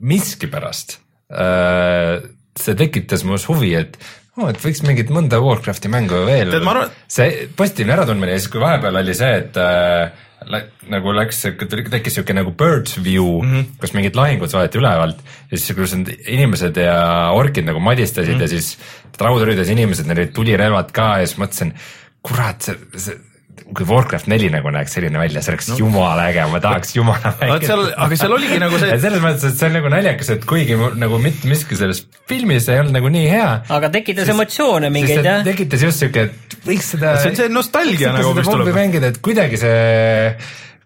miskipärast 0.00 0.98
äh, 1.34 2.20
see 2.54 2.76
tekitas 2.78 3.24
minus 3.26 3.48
huvi, 3.50 3.74
et 3.74 3.98
oh, 4.36 4.48
et 4.50 4.58
võiks 4.62 4.82
mingit 4.86 5.10
mõnda 5.14 5.38
Warcrafti 5.42 5.88
mängu 5.92 6.24
veel 6.26 6.50
arvan- 6.74 6.90
see 7.08 7.48
positiivne 7.56 7.92
äratundmine 7.96 8.32
ja 8.32 8.38
siis, 8.42 8.50
kui 8.52 8.60
vahepeal 8.60 8.96
oli 9.02 9.14
see, 9.14 9.32
et 9.42 9.56
äh, 9.56 10.10
lä- 10.50 10.64
nagu 10.90 11.12
läks, 11.16 11.42
tekkis 11.90 12.14
siuke 12.18 12.34
nagu 12.36 12.50
bird's 12.58 12.96
view 13.02 13.24
mm, 13.42 13.46
Mhm. 13.48 13.58
-hmm. 13.60 13.78
kus 13.80 13.94
mingid 13.94 14.16
lahingud 14.18 14.52
vaadati 14.52 14.78
ülevalt 14.78 15.18
ja 15.50 15.56
siis, 15.58 15.76
kus 15.76 15.94
need 15.94 16.10
inimesed 16.26 16.76
ja 16.76 17.30
orkid 17.32 17.64
nagu 17.64 17.80
madistasid 17.80 18.34
Mhm. 18.34 18.40
mm 18.40 18.46
-hmm. 18.46 18.54
ja 18.54 18.60
siis 18.60 18.78
raudrüüdes 19.20 19.68
inimesed, 19.70 20.06
neil 20.06 20.18
olid 20.18 20.32
tulirelvad 20.34 20.90
ka 20.92 21.18
ja 21.20 21.26
siis 21.26 21.38
mõtlesin, 21.38 21.72
kurat, 22.22 22.62
see, 22.62 22.74
see 22.96 23.14
kui 23.74 23.86
Warcraft 23.88 24.28
neli 24.30 24.48
nagu 24.52 24.70
näeks 24.74 24.96
selline 24.96 25.18
välja, 25.18 25.42
see 25.42 25.54
oleks 25.54 25.68
no. 25.70 25.76
jumala 25.78 26.26
äge, 26.30 26.44
ma 26.50 26.60
tahaks 26.62 26.94
jumala 26.96 27.32
Vaat 27.38 27.66
seal, 27.66 27.84
aga 28.06 28.18
seal 28.18 28.34
oligi 28.36 28.58
nagu 28.62 28.80
see, 28.82 28.98
selles 29.02 29.22
mõttes, 29.22 29.46
et 29.48 29.60
see 29.60 29.68
on 29.70 29.76
nagu 29.78 29.92
naljakas, 29.92 30.30
et 30.34 30.44
kuigi 30.48 30.76
nagu 31.00 31.20
mitte 31.22 31.50
miski 31.50 31.78
selles 31.78 32.02
filmis 32.30 32.68
ei 32.72 32.82
olnud 32.82 32.96
nagu 32.98 33.12
nii 33.14 33.24
hea, 33.30 33.48
aga 33.78 33.90
tekitas 33.94 34.30
emotsioone 34.34 34.90
siis 34.90 34.96
mingeid 34.98 35.22
ta 35.22 35.30
jah. 35.30 35.46
tekitas 35.46 35.86
just 35.86 36.04
siuke, 36.04 36.26
et 36.28 36.58
võiks 36.66 36.92
seda 36.96 37.16
see 37.22 37.32
on 37.32 37.40
see 37.40 37.54
nostalgia 37.54 38.12
nagu, 38.16 38.34
mis 38.36 38.50
tuleb. 38.50 38.72
mängida, 38.76 39.12
et 39.14 39.22
kuidagi 39.24 39.60
see, 39.62 39.80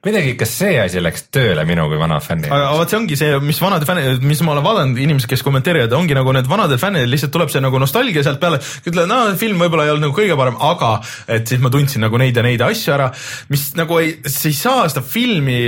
kuidagi 0.05 0.35
ikka 0.35 0.47
see 0.47 0.77
asi 0.79 1.01
läks 1.03 1.25
tööle 1.35 1.65
minu 1.67 1.89
kui 1.91 1.99
vana 1.99 2.21
fänni 2.23 2.51
aga 2.53 2.71
vot 2.79 2.91
see 2.91 2.99
ongi 3.01 3.19
see, 3.19 3.39
mis 3.43 3.59
vanade 3.63 3.89
fännid, 3.89 4.23
mis 4.23 4.43
ma 4.47 4.55
olen 4.55 4.67
vaadanud, 4.67 5.01
inimesed, 5.03 5.29
kes 5.31 5.43
kommenteerivad, 5.47 5.95
ongi 5.99 6.15
nagu 6.15 6.35
need 6.37 6.47
vanade 6.51 6.79
fännid, 6.79 7.09
lihtsalt 7.11 7.33
tuleb 7.35 7.51
see 7.53 7.63
nagu 7.65 7.81
nostalgia 7.83 8.23
sealt 8.27 8.41
peale, 8.43 8.61
ütlevad, 8.85 9.11
no 9.11 9.19
film 9.41 9.59
võib-olla 9.65 9.89
ei 9.89 9.93
olnud 9.95 10.07
nagu 10.07 10.17
kõige 10.17 10.37
parem, 10.39 10.59
aga 10.69 10.93
et 11.35 11.51
siis 11.51 11.63
ma 11.65 11.73
tundsin 11.75 12.05
nagu 12.07 12.21
neid 12.21 12.39
ja 12.39 12.45
neid 12.47 12.63
asju 12.63 12.95
ära, 12.95 13.11
mis 13.51 13.67
nagu 13.79 13.99
ei, 14.03 14.15
sa 14.23 14.47
ei 14.51 14.57
saa 14.57 14.87
seda 14.93 15.03
filmi, 15.03 15.59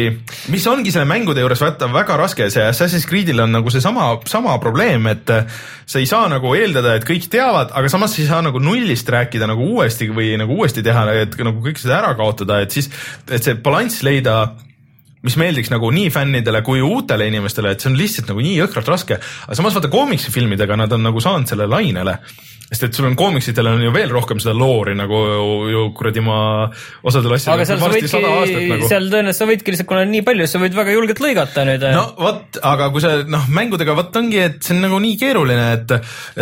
mis 0.55 0.69
ongi 0.71 0.95
selle 0.95 1.09
mängude 1.11 1.43
juures 1.43 1.63
vaata 1.65 1.91
väga 1.91 2.19
raske, 2.21 2.51
see 2.55 2.65
Assassin's 2.71 3.09
Creed'il 3.11 3.43
on 3.43 3.55
nagu 3.59 3.75
seesama, 3.75 4.13
sama 4.31 4.55
probleem, 4.63 5.11
et 5.11 5.35
äh, 5.35 5.61
sa 5.91 5.99
ei 5.99 6.07
saa 6.07 6.29
nagu 6.31 6.53
eeldada, 6.55 6.95
et 6.97 7.07
kõik 7.09 7.27
teavad, 7.33 7.73
aga 7.75 7.91
samas 7.91 8.15
sa 8.15 8.23
ei 8.23 8.29
saa 8.29 8.45
nagu 8.47 8.61
nullist 8.63 9.09
rääkida 9.11 9.49
nagu 9.51 9.65
uuesti 9.75 10.07
või 10.15 10.33
nagu 10.39 10.61
uuesti 10.61 10.85
teha, 10.87 11.03
et 11.25 11.35
nagu 11.43 11.59
kõik 11.65 11.81
seda 11.83 11.99
ära 11.99 12.15
kaotada, 12.19 12.61
et 12.63 12.75
siis, 12.75 12.91
et 13.27 13.43
see 13.43 13.57
balanss 13.59 14.05
leida 14.07 14.30
mis 15.27 15.37
meeldiks 15.37 15.73
nagu 15.73 15.91
nii 15.93 16.11
fännidele 16.13 16.63
kui 16.65 16.81
uutele 16.85 17.27
inimestele, 17.29 17.75
et 17.75 17.83
see 17.83 17.91
on 17.93 17.99
lihtsalt 17.99 18.31
nagu 18.33 18.45
nii 18.45 18.57
jõhkralt 18.63 18.89
raske, 18.89 19.19
aga 19.21 19.59
samas 19.59 19.77
vaata 19.77 19.93
koomiksifilmidega 19.93 20.79
nad 20.81 20.93
on 20.97 21.05
nagu 21.05 21.21
saanud 21.21 21.51
selle 21.51 21.69
lainele 21.69 22.19
sest 22.71 22.87
et 22.87 22.95
sul 22.95 23.09
on 23.09 23.17
koomiksitel 23.19 23.67
on 23.67 23.83
ju 23.83 23.91
veel 23.95 24.13
rohkem 24.15 24.39
seda 24.43 24.55
loori 24.55 24.95
nagu 24.99 25.21
ju, 25.71 25.85
kuradi 25.97 26.23
ma 26.23 26.39
osadel 27.07 27.35
aga 27.35 27.39
asjadel 27.41 27.67
seal 27.67 27.81
sa 27.81 27.89
võidki, 27.91 28.69
nagu. 28.71 28.91
seal 28.91 29.09
tõenäoliselt 29.11 29.41
sa 29.41 29.49
võidki 29.51 29.75
lihtsalt, 29.75 29.89
kuna 29.91 30.05
on 30.07 30.13
nii 30.15 30.25
palju, 30.27 30.47
sa 30.51 30.61
võid 30.63 30.77
väga 30.79 30.95
julgelt 30.95 31.23
lõigata 31.25 31.65
nüüd. 31.67 31.87
no 31.97 32.05
vot, 32.21 32.61
aga 32.71 32.91
kui 32.95 33.03
sa 33.03 33.13
noh, 33.27 33.49
mängudega 33.51 33.97
vot 33.99 34.21
ongi, 34.21 34.39
et 34.47 34.61
see 34.63 34.77
on 34.77 34.85
nagu 34.87 35.01
nii 35.03 35.17
keeruline, 35.21 35.67
et 35.79 35.97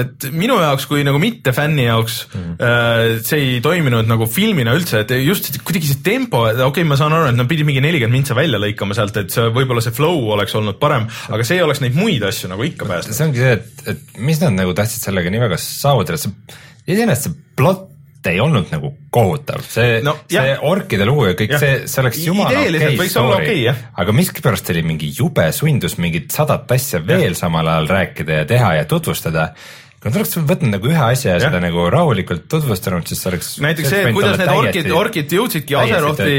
et 0.05 0.29
minu 0.35 0.59
jaoks 0.61 0.89
kui 0.91 1.07
nagu 1.07 1.21
mitte 1.23 1.55
fänni 1.57 1.89
jaoks 1.89 2.19
mm. 2.29 2.59
äh, 2.61 3.05
see 3.25 3.41
ei 3.45 3.65
toiminud 3.65 4.11
nagu 4.11 4.29
filmina 4.29 4.77
üldse, 4.77 5.05
et 5.07 5.17
just 5.25 5.51
kuidagi 5.65 5.95
see 5.95 6.03
tempo, 6.05 6.45
okei 6.51 6.69
okay,, 6.69 6.89
ma 6.89 7.01
saan 7.01 7.17
aru, 7.17 7.31
et 7.33 7.41
nad 7.41 7.49
pidid 7.49 7.69
mingi 7.69 7.83
nelikümmend 7.85 8.19
mintsa 8.19 8.37
välja 8.37 8.61
lõikama 8.61 8.97
sealt, 8.99 9.17
et 9.23 9.33
see 9.33 9.49
võib-olla 9.55 9.85
see 9.85 9.97
flow 9.97 10.29
oleks 10.37 10.57
olnud 10.59 10.77
parem, 10.83 11.09
aga 11.33 11.47
see 11.47 11.57
ei 11.57 11.65
oleks 11.65 11.81
neid 11.85 11.97
muid 11.97 12.25
asju 12.29 12.53
nagu 12.53 12.69
ikka 12.69 12.89
päästnud. 12.89 13.17
see 13.17 13.29
ongi 13.31 13.43
see, 13.43 13.57
et, 13.57 13.85
et 13.95 14.23
mis 14.29 14.41
nad 14.45 14.57
nagu 14.57 14.77
tahtsid 14.77 15.09
sellega 15.09 15.33
nii 15.33 15.45
väga 15.47 15.61
saavutada, 15.63 16.18
see 16.21 16.59
iseenesest 16.89 17.29
see 17.29 17.39
plott 17.59 17.87
ei 18.29 18.41
olnud 18.43 18.69
nagu 18.73 18.91
kohutav, 19.15 19.63
see 19.65 20.01
No 20.05 20.17
see 20.29 20.55
orkide 20.69 21.07
lugu 21.09 21.29
ja 21.31 21.37
kõik 21.39 21.55
Jah. 21.55 21.63
see, 21.63 21.77
see 21.89 22.03
oleks 22.03 22.19
jumala 22.27 22.51
okei 22.51 22.69
olla 22.69 23.09
story 23.09 23.59
jah. 23.63 23.83
aga 24.03 24.15
miskipärast 24.17 24.73
oli 24.75 24.83
mingi 24.85 25.11
jube 25.17 25.47
sundus 25.57 25.97
mingit 26.03 26.35
sadat 26.35 26.71
asja 26.77 27.01
veel 27.07 27.39
samal 27.39 27.69
ajal 27.71 27.89
rääkida 27.95 28.43
ja 28.43 28.49
teha 28.49 28.75
ja 28.81 28.89
tutvustada. 28.91 29.53
Kui 29.99 30.13
nad 30.13 30.19
oleks 30.21 30.37
võtnud 30.39 30.71
nagu 30.77 30.91
ühe 30.93 31.01
asja 31.03 31.33
ja 31.35 31.41
seda 31.43 31.59
nagu 31.63 31.89
rahulikult 31.91 32.45
tutvustanud, 32.51 33.07
siis 33.11 33.19
see 33.19 33.31
oleks 33.33 33.49
näiteks 33.65 33.91
see, 33.91 34.13
kuidas 34.15 34.37
need 34.39 34.53
orkid, 34.53 34.91
orkid 34.95 35.35
jõudsidki 35.35 35.75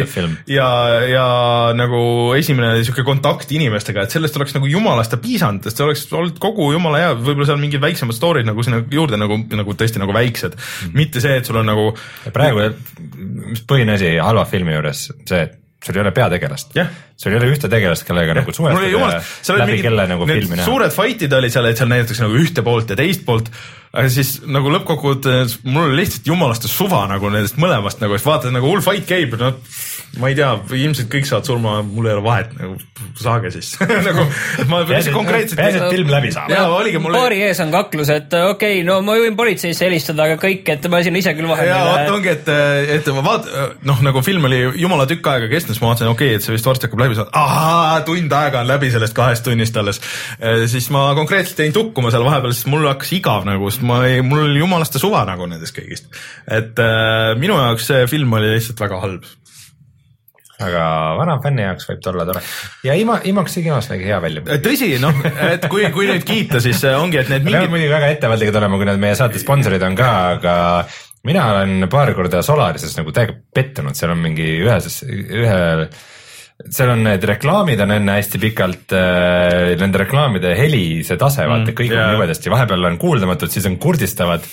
film. 0.07 0.37
ja, 0.47 0.69
ja 1.03 1.25
nagu 1.75 1.99
esimene 2.39 2.71
niisugune 2.77 3.03
kontakt 3.09 3.51
inimestega, 3.51 4.07
et 4.07 4.15
sellest 4.15 4.39
oleks 4.39 4.55
nagu 4.55 4.71
jumalast 4.71 5.17
piisanud, 5.19 5.67
sest 5.67 5.81
see 5.81 5.87
oleks 5.89 6.05
olnud 6.15 6.39
kogu 6.39 6.71
jumala 6.71 7.03
hea, 7.03 7.13
võib-olla 7.19 7.49
seal 7.51 7.59
mingid 7.59 7.83
väiksemad 7.83 8.15
story'd 8.15 8.47
nagu 8.47 8.63
sinna 8.63 8.79
juurde 8.95 9.19
nagu, 9.19 9.41
nagu 9.51 9.75
tõesti 9.75 9.99
nagu 9.99 10.15
väiksed 10.15 10.55
mm., 10.55 10.95
mitte 10.95 11.23
see, 11.23 11.41
et 11.41 11.49
sul 11.49 11.59
on 11.59 11.67
nagu 11.67 11.89
praegu, 12.31 12.71
mis 13.51 13.65
põhiline 13.67 13.99
asi 13.99 14.15
halva 14.23 14.47
filmi 14.47 14.77
juures, 14.77 15.09
see, 15.27 15.43
et 15.49 15.58
sul 15.85 15.95
ei 15.95 16.01
ole 16.01 16.11
peategelast 16.11 16.75
Jah. 16.75 16.87
sul 17.17 17.31
ei 17.31 17.39
ole 17.39 17.51
ühte 17.53 17.69
tegelast, 17.71 18.05
kellega 18.07 18.35
nagu 18.35 18.51
mul 18.59 18.71
oli 18.75 18.91
suhestuda 18.91 19.57
ja 19.57 19.59
läbi 19.63 19.71
mingid 19.71 19.87
kelle 19.87 20.07
nagu 20.11 20.27
filmi 20.27 20.55
näha. 20.59 20.65
suured 20.67 20.95
fight'id 20.95 21.35
olid 21.37 21.55
seal, 21.55 21.69
et 21.71 21.79
seal 21.79 21.91
näidatakse 21.91 22.25
nagu 22.25 22.39
ühte 22.39 22.65
poolt 22.65 22.91
ja 22.91 22.99
teist 22.99 23.25
poolt, 23.27 23.51
aga 23.89 24.09
siis 24.13 24.35
nagu 24.45 24.69
lõppkokkuvõttes 24.73 25.59
mul 25.65 25.87
oli 25.87 26.03
lihtsalt 26.03 26.27
jumalast 26.29 26.67
suva 26.69 27.05
nagu 27.09 27.31
nendest 27.33 27.57
mõlemast 27.61 28.03
nagu, 28.03 28.13
et 28.13 28.25
vaatad 28.25 28.53
nagu 28.53 28.69
hull 28.69 28.85
fight 28.85 29.07
käib, 29.09 29.33
no 29.39 29.55
ma 30.17 30.29
ei 30.31 30.35
tea, 30.37 30.49
ilmselt 30.73 31.09
kõik 31.11 31.27
saavad 31.29 31.45
surma, 31.45 31.73
mul 31.85 32.07
ei 32.09 32.15
ole 32.15 32.23
vahet 32.25 32.53
nagu, 32.57 32.75
saage 33.19 33.51
siis 33.53 33.71
nagu 34.07 34.25
ma 34.69 34.81
lihtsalt 34.81 35.15
konkreetselt 35.15 35.59
peaasi, 35.59 35.81
et 35.81 35.93
film 35.93 36.09
läbi 36.13 36.31
saab. 36.33 36.49
jaa, 36.53 36.65
oligi 36.73 37.01
mul 37.01 37.17
paari 37.17 37.41
ees 37.45 37.61
on 37.61 37.73
kaklus, 37.73 38.09
et 38.13 38.33
okei 38.33 38.79
okay,, 38.79 38.85
no 38.87 38.99
ma 39.05 39.17
võin 39.21 39.37
politseisse 39.37 39.85
helistada, 39.85 40.25
aga 40.25 40.39
kõik, 40.41 40.69
et 40.73 40.87
ma 40.91 41.01
siin 41.05 41.19
ise 41.19 41.33
küll 41.37 41.49
ja 41.49 41.53
vot 41.53 41.61
vahel. 41.61 42.13
ongi, 42.15 42.33
et, 42.33 42.51
et 42.97 43.11
ma 43.15 43.25
vaat-, 43.25 43.49
noh, 43.89 44.01
nagu 44.05 44.23
film 44.25 44.49
oli 44.49 44.61
jumala 44.81 45.05
tükk 45.09 45.29
aega 45.33 45.49
kestnud, 45.51 45.77
siis 45.77 45.83
ma 45.85 45.91
vaatasin, 45.91 46.11
okei 46.13 46.33
okay,, 46.33 46.41
et 46.41 46.45
see 46.45 46.57
vist 46.57 46.69
varsti 46.69 46.89
hakkab 46.89 47.05
läbi 47.05 47.19
saama, 47.19 47.33
ahaa, 47.43 48.01
tund 48.09 48.37
aega 48.39 48.63
on 48.63 48.69
läbi 48.69 48.89
sellest 48.93 49.17
kahest 49.17 49.45
tunnist 49.45 49.77
alles. 49.77 50.01
siis 50.73 50.89
ma 50.93 51.09
konkreetselt 51.17 51.61
jäin 51.65 51.75
tukkuma 51.75 52.13
seal 52.13 52.25
vahepeal, 52.25 52.53
sest 52.57 52.69
mul 52.69 52.89
hakkas 52.89 53.13
igav 53.17 53.45
nagu, 53.49 53.69
sest 53.79 53.87
ma 53.87 54.03
ei, 54.07 54.21
mul 54.25 54.45
oli 54.45 54.59
jumalaste 54.59 54.99
suva 54.99 55.23
nagu 55.27 55.47
nendest 55.47 55.75
kõigist. 55.75 56.09
et 56.47 56.79
äh, 56.83 57.35
minu 57.39 57.57
jaoks 57.57 57.87
see 57.89 58.07
film 58.11 58.33
oli 58.35 58.51
lihtsalt 58.53 58.79
väga 58.83 58.99
halb. 59.01 59.27
aga 60.59 60.83
vana 61.15 61.37
fänni 61.43 61.63
jaoks 61.63 61.87
võib 61.87 62.01
ta 62.03 62.11
olla 62.11 62.25
tore 62.27 62.43
ja 62.83 62.95
Ima, 62.99 63.19
Imaksi 63.23 63.63
kinos 63.63 63.89
nägi 63.91 64.09
hea 64.09 64.19
välja. 64.21 64.59
tõsi, 64.59 64.91
noh, 65.01 65.23
et 65.53 65.67
kui, 65.71 65.87
kui 65.95 66.09
nüüd 66.11 66.27
kiita, 66.27 66.59
siis 66.63 66.83
äh, 66.83 66.99
ongi, 66.99 67.21
et 67.21 67.31
need 67.31 67.45
me 67.45 67.51
peame 67.51 67.65
mingid, 67.65 67.75
muidugi 67.77 67.93
väga 67.95 68.13
ettevaatlikud 68.15 68.61
olema, 68.61 68.81
kui 68.81 68.89
nad 68.91 69.01
meie 69.01 69.15
saate 69.19 69.41
sponsorid 69.41 69.87
on 69.87 69.97
ka, 69.99 70.13
aga 70.35 70.55
mina 71.27 71.49
olen 71.55 71.89
paar 71.91 72.13
korda 72.17 72.43
Solarises 72.45 72.95
nagu 72.99 73.15
täiega 73.15 73.37
pettunud, 73.55 73.95
seal 73.95 74.15
on 74.15 74.23
mingi 74.23 74.51
ühes, 74.65 75.03
ühe 75.07 75.59
seal 76.73 76.93
on 76.93 77.03
need 77.05 77.23
reklaamid 77.25 77.81
on 77.83 77.93
enne 77.95 78.17
hästi 78.19 78.41
pikalt 78.41 78.93
äh,, 78.97 79.73
nende 79.79 80.03
reklaamide 80.03 80.53
heli, 80.57 81.01
see 81.07 81.17
tase, 81.19 81.47
vaata 81.49 81.73
kõik 81.77 81.93
jaa. 81.93 82.09
on 82.09 82.19
jubedasti, 82.19 82.51
vahepeal 82.53 82.91
on 82.91 82.99
kuuldamatud, 83.01 83.51
siis 83.53 83.67
on 83.69 83.79
kurdistavad 83.81 84.45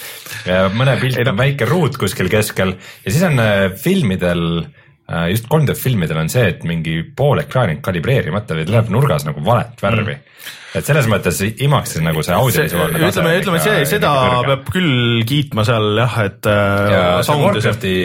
mõne 0.76 0.96
pilt 1.00 1.20
on 1.22 1.38
väike 1.38 1.68
ruut 1.68 1.98
kuskil 2.00 2.30
keskel 2.32 2.74
ja 2.76 3.12
siis 3.12 3.22
on 3.26 3.40
äh, 3.42 3.66
filmidel 3.80 4.42
äh, 4.62 5.28
just 5.32 5.48
3D 5.52 5.76
filmidel 5.78 6.22
on 6.22 6.32
see, 6.32 6.46
et 6.54 6.64
mingi 6.68 7.00
pool 7.16 7.42
ekraani 7.42 7.78
on 7.78 7.84
kalibreerimata 7.84 8.58
või 8.58 8.66
tuleb 8.68 8.90
nurgas 8.94 9.26
nagu 9.28 9.44
valet 9.46 9.82
värvi 9.82 10.16
mm.. 10.16 10.42
et 10.80 10.88
selles 10.88 11.08
mõttes 11.10 11.42
Imaxis 11.66 12.04
nagu 12.04 12.24
see 12.26 12.36
audiovisuaalne 12.36 13.00
tase 13.00 13.20
ütleme, 13.20 13.38
ütleme, 13.42 13.62
see, 13.64 13.86
seda 13.96 14.12
peab 14.48 14.68
küll 14.72 15.22
kiitma 15.28 15.66
seal 15.68 16.02
jah, 16.02 16.20
et 16.26 16.50
ja 16.50 16.58
äh, 16.58 17.16
see 17.20 17.30
sound 17.30 17.48
ja 17.48 17.64
see 17.64 17.70
Warcrafti 17.70 17.96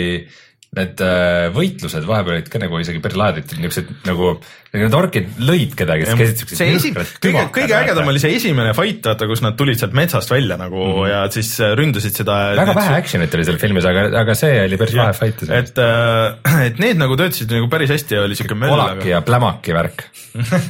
need 0.72 1.02
äh, 1.04 1.50
võitlused 1.52 2.06
vahepeal 2.08 2.38
olid 2.38 2.46
ka 2.48 2.60
nagu 2.62 2.78
isegi 2.80 3.02
päris 3.04 3.18
lahedad, 3.20 3.50
niisugused 3.60 3.90
nagu, 4.08 4.30
need 4.72 4.94
orkid 4.96 5.42
lõid 5.44 5.74
kedagi, 5.76 6.06
siis 6.08 6.22
käisid 6.22 6.40
siuksed 6.40 6.62
see 6.62 6.78
esi-, 6.78 6.92
kõige, 6.96 7.44
kõige 7.58 7.76
ägedam 7.76 8.08
oli 8.08 8.22
see 8.24 8.38
esimene 8.38 8.72
fight, 8.78 9.04
vaata, 9.10 9.28
kus 9.28 9.44
nad 9.44 9.58
tulid 9.60 9.82
sealt 9.82 9.98
metsast 10.00 10.32
välja 10.32 10.56
nagu 10.62 10.80
mm 10.80 10.96
-hmm. 10.96 11.12
ja 11.12 11.20
siis 11.36 11.52
äh, 11.60 11.76
ründasid 11.76 12.16
seda. 12.16 12.40
Väga 12.62 12.78
vähe 12.80 12.96
action'it 13.02 13.36
oli 13.36 13.50
seal 13.50 13.60
filmis, 13.60 13.90
aga, 13.92 14.08
aga 14.24 14.38
see 14.40 14.64
oli 14.64 14.80
päris 14.80 14.96
lahe 14.96 15.18
fight. 15.20 15.44
et, 15.50 15.84
et 16.70 16.80
need 16.80 17.04
nagu 17.04 17.20
töötasid 17.20 17.52
nagu 17.52 17.68
päris 17.68 17.92
hästi 17.92 18.16
ja 18.16 18.24
oli 18.30 18.40
siuke 18.40 18.56
kolaki 18.56 19.12
ja 19.12 19.22
plämaki 19.28 19.76
värk. 19.76 20.08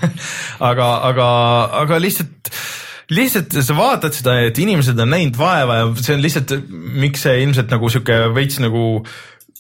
aga, 0.72 0.94
aga, 1.14 1.28
aga 1.86 2.02
lihtsalt 2.02 2.50
lihtsalt 3.12 3.54
sa 3.62 3.76
vaatad 3.76 4.16
seda, 4.16 4.38
et 4.48 4.58
inimesed 4.58 4.98
on 5.04 5.10
näinud 5.12 5.38
vaeva 5.38 5.82
ja 5.82 5.88
see 6.00 6.16
on 6.16 6.22
lihtsalt, 6.24 6.54
miks 6.72 7.26
see 7.28 7.42
ilmselt 7.44 7.70
nagu 7.70 7.90
sihuke 7.92 8.24
veits 8.34 8.62
nagu 8.64 9.04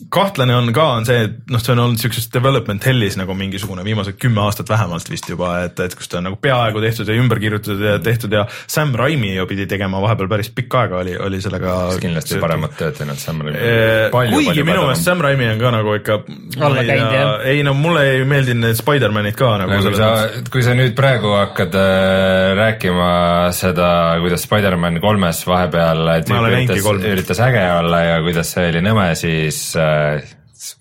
kahtlane 0.09 0.55
on 0.55 0.71
ka, 0.73 0.85
on 0.97 1.05
see, 1.07 1.25
et 1.27 1.51
noh, 1.51 1.61
see 1.61 1.73
on 1.75 1.83
olnud 1.85 2.01
siukses 2.01 2.27
development 2.33 2.85
hell'is 2.87 3.17
nagu 3.19 3.35
mingisugune 3.37 3.83
viimased 3.85 4.17
kümme 4.21 4.41
aastat 4.45 4.69
vähemalt 4.71 5.09
vist 5.11 5.29
juba, 5.29 5.53
et, 5.67 5.79
et 5.83 5.95
kus 5.97 6.09
ta 6.11 6.19
on 6.19 6.27
nagu 6.29 6.39
peaaegu 6.41 6.81
tehtud 6.83 7.09
ja 7.11 7.17
ümber 7.19 7.41
kirjutatud 7.43 7.83
ja 7.85 7.97
tehtud 8.03 8.33
ja 8.35 8.45
Sam 8.67 8.95
Raimi 8.97 9.35
ju 9.35 9.45
pidi 9.49 9.67
tegema 9.69 10.01
vahepeal 10.03 10.29
päris 10.31 10.51
pikka 10.55 10.85
aega 10.85 11.01
oli, 11.03 11.17
oli 11.17 11.41
sellega. 11.43 11.75
kindlasti 12.01 12.39
paremat 12.41 12.77
tööd 12.79 12.97
teinud, 12.99 13.19
Sam 13.21 13.41
Eh, 13.51 14.09
palju, 14.13 14.37
kuigi 14.37 14.65
minu 14.65 14.85
meelest 14.85 15.07
Sam 15.07 15.21
Raimi 15.23 15.47
on 15.51 15.61
ka 15.61 15.71
nagu 15.73 15.95
ikka. 15.97 16.19
Alla 16.61 16.83
käinud, 16.85 17.15
jah. 17.15 17.45
ei 17.51 17.63
no 17.65 17.73
mulle 17.77 18.03
ei 18.13 18.25
meeldinud 18.27 18.67
need 18.67 18.79
Spider-manid 18.79 19.37
ka 19.39 19.53
nagu 19.63 19.73
kui 19.75 19.85
selles 19.87 19.99
sa 19.99 20.45
kui 20.53 20.65
sa 20.65 20.75
nüüd 20.77 20.93
praegu 20.97 21.33
hakkad 21.35 21.75
äh, 21.79 22.51
rääkima 22.57 23.11
seda, 23.55 23.89
kuidas 24.23 24.45
Spider-man 24.45 24.99
kolmes 25.03 25.43
vahepeal 25.47 26.03
üritas 26.21 26.85
üritas 27.11 27.41
äge 27.43 27.63
olla 27.79 28.03
ja 28.05 28.19
kuidas 28.25 28.53
see 28.55 28.69
oli 28.71 28.83
nõme, 28.85 29.07
siis 29.19 29.63
äh, 29.79 29.90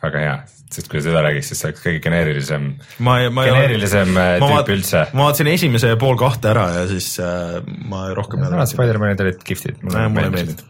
väga 0.02 0.18
hea. 0.18 0.59
Sest 0.70 0.90
kui 0.90 1.02
seda 1.02 1.22
räägiks, 1.24 1.50
siis 1.50 1.60
see 1.62 1.68
oleks 1.70 1.82
kõige 1.84 2.00
geneerilisem, 2.04 2.66
ma 3.02 3.16
ei, 3.24 3.30
ma 3.34 3.44
geneerilisem 3.48 4.12
äh, 4.14 4.32
ma 4.38 4.46
tüüp 4.46 4.56
vaat- 4.56 4.72
üldse. 4.76 5.04
ma 5.12 5.26
vaatasin 5.28 5.50
esimese 5.54 5.92
pool 6.00 6.18
kahte 6.20 6.52
ära 6.52 6.66
ja 6.78 6.84
siis 6.90 7.08
äh, 7.22 7.58
ma 7.90 8.06
rohkem 8.14 8.44
ei 8.44 8.52
ole 8.54 8.66
Spider-manid 8.70 9.22
olid 9.24 9.40
kihvtid. 9.46 9.80
mulle 9.82 10.06
ei 10.06 10.30
meeldinud. 10.30 10.62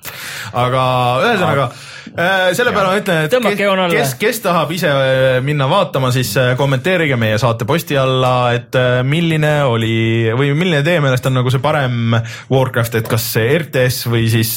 aga 0.65 0.85
ühesõnaga 1.27 1.67
äh, 1.71 2.47
selle 2.57 2.73
peale 2.75 2.89
ma 2.89 2.97
ütlen, 3.01 3.25
et 3.27 3.35
Tõmmake 3.35 3.69
alla. 3.69 3.89
kes, 3.93 4.15
kes 4.21 4.41
tahab 4.45 4.73
ise 4.75 4.89
äh, 4.91 5.41
minna 5.45 5.69
vaatama, 5.71 6.11
siis 6.17 6.33
äh, 6.41 6.55
kommenteerige 6.59 7.19
meie 7.21 7.37
saate 7.43 7.69
posti 7.69 7.99
alla, 8.01 8.35
et 8.57 8.75
äh, 8.79 9.03
milline 9.07 9.53
oli 9.69 9.93
või 10.37 10.55
milline 10.57 10.83
teie 10.87 11.03
meelest 11.05 11.29
on 11.29 11.37
nagu 11.41 11.53
see 11.53 11.63
parem 11.63 12.17
Warcraft, 12.51 12.97
et 13.03 13.11
kas 13.11 13.29
see 13.35 13.53
RTS 13.59 14.01
või 14.11 14.27
siis, 14.33 14.53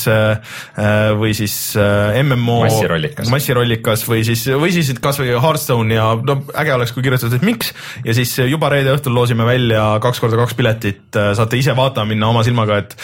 või 1.19 1.33
siis 1.37 1.55
äh, 1.79 2.19
MMO. 2.23 2.61
Massirollikas. 2.63 3.29
massirollikas 3.33 4.07
või 4.07 4.23
siis, 4.27 4.45
või 4.59 4.71
siis 4.75 4.93
kasvõi 5.03 5.32
Hearthstone 5.41 5.95
ja 5.95 6.09
no 6.15 6.37
äge 6.59 6.73
oleks, 6.75 6.93
kui 6.95 7.03
kirjutatud, 7.05 7.37
et 7.39 7.45
miks 7.47 7.73
ja 8.05 8.15
siis 8.17 8.33
juba 8.49 8.69
reede 8.73 8.93
õhtul 8.93 9.15
loosime 9.15 9.45
välja 9.47 9.85
kaks 10.03 10.21
korda 10.23 10.39
kaks 10.39 10.57
piletit, 10.59 11.19
saate 11.37 11.59
ise 11.59 11.75
vaatama 11.77 12.13
minna 12.13 12.29
oma 12.33 12.43
silmaga, 12.45 12.81
et 12.83 12.97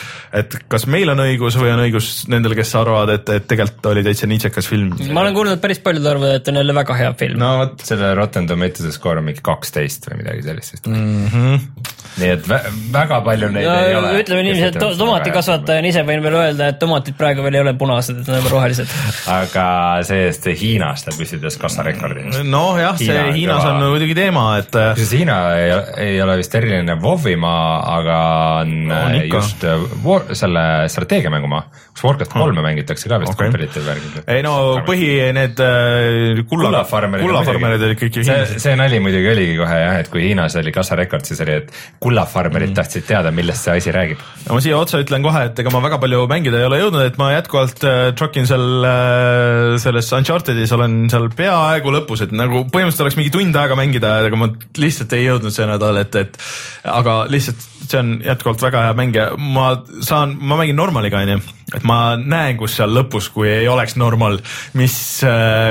et 0.44 0.58
kas 0.72 0.86
meil 0.92 1.10
on 1.14 1.24
õigus 1.24 1.58
või 1.60 1.74
on 1.74 1.84
õigus 1.86 2.12
nendel, 2.32 2.56
kes 2.58 2.74
arvavad, 2.80 3.14
et, 3.16 3.34
et 3.40 3.48
tegelikult 3.50 3.92
oli 3.92 4.04
täitsa 4.06 4.30
niitsekas 4.30 4.70
film. 4.70 4.96
ma 5.14 5.24
olen 5.24 5.38
kuulnud, 5.38 5.58
et 5.58 5.64
päris 5.64 5.82
paljud 5.84 6.06
arvavad, 6.06 6.40
et 6.40 6.52
on 6.52 6.62
jälle 6.62 6.76
väga 6.82 7.00
hea 7.02 7.14
film. 7.20 7.40
no 7.42 7.56
vot, 7.64 7.80
selle 7.88 8.14
Rotten 8.18 8.50
Tomatoes'e 8.50 8.94
skoor 8.96 9.22
on 9.22 9.30
mingi 9.30 9.44
kaksteist 9.46 10.10
või 10.12 10.22
midagi 10.24 10.46
sellist 10.48 10.88
mm. 10.88 11.00
Mhm. 11.00 11.36
-hmm. 11.36 11.99
Nii 12.20 12.32
et 12.36 12.48
vä 12.50 12.60
väga 12.94 13.22
palju 13.26 13.50
neid 13.54 13.68
no 13.68 13.76
ei 13.86 13.96
ole. 13.96 14.14
ütleme 14.24 14.44
niiviisi, 14.48 14.70
et 14.72 14.80
to- 14.82 14.92
tomatikasvatajana 15.00 15.92
ise 15.92 16.04
võin 16.08 16.24
veel 16.26 16.38
öelda, 16.42 16.70
et 16.74 16.80
tomatid 16.82 17.18
praegu 17.20 17.46
veel 17.46 17.60
ei 17.60 17.64
ole 17.64 17.74
punased, 17.80 18.22
et 18.22 18.28
nad 18.32 18.44
on 18.44 18.52
rohelised. 18.52 18.96
aga 19.32 19.68
see-eest 20.08 20.50
Hiinas 20.60 21.06
ta 21.06 21.14
püstitas 21.16 21.58
kassarekordi. 21.62 22.44
noh, 22.50 22.80
jah, 22.80 22.98
see 23.00 23.10
Hiina 23.10 23.28
on 23.28 23.38
Hiinas 23.40 23.68
on 23.70 23.82
muidugi 23.86 24.18
teema, 24.18 24.46
et 24.60 24.76
äh, 24.76 24.92
kusjuures 24.98 25.16
Hiina 25.20 25.38
ei, 25.58 25.76
ei 26.10 26.22
ole 26.24 26.38
vist 26.42 26.56
eriline 26.56 26.98
WoW-imaa, 27.02 27.68
aga 27.98 28.18
on, 28.64 28.76
On 28.92 29.16
ikka. 29.20 29.38
just 29.38 29.64
äh, 29.64 29.86
war, 30.06 30.28
selle 30.34 30.66
strateegiamängumaa, 30.92 31.64
kus 31.94 32.04
Warcraft 32.06 32.34
kolme 32.34 32.64
mängitakse 32.66 33.10
ka 33.12 33.20
vist 33.22 33.34
okay. 33.34 33.50
competitive 33.50 33.86
värgid. 33.86 34.20
ei 34.28 34.44
no 34.46 34.56
põhi 34.88 35.12
need 35.36 35.60
äh, 35.64 36.44
kulla, 36.50 36.70
kullafarmerid. 36.70 37.26
kullafarmerid 37.28 37.88
olid 37.90 38.02
kõik 38.02 38.20
ju 38.20 38.26
see 38.26 38.36
hiinlased., 38.36 38.64
see 38.64 38.76
nali 38.80 39.02
muidugi 39.04 39.32
oligi 39.34 39.58
kohe 39.60 39.80
jah, 39.84 40.00
et 40.04 40.12
kui 40.12 40.26
Hiinas 40.28 40.56
oli 40.60 40.74
kassarekord, 40.76 41.26
siis 41.28 41.42
oli, 41.46 41.60
et 41.64 41.74
kullafarmerid 42.00 42.72
mm. 42.72 42.78
tahtsid 42.78 43.06
teada, 43.08 43.32
millest 43.36 43.66
see 43.66 43.76
asi 43.76 43.94
räägib. 43.94 44.22
no 44.46 44.56
ma 44.56 44.64
siia 44.64 44.78
otsa 44.80 45.02
ütlen 45.04 45.26
kohe, 45.26 45.42
et 45.50 45.60
ega 45.60 45.74
ma 45.74 45.82
väga 45.84 46.00
palju 46.02 46.22
mängida 46.32 46.62
ei 46.62 46.68
ole 46.70 46.80
jõudnud, 46.80 47.04
et 47.10 47.20
ma 47.20 47.32
jätkuvalt 47.34 47.84
äh, 47.88 48.00
trokin 48.20 48.48
seal 48.50 48.88
äh, 48.88 49.74
selles 49.84 50.12
Unchartedis 50.16 50.72
olen 50.76 51.02
seal 51.12 51.28
peaaegu 51.36 51.94
lõpus, 51.98 52.24
et 52.26 52.36
nagu 52.36 52.64
põhimõtteliselt 52.72 53.08
oleks 53.08 53.20
mingi 53.20 53.34
tund 53.36 53.60
aega 53.60 53.78
mängida, 53.80 54.16
aga 54.30 54.40
ma 54.40 54.52
lihtsalt 54.80 55.18
ei 55.18 55.28
jõudnud 55.28 55.56
see 55.56 55.68
nädal, 55.70 56.00
et, 56.04 56.16
et 56.24 56.40
aga 56.88 57.20
lihtsalt 57.32 57.68
see 57.90 58.00
on 58.00 58.16
jätkuvalt 58.24 58.64
väga 58.64 58.88
hea 58.88 58.96
mäng 58.98 59.16
ja 59.18 59.30
ma 59.36 59.70
saan, 60.06 60.38
ma 60.40 60.60
mängin 60.60 60.78
normaliga 60.80 61.24
onju, 61.24 61.40
et 61.76 61.86
ma 61.88 62.02
näen, 62.22 62.58
kus 62.60 62.80
seal 62.80 62.94
lõpus, 62.96 63.32
kui 63.34 63.50
ei 63.50 63.68
oleks 63.68 63.98
normal, 64.00 64.40
mis, 64.78 64.98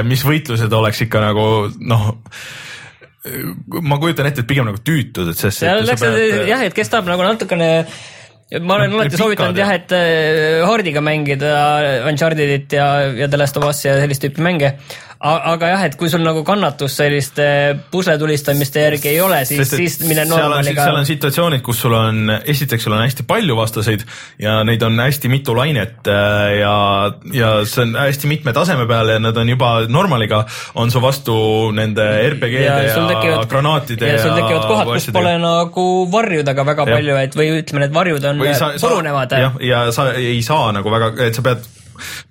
mis 0.09 0.25
võitlused 0.27 0.73
oleks 0.81 1.07
ikka 1.07 1.23
nagu 1.31 1.45
noh 1.79 2.11
ma 3.83 3.99
kujutan 3.99 4.29
ette, 4.31 4.45
et 4.45 4.49
pigem 4.49 4.69
nagu 4.69 4.79
tüütud, 4.85 5.33
et 5.33 5.41
läks 5.89 6.05
jah, 6.49 6.63
et 6.69 6.77
kes 6.77 6.93
tahab 6.93 7.11
nagu 7.11 7.25
natukene 7.27 7.71
ma 8.65 8.79
olen 8.79 8.95
alati 8.97 9.17
soovitanud 9.21 9.57
ja- 9.61 9.67
jah, 9.67 9.75
et 9.77 9.93
äh, 9.93 10.63
Hardiga 10.69 11.03
mängida 11.05 11.53
Unchartedit 12.09 12.73
ja, 12.73 12.87
ja 13.13 13.29
The 13.29 13.37
Last 13.43 13.57
of 13.61 13.67
Us 13.69 13.85
ja 13.85 13.99
sellist 14.01 14.25
tüüpi 14.25 14.41
mänge. 14.45 14.75
aga 15.21 15.67
jah, 15.73 15.81
et 15.89 15.97
kui 15.99 16.07
sul 16.09 16.23
nagu 16.23 16.45
kannatust 16.47 17.01
selliste 17.01 17.45
pusletulistamiste 17.91 18.85
järgi 18.85 19.09
ei 19.11 19.17
ole, 19.21 19.41
siis, 19.49 19.67
siis 19.75 19.97
mine 20.07 20.23
normaliga 20.31 20.85
seal 20.87 20.95
on 21.01 21.09
situatsioonid, 21.09 21.63
kus 21.67 21.81
sul 21.83 21.97
on, 21.99 22.21
esiteks 22.47 22.87
sul 22.87 22.95
on 22.95 23.03
hästi 23.03 23.27
palju 23.27 23.57
vastaseid 23.59 24.05
ja 24.39 24.61
neid 24.63 24.83
on 24.87 24.95
hästi 25.03 25.27
mitu 25.33 25.57
lainet 25.59 26.07
äh, 26.07 26.61
ja, 26.61 26.75
ja 27.35 27.51
see 27.67 27.83
on 27.89 27.97
hästi 27.99 28.31
mitme 28.31 28.55
taseme 28.55 28.87
peal 28.87 29.11
ja 29.17 29.19
nad 29.19 29.37
on 29.43 29.51
juba 29.51 29.73
normaliga, 29.91 30.45
on 30.79 30.95
su 30.95 31.03
vastu 31.03 31.35
nende 31.75 32.07
RPG-de 32.31 32.63
ja, 32.63 32.79
ja 32.87 33.03
tekivad- 33.11 33.51
granaatide 33.51 34.13
ja 34.15 34.23
sul 34.23 34.39
tekivad 34.39 34.71
kohad, 34.71 34.93
kus 34.95 35.11
pole 35.19 35.35
nagu 35.43 35.89
varjudega 36.15 36.63
väga 36.71 36.87
Jah. 36.87 36.95
palju, 36.95 37.19
et 37.27 37.35
või 37.43 37.51
ütleme, 37.59 37.85
need 37.89 37.99
varjud 37.99 38.31
on 38.31 38.38
purunevad 38.81 39.35
jah, 39.39 39.59
ja 39.65 39.83
sa 39.95 40.13
ei 40.19 40.41
saa 40.47 40.71
nagu 40.77 40.91
väga, 40.93 41.13
et 41.27 41.35
sa 41.39 41.43
pead, 41.47 41.67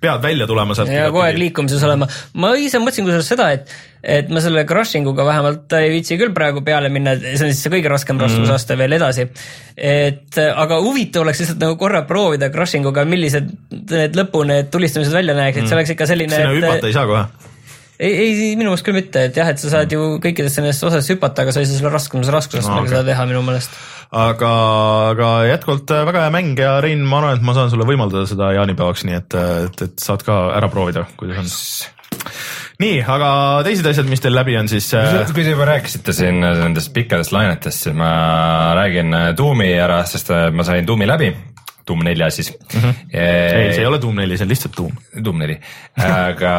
pead 0.00 0.22
välja 0.22 0.46
tulema 0.48 0.74
sealt. 0.74 0.90
ja 0.92 1.08
kogu 1.10 1.22
aeg 1.26 1.38
liikumises 1.40 1.82
olema. 1.84 2.08
ma 2.40 2.54
ise 2.56 2.80
mõtlesin 2.80 3.04
kusjuures 3.08 3.28
seda, 3.34 3.50
et, 3.56 3.72
et 4.02 4.30
ma 4.32 4.40
selle 4.40 4.62
crushing 4.68 5.08
uga 5.10 5.26
vähemalt 5.28 5.74
ei 5.80 5.90
viitsi 5.92 6.16
küll 6.20 6.32
praegu 6.36 6.62
peale 6.64 6.88
minna, 6.92 7.16
see 7.20 7.34
on 7.44 7.52
siis 7.52 7.60
see 7.66 7.72
kõige 7.74 7.90
raskem 7.92 8.16
Mhm. 8.16 8.24
raskusaste 8.24 8.74
mm. 8.74 8.78
veel 8.84 8.96
edasi. 9.00 9.28
et 9.76 10.38
aga 10.38 10.80
huvitav 10.84 11.26
oleks 11.26 11.42
lihtsalt 11.44 11.60
nagu 11.62 11.76
korra 11.80 12.02
proovida 12.08 12.48
crushing 12.54 12.86
uga, 12.88 13.04
millised 13.04 13.50
need 13.90 14.16
lõpu 14.16 14.46
need 14.48 14.72
tulistamised 14.72 15.12
välja 15.14 15.36
näeks, 15.36 15.60
et 15.60 15.68
see 15.68 15.76
oleks 15.76 15.94
ikka 15.94 16.08
selline, 16.10 16.34
sinna 16.34 16.56
hüpata 16.56 16.88
ei 16.88 16.96
saa 16.96 17.06
kohe. 17.10 17.26
ei, 17.98 18.12
ei 18.14 18.56
minu 18.56 18.70
meelest 18.70 18.86
küll 18.86 18.94
mitte, 18.94 19.24
et 19.28 19.36
jah, 19.36 19.48
et 19.50 19.58
sa 19.58 19.70
saad 19.76 19.92
ju 19.92 20.16
kõikidesse 20.22 20.62
nendesse 20.62 20.86
osadesse 20.86 21.16
hüpata, 21.16 21.42
aga 21.44 21.52
sa 21.54 21.60
ei 21.60 21.66
saa 21.66 21.80
selle 21.80 21.90
raskumise 21.94 22.30
raskusastmega 22.34 22.78
Aa, 22.78 22.84
okay. 22.86 22.94
seda 22.94 23.04
teha 23.12 23.26
minu 23.26 23.42
meelest. 23.46 23.74
aga, 24.14 24.52
aga 25.12 25.30
jätkuvalt 25.50 25.92
äh, 25.92 26.06
väga 26.08 26.24
hea 26.26 26.32
mäng 26.34 26.58
ja 26.60 26.78
Rein, 26.84 27.04
ma 27.04 27.20
arvan, 27.20 27.38
et 27.38 27.44
ma 27.44 27.54
saan 27.56 27.72
sulle 27.72 27.86
võimaldada 27.88 28.28
seda 28.30 28.52
jaanipäevaks, 28.56 29.04
nii 29.08 29.18
et, 29.18 29.38
et, 29.68 29.84
et 29.88 30.02
saad 30.02 30.24
ka 30.26 30.40
ära 30.56 30.70
proovida, 30.72 31.04
kuidas 31.20 31.38
on. 31.42 31.52
nii, 32.82 33.02
aga 33.04 33.30
teised 33.66 33.86
asjad, 33.90 34.08
mis 34.08 34.24
teil 34.24 34.36
läbi 34.36 34.56
on 34.60 34.70
siis 34.70 34.88
äh, 34.96 35.20
kui 35.28 35.44
te 35.44 35.52
juba 35.52 35.68
rääkisite 35.68 36.16
siin 36.16 36.40
nendest 36.40 36.92
pikkadest 36.96 37.34
lainetest, 37.36 37.88
siis 37.88 37.96
ma 37.98 38.10
räägin 38.78 39.12
Doomi 39.36 39.70
ära, 39.76 40.00
sest 40.08 40.32
äh, 40.34 40.48
ma 40.54 40.66
sain 40.66 40.88
Doomi 40.88 41.08
läbi, 41.08 41.32
Doom 41.88 42.04
nelja 42.04 42.30
siis 42.30 42.52
mm. 42.52 42.80
-hmm. 42.80 42.94
ei, 43.12 43.72
see 43.72 43.82
ei 43.82 43.88
ole 43.88 44.00
Doom 44.00 44.16
neli, 44.20 44.36
see 44.36 44.44
on 44.44 44.52
lihtsalt 44.52 44.76
Doom. 44.76 44.96
Doom 45.24 45.44
neli, 45.44 45.60
aga 45.96 46.54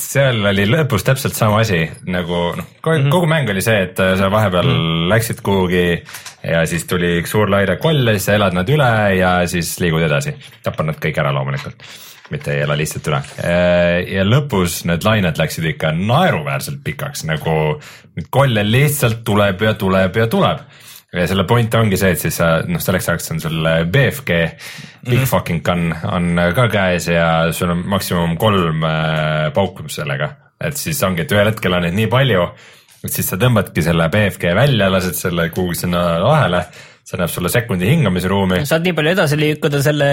seal 0.00 0.44
oli 0.52 0.66
lõpus 0.68 1.04
täpselt 1.06 1.36
sama 1.36 1.60
asi 1.64 1.82
nagu 2.06 2.40
noh, 2.56 2.66
kogu, 2.80 2.98
mm 2.98 3.10
-hmm. 3.10 3.28
mäng 3.32 3.50
oli 3.50 3.62
see, 3.62 3.82
et 3.88 4.00
äh, 4.00 4.16
sa 4.18 4.30
vahepeal 4.30 4.66
mm 4.66 4.80
-hmm. 4.80 5.08
läksid 5.08 5.40
kuhugi 5.42 6.02
ja 6.42 6.66
siis 6.66 6.84
tuli 6.84 7.20
üks 7.20 7.30
suur 7.30 7.50
laine 7.50 7.76
koll 7.76 8.06
ja 8.06 8.12
siis 8.14 8.24
sa 8.24 8.34
elad 8.34 8.54
nad 8.54 8.68
üle 8.68 9.16
ja 9.16 9.46
siis 9.46 9.80
liigud 9.80 10.02
edasi, 10.02 10.34
tapad 10.62 10.86
nad 10.86 11.00
kõik 11.00 11.18
ära 11.20 11.32
loomulikult 11.32 11.82
mitte 12.30 12.54
ei 12.54 12.60
ela 12.60 12.76
lihtsalt 12.76 13.06
üle. 13.06 13.20
ja 14.08 14.24
lõpus 14.24 14.84
need 14.84 15.04
lained 15.04 15.38
läksid 15.38 15.64
ikka 15.64 15.92
naeruväärselt 15.92 16.82
pikaks, 16.84 17.24
nagu 17.24 17.80
kolle 18.30 18.64
lihtsalt 18.70 19.24
tuleb 19.24 19.62
ja 19.62 19.74
tuleb 19.74 20.16
ja 20.16 20.26
tuleb 20.26 20.58
ja 21.22 21.28
selle 21.30 21.44
point 21.48 21.74
ongi 21.78 21.98
see, 22.00 22.12
et 22.14 22.22
siis 22.22 22.38
sa 22.40 22.48
noh, 22.66 22.82
selleks 22.82 23.08
ajaks 23.10 23.32
on 23.34 23.42
sul 23.42 23.68
BFG 23.92 24.30
Big 25.06 25.18
mm 25.18 25.22
-hmm. 25.22 25.28
fucking 25.30 25.62
gun 25.64 25.94
on 26.12 26.40
ka 26.54 26.68
käes 26.72 27.08
ja 27.08 27.52
sul 27.52 27.70
on 27.70 27.84
maksimum 27.86 28.36
kolm 28.36 28.84
äh, 28.84 29.52
pauku 29.54 29.88
sellega, 29.88 30.30
et 30.60 30.76
siis 30.76 31.02
ongi, 31.02 31.22
et 31.22 31.32
ühel 31.32 31.52
hetkel 31.52 31.72
on 31.72 31.82
neid 31.82 31.94
nii 31.94 32.06
palju, 32.06 32.48
et 33.04 33.12
siis 33.12 33.28
sa 33.28 33.36
tõmbadki 33.36 33.82
selle 33.82 34.08
BFG 34.08 34.54
välja, 34.54 34.90
lased 34.90 35.14
selle 35.14 35.50
kuhugi 35.50 35.74
sinna 35.74 36.20
vahele, 36.22 36.64
see 37.04 37.16
annab 37.16 37.30
sulle 37.30 37.48
sekundi 37.48 37.86
hingamisruumi. 37.86 38.66
saad 38.66 38.82
nii 38.82 38.92
palju 38.92 39.10
edasi 39.10 39.36
liikuda 39.36 39.82
selle 39.82 40.10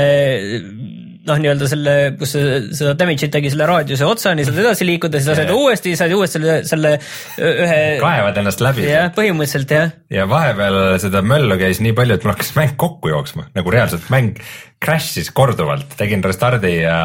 noh, 1.27 1.39
nii-öelda 1.39 1.69
selle, 1.71 1.93
kus 2.19 2.33
sa 2.35 2.41
seda 2.75 2.95
damage'it 2.99 3.31
tegi 3.33 3.51
selle 3.53 3.67
raadiuse 3.69 4.07
otsani, 4.07 4.45
saad 4.47 4.59
edasi 4.63 4.87
liikuda, 4.87 5.21
siis 5.21 5.31
lased 5.31 5.53
uuesti, 5.53 5.95
saad 5.99 6.15
uuesti 6.15 6.39
selle, 6.39 6.57
selle 6.67 6.93
ühe. 7.39 7.79
kaevad 8.01 8.41
ennast 8.41 8.63
läbi 8.63 8.87
jah, 8.89 9.09
põhimõtteliselt 9.15 9.73
jah. 9.77 9.95
ja 10.13 10.27
vahepeal 10.29 10.79
seda 11.03 11.23
möllu 11.25 11.57
käis 11.61 11.81
nii 11.83 11.95
palju, 11.97 12.19
et 12.19 12.27
mul 12.27 12.35
hakkas 12.35 12.53
mäng 12.59 12.75
kokku 12.79 13.13
jooksma, 13.13 13.47
nagu 13.55 13.73
reaalselt 13.73 14.09
mäng 14.13 14.41
crash'is 14.83 15.31
korduvalt, 15.35 15.95
tegin 15.99 16.23
restardi 16.25 16.75
ja 16.81 16.97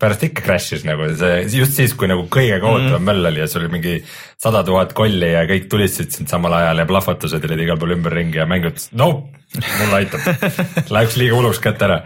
pärast 0.00 0.24
ikka 0.26 0.44
crash'is 0.46 0.84
nagu 0.88 1.10
see 1.18 1.42
just 1.54 1.76
siis, 1.78 1.94
kui 1.98 2.08
nagu 2.10 2.24
kõige 2.32 2.58
kohutavam 2.62 3.02
mm. 3.02 3.10
möll 3.10 3.30
oli 3.30 3.42
ja 3.42 3.48
sul 3.50 3.64
oli 3.64 3.74
mingi 3.76 3.96
sada 4.40 4.64
tuhat 4.66 4.94
kolli 4.96 5.34
ja 5.34 5.44
kõik 5.48 5.68
tulistasid 5.70 6.16
sind 6.16 6.32
samal 6.32 6.56
ajal 6.56 6.82
ja 6.82 6.88
plahvatused 6.88 7.46
olid 7.46 7.66
igal 7.66 7.78
pool 7.80 7.94
ümberringi 7.98 8.40
ja 8.40 8.48
mäng 8.50 8.66
ütles 8.70 8.88
nope, 8.96 9.28
mulle 9.60 10.00
aitab, 10.00 10.24
läks 10.96 11.18
liiga 11.20 11.36
hulluks 11.36 11.60
kätte 11.62 11.86
ära. 11.88 12.00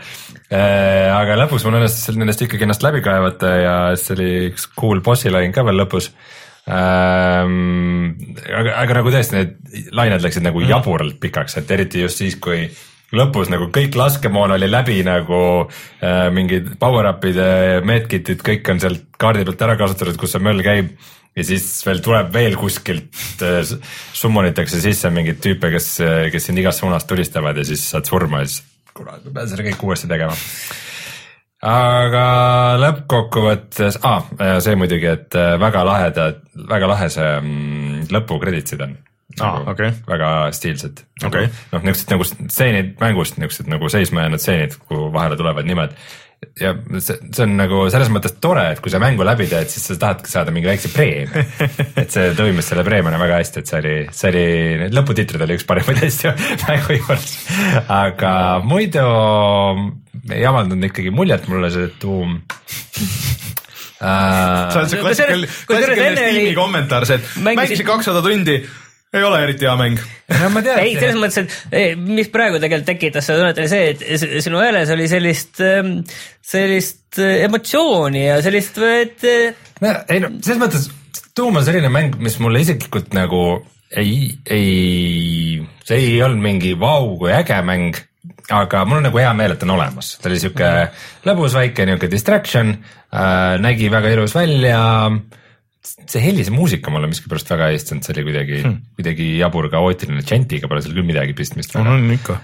Aga 0.53 1.37
lõpus 1.41 1.65
mul 1.65 1.79
õnnestus 1.81 2.16
nendest 2.19 2.43
ikkagi 2.45 2.66
ennast 2.66 2.85
läbi 2.85 3.01
kaevata 3.05 3.53
ja 3.57 3.77
siis 3.97 4.12
oli 4.15 4.31
üks 4.51 4.66
cool 4.77 5.01
bossi 5.05 5.33
lain 5.33 5.55
ka 5.55 5.65
veel 5.65 5.81
lõpus 5.81 6.11
ähm,. 6.69 8.12
aga, 8.45 8.75
aga 8.83 8.99
nagu 9.01 9.15
tõesti 9.15 9.39
need 9.39 9.55
lained 9.97 10.25
läksid 10.25 10.45
nagu 10.45 10.61
jaburalt 10.65 11.16
pikaks, 11.23 11.59
et 11.61 11.73
eriti 11.75 12.05
just 12.05 12.21
siis, 12.21 12.37
kui 12.37 12.66
lõpus 13.15 13.51
nagu 13.53 13.71
kõik 13.73 13.97
laskemoon 13.99 14.55
oli 14.57 14.69
läbi 14.71 15.01
nagu 15.07 15.41
äh, 15.65 16.29
mingid 16.35 16.75
power-up'id 16.81 17.41
ja 17.41 17.83
medkit'id, 17.87 18.45
kõik 18.45 18.73
on 18.73 18.83
sealt 18.83 19.05
kaardi 19.21 19.47
pealt 19.49 19.66
ära 19.66 19.79
kasutatud, 19.81 20.19
kus 20.21 20.37
see 20.37 20.45
möll 20.45 20.65
käib 20.66 20.93
ja 21.35 21.47
siis 21.47 21.66
veel 21.87 22.05
tuleb 22.05 22.31
veel 22.35 22.59
kuskilt 22.61 23.43
äh, 23.45 23.65
summonitakse 24.12 24.83
sisse 24.83 25.11
mingeid 25.15 25.41
tüüpe, 25.45 25.73
kes, 25.75 25.91
kes 26.37 26.51
sind 26.51 26.61
igast 26.61 26.85
suunast 26.85 27.09
tulistavad 27.11 27.59
ja 27.59 27.66
siis 27.66 27.89
saad 27.95 28.09
surma 28.11 28.45
ja 28.45 28.53
siis 28.53 28.73
kurat, 28.95 29.25
ma 29.25 29.39
pean 29.39 29.51
selle 29.51 29.66
kõik 29.69 29.87
uuesti 29.87 30.11
tegema. 30.11 30.35
aga 31.65 32.27
lõppkokkuvõttes 32.83 33.99
ah,, 34.05 34.27
see 34.65 34.77
muidugi, 34.79 35.09
et 35.11 35.39
äh, 35.39 35.55
väga 35.61 35.85
lahedad, 35.89 36.45
väga 36.71 36.91
lahe 36.91 37.09
see 37.12 37.33
mm, 37.41 38.07
lõpukrediitsid 38.15 38.85
on. 38.85 38.97
Aa, 39.41 39.65
okei. 39.73 39.91
väga 40.07 40.31
stiilsed. 40.55 41.01
Okei. 41.27 41.49
noh, 41.73 41.83
niisugused 41.83 42.12
nagu 42.12 42.27
stseenid 42.29 42.93
mängust, 43.01 43.39
niisugused 43.41 43.71
nagu 43.73 43.89
seisma 43.91 44.27
jäänud 44.27 44.43
stseenid, 44.43 44.77
kuhu 44.87 45.09
vahele 45.15 45.39
tulevad 45.41 45.66
nimed 45.66 45.97
ja 46.61 46.75
see, 46.99 47.16
see 47.31 47.45
on 47.47 47.57
nagu 47.59 47.85
selles 47.93 48.11
mõttes 48.12 48.37
tore, 48.43 48.66
et 48.75 48.83
kui 48.85 48.93
sa 48.93 49.01
mängu 49.03 49.27
läbi 49.27 49.47
teed, 49.51 49.71
siis 49.73 49.87
sa 49.91 49.97
tahadki 50.01 50.33
saada 50.33 50.55
mingi 50.55 50.71
väikse 50.71 50.91
preemia. 50.95 51.45
et 52.01 52.15
see 52.15 52.33
toimis 52.39 52.71
selle 52.71 52.85
preemiana 52.87 53.21
väga 53.21 53.41
hästi, 53.43 53.62
et 53.62 53.73
see 53.73 53.81
oli, 53.83 53.97
see 54.15 54.33
oli, 54.33 54.47
need 54.85 54.97
lõputitrid 54.97 55.47
oli 55.47 55.59
üks 55.59 55.69
parimaid 55.69 56.05
asju 56.09 56.35
mängu 56.66 56.99
juures. 57.01 57.35
aga 57.93 58.35
muidu 58.65 59.07
ei 60.35 60.45
avaldanud 60.49 60.91
ikkagi 60.91 61.12
muljet 61.15 61.49
mulle 61.51 61.73
see 61.75 61.91
tuum 62.01 62.39
see 64.05 64.79
on 64.79 64.85
äh, 64.85 64.89
see 64.89 65.01
Kusjuures- 65.01 65.03
klassikaline, 65.03 65.51
klassikaline 65.69 66.25
Steam'i 66.31 66.55
kommentaar, 66.57 67.07
see, 67.09 67.21
et 67.21 67.45
mängisin 67.45 67.87
kakssada 67.87 68.23
tundi, 68.25 68.59
ei 69.15 69.23
ole 69.23 69.43
eriti 69.45 69.69
hea 69.69 69.74
mäng. 69.78 70.01
ei, 70.74 70.97
selles 70.99 71.20
mõttes, 71.20 71.61
et 71.70 72.01
mis 72.01 72.31
praegu 72.32 72.59
tegelikult 72.62 72.89
tekitas 72.89 73.28
seda 73.28 73.43
tunnet, 73.43 73.61
oli 73.62 73.70
see, 73.70 73.93
et 73.95 74.43
sinu 74.45 74.62
hääles 74.62 74.91
oli 74.95 75.07
sellist, 75.11 75.62
sellist 76.55 77.23
eh, 77.23 77.45
emotsiooni 77.47 78.27
ja 78.27 78.41
sellist, 78.45 78.81
et 78.82 79.28
no, 79.85 79.95
ei 80.09 80.23
no 80.24 80.35
selles 80.41 80.62
mõttes 80.62 80.91
tuum 81.35 81.61
on 81.61 81.66
selline 81.66 81.91
mäng, 81.93 82.19
mis 82.23 82.39
mulle 82.43 82.62
isiklikult 82.65 83.15
nagu 83.16 83.45
ei, 83.95 84.35
ei, 84.51 85.62
see 85.86 86.01
ei 86.01 86.19
olnud 86.24 86.43
mingi 86.43 86.74
vau 86.78 87.15
kui 87.20 87.32
äge 87.35 87.61
mäng, 87.66 87.97
aga 88.55 88.82
mul 88.89 89.01
on 89.01 89.09
nagu 89.09 89.20
hea 89.20 89.32
meel, 89.36 89.55
et 89.55 89.65
on 89.66 89.74
olemas, 89.77 90.15
ta 90.19 90.31
oli 90.31 90.41
sihuke 90.43 90.70
lõbus 91.28 91.57
väike 91.59 91.86
niuke 91.89 92.11
distraction 92.11 92.74
äh,, 92.74 93.57
nägi 93.62 93.91
väga 93.93 94.15
ilus 94.15 94.35
välja 94.36 94.81
see 95.85 96.23
helise 96.23 96.52
muusika 96.55 96.93
mulle 96.93 97.09
miskipärast 97.11 97.51
väga 97.52 97.69
ei 97.70 97.78
istunud, 97.78 98.05
see 98.06 98.15
oli 98.16 98.24
kuidagi 98.28 98.61
hmm., 98.62 98.77
kuidagi 98.98 99.28
jabur 99.40 99.69
kaootiline, 99.73 100.24
džentiga 100.24 100.70
pole 100.70 100.82
seal 100.85 100.97
küll 100.97 101.09
midagi 101.09 101.36
pistmist 101.36 101.74
väga 101.77 101.97
on 101.97 102.06
ikka. 102.15 102.39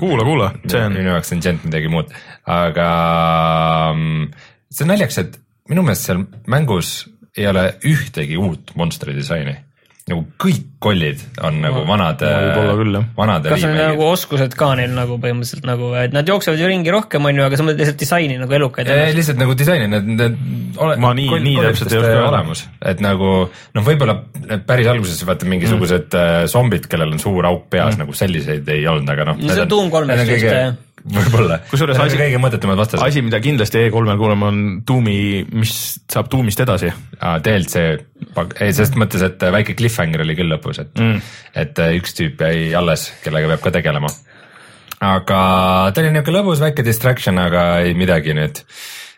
kuula, 0.00 0.26
kuula, 0.26 0.50
see 0.66 0.82
on, 0.86 0.94
minu 0.98 1.14
jaoks 1.14 1.34
on 1.34 1.42
džent 1.44 1.66
midagi 1.66 1.90
muud, 1.92 2.12
aga 2.50 2.90
mm, 3.96 4.28
see 4.70 4.86
on 4.86 4.92
naljakas, 4.94 5.22
et 5.24 5.40
minu 5.72 5.86
meelest 5.86 6.10
seal 6.10 6.22
mängus 6.50 6.92
ei 7.38 7.46
ole 7.50 7.66
ühtegi 7.86 8.38
uut 8.40 8.74
monstri 8.78 9.14
disaini. 9.16 9.56
Nagu 10.10 10.24
kõik 10.40 10.66
kollid 10.80 11.20
on 11.44 11.58
nagu 11.60 11.82
vanad, 11.88 12.22
vanad 13.16 13.48
kas 13.50 13.64
on 13.68 13.74
nagu 13.76 14.06
oskused 14.08 14.54
ka 14.58 14.70
neil 14.78 14.94
nagu 14.96 15.18
põhimõtteliselt 15.20 15.66
nagu, 15.68 15.90
et 16.00 16.14
nad 16.16 16.28
jooksevad 16.28 16.60
ju 16.60 16.70
ringi 16.70 16.92
rohkem, 16.94 17.26
on 17.28 17.36
ju, 17.36 17.44
aga 17.44 17.58
sa 17.58 17.66
mõtled 17.66 17.82
lihtsalt 17.84 18.00
disaini 18.00 18.38
nagu 18.40 18.56
elukaid. 18.56 18.88
ei, 18.94 19.12
lihtsalt 19.16 19.40
nagu 19.40 19.56
disaini, 19.58 19.90
need, 19.92 20.08
need 20.16 20.80
ole, 20.80 20.96
Ma 21.00 21.12
nii- 21.16 21.40
nii 21.44 21.56
täpselt 21.66 21.92
ei 21.92 22.00
oska 22.00 22.12
öelda. 22.14 22.28
olemas, 22.30 22.64
et 22.92 23.02
nagu 23.04 23.32
noh, 23.76 23.86
võib-olla 23.86 24.16
päris 24.66 24.88
alguses 24.90 25.20
vaata 25.28 25.48
mingisugused 25.50 26.08
mm. 26.12 26.50
zombid, 26.52 26.88
kellel 26.90 27.12
on 27.16 27.22
suur 27.22 27.48
auk 27.50 27.68
peas 27.72 27.94
mm., 27.94 28.04
nagu 28.04 28.16
selliseid 28.16 28.68
ei 28.72 28.86
olnud, 28.88 29.08
aga 29.12 29.30
noh. 29.32 29.40
No 29.40 29.52
see 29.52 29.66
on 29.66 29.72
Doom 29.72 29.92
kolmest 29.92 30.24
vist, 30.30 30.48
jah. 30.48 30.72
võib-olla, 31.04 31.60
Kusjuures 31.70 31.98
asi- 31.98 32.18
kõige 32.18 32.40
mõttetumad 32.42 32.76
vastased. 32.80 33.06
asi, 33.06 33.22
mida 33.22 33.40
kindlasti 33.40 33.78
E3-l 33.86 34.18
kuuleme, 34.20 34.44
on 34.46 34.82
Doomi, 34.86 35.44
mis 35.52 35.74
saab 36.10 36.28
Doomist 36.32 36.60
edasi. 36.60 36.92
DLC, 37.44 37.84
ei 38.60 38.72
selles 38.72 38.92
mõttes, 39.00 39.22
et 39.24 39.40
väike 39.40 39.74
cliffhanger 39.78 40.20
oli 40.24 40.36
küll 40.36 40.52
lõpus, 40.52 40.80
et 40.80 40.94
mm., 40.98 41.20
et 41.54 41.82
üks 42.00 42.16
tüüp 42.18 42.40
jäi 42.44 42.74
alles, 42.76 43.10
kellega 43.24 43.48
peab 43.54 43.60
ka 43.64 43.70
tegelema. 43.80 44.08
aga 45.00 45.40
ta 45.94 46.00
oli 46.02 46.10
niuke 46.12 46.32
lõbus 46.34 46.60
väike 46.60 46.84
distraction, 46.84 47.38
aga 47.38 47.80
ei 47.80 47.94
midagi 47.96 48.34
nüüd, 48.36 48.60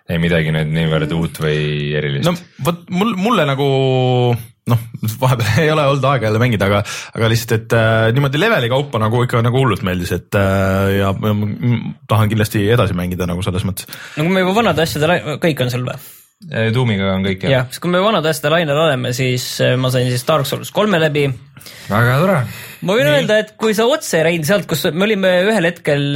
ei 0.09 0.19
midagi 0.23 0.53
nüüd 0.55 0.71
niivõrd 0.71 1.11
uut 1.17 1.41
või 1.43 1.95
erilist 1.99 2.29
no 2.29 2.37
vot 2.63 2.85
mul, 2.91 3.17
mulle 3.19 3.47
nagu 3.49 4.37
noh, 4.71 4.79
vahepeal 5.21 5.61
ei 5.65 5.71
ole 5.73 5.87
olnud 5.91 6.07
aega 6.13 6.29
jälle 6.29 6.41
mängida, 6.43 6.69
aga, 6.71 6.83
aga 7.17 7.31
lihtsalt, 7.33 7.55
et 7.59 7.77
äh, 7.79 8.09
niimoodi 8.15 8.41
leveli 8.41 8.71
kaupa 8.73 9.01
nagu 9.03 9.25
ikka 9.27 9.43
nagu 9.45 9.63
hullult 9.63 9.85
meeldis, 9.87 10.15
et 10.15 10.39
äh, 10.39 10.99
ja, 11.01 11.13
ja 11.13 11.37
tahan 12.11 12.31
kindlasti 12.33 12.65
edasi 12.71 12.97
mängida 12.99 13.27
nagu 13.31 13.43
selles 13.45 13.67
mõttes. 13.69 13.91
no 14.17 14.27
kui 14.27 14.35
me 14.35 14.45
juba 14.45 14.59
vanade 14.63 14.85
asjade, 14.87 15.23
kõik 15.43 15.65
on 15.67 15.75
sul 15.75 15.89
või? 15.89 15.99
Tuumiga 16.75 17.13
on 17.15 17.23
kõik 17.23 17.45
jah, 17.47 17.69
siis 17.71 17.79
kui 17.83 17.93
me 17.93 18.01
vanade 18.03 18.27
asjade 18.31 18.51
lainel 18.51 18.79
oleme, 18.83 19.13
siis 19.15 19.45
eh, 19.63 19.77
ma 19.79 19.93
sain 19.95 20.09
siis 20.11 20.25
Dark 20.27 20.49
Souls 20.49 20.73
kolme 20.75 20.99
läbi. 20.99 21.29
väga 21.87 22.17
tore. 22.19 22.39
ma 22.83 22.97
võin 22.99 23.11
öelda, 23.13 23.39
et 23.45 23.53
kui 23.61 23.77
sa 23.79 23.87
otse 23.87 24.25
Rein 24.27 24.43
sealt, 24.47 24.67
kus 24.71 24.83
me 24.91 25.07
olime 25.07 25.31
ühel 25.47 25.69
hetkel, 25.71 26.07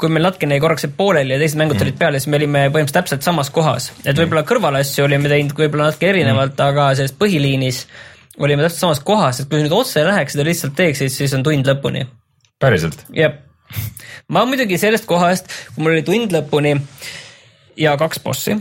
kui 0.00 0.12
meil 0.12 0.24
natukene 0.30 0.56
jäi 0.56 0.64
korraks 0.64 0.86
see 0.86 0.94
pooleli 0.96 1.36
ja 1.36 1.40
teised 1.42 1.60
mängud 1.60 1.80
tulid 1.82 1.98
peale, 2.00 2.20
siis 2.22 2.32
me 2.32 2.40
olime 2.40 2.66
põhimõtteliselt 2.70 3.02
täpselt 3.02 3.26
samas 3.26 3.52
kohas, 3.52 3.90
et 4.04 4.16
võib-olla 4.16 4.46
kõrvalasju 4.48 5.04
olime 5.04 5.32
teinud 5.32 5.56
võib-olla 5.58 5.90
natuke 5.90 6.08
erinevalt 6.08 6.56
mm., 6.56 6.70
aga 6.70 6.88
selles 6.96 7.16
põhiliinis 7.20 7.82
olime 8.40 8.64
täpselt 8.64 8.86
samas 8.86 9.02
kohas, 9.04 9.42
et 9.42 9.50
kui 9.52 9.60
nüüd 9.60 9.76
otse 9.76 10.04
läheksid 10.08 10.40
ja 10.40 10.48
lihtsalt 10.48 10.76
teeksid, 10.78 11.12
siis 11.12 11.36
on 11.36 11.44
tund 11.44 11.68
lõpuni 11.68 12.06
päriselt? 12.62 13.04
jah, 13.12 13.36
ma 14.32 14.46
muidugi 14.48 14.80
sellest 14.80 15.04
kohast, 15.08 15.52
kui 15.74 15.84
mul 15.84 15.96
oli 15.98 16.06
tund 16.06 16.32
lõpuni 16.32 16.76
ja 17.80 17.96
kaks 18.00 18.24
bossi, 18.24 18.56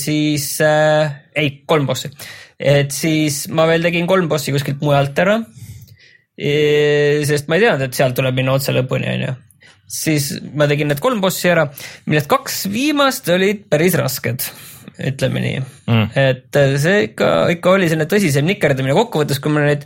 siis 0.00 0.46
äh,, 0.64 1.12
ei, 1.36 1.52
kolm 1.68 1.86
bossi, 1.88 2.10
et 2.56 2.92
siis 2.94 3.44
ma 3.52 3.66
veel 3.68 3.84
tegin 3.84 4.08
kolm 4.08 4.28
bossi 4.30 4.54
kuskilt 4.54 4.80
mujalt 4.84 5.18
ära. 5.20 5.40
sest 7.28 7.48
ma 7.48 7.58
ei 7.58 7.66
teadnud, 7.66 7.84
et 7.84 7.96
sealt 7.96 8.16
tuleb 8.16 8.38
minna 8.38 8.54
otse 8.56 8.72
lõpuni, 8.72 9.10
onju. 9.12 9.34
siis 9.90 10.32
ma 10.56 10.68
tegin 10.70 10.88
need 10.88 11.02
kolm 11.04 11.20
bossi 11.20 11.50
ära, 11.52 11.66
millest 12.06 12.30
kaks 12.30 12.62
viimast 12.72 13.28
olid 13.28 13.66
päris 13.68 13.98
rasked, 14.00 14.46
ütleme 15.10 15.42
nii 15.44 15.58
mm.. 15.60 16.06
et 16.16 16.56
äh, 16.56 16.78
see 16.80 17.04
ikka, 17.10 17.50
ikka 17.56 17.76
oli 17.76 17.90
selline 17.90 18.08
tõsisem 18.08 18.48
nikerdamine, 18.48 18.96
kokkuvõttes, 18.96 19.42
kui 19.42 19.52
ma 19.52 19.66
neid 19.66 19.84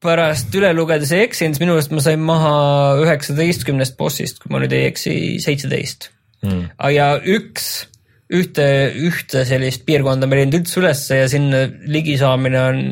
pärast 0.00 0.54
üle 0.56 0.70
lugedes 0.72 1.12
ei 1.12 1.26
eksinud, 1.26 1.52
siis 1.52 1.60
minu 1.60 1.76
arust 1.76 1.92
ma 1.92 2.00
sain 2.04 2.22
maha 2.24 2.54
üheksateistkümnest 3.02 3.98
bossist, 4.00 4.40
kui 4.40 4.52
ma 4.52 4.62
nüüd 4.62 4.72
ei 4.72 4.88
eksi, 4.88 5.14
seitseteist 5.44 6.08
mm.. 6.46 6.70
ja 6.94 7.12
üks, 7.20 7.89
ühte, 8.30 8.66
ühte 9.08 9.44
sellist 9.48 9.86
piirkonda 9.88 10.28
ma 10.28 10.36
ei 10.36 10.44
leidnud 10.44 10.60
üldse 10.62 10.80
ülesse 10.82 11.22
ja 11.22 11.30
sinna 11.30 11.64
ligi 11.90 12.16
saamine 12.20 12.60
on 12.62 12.82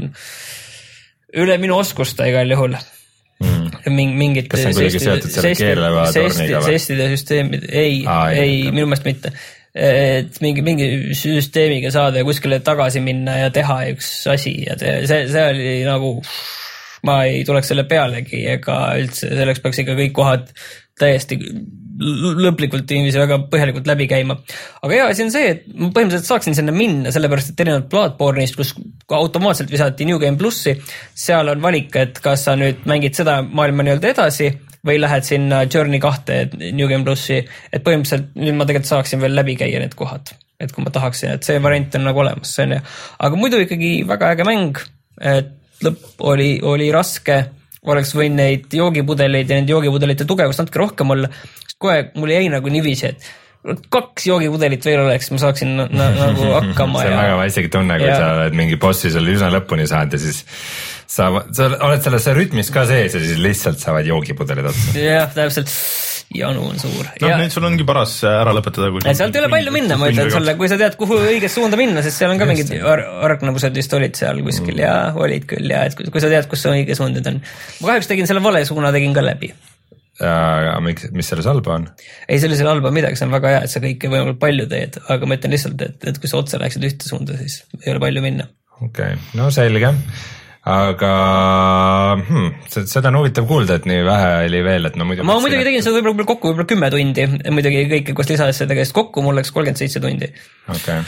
üle 1.38 1.58
minu 1.62 1.76
oskuste 1.78 2.26
igal 2.30 2.50
juhul 2.50 2.74
mm.. 2.74 3.92
mingid. 3.94 4.48
Kas 4.50 4.64
see 4.64 4.72
on 4.72 4.78
kuidagi 4.80 5.04
seotud 5.04 5.36
selle 5.36 5.54
keerleva 5.58 6.08
torniga 6.14 6.62
või? 6.64 6.74
sestide 6.74 7.08
süsteemid, 7.14 7.68
ei 7.68 8.02
Aa,, 8.06 8.32
ei, 8.34 8.42
ei, 8.42 8.58
minu 8.72 8.90
meelest 8.90 9.08
mitte 9.08 9.34
et 9.78 10.38
mingi, 10.42 10.62
mingi 10.64 10.86
süsteemiga 11.14 11.92
saada 11.94 12.22
ja 12.22 12.26
kuskile 12.26 12.58
tagasi 12.64 13.02
minna 13.04 13.36
ja 13.44 13.50
teha 13.54 13.82
üks 13.92 14.08
asi 14.32 14.54
ja 14.64 14.74
te, 14.80 15.02
see, 15.06 15.26
see 15.30 15.44
oli 15.52 15.74
nagu, 15.86 16.16
ma 17.06 17.22
ei 17.28 17.44
tuleks 17.46 17.72
selle 17.72 17.86
pealegi 17.88 18.44
ega 18.56 18.78
üldse, 18.98 19.30
selleks 19.30 19.62
peaks 19.64 19.82
ikka 19.84 19.98
kõik 19.98 20.16
kohad 20.16 20.52
täiesti 20.98 21.38
lõplikult 21.98 22.90
inimesi 22.94 23.18
väga 23.18 23.40
põhjalikult 23.50 23.88
läbi 23.90 24.06
käima. 24.10 24.36
aga 24.82 24.92
hea 24.92 25.08
asi 25.10 25.24
on 25.24 25.32
see, 25.34 25.48
et 25.50 25.64
ma 25.74 25.90
põhimõtteliselt 25.94 26.30
saaksin 26.30 26.54
sinna 26.54 26.74
minna, 26.74 27.10
sellepärast 27.14 27.52
et 27.52 27.62
erinevalt 27.64 27.88
Bloodborne'ist, 27.90 28.58
kus 28.58 28.74
automaatselt 29.18 29.70
visati 29.72 30.06
New 30.06 30.20
Game 30.22 30.38
plussi, 30.38 30.76
seal 31.14 31.50
on 31.50 31.62
valik, 31.62 31.90
et 31.98 32.20
kas 32.22 32.46
sa 32.46 32.54
nüüd 32.58 32.86
mängid 32.90 33.18
seda 33.18 33.40
maailma 33.42 33.86
nii-öelda 33.86 34.12
edasi 34.14 34.52
või 34.86 35.00
lähed 35.02 35.26
sinna 35.26 35.64
Journey 35.66 35.98
kahte 36.02 36.44
New 36.54 36.86
Game 36.90 37.02
plussi, 37.06 37.40
et 37.72 37.84
põhimõtteliselt 37.86 38.38
nüüd 38.38 38.58
ma 38.60 38.68
tegelikult 38.68 38.92
saaksin 38.94 39.24
veel 39.24 39.34
läbi 39.34 39.58
käia 39.58 39.82
need 39.82 39.98
kohad, 39.98 40.30
et 40.62 40.74
kui 40.74 40.86
ma 40.86 40.94
tahaksin, 40.94 41.34
et 41.34 41.50
see 41.50 41.58
variant 41.62 41.98
on 41.98 42.06
nagu 42.06 42.22
olemas, 42.22 42.54
see 42.54 42.68
on 42.68 42.78
ju, 42.78 42.82
aga 43.26 43.42
muidu 43.42 43.62
ikkagi 43.66 43.94
väga 44.06 44.34
äge 44.36 44.46
mäng, 44.46 44.78
et 45.18 45.57
lõpp 45.86 46.24
oli, 46.26 46.50
oli 46.66 46.88
raske, 46.94 47.40
oleks 47.88 48.14
võinud 48.18 48.40
neid 48.40 48.78
joogipudeleid 48.78 49.50
ja 49.50 49.58
nende 49.60 49.74
joogipudelite 49.76 50.26
tugevust 50.28 50.62
natuke 50.62 50.80
rohkem 50.82 51.14
olla, 51.14 51.30
sest 51.64 51.86
aeg 51.92 52.16
mul 52.18 52.32
jäi 52.34 52.48
nagu 52.52 52.72
niiviisi, 52.72 53.12
et 53.12 53.28
kaks 53.92 54.28
joogipudelit 54.28 54.84
veel 54.86 55.02
oleks, 55.02 55.30
ma 55.34 55.40
saaksin 55.42 55.74
na, 55.78 55.88
na, 55.90 56.08
nagu 56.14 56.50
hakkama 56.58 57.02
see 57.02 57.10
on 57.10 57.16
ja 57.16 57.22
väga 57.22 57.40
vaisegi 57.42 57.72
tunne, 57.74 57.98
kui 58.00 58.08
ja- 58.10 58.20
sa 58.20 58.30
oled 58.36 58.56
mingi 58.58 58.78
bossi 58.80 59.12
seal 59.14 59.28
üsna 59.34 59.50
lõpuni 59.54 59.86
saanud 59.90 60.14
ja 60.16 60.20
siis 60.22 60.42
sa, 61.08 61.30
sa 61.56 61.70
oled 61.88 62.04
selles 62.04 62.28
rütmis 62.38 62.70
ka 62.74 62.86
sees 62.88 63.16
ja 63.16 63.22
siis 63.22 63.40
lihtsalt 63.42 63.80
saavad 63.82 64.06
joogipudelid 64.08 64.70
otsa. 64.70 64.94
jah, 65.00 65.30
täpselt, 65.34 65.72
janu 66.36 66.66
on 66.68 66.76
suur 66.80 67.06
noh, 67.06 67.22
ja 67.24 67.36
nüüd 67.40 67.52
sul 67.54 67.64
ongi 67.64 67.86
paras 67.88 68.18
ära 68.28 68.52
lõpetada. 68.56 68.90
Sealt 69.16 69.36
ei 69.38 69.40
ole 69.40 69.48
palju 69.52 69.72
minna, 69.72 69.96
ma 70.00 70.10
ütlen 70.12 70.28
sulle, 70.32 70.54
kui 70.60 70.68
sa 70.68 70.76
tead, 70.80 70.98
kuhu 71.00 71.16
õiges 71.24 71.54
suunda 71.56 71.78
minna, 71.80 72.02
sest 72.04 72.20
seal 72.20 72.34
on 72.34 72.40
ka 72.42 72.48
mingid 72.50 72.74
ar- 72.82 73.06
argnevused 73.30 73.78
vist 73.80 73.94
olid 73.96 74.18
seal 74.18 74.42
kuskil 74.44 74.74
Mm. 74.76 74.82
ja 74.84 74.92
olid 75.16 75.46
küll 75.48 75.72
ja 75.72 75.86
et 75.88 75.96
kui, 75.96 76.04
kui 76.12 76.20
sa 76.20 76.28
tead, 76.28 76.44
kus 76.50 76.60
see 76.66 76.74
õige 76.82 76.94
suund 76.98 77.16
nüüd 77.16 77.26
on. 77.32 77.40
ma 77.80 77.92
kahjuks 77.94 78.10
tegin 78.12 78.28
selle 78.28 78.42
vale 78.44 78.60
suuna, 78.68 78.92
tegin 78.92 79.16
ka 79.16 79.24
läbi. 79.24 79.52
aga 80.20 80.78
miks, 80.84 81.08
mis 81.14 81.28
selles 81.30 81.46
halba 81.48 81.76
on? 81.78 81.88
ei, 82.28 82.38
selles 82.42 82.60
ei 82.60 82.66
ole 82.66 82.74
halba 82.76 82.90
midagi, 82.92 83.16
see 83.16 83.26
on 83.28 83.32
väga 83.36 83.54
hea, 83.54 83.60
et 83.64 83.70
sa 83.72 83.80
kõike 83.80 84.10
võimalikult 84.10 84.40
palju 84.42 84.66
teed, 84.68 84.98
aga 85.08 85.26
ma 85.30 85.38
ütlen 85.38 85.54
lihtsalt, 85.56 85.80
et, 85.86 86.08
et 86.12 86.18
kui 86.18 86.28
sa 86.28 86.40
otse 86.42 86.58
läheksid 86.60 86.84
ühte 86.90 87.08
suunda, 87.08 87.38
siis 87.40 87.62
ei 87.84 87.92
ole 87.94 88.02
palju 88.02 88.24
minna. 88.24 88.48
okei 88.82 89.14
okay., 89.14 89.22
no 89.38 89.48
selge. 89.54 89.94
Aga 90.68 91.12
hmm, 92.18 92.48
se- 92.68 92.84
seda 92.90 93.08
on 93.12 93.18
huvitav 93.22 93.46
kuulda, 93.48 93.78
et 93.80 93.88
nii 93.88 94.02
vähe 94.06 94.30
oli 94.48 94.60
veel, 94.66 94.90
et 94.90 94.98
no 95.00 95.06
muidu. 95.08 95.24
ma 95.24 95.38
muidugi 95.40 95.64
tegin 95.68 95.84
seda 95.84 95.96
võib-olla 95.96 96.28
kokku 96.28 96.50
võib-olla 96.52 96.68
kümme 96.68 96.90
tundi, 96.92 97.26
muidugi 97.54 97.86
kõike 97.94 98.16
koos 98.18 98.28
lisaasjadega, 98.34 98.84
sest 98.84 98.96
kokku 98.98 99.24
mul 99.24 99.38
läks 99.40 99.54
kolmkümmend 99.54 99.80
seitse 99.80 100.02
tundi. 100.04 100.28
okei 100.68 101.00
okay., 101.00 101.02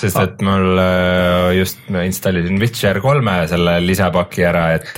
sest 0.00 0.20
et 0.22 0.42
mul 0.46 0.80
äh, 0.80 1.50
just 1.58 1.80
installisin 1.88 2.60
Witcher 2.60 3.00
kolme 3.04 3.34
selle 3.50 3.76
lisapaki 3.84 4.44
ära, 4.46 4.66
et. 4.76 4.90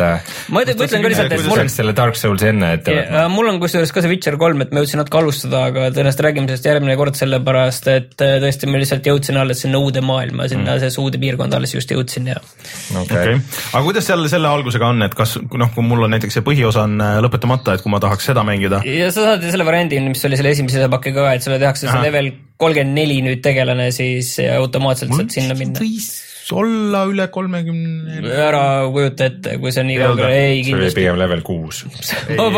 ma 0.53 0.62
ütlen 0.65 0.79
ma 0.79 0.89
ütlen 0.89 1.05
ka 1.05 1.12
lihtsalt, 1.12 1.37
et 1.37 1.47
mul 1.49 1.61
läks 1.62 1.79
selle 1.81 1.95
Dark 1.99 2.19
Soulsi 2.19 2.51
enne 2.53 2.73
ette 2.79 2.97
võtma. 2.97 3.24
mul 3.33 3.51
on 3.53 3.61
kusjuures 3.62 3.95
ka 3.95 4.05
see 4.05 4.12
Witcher 4.12 4.39
kolm, 4.41 4.62
et 4.65 4.74
ma 4.74 4.83
jõudsin 4.83 5.03
natuke 5.03 5.20
alustada, 5.23 5.65
aga 5.70 5.89
tõenäoliselt 5.91 6.24
räägime 6.27 6.51
sellest 6.51 6.69
järgmine 6.70 6.97
kord, 7.01 7.19
sellepärast 7.19 7.91
et 7.93 8.27
äh, 8.27 8.37
tõesti 8.43 8.70
ma 8.70 8.83
lihtsalt 8.83 9.11
jõudsin 9.12 9.41
alles 9.43 9.65
sinna 9.66 9.83
uude 9.83 10.05
maailma, 10.05 10.49
sinna 10.53 10.77
mm. 10.77 10.87
see 10.87 11.03
uude 11.03 11.20
piirkonda 11.23 11.61
alles 11.61 11.74
just 11.77 11.93
jõudsin 11.95 12.31
ja 12.33 12.39
okei 12.39 13.03
okei 13.03 13.37
okay., 13.37 13.41
aga 13.73 13.85
kuidas 13.89 14.09
seal 14.09 14.27
selle 14.33 14.51
algusega 14.51 14.93
on, 14.93 15.07
et 15.07 15.16
kas 15.19 15.37
noh, 15.43 15.73
kui 15.74 15.87
mul 15.87 16.07
on 16.07 16.15
näiteks 16.15 16.39
see 16.39 16.47
põhiosa 16.47 16.87
on 16.87 16.99
äh, 17.03 17.19
lõpetamata, 17.24 17.77
et 17.77 17.85
kui 17.85 17.93
ma 17.93 18.01
tahaks 18.03 18.31
seda 18.33 18.45
mängida, 18.47 18.83
ja 18.87 19.11
sa 19.15 19.33
saad 19.33 19.45
ju 19.45 19.53
selle 19.55 19.66
variandi, 19.69 20.01
mis 20.07 20.24
oli 20.29 20.39
selle 20.41 20.55
esimese 20.57 20.89
pakiga 20.93 21.27
ka, 21.27 21.37
et 21.37 21.47
sulle 21.47 21.61
tehakse 21.62 21.89
see 21.89 22.03
level 22.05 22.33
kolmkümmend 22.63 22.99
neli 23.03 23.23
nüüd 23.27 23.43
tegelane, 23.45 23.91
siis 23.95 24.37
automaatselt 24.57 25.15
saad 25.17 25.35
sinna 25.35 25.59
minna. 25.59 25.83
võis 25.83 26.13
olla 26.53 27.05
üle 27.11 27.27
kolmekümne. 27.33 28.21
ära 28.35 28.63
kujuta 28.93 29.29
ette, 29.31 29.57
kui 29.63 29.73
see 29.73 29.83
on 29.85 29.91
nii 29.91 29.99
Ei 29.99 30.05
või? 30.09 30.27
ei 30.27 30.37
see 30.37 30.53
oli 30.53 30.67
kindlasti. 30.67 31.01
pigem 31.01 31.19
level 31.21 31.43
kuus, 31.47 31.83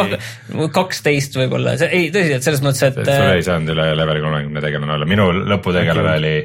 kaksteist 0.78 1.38
võib-olla, 1.38 1.76
see 1.80 1.90
ei 1.92 2.10
tõsiselt 2.14 2.48
selles 2.48 2.64
mõttes, 2.64 2.84
et 2.88 3.00
sul 3.00 3.30
ei 3.30 3.46
saanud 3.46 3.74
üle 3.74 3.88
level 3.98 4.22
kolmekümne 4.24 4.64
tegelane 4.64 4.96
olla, 4.98 5.08
minu 5.08 5.30
lõputegelane 5.44 6.14
oli 6.22 6.36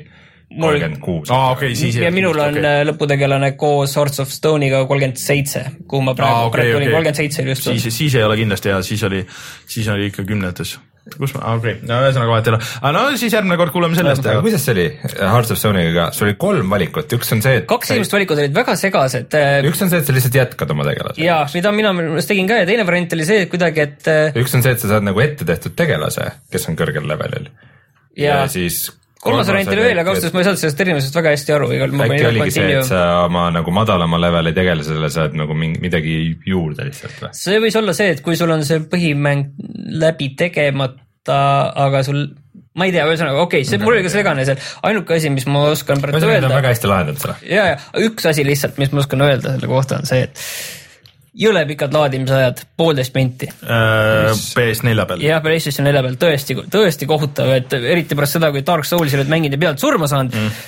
kolmkümmend 0.49 0.99
kuus. 1.03 1.31
aa, 1.31 1.51
okei, 1.55 1.75
siis. 1.77 1.99
ja 2.01 2.11
minul 2.13 2.37
on 2.41 2.59
okay. 2.59 2.85
lõputegelane 2.89 3.53
koos 3.59 3.95
Hearts 3.99 4.23
of 4.23 4.33
Stone'iga 4.33 4.83
kolmkümmend 4.89 5.21
seitse, 5.21 5.65
kuhu 5.87 6.05
ma 6.05 6.15
praegu 6.17 6.35
aa, 6.35 6.47
okay,, 6.49 6.59
praegu 6.59 6.77
tulin, 6.77 6.87
okei 6.87 6.97
kolmkümmend. 6.97 7.21
seitse 7.23 7.47
just. 7.47 7.69
siis, 7.69 7.89
siis 7.95 8.19
ei 8.19 8.25
ole 8.25 8.37
kindlasti 8.39 8.73
hea, 8.73 8.81
siis 8.85 9.03
oli, 9.09 9.25
siis 9.69 9.89
oli 9.93 10.09
ikka 10.09 10.25
kümnetes. 10.27 10.77
Kus 11.17 11.33
ma, 11.35 11.55
okei 11.57 11.77
okay., 11.77 11.87
no 11.89 11.99
ühesõnaga 12.03 12.33
vahet 12.33 12.49
ei 12.49 12.53
ole. 12.53 12.59
aga 12.81 12.91
no 12.95 13.03
siis 13.21 13.35
järgmine 13.35 13.57
kord 13.61 13.73
kuuleme 13.75 13.97
sellest. 13.97 14.25
aga 14.25 14.43
kuidas 14.45 14.65
see 14.65 14.75
oli 14.75 14.85
Hearts 15.19 15.53
of 15.55 15.61
Stone'iga, 15.61 16.09
sul 16.15 16.29
oli 16.29 16.37
kolm 16.41 16.75
valikut, 16.75 17.17
üks 17.17 17.33
on 17.35 17.43
see, 17.45 17.61
et 17.61 17.67
kaks 17.69 17.95
esimest 17.95 18.15
valikut 18.15 18.41
olid 18.41 18.55
väga 18.55 18.75
segased. 18.79 19.39
üks 19.69 19.83
on 19.85 19.93
see, 19.93 20.03
et 20.03 20.09
sa 20.09 20.15
lihtsalt 20.15 20.39
jätkad 20.41 20.75
oma 20.75 20.87
tegelase. 20.89 21.23
ja 21.23 21.41
mida 21.53 21.73
mina 21.75 21.95
minu 21.97 22.13
meelest 22.13 22.31
tegin 22.33 22.49
ka 22.49 22.61
ja 22.61 22.69
teine 22.69 22.85
variant 22.87 23.17
oli 23.17 23.27
see, 23.27 23.43
et 23.45 23.51
kuidagi, 23.51 23.87
et 23.87 24.11
äh, 24.11 24.39
üks 24.43 24.55
on 24.57 24.65
see, 24.65 24.75
et 24.77 24.83
sa 24.83 24.93
saad 24.93 25.07
nagu 25.07 25.23
ette 25.23 25.47
tehtud 25.47 25.75
tegelase, 25.79 26.29
kes 26.53 26.69
on 26.71 26.79
kõrgel 26.79 27.07
levelil. 27.09 27.49
ja, 28.15 28.43
ja 28.43 28.47
siis 28.51 28.87
kolmas 29.23 29.49
variant 29.51 29.71
oli 29.73 29.83
veel, 29.83 29.99
aga 29.99 30.13
ausalt 30.13 30.29
öeldes 30.29 30.35
ma 30.35 30.41
ei 30.41 30.47
saanud 30.47 30.61
sellest 30.61 30.81
erinevusest 30.85 31.17
väga 31.19 31.33
hästi 31.33 31.55
aru, 31.55 31.69
äkki 31.75 32.27
oligi 32.29 32.53
see, 32.55 32.67
et 32.79 32.87
sa 32.87 33.01
oma 33.25 33.47
nagu 33.51 33.73
madalama 33.75 34.19
leveli 34.21 34.53
tegelasele 34.55 35.11
saad 35.11 35.35
nagu 35.39 35.57
mingi 35.59 35.81
midagi 35.83 36.15
juurde 36.47 36.87
lihtsalt 36.87 37.17
või? 37.25 37.31
see 37.41 37.59
võis 37.65 37.79
olla 37.79 37.95
see, 37.97 38.13
et 38.15 38.23
kui 38.25 38.39
sul 38.39 38.55
on 38.55 38.63
see 38.67 38.79
põhimäng 38.91 39.51
läbi 39.99 40.31
tegemata, 40.39 41.39
aga 41.87 42.03
sul, 42.07 42.23
ma 42.79 42.87
ei 42.87 42.95
tea, 42.95 43.05
ühesõnaga 43.11 43.43
okei 43.43 43.65
okay,, 43.65 43.69
see 43.73 43.83
mul 43.83 43.97
oli 43.97 44.07
ka 44.07 44.15
segane 44.15 44.47
seal, 44.47 44.63
ainuke 44.87 45.19
asi, 45.19 45.33
mis 45.35 45.47
ma 45.51 45.67
oskan 45.73 45.99
praegu 46.03 46.23
öelda, 46.23 46.51
väga 46.55 46.71
hästi 46.71 46.93
lahendanud 46.93 47.23
selle. 47.25 47.39
ja, 47.51 47.71
ja 47.73 48.05
üks 48.07 48.29
asi 48.31 48.47
lihtsalt, 48.47 48.79
mis 48.79 48.95
ma 48.95 49.03
oskan 49.03 49.27
öelda 49.27 49.57
selle 49.57 49.71
kohta 49.71 49.99
on 49.99 50.07
see, 50.07 50.29
et 50.29 50.78
jõle 51.39 51.63
pikad 51.69 51.93
laadimisajad, 51.95 52.65
poolteist 52.77 53.15
minti. 53.15 53.47
Äh, 53.63 54.33
PS4 54.57 55.05
peal. 55.07 55.23
jah, 55.23 55.41
PlayStation 55.45 55.87
nelja 55.87 56.03
peal 56.05 56.19
tõesti, 56.19 56.57
tõesti 56.73 57.07
kohutav, 57.09 57.53
et 57.55 57.77
eriti 57.79 58.17
pärast 58.17 58.37
seda, 58.37 58.51
kui 58.55 58.65
Dark 58.67 58.87
Soulsi 58.87 59.19
oled 59.19 59.31
mänginud 59.31 59.55
ja 59.55 59.63
pealt 59.67 59.81
surma 59.83 60.09
saanud 60.11 60.35
mm. 60.35 60.59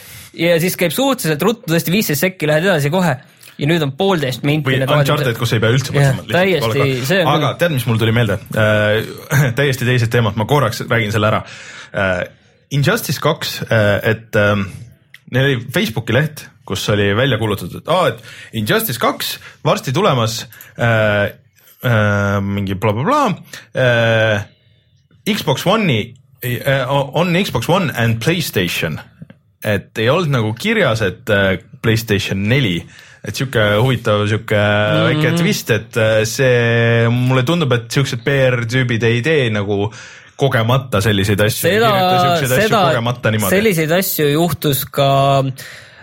ja 0.45 0.56
siis 0.64 0.80
käib 0.80 0.95
suhteliselt 0.95 1.43
ruttu, 1.48 1.68
tõesti 1.73 1.93
viisteist 1.93 2.27
sekki, 2.27 2.49
lähed 2.49 2.69
edasi 2.69 2.93
kohe 2.93 3.18
ja 3.61 3.69
nüüd 3.69 3.84
on 3.85 3.93
poolteist 3.98 4.45
minti. 4.48 4.73
või 4.73 4.98
Uncharted, 4.98 5.38
kus 5.39 5.56
ei 5.56 5.64
pea 5.64 5.73
üldse 5.76 5.95
mõtlema. 5.95 6.27
täiesti, 6.31 6.85
see 7.10 7.23
on 7.23 7.34
aga 7.35 7.53
tead, 7.61 7.76
mis 7.76 7.88
mul 7.89 7.99
tuli 8.02 8.14
meelde 8.15 8.39
äh? 8.56 9.52
täiesti 9.60 9.88
teised 9.88 10.11
teemad, 10.14 10.39
ma 10.39 10.48
korraks 10.49 10.85
räägin 10.88 11.14
selle 11.15 11.31
ära 11.31 11.43
äh,. 11.91 12.22
Injustice 12.72 13.19
kaks 13.19 13.57
äh,, 13.68 13.98
et 14.14 14.39
äh, 14.39 14.64
neil 15.32 15.49
oli 15.49 15.60
Facebooki 15.74 16.16
leht, 16.16 16.45
kus 16.68 16.84
oli 16.94 17.12
välja 17.18 17.40
kuulutatud, 17.41 17.82
et 17.82 17.91
aa, 17.91 18.12
et 18.12 18.58
Injustice 18.62 19.02
kaks 19.02 19.38
varsti 19.66 19.94
tulemas 19.95 20.44
äh,. 20.78 21.38
Äh, 21.82 22.38
mingi 22.45 22.76
blablabla 22.78 23.22
äh,. 23.74 24.44
Xbox 25.26 25.66
One'i 25.66 26.14
äh, 26.44 26.86
on 26.90 27.34
Xbox 27.44 27.70
One 27.70 27.91
and 27.98 28.20
Playstation, 28.22 28.99
et 29.64 29.98
ei 29.98 30.10
olnud 30.10 30.30
nagu 30.34 30.53
kirjas, 30.58 31.02
et 31.06 31.30
äh, 31.30 31.58
Playstation 31.82 32.44
neli, 32.49 32.80
et 33.26 33.38
sihuke 33.38 33.64
huvitav 33.82 34.28
sihuke 34.30 34.58
mm 34.58 34.62
-hmm. 34.62 35.08
väike 35.10 35.38
twist, 35.38 35.70
et 35.70 35.98
äh, 35.98 36.24
see 36.26 37.10
mulle 37.10 37.44
tundub, 37.44 37.72
et 37.72 37.91
siuksed 37.91 38.22
PR-tüübid 38.26 39.03
ei 39.03 39.22
tee 39.22 39.49
nagu 39.49 39.91
kogemata 40.42 41.04
selliseid 41.04 41.46
asju, 41.46 41.70
seda 41.70 41.94
seda 42.58 43.48
selliseid 43.52 43.94
asju 44.00 44.28
juhtus 44.34 44.84
ka 44.90 45.12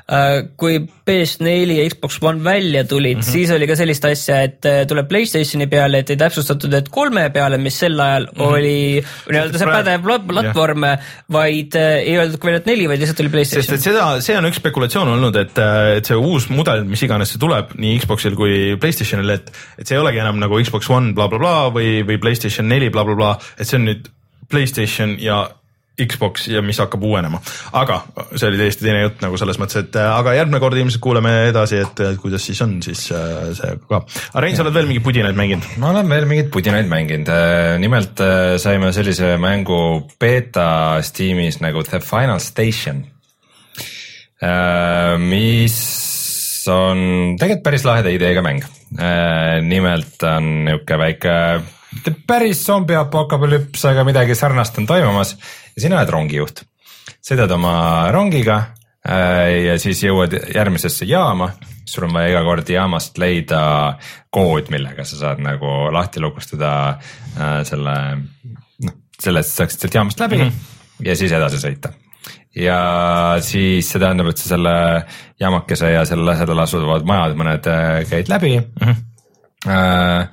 äh, 0.09 0.45
kui 0.61 0.79
PS4 1.09 1.77
ja 1.79 1.87
Xbox 1.91 2.19
One 2.23 2.45
välja 2.45 2.85
tulid 2.89 3.19
mm. 3.19 3.21
-hmm. 3.21 3.33
siis 3.33 3.51
oli 3.51 3.67
ka 3.67 3.77
sellist 3.77 4.05
asja, 4.05 4.41
et 4.43 4.67
äh, 4.67 4.81
tuleb 4.89 5.09
Playstationi 5.09 5.67
peale, 5.67 6.03
et 6.03 6.11
ei 6.11 6.17
täpsustatud, 6.21 6.75
et 6.75 6.89
kolme 6.89 7.29
peale, 7.35 7.59
mis 7.59 7.79
sel 7.79 8.01
ajal 8.01 8.29
mm 8.31 8.41
-hmm. 8.41 8.53
oli 8.53 9.05
nii-öelda 9.31 9.59
see 9.59 9.71
pädev 9.73 10.07
plat- 10.07 10.27
platvorm, 10.29 10.87
vaid 11.33 11.77
äh, 11.77 12.01
ei 12.07 12.17
öeldud 12.19 12.39
ka 12.39 12.49
veel, 12.49 12.61
et 12.63 12.67
neli, 12.67 12.89
vaid 12.89 13.01
lihtsalt 13.01 13.21
oli 13.21 13.29
sest 13.29 13.37
Playstation 13.37 13.79
et. 13.79 13.85
seda, 13.85 14.21
see 14.21 14.39
on 14.39 14.51
üks 14.51 14.63
spekulatsioon 14.63 15.15
olnud, 15.17 15.37
et, 15.37 15.59
et 15.97 16.05
see 16.05 16.17
uus 16.17 16.49
mudel, 16.49 16.85
mis 16.85 17.03
iganes 17.03 17.35
see 17.35 17.41
tuleb 17.41 17.75
nii 17.77 17.99
Xboxil 18.05 18.37
kui 18.37 18.77
Playstationil, 18.81 19.31
et, 19.31 19.53
et 19.79 19.87
see 19.87 19.99
ei 19.99 20.05
olegi 20.05 20.25
enam 20.25 20.39
nagu 20.39 20.63
Xbox 20.63 20.91
One 20.91 21.13
blablabla 21.13 21.39
bla, 21.39 21.71
bla, 21.71 21.75
või, 21.81 22.07
või 22.07 22.21
Playstation 22.21 22.69
neli 22.69 22.91
blablabla 22.91 23.35
bla,, 23.35 23.57
et 23.59 23.69
see 23.69 23.77
on 23.81 23.91
nüüd 23.91 24.09
Playstation 24.49 25.17
ja 25.21 25.45
Xbox 26.07 26.47
ja 26.49 26.61
mis 26.63 26.79
hakkab 26.79 27.03
uuenema, 27.03 27.41
aga 27.75 27.99
see 28.31 28.47
oli 28.47 28.61
täiesti 28.61 28.87
teine 28.87 29.01
jutt 29.03 29.23
nagu 29.25 29.39
selles 29.41 29.59
mõttes, 29.59 29.81
et 29.83 29.97
äh, 29.99 30.11
aga 30.15 30.37
järgmine 30.37 30.61
kord 30.63 30.79
ilmselt 30.79 31.03
kuuleme 31.03 31.33
edasi, 31.49 31.81
et 31.83 32.03
kuidas 32.23 32.45
siis 32.47 32.61
on 32.63 32.77
siis 32.85 33.09
äh, 33.15 33.49
see 33.59 33.75
ka. 33.91 34.05
aga 34.05 34.45
Rein, 34.45 34.55
sa 34.55 34.63
oled 34.63 34.77
veel 34.77 34.87
mingeid 34.91 35.07
pudinaid 35.09 35.39
mänginud? 35.39 35.67
ma 35.83 35.91
olen 35.91 36.11
veel 36.13 36.29
mingeid 36.31 36.53
pudinaid 36.55 36.91
mänginud, 36.91 37.33
nimelt 37.83 38.23
äh, 38.23 38.55
saime 38.63 38.93
sellise 38.95 39.35
mängu 39.43 39.81
beeta 40.21 40.69
Steamis 41.03 41.59
nagu 41.65 41.83
The 41.87 42.03
Final 42.05 42.43
Station. 42.45 43.07
mis 45.19 45.79
on 46.71 47.01
tegelikult 47.41 47.65
päris 47.65 47.83
laheda 47.89 48.13
ideega 48.15 48.43
mäng. 48.45 48.63
nimelt 49.67 50.23
on 50.23 50.47
niisugune 50.69 50.99
väike, 51.03 51.35
mitte 51.99 52.15
päris 52.27 52.61
zombi 52.67 52.95
apokalüps, 52.95 53.83
aga 53.91 54.05
midagi 54.07 54.37
sarnast 54.39 54.79
on 54.79 54.87
toimumas 54.87 55.35
ja 55.75 55.83
sina 55.83 55.99
oled 55.99 56.13
rongijuht. 56.15 56.63
sõidad 57.25 57.51
oma 57.53 58.09
rongiga 58.15 58.59
äh, 59.03 59.67
ja 59.67 59.79
siis 59.83 60.03
jõuad 60.05 60.37
järgmisesse 60.55 61.09
jaama, 61.09 61.51
sul 61.89 62.07
on 62.07 62.15
vaja 62.15 62.33
iga 62.33 62.43
kord 62.47 62.69
jaamast 62.71 63.19
leida 63.19 63.63
kood, 64.31 64.71
millega 64.71 65.05
sa 65.09 65.19
saad 65.19 65.43
nagu 65.43 65.89
lahti 65.95 66.23
lukustada 66.23 66.73
äh, 66.95 67.63
selle, 67.69 67.95
noh, 68.85 68.99
selle, 69.19 69.43
et 69.43 69.49
sa 69.49 69.65
saaksid 69.65 69.87
sealt 69.87 69.99
jaamast 69.99 70.21
läbi 70.23 70.39
mm 70.39 70.53
-hmm. 70.53 71.09
ja 71.09 71.17
siis 71.17 71.33
edasi 71.33 71.59
sõita. 71.65 71.93
ja 72.55 72.79
siis 73.41 73.91
see 73.91 74.01
tähendab, 74.01 74.31
et 74.31 74.39
sa 74.39 74.55
selle 74.55 74.77
jaamakese 75.41 75.91
ja 75.91 76.05
selle 76.05 76.31
lähedal 76.31 76.63
asuvad 76.63 77.05
majad, 77.05 77.35
mõned 77.35 77.67
äh, 77.67 78.07
käid 78.11 78.31
läbi 78.31 78.61
mm. 78.61 78.87
-hmm. 78.87 80.29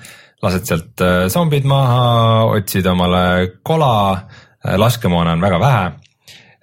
Äh, 0.45 0.51
lased 0.51 0.67
sealt 0.69 1.01
äh, 1.01 1.27
zombid 1.30 1.65
maha, 1.65 2.45
otsid 2.53 2.85
omale 2.85 3.59
kola, 3.65 4.27
laskemoona 4.77 5.34
on 5.34 5.41
väga 5.41 5.59
vähe 5.59 5.85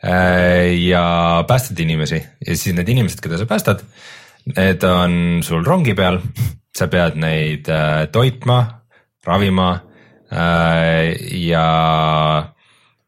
äh, 0.07 0.75
ja 0.87 1.45
päästad 1.49 1.81
inimesi. 1.83 2.23
Ja 2.47 2.57
siis 2.57 2.77
need 2.77 2.89
inimesed, 2.89 3.21
keda 3.23 3.41
sa 3.41 3.47
päästad, 3.47 3.83
need 4.57 4.85
on 4.87 5.43
sul 5.43 5.65
rongi 5.67 5.97
peal, 5.99 6.21
sa 6.77 6.87
pead 6.87 7.19
neid 7.19 7.69
äh, 7.71 8.07
toitma, 8.13 8.61
ravima 9.27 9.73
äh, 10.31 11.11
ja 11.43 11.67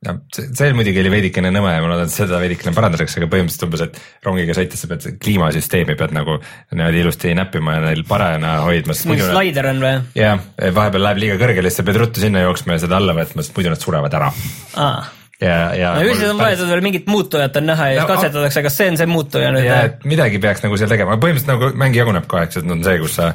no 0.06 0.14
see, 0.34 0.72
muidugi 0.76 1.00
oli 1.02 1.12
veidikene 1.12 1.50
nõme 1.54 1.72
ja 1.74 1.82
ma 1.82 1.90
loodan, 1.90 2.10
et 2.10 2.14
seda 2.14 2.38
veidikene 2.42 2.74
parandatakse, 2.76 3.20
aga 3.20 3.30
põhimõtteliselt 3.32 3.66
umbes, 3.68 3.84
et 3.86 4.26
rongiga 4.26 4.56
sõites 4.58 4.84
sa 4.84 4.90
pead 4.90 5.08
kliimasüsteemi 5.24 5.96
pead 6.00 6.14
nagu 6.16 6.38
niimoodi 6.74 7.02
ilusti 7.04 7.34
näppima 7.36 7.78
ja 7.78 7.84
neil 7.88 8.04
parajana 8.08 8.54
hoidma, 8.66 8.96
mingi 9.10 9.26
slaider 9.26 9.70
on 9.72 9.82
või? 9.84 9.96
jah, 10.18 10.46
vahepeal 10.78 11.08
läheb 11.08 11.24
liiga 11.24 11.40
kõrgele, 11.40 11.72
siis 11.72 11.82
sa 11.82 11.88
pead 11.88 12.00
ruttu 12.02 12.24
sinna 12.24 12.44
jooksma 12.44 12.78
ja 12.78 12.86
seda 12.86 13.00
alla 13.00 13.16
võtma, 13.16 13.44
sest 13.44 13.56
muidu 13.58 13.72
nad 13.72 13.82
surevad 13.82 14.18
ära. 14.20 14.30
aa, 14.80 15.04
ja, 15.40 15.58
ja. 15.78 15.92
no 15.98 16.04
üldiselt 16.06 16.34
on 16.34 16.44
et 16.46 16.64
veel 16.74 16.84
mingit 16.84 17.10
muutujat 17.10 17.60
on 17.60 17.68
näha 17.72 17.90
ja 17.94 18.04
No, 18.04 18.08
katsetatakse, 18.10 18.64
kas 18.66 18.78
see 18.80 18.92
on 18.92 19.00
see 19.00 19.10
muutuja 19.10 19.52
nüüd 19.54 20.06
midagi 20.08 20.40
peaks 20.42 20.64
nagu 20.64 20.78
seal 20.80 20.92
tegema, 20.92 21.18
põhimõtteliselt 21.20 21.52
nagu 21.54 21.72
mäng 21.80 21.96
jaguneb 21.96 22.28
kaheks, 22.30 22.60
et 22.60 22.70
on 22.70 22.84
see, 22.86 22.98
kus 23.02 23.16
sa, 23.20 23.32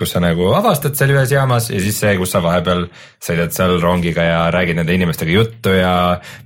kus 0.00 0.14
sa 0.14 0.20
nagu 0.24 0.48
avastad 0.56 0.96
seal 0.96 1.12
ühes 1.12 1.32
jaamas 1.34 1.68
ja 1.68 1.80
siis 1.82 1.98
see, 2.00 2.14
kus 2.16 2.32
sa 2.32 2.40
vahepeal 2.44 2.86
sõidad 3.20 3.52
seal 3.52 3.76
rongiga 3.82 4.24
ja 4.24 4.38
räägid 4.54 4.78
nende 4.80 4.96
inimestega 4.96 5.34
juttu 5.34 5.74
ja 5.76 5.92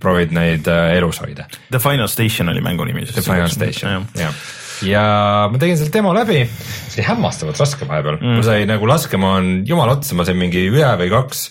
proovid 0.02 0.34
neid 0.34 0.66
äh, 0.70 0.96
elus 0.96 1.20
hoida. 1.22 1.46
The 1.70 1.78
Final 1.82 2.10
Station 2.10 2.50
oli 2.50 2.64
mängu 2.64 2.86
nimi. 2.88 3.06
The 3.06 3.22
Final 3.22 3.52
Station, 3.52 4.08
jah. 4.18 4.34
ja 4.82 5.04
ma 5.52 5.60
tegin 5.62 5.78
selle 5.78 5.94
demo 5.94 6.10
läbi, 6.16 6.40
see 6.48 6.98
oli 6.98 7.06
hämmastavalt 7.12 7.62
raske 7.62 7.86
vahepeal 7.86 8.18
mm., 8.18 8.40
mul 8.40 8.46
sai 8.46 8.66
nagu 8.68 8.90
laskemoon 8.90 9.52
jumala 9.68 9.94
otsa, 10.00 10.18
ma 10.18 10.26
sain 10.26 10.40
mingi 10.40 10.66
ühe 10.72 10.90
või 10.98 11.12
kaks, 11.12 11.46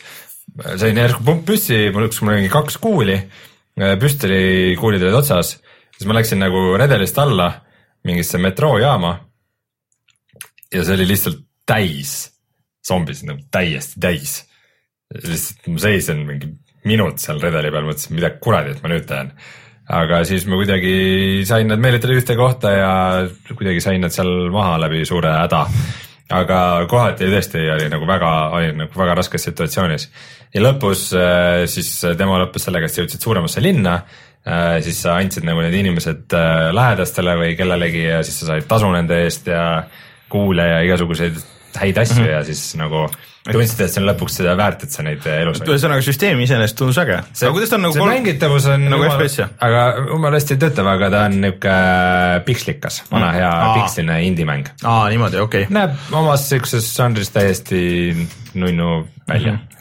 sain 0.82 1.00
järsku 1.00 1.24
pump 1.24 1.48
püssi, 1.48 1.86
mul 1.96 2.10
läks 2.10 2.20
mul 2.20 2.36
mingi 2.36 2.52
kaks 2.52 2.78
kuuli, 2.84 3.16
püstolikuulid 3.80 5.08
olid 5.08 5.22
otsas, 5.24 5.56
siis 5.96 6.10
ma 6.10 6.20
läksin 6.20 6.44
nagu 6.44 6.74
redelist 6.78 7.18
alla 7.24 7.48
mingisse 8.04 8.44
metroojaama. 8.44 9.16
ja 10.74 10.84
see 10.84 11.00
oli 11.00 11.08
lihtsalt 11.08 11.40
täis 11.70 12.34
zombisid, 12.88 13.30
nagu 13.30 13.44
täiesti 13.52 14.00
täis. 14.04 14.38
lihtsalt 15.14 15.68
ma 15.72 15.80
seisin 15.80 16.24
mingi 16.28 16.50
minut 16.90 17.22
seal 17.22 17.40
redeli 17.40 17.72
peal, 17.72 17.86
mõtlesin, 17.88 18.16
mida 18.18 18.34
kuradi, 18.44 18.74
et 18.74 18.82
ma 18.84 18.92
nüüd 18.92 19.06
teen 19.08 19.32
aga 19.92 20.22
siis 20.28 20.46
ma 20.48 20.58
kuidagi 20.60 21.44
sain 21.48 21.68
nad 21.68 21.82
meelitada 21.82 22.16
ühte 22.16 22.36
kohta 22.40 22.72
ja 22.72 22.94
kuidagi 23.52 23.84
sain 23.84 24.04
nad 24.04 24.14
seal 24.16 24.50
maha 24.54 24.78
läbi 24.86 25.04
suure 25.08 25.34
häda. 25.36 25.66
aga 26.34 26.60
kohati 26.90 27.28
tõesti 27.30 27.62
oli 27.70 27.90
nagu 27.92 28.08
väga, 28.10 28.30
oli 28.56 28.72
nagu 28.78 29.00
väga 29.00 29.18
raskes 29.20 29.44
situatsioonis. 29.50 30.10
ja 30.54 30.62
lõpus 30.64 31.10
äh, 31.18 31.66
siis 31.68 31.92
demo 32.18 32.40
lõppes 32.40 32.64
sellega, 32.70 32.88
et 32.88 32.96
sa 32.96 33.04
jõudsid 33.04 33.22
suuremasse 33.22 33.62
linna, 33.62 34.00
äh, 34.48 34.80
siis 34.82 35.02
sa 35.04 35.18
andsid 35.20 35.44
nagu 35.44 35.62
need 35.62 35.76
inimesed 35.82 36.32
äh, 36.32 36.72
lähedastele 36.74 37.36
või 37.42 37.58
kellelegi 37.60 38.08
ja 38.08 38.24
siis 38.24 38.40
sa 38.40 38.54
said 38.54 38.68
tasu 38.70 38.92
nende 38.92 39.20
eest 39.26 39.52
ja 39.52 39.84
kuule 40.32 40.64
ja 40.64 40.80
igasuguseid 40.88 41.36
häid 41.80 41.98
asju 41.98 42.20
mm 42.22 42.26
-hmm. 42.26 42.32
ja 42.32 42.44
siis 42.44 42.76
nagu 42.80 43.08
tundsid, 43.52 43.82
et 43.84 43.92
see 43.92 44.02
on 44.02 44.08
lõpuks 44.08 44.38
seda 44.40 44.54
väärt, 44.60 44.86
et 44.86 44.96
sa 44.96 45.04
neid 45.04 45.26
elus 45.28 45.60
hoid. 45.60 45.72
ühesõnaga 45.74 46.06
süsteem 46.06 46.40
iseenesest 46.46 46.78
tundus 46.80 47.00
äge. 47.02 47.18
aga 47.20 47.52
kuidas 47.52 47.70
ta 47.70 47.76
on 47.76 47.86
nagu 47.88 47.94
see 47.94 48.04
kolm... 48.04 48.14
mängitavus 48.14 48.68
on 48.72 48.86
nagu 48.94 49.10
FPS 49.10 49.40
jah? 49.40 49.50
aga 49.68 49.82
jumala 50.12 50.40
hästi 50.40 50.58
töötav, 50.62 50.88
aga 50.94 51.10
ta 51.10 51.26
on 51.28 51.42
niuke 51.42 51.76
pikslikas, 52.46 53.04
vana 53.12 53.28
mm. 53.32 53.40
hea 53.40 53.52
Aa. 53.52 53.74
piksline 53.80 54.22
indie-mäng. 54.30 54.72
aa, 54.84 55.10
niimoodi, 55.10 55.42
okei 55.44 55.68
okay.. 55.68 55.74
näeb 55.74 56.16
omas 56.24 56.48
siukses 56.50 56.88
žanris 56.96 57.34
täiesti 57.36 57.84
nunnu 58.54 59.08
välja 59.28 59.52
mm. 59.52 59.60
-hmm 59.60 59.74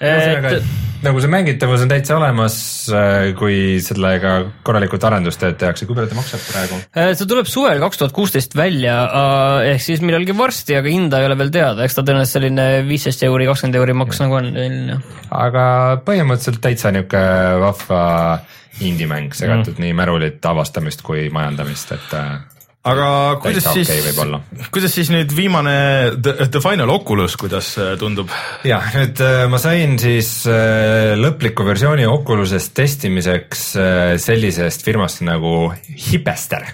et 0.00 0.62
nagu 1.04 1.20
see 1.20 1.30
mängitavus 1.30 1.84
on 1.84 1.90
täitsa 1.90 2.16
olemas, 2.16 2.56
äh, 2.90 3.30
kui 3.38 3.78
sellega 3.84 4.34
korralikult 4.66 5.04
arendustööd 5.08 5.58
tehakse, 5.60 5.86
kui 5.88 5.96
palju 5.98 6.10
ta 6.10 6.18
maksab 6.18 6.42
praegu? 6.48 6.80
Äh, 6.96 7.12
see 7.18 7.28
tuleb 7.28 7.50
suvel 7.50 7.82
kaks 7.82 8.00
tuhat 8.00 8.16
kuusteist 8.16 8.56
välja 8.58 8.96
äh, 9.04 9.70
ehk 9.74 9.84
siis 9.84 10.02
millalgi 10.04 10.36
varsti, 10.36 10.78
aga 10.78 10.92
hinda 10.92 11.20
ei 11.20 11.28
ole 11.28 11.38
veel 11.38 11.52
teada, 11.54 11.84
eks 11.84 11.98
ta 11.98 12.06
tõenäoliselt 12.06 12.40
selline 12.40 12.66
viisteist 12.88 13.24
euri, 13.28 13.48
kakskümmend 13.50 13.80
euri 13.82 13.96
maks 14.02 14.22
nagu 14.24 14.40
on. 14.40 14.50
aga 15.44 15.64
põhimõtteliselt 16.06 16.62
täitsa 16.64 16.92
niuke 16.96 17.22
vahva 17.62 18.02
indie-mäng, 18.84 19.32
segatud 19.36 19.76
mm. 19.76 19.86
nii 19.86 19.96
märulit, 19.96 20.44
avastamist 20.44 21.04
kui 21.06 21.30
majandamist, 21.32 21.96
et 21.96 22.55
aga 22.86 23.08
kuidas 23.42 23.66
siis 23.74 23.90
okay, 23.90 24.66
kuidas 24.74 24.94
siis 24.94 25.10
nüüd 25.12 25.32
viimane 25.34 25.74
The, 26.22 26.48
The 26.52 26.62
Final 26.62 26.92
Oculus, 26.94 27.36
kuidas 27.40 27.72
äh, 27.82 27.94
tundub? 28.00 28.30
jah, 28.66 28.88
nüüd 28.94 29.22
äh, 29.24 29.44
ma 29.50 29.60
sain 29.62 29.96
siis 30.00 30.30
äh, 30.50 31.14
lõpliku 31.18 31.66
versiooni 31.66 32.06
Oculusest 32.10 32.74
testimiseks 32.76 33.68
sellisest 34.22 34.84
firmast 34.86 35.22
nagu 35.26 35.70
Hipester, 36.06 36.64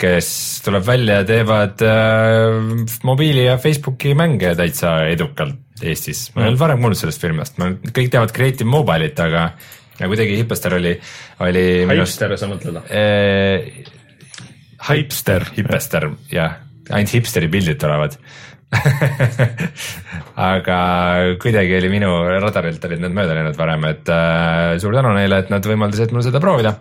kes 0.00 0.28
tuleb 0.64 0.84
välja 0.86 1.18
ja 1.20 1.24
teevad 1.28 1.82
mobiili 3.04 3.44
ja 3.44 3.58
Facebooki 3.60 4.14
mänge 4.16 4.54
täitsa 4.56 4.96
edukalt 5.10 5.60
Eestis. 5.84 6.28
ma 6.32 6.44
ei 6.44 6.48
olnud 6.48 6.60
varem 6.60 6.80
kuulnud 6.80 6.96
sellest 6.96 7.20
firmast, 7.20 7.58
ma, 7.60 7.72
kõik 7.90 8.12
teavad 8.12 8.32
Creative 8.32 8.70
Mobile'it, 8.70 9.18
aga 9.20 9.48
ja 9.98 10.08
kuidagi 10.10 10.38
Hipester 10.38 10.78
oli, 10.78 10.94
oli. 11.44 11.66
Hipster 11.90 12.38
sa 12.40 12.48
mõtled 12.50 12.78
või? 12.78 13.92
Hipster, 14.90 15.46
hipester, 15.56 16.10
jah, 16.32 16.58
ainult 16.90 17.14
hipsteri 17.16 17.48
pildid 17.52 17.80
tulevad 17.80 18.18
aga 20.50 20.78
kuidagi 21.42 21.76
oli 21.78 21.90
minu 21.92 22.10
radarilt 22.26 22.84
olid 22.88 23.02
need 23.02 23.14
mööda 23.16 23.36
läinud 23.36 23.58
varem, 23.58 23.86
et 23.90 24.10
äh, 24.12 24.74
suur 24.82 24.96
tänu 24.96 25.12
neile, 25.16 25.42
et 25.44 25.52
nad 25.52 25.66
võimaldasid 25.68 26.14
mul 26.14 26.24
seda 26.26 26.40
proovida. 26.42 26.74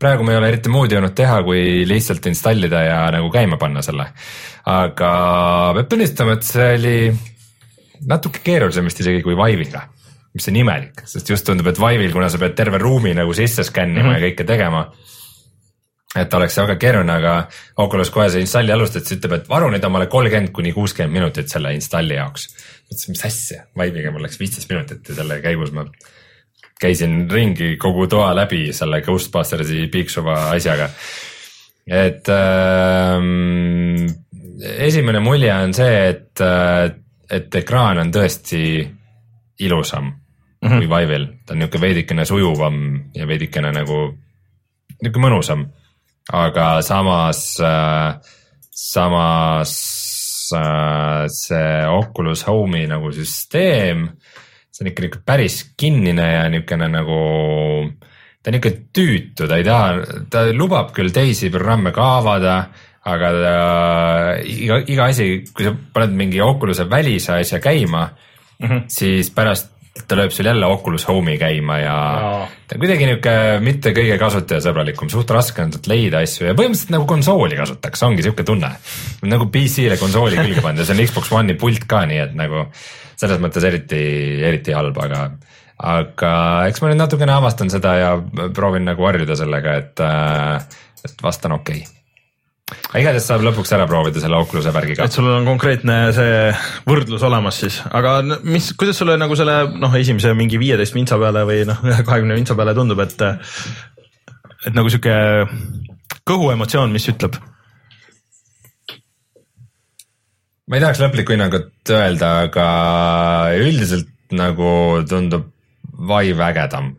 praegu 0.00 0.26
ma 0.26 0.34
ei 0.34 0.40
ole 0.40 0.50
eriti 0.52 0.72
muud 0.72 0.92
jõudnud 0.92 1.14
teha, 1.16 1.40
kui 1.46 1.86
lihtsalt 1.88 2.26
installida 2.30 2.82
ja 2.86 2.98
nagu 3.14 3.30
käima 3.32 3.60
panna 3.60 3.84
selle. 3.86 4.10
aga 4.70 5.12
peab 5.78 5.88
tunnistama, 5.92 6.36
et 6.36 6.48
see 6.48 6.68
oli 6.78 6.96
natuke 8.10 8.44
keerulisem 8.44 8.88
vist 8.88 9.00
isegi 9.02 9.22
kui 9.24 9.36
Vive'iga, 9.38 9.86
mis 10.34 10.48
on 10.48 10.60
imelik, 10.60 11.04
sest 11.08 11.30
just 11.32 11.46
tundub, 11.46 11.68
et 11.70 11.80
Vive'il, 11.80 12.12
kuna 12.12 12.30
sa 12.32 12.40
pead 12.40 12.56
terve 12.58 12.80
ruumi 12.80 13.14
nagu 13.16 13.32
sisse 13.36 13.64
skännima 13.66 14.10
mm 14.10 14.14
-hmm. 14.14 14.20
ja 14.20 14.28
kõike 14.28 14.46
tegema 14.46 14.84
et 16.18 16.34
oleks 16.34 16.56
väga 16.58 16.74
keeruline, 16.80 17.16
aga 17.20 17.34
Oculus 17.84 18.10
kohe 18.10 18.26
see 18.32 18.42
installi 18.42 18.72
alustades 18.74 19.12
ütleb, 19.14 19.36
et 19.36 19.50
varu 19.50 19.70
nüüd 19.70 19.84
omale 19.86 20.08
kolmkümmend 20.10 20.50
kuni 20.54 20.72
kuuskümmend 20.74 21.14
minutit 21.14 21.52
selle 21.52 21.72
installi 21.76 22.16
jaoks. 22.18 22.48
mõtlesin, 22.90 23.14
mis 23.14 23.24
asja, 23.28 23.66
Vive'iga 23.78 24.10
mul 24.10 24.26
läks 24.26 24.40
viisteist 24.40 24.70
minutit 24.72 25.08
ja 25.08 25.20
selle 25.20 25.38
käigus 25.44 25.70
ma 25.76 25.86
käisin 26.80 27.28
ringi 27.30 27.76
kogu 27.76 28.08
toa 28.10 28.32
läbi 28.34 28.72
selle 28.72 29.02
Ghostbustersi 29.06 29.86
piiksuva 29.92 30.50
asjaga. 30.50 30.90
et 31.86 32.28
ähm, 32.28 34.06
esimene 34.60 35.20
mulje 35.20 35.54
on 35.54 35.74
see, 35.74 36.08
et, 36.08 36.42
et 37.30 37.54
ekraan 37.62 38.02
on 38.02 38.10
tõesti 38.10 38.62
ilusam 39.60 40.04
mm 40.10 40.68
-hmm. 40.68 40.78
kui 40.78 40.88
Vive'il, 40.88 41.26
ta 41.46 41.54
on 41.54 41.58
niisugune 41.58 41.86
veidikene 41.86 42.24
sujuvam 42.24 43.04
ja 43.14 43.26
veidikene 43.26 43.72
nagu 43.72 44.00
niisugune 45.02 45.28
mõnusam 45.28 45.68
aga 46.32 46.82
samas 46.82 47.40
äh,, 47.60 48.14
samas 48.70 49.72
äh, 50.54 51.26
see 51.28 51.86
Oculus 51.86 52.44
Home'i 52.48 52.86
nagu 52.90 53.12
süsteem, 53.14 54.06
see 54.70 54.84
on 54.84 54.90
ikka 54.90 55.04
niisugune 55.04 55.26
päris 55.26 55.58
kinnine 55.78 56.28
ja 56.32 56.44
niisugune 56.52 56.88
nagu, 56.92 57.18
ta 58.40 58.50
on 58.50 58.56
niisugune 58.56 58.86
tüütu, 58.96 59.48
ta 59.48 59.58
ei 59.58 59.66
taha, 59.66 60.22
ta 60.30 60.46
lubab 60.54 60.94
küll 60.96 61.12
teisi 61.14 61.52
programme 61.52 61.92
ka 61.96 62.06
avada, 62.20 62.56
aga 63.10 63.32
ta, 63.36 63.52
iga, 64.44 64.80
iga 64.92 65.10
asi, 65.10 65.28
kui 65.54 65.66
sa 65.66 65.74
paned 65.74 66.16
mingi 66.16 66.40
Oculus'e 66.44 66.88
välise 66.90 67.38
asja 67.38 67.60
käima 67.60 68.06
mm, 68.06 68.66
-hmm. 68.66 68.82
siis 68.88 69.30
pärast 69.30 69.79
ta 70.08 70.18
lööb 70.18 70.32
sul 70.34 70.48
jälle 70.48 70.68
Oculus 70.70 71.06
Home'i 71.08 71.36
käima 71.40 71.78
ja, 71.80 71.96
ja. 72.22 72.32
ta 72.68 72.76
on 72.76 72.82
kuidagi 72.84 73.08
niuke 73.08 73.34
mitte 73.64 73.92
kõige 73.96 74.16
kasutajasõbralikum, 74.20 75.10
suht 75.12 75.30
raske 75.34 75.64
on 75.64 75.74
sealt 75.74 75.90
leida 75.90 76.22
asju 76.24 76.48
ja 76.48 76.56
põhimõtteliselt 76.56 76.94
nagu 76.94 77.06
konsooli 77.10 77.58
kasutaks, 77.58 78.02
ongi 78.06 78.24
siuke 78.26 78.46
tunne. 78.46 78.72
nagu 79.26 79.50
PC-le 79.52 80.00
konsooli 80.00 80.40
külge 80.40 80.64
panna, 80.66 80.86
see 80.86 80.96
on 80.96 81.04
Xbox 81.06 81.32
One'i 81.36 81.58
pult 81.60 81.86
ka, 81.90 82.04
nii 82.10 82.24
et 82.24 82.34
nagu 82.38 82.66
selles 83.20 83.40
mõttes 83.42 83.64
eriti, 83.68 84.02
eriti 84.48 84.74
halb, 84.76 84.96
aga, 85.04 85.24
aga 85.92 86.34
eks 86.70 86.82
ma 86.82 86.92
nüüd 86.92 87.02
natukene 87.02 87.36
avastan 87.36 87.72
seda 87.72 87.96
ja 88.00 88.10
proovin 88.56 88.88
nagu 88.88 89.08
harjuda 89.08 89.36
sellega, 89.38 89.78
et, 89.82 90.04
et 91.04 91.24
vast 91.24 91.48
on 91.50 91.60
okei 91.60 91.82
okay 91.84 91.99
igatahes 92.98 93.26
saab 93.28 93.44
lõpuks 93.44 93.72
ära 93.76 93.86
proovida 93.90 94.22
selle 94.22 94.38
Oculus'e 94.40 94.72
värgiga. 94.74 95.06
et 95.06 95.14
sul 95.14 95.28
on 95.30 95.46
konkreetne 95.48 95.98
see 96.16 96.38
võrdlus 96.88 97.24
olemas 97.26 97.60
siis, 97.62 97.80
aga 97.90 98.18
mis, 98.46 98.72
kuidas 98.78 99.00
sulle 99.00 99.16
nagu 99.20 99.36
selle 99.38 99.62
noh, 99.80 99.94
esimese 99.98 100.32
mingi 100.38 100.60
viieteist 100.60 100.96
vintsa 100.96 101.18
peale 101.20 101.44
või 101.48 101.64
noh, 101.68 101.82
kahekümne 102.08 102.38
vintsa 102.38 102.56
peale 102.58 102.74
tundub, 102.78 103.02
et 103.04 103.26
et 104.68 104.76
nagu 104.76 104.92
sihuke 104.92 105.14
kõhuemotsioon, 106.28 106.92
mis 106.94 107.08
ütleb? 107.12 107.38
ma 110.70 110.78
ei 110.78 110.84
tahaks 110.84 111.02
lõplikku 111.02 111.34
hinnangut 111.34 111.94
öelda, 111.94 112.34
aga 112.46 112.66
üldiselt 113.58 114.10
nagu 114.30 115.02
tundub 115.10 115.48
Vive 116.00 116.40
ägedam 116.40 116.94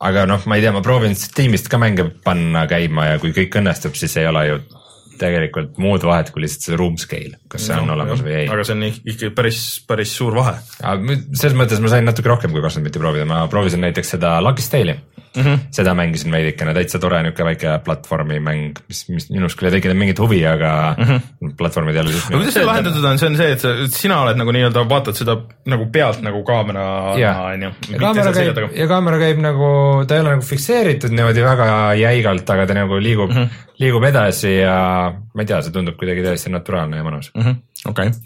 aga 0.00 0.24
noh, 0.28 0.44
ma 0.48 0.56
ei 0.56 0.64
tea, 0.64 0.72
ma 0.72 0.82
proovin 0.84 1.16
Steamist 1.18 1.68
ka 1.70 1.78
mänge 1.80 2.06
panna 2.24 2.64
käima 2.70 3.10
ja 3.10 3.18
kui 3.22 3.34
kõik 3.36 3.58
õnnestub, 3.60 3.96
siis 3.98 4.16
ei 4.20 4.28
ole 4.30 4.44
ju 4.48 4.60
tegelikult 5.20 5.78
muud 5.82 6.04
vahet 6.06 6.32
kui 6.34 6.44
lihtsalt 6.44 6.68
see 6.70 6.80
room 6.80 6.96
scale, 7.00 7.38
kas 7.50 7.68
see 7.68 7.76
no, 7.76 7.86
on 7.86 7.94
olemas 7.96 8.20
jah. 8.20 8.26
või 8.26 8.36
ei. 8.42 8.50
aga 8.50 8.66
see 8.66 8.76
on 8.76 8.86
ikkagi 8.88 9.32
päris, 9.36 9.62
päris 9.88 10.16
suur 10.16 10.36
vahe. 10.38 10.56
selles 10.80 11.56
mõttes 11.58 11.82
ma 11.82 11.92
sain 11.92 12.08
natuke 12.08 12.32
rohkem 12.32 12.54
kui 12.54 12.64
kakskümmend 12.64 12.88
minutit 12.88 13.04
proovida, 13.04 13.28
ma 13.28 13.44
proovisin 13.52 13.84
näiteks 13.84 14.16
seda 14.16 14.38
Lucky 14.44 14.66
Tale'i 14.72 14.98
mm. 15.36 15.42
-hmm. 15.42 15.58
seda 15.70 15.94
mängisin 15.94 16.32
veidikene, 16.32 16.74
täitsa 16.74 16.98
tore 16.98 17.20
niisugune 17.22 17.50
väike 17.50 17.74
platvormimäng, 17.84 18.78
mis, 18.88 19.02
mis 19.08 19.28
minus 19.30 19.56
küll 19.58 19.70
ei 19.70 19.76
tekitanud 19.76 20.00
mingit 20.00 20.18
huvi, 20.18 20.40
aga 20.46 20.72
mm 20.98 21.04
-hmm. 21.04 21.54
platvormid 21.58 21.94
jälle. 21.94 22.14
aga 22.16 22.36
kuidas 22.36 22.54
see 22.54 22.66
lahendatud 22.66 23.04
on, 23.04 23.18
see 23.18 23.28
on 23.28 23.36
see, 23.36 23.52
et 23.52 23.60
sa, 23.60 23.74
sina 23.94 24.20
oled 24.24 24.40
nagu 24.40 24.54
nii-öelda 24.56 24.84
vaatad 24.90 25.18
seda 25.18 25.36
nagu 25.66 25.86
pealt 25.92 26.22
nagu 26.26 26.42
kaamera 26.44 26.86
on 27.12 27.62
ju. 27.62 27.72
ja 27.92 27.98
kaamera 27.98 28.32
käib, 28.32 28.62
ja 28.74 28.88
kaamera 28.88 29.18
käib 29.18 29.42
nagu, 29.44 29.70
ta 30.06 30.14
ei 30.14 30.20
ole 30.20 30.36
nagu 30.36 30.46
fikseeritud 30.46 31.14
niimoodi 31.14 31.46
väga 31.46 31.70
jäigalt, 32.00 32.50
aga 32.50 32.66
ta 32.66 32.74
nagu 32.74 32.98
liigub 32.98 33.30
mm, 33.30 33.36
-hmm. 33.36 33.48
liigub 33.78 34.04
edasi 34.04 34.56
ja 34.56 35.12
ma 35.34 35.42
ei 35.42 35.46
tea, 35.46 35.62
see 35.62 35.72
tundub 35.72 35.96
kuidagi 35.96 36.26
täiesti 36.26 36.50
naturaalne 36.50 36.96
ja 36.96 37.06
mõnus 37.06 37.30
mm. 37.34 37.42
-hmm. 37.42 37.56
okei 37.86 38.06
okay., 38.06 38.20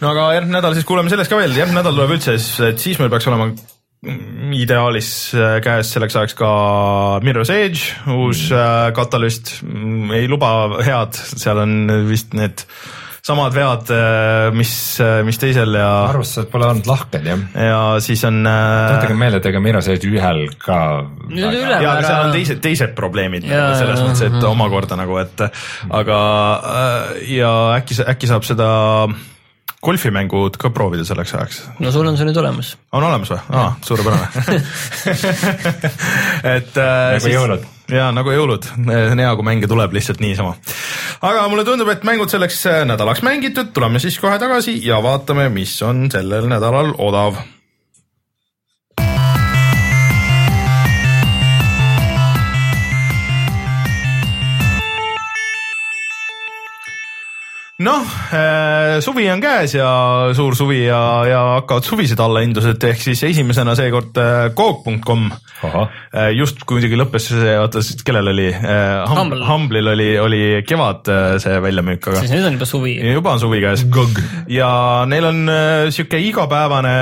no 0.00 0.10
aga 0.10 0.32
järgmine 0.34 0.58
nädal 0.58 0.74
siis 0.74 0.84
kuuleme 0.84 1.10
sellest 1.10 1.30
ka 1.30 1.38
veel, 1.38 1.56
järgmine 1.56 1.80
nädal 1.80 1.94
tuleb 1.94 2.18
üldse 2.18 2.34
et 2.68 2.78
siis 2.78 2.98
meil 2.98 3.10
peaks 3.10 3.26
olema 3.30 3.50
ideaalis 4.56 5.08
äh, 5.34 5.56
käes 5.64 5.94
selleks 5.94 6.18
ajaks 6.18 6.36
ka 6.38 6.50
Mirror's 7.24 7.50
Edge, 7.54 7.96
uus 8.12 8.48
mm. 8.50 8.94
katalüst, 8.96 9.58
ei 10.16 10.28
luba 10.30 10.52
head, 10.84 11.16
seal 11.16 11.64
on 11.64 11.76
vist 12.08 12.36
need 12.36 12.66
samad 13.26 13.50
vead, 13.56 13.90
mis, 14.54 14.72
mis 15.26 15.38
teisel 15.42 15.74
ja, 15.74 15.88
arvustused 16.12 16.46
pole 16.52 16.68
olnud 16.68 16.86
lahked 16.86 17.24
jah. 17.26 17.40
ja 17.58 17.78
siis 18.04 18.22
on 18.28 18.38
äh, 18.46 18.60
tuletage 18.86 19.16
meelde, 19.18 19.40
et 19.42 19.48
ega 19.50 19.62
Mirror's 19.64 19.88
Edge 19.90 20.06
ühel 20.12 20.44
ka 20.62 20.78
ja, 21.34 21.50
aga 21.50 21.96
seal 22.04 22.20
on 22.28 22.34
teised, 22.36 22.60
teised 22.62 22.94
probleemid 22.98 23.48
Jaa, 23.48 23.64
nagu 23.64 23.80
selles 23.80 23.98
jaa, 23.98 24.10
mõttes, 24.12 24.26
et 24.28 24.46
omakorda 24.46 25.00
nagu, 25.00 25.18
et 25.24 25.42
aga 25.90 26.20
äh, 26.74 27.24
ja 27.34 27.54
äkki, 27.80 27.98
äkki 28.14 28.30
saab 28.30 28.46
seda 28.46 28.68
golfimängud 29.86 30.58
ka 30.60 30.70
proovida 30.74 31.04
selleks 31.06 31.34
ajaks. 31.36 31.56
no 31.82 31.92
sul 31.94 32.06
on 32.08 32.18
see 32.18 32.26
nüüd 32.28 32.38
olemas. 32.42 32.74
on 32.92 33.06
olemas 33.06 33.30
või 33.32 33.40
ah,? 33.60 33.72
suurepärane. 33.86 34.26
et 36.56 36.78
äh, 36.82 37.16
Nagu 37.16 37.32
jõulud. 37.32 37.66
ja 37.94 38.04
nagu 38.14 38.28
jõulud, 38.34 38.62
hea, 38.90 39.32
kui 39.38 39.46
mänge 39.46 39.66
tuleb 39.70 39.90
lihtsalt 39.96 40.20
niisama. 40.24 40.52
aga 41.20 41.46
mulle 41.52 41.64
tundub, 41.68 41.90
et 41.94 42.06
mängud 42.08 42.32
selleks 42.32 42.58
äh, 42.70 42.76
nädalaks 42.88 43.22
mängitud, 43.26 43.68
tuleme 43.76 43.98
siis 44.02 44.16
kohe 44.22 44.36
tagasi 44.42 44.72
ja 44.86 44.96
vaatame, 45.04 45.44
mis 45.54 45.72
on 45.86 45.96
sellel 46.12 46.44
nädalal 46.50 46.88
odav 46.98 47.32
noh, 57.84 58.12
suvi 59.04 59.26
on 59.28 59.42
käes 59.42 59.74
ja 59.76 59.88
suur 60.36 60.56
suvi 60.56 60.86
ja, 60.86 61.00
ja 61.28 61.40
hakkavad 61.58 61.84
suvised 61.84 62.20
allahindlused 62.24 62.86
ehk 62.88 63.02
siis 63.04 63.20
esimesena 63.28 63.74
seekord 63.76 64.16
äh, 64.22 64.48
Coop.com. 64.56 65.28
ahah, 65.66 65.92
just 66.36 66.64
kui 66.64 66.78
muidugi 66.78 66.96
lõppes 66.96 67.28
see, 67.34 67.56
oota, 67.60 67.82
kellel 68.06 68.32
oli 68.32 68.48
Hum, 68.56 69.16
Humble., 69.18 69.44
Humble'il 69.46 69.88
oli, 69.92 70.08
oli 70.20 70.42
kevad 70.66 71.08
äh, 71.12 71.36
see 71.42 71.56
väljamüük, 71.62 72.10
aga 72.10 72.22
siis 72.22 72.32
nüüd 72.34 72.48
on 72.48 72.56
juba 72.58 72.68
suvi. 72.68 72.96
juba 73.12 73.34
on 73.36 73.42
suvi 73.42 73.62
käes. 73.64 73.84
ja 74.52 74.70
neil 75.08 75.28
on 75.28 75.42
äh, 75.52 75.88
sihuke 75.94 76.20
igapäevane 76.30 76.96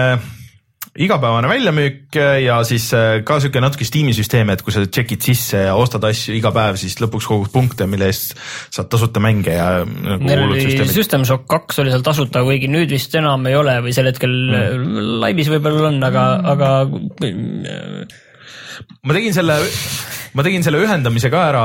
igapäevane 0.95 1.49
väljamüük 1.51 2.17
ja 2.45 2.61
siis 2.67 2.87
äh, 2.95 3.19
ka 3.27 3.41
sihuke 3.43 3.63
natuke 3.63 3.87
Steam'i 3.87 4.15
süsteem, 4.15 4.53
et 4.55 4.63
kui 4.63 4.75
sa 4.75 4.85
check'id 4.87 5.25
sisse 5.27 5.65
ja 5.67 5.75
ostad 5.79 6.05
asju 6.07 6.37
iga 6.39 6.53
päev, 6.55 6.79
siis 6.81 6.97
lõpuks 7.03 7.27
kogud 7.31 7.51
punkte, 7.55 7.89
mille 7.91 8.09
eest 8.13 8.37
saad 8.75 8.91
tasuta 8.93 9.23
mänge 9.23 9.57
ja 9.57 9.69
nagu 9.85 10.23
Neil 10.23 10.45
hullud 10.45 10.59
oli 10.59 10.67
süsteemid. 10.69 10.95
System 10.95 11.27
Shock 11.29 11.49
kaks 11.51 11.83
oli 11.83 11.95
seal 11.95 12.05
tasuta, 12.07 12.45
kuigi 12.47 12.71
nüüd 12.71 12.95
vist 12.95 13.15
enam 13.19 13.47
ei 13.51 13.59
ole 13.59 13.81
või 13.85 13.97
sel 13.97 14.11
hetkel 14.11 14.35
mm. 14.35 15.01
laivis 15.25 15.51
võib-olla 15.55 15.91
on, 15.91 15.99
aga 16.11 16.29
mm., 16.39 16.53
aga 16.55 16.71
ma 19.05 19.17
tegin 19.17 19.37
selle, 19.37 19.59
ma 20.35 20.47
tegin 20.47 20.65
selle 20.67 20.81
ühendamise 20.85 21.31
ka 21.33 21.43
ära. 21.51 21.65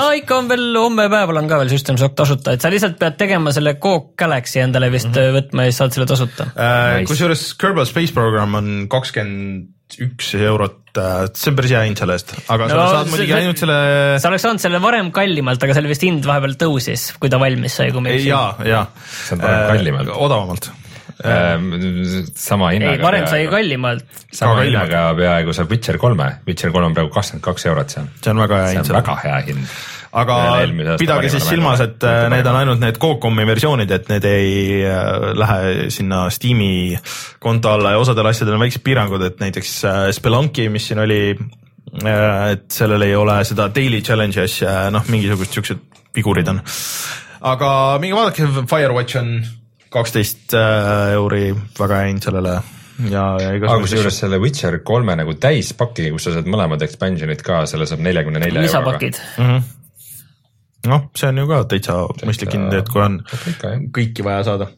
aa, 0.00 0.12
ikka 0.18 0.40
on 0.40 0.48
veel 0.52 0.64
homme 0.78 1.08
päeval 1.12 1.42
on 1.42 1.50
ka 1.50 1.60
veel 1.62 1.72
System 1.72 1.98
Shock 2.00 2.16
tasuta, 2.18 2.56
et 2.56 2.64
sa 2.64 2.70
lihtsalt 2.72 2.98
pead 3.00 3.18
tegema 3.20 3.52
selle 3.54 3.76
Coke 3.82 4.16
Galaxy 4.22 4.62
endale 4.64 4.90
vist 4.92 5.10
mm 5.10 5.18
-hmm. 5.18 5.36
võtma 5.38 5.66
ja 5.68 5.72
siis 5.72 5.82
saad 5.82 5.96
selle 5.98 6.08
tasuta. 6.10 6.50
Äh, 6.56 7.04
kusjuures 7.08 7.54
Kerbal 7.60 7.86
Space 7.86 8.12
Program 8.12 8.54
on 8.54 8.72
kakskümmend 8.92 9.70
üks 10.00 10.30
eurot, 10.38 10.78
see 11.36 11.50
on 11.50 11.56
päris 11.58 11.72
hea 11.74 11.82
hind 11.84 12.00
selle 12.00 12.14
eest, 12.16 12.32
aga 12.48 12.68
sa 12.68 12.76
No 12.76 12.84
saad 12.88 13.06
see- 13.06 13.12
muidugi 13.12 13.34
ainult 13.36 13.60
selle 13.60 13.76
sa 14.22 14.30
oleks 14.30 14.46
saanud 14.46 14.62
selle 14.62 14.80
varem 14.80 15.10
kallimalt, 15.12 15.62
aga 15.62 15.74
selle 15.76 15.90
vist 15.92 16.04
hind 16.06 16.24
vahepeal 16.28 16.56
tõusis, 16.60 17.10
kui 17.20 17.28
ta 17.32 17.40
valmis 17.42 17.76
sai, 17.76 17.90
kui 17.92 18.00
ma 18.00 18.08
ei 18.08 18.20
eksi. 18.22 18.30
ja, 18.30 18.54
ja. 18.64 18.86
See 19.26 19.36
on 19.36 19.42
parem 19.44 19.66
kallimalt. 19.76 20.08
odavamalt. 20.16 20.70
Sama 22.34 22.72
hinnaga. 22.74 22.98
ei, 22.98 23.02
varem 23.02 23.26
sai. 23.30 23.46
kallimalt. 23.50 24.04
sama 24.32 24.62
hinnaga 24.66 25.08
peaaegu 25.18 25.54
saab 25.56 25.72
Witcher 25.72 25.98
kolme, 26.02 26.28
Witcher 26.46 26.72
kolm 26.74 26.90
on 26.90 26.96
praegu 26.96 27.12
kakskümmend 27.14 27.44
kaks 27.44 27.66
eurot 27.70 27.96
seal. 27.96 28.06
see 28.22 28.32
on 28.32 28.42
väga 28.42 28.60
hea 28.62 28.70
see 28.70 28.78
hind 28.80 28.90
on. 28.90 28.98
väga 29.00 29.16
hea 29.22 29.38
hind. 29.48 29.76
aga 30.22 30.36
pidage 31.00 31.30
siis 31.32 31.46
silmas, 31.48 31.80
et 31.84 32.04
äh, 32.08 32.26
need 32.32 32.46
on 32.50 32.58
ainult 32.58 32.82
need 32.82 33.00
Cocomi 33.02 33.46
versioonid, 33.48 33.94
et 33.96 34.10
need 34.12 34.28
ei 34.28 34.52
äh, 34.84 35.30
lähe 35.38 35.88
sinna 35.94 36.26
Steam'i 36.30 36.98
konto 37.42 37.72
alla 37.72 37.94
ja 37.94 38.02
osadel 38.02 38.28
asjadel 38.32 38.58
on 38.58 38.66
väiksed 38.66 38.84
piirangud, 38.84 39.24
et 39.30 39.40
näiteks 39.40 39.72
äh, 39.88 40.02
Spelunki, 40.12 40.68
mis 40.72 40.90
siin 40.90 41.00
oli, 41.02 41.22
et 42.02 42.68
sellel 42.72 43.08
ei 43.08 43.16
ole 43.16 43.40
seda 43.44 43.68
daily 43.74 44.00
challenge'i 44.04 44.44
asja, 44.44 44.76
noh, 44.92 45.08
mingisugused 45.12 45.58
siuksed 45.58 45.82
vigurid 46.16 46.48
on. 46.52 46.60
aga 47.54 47.72
minge 48.00 48.16
vaadake, 48.16 48.48
Firewatch 48.68 49.20
on 49.20 49.34
kaksteist 49.92 50.54
äh, 50.56 51.12
euri, 51.16 51.50
väga 51.78 52.04
hind 52.08 52.24
sellele 52.24 52.56
ja, 53.08 53.24
ja 53.40 53.50
aga 53.50 53.56
igasugused 53.58 53.86
kusjuures 53.86 54.18
selle 54.24 54.40
Witcher 54.42 54.78
kolme 54.86 55.16
nagu 55.18 55.34
täispaki, 55.40 56.10
kus 56.14 56.28
sa 56.28 56.34
saad 56.36 56.50
mõlemad 56.50 56.82
expansion'id 56.86 57.44
ka, 57.44 57.62
selle 57.70 57.88
saab 57.90 58.04
neljakümne 58.04 58.42
nelja 58.42 58.64
euroga. 58.66 58.98
lisapakid. 58.98 59.20
noh, 60.90 61.08
see 61.18 61.32
on 61.32 61.42
ju 61.42 61.48
ka 61.50 61.62
täitsa 61.72 61.98
mõistlik 62.28 62.56
hind, 62.56 62.76
et 62.78 62.92
kui 62.92 63.04
on 63.04 63.20
kõiki 63.94 64.26
vaja 64.26 64.46
saada. 64.50 64.70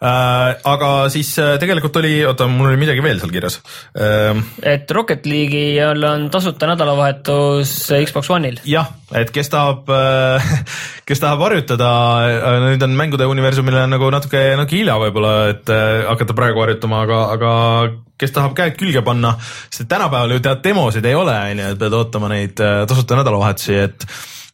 Aga 0.00 0.90
siis 1.12 1.32
äh, 1.42 1.54
tegelikult 1.62 1.96
oli, 2.00 2.14
oota, 2.26 2.48
mul 2.50 2.70
oli 2.72 2.80
midagi 2.80 3.04
veel 3.04 3.20
seal 3.22 3.32
kirjas 3.34 3.60
äh,. 3.94 4.40
et 4.74 4.90
Rocket 4.90 5.26
League'il 5.26 6.04
on 6.06 6.28
tasuta 6.32 6.68
nädalavahetus 6.70 7.74
Xbox 8.06 8.30
One'il. 8.34 8.60
jah, 8.68 8.90
et 9.14 9.32
kes 9.34 9.52
tahab 9.52 9.90
äh, 9.94 10.52
kes 11.08 11.22
tahab 11.22 11.46
harjutada 11.46 11.90
äh,, 12.26 12.60
nüüd 12.66 12.86
on 12.86 12.96
mängude 12.98 13.28
universumile 13.30 13.86
nagu 13.90 14.10
natuke, 14.14 14.44
natuke 14.58 14.80
hilja 14.80 14.98
võib-olla, 15.02 15.34
et 15.54 15.74
äh, 15.74 16.04
hakata 16.08 16.36
praegu 16.36 16.64
harjutama, 16.64 17.04
aga, 17.06 17.20
aga 17.36 17.52
kes 18.20 18.34
tahab 18.36 18.56
käed 18.58 18.76
külge 18.80 19.02
panna, 19.06 19.34
sest 19.70 19.88
tänapäeval 19.90 20.36
ju 20.36 20.42
tead 20.44 20.64
demosid 20.64 21.06
ei 21.08 21.16
ole, 21.16 21.36
on 21.52 21.62
ju, 21.62 21.70
et 21.74 21.80
pead 21.80 21.96
ootama 21.96 22.30
neid 22.32 22.60
äh, 22.64 22.82
tasuta 22.90 23.18
nädalavahetusi, 23.20 23.78
et 23.86 24.06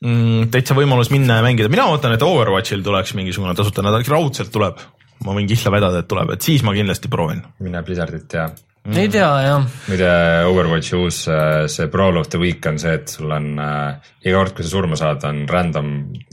mm, 0.04 0.50
täitsa 0.54 0.76
võimalus 0.78 1.10
minna 1.14 1.40
ja 1.40 1.46
mängida, 1.46 1.72
mina 1.72 1.88
ootan, 1.90 2.14
et 2.16 2.24
Overwatchil 2.26 2.84
tuleks 2.86 3.16
mingisugune 3.18 3.56
tasuta 3.58 3.84
nädal, 3.86 4.06
raudselt 4.10 4.52
tuleb. 4.54 4.82
Ma 5.24 5.32
võin 5.36 5.48
kihla 5.48 5.70
vedada, 5.72 5.98
et 6.04 6.08
tuleb, 6.10 6.30
et 6.36 6.42
siis 6.42 6.62
ma 6.66 6.72
kindlasti 6.76 7.08
proovin. 7.12 7.42
mine 7.60 7.82
Blizzardit 7.82 8.32
ja 8.34 8.48
Mm. 8.86 8.98
ei 9.02 9.08
tea 9.10 9.26
jah, 9.42 9.64
muide 9.88 10.08
Overwatchi 10.46 10.94
uus 10.94 11.24
äh, 11.26 11.64
see 11.66 11.88
Brawl 11.90 12.16
of 12.20 12.28
the 12.30 12.38
Week 12.38 12.62
on 12.70 12.76
see, 12.78 12.92
et 12.94 13.08
sul 13.10 13.32
on 13.34 13.58
äh, 13.58 13.96
iga 14.22 14.36
kord, 14.38 14.52
kui 14.54 14.62
sa 14.62 14.70
surma 14.70 14.94
saad, 14.94 15.24
on 15.26 15.40
random 15.50 15.88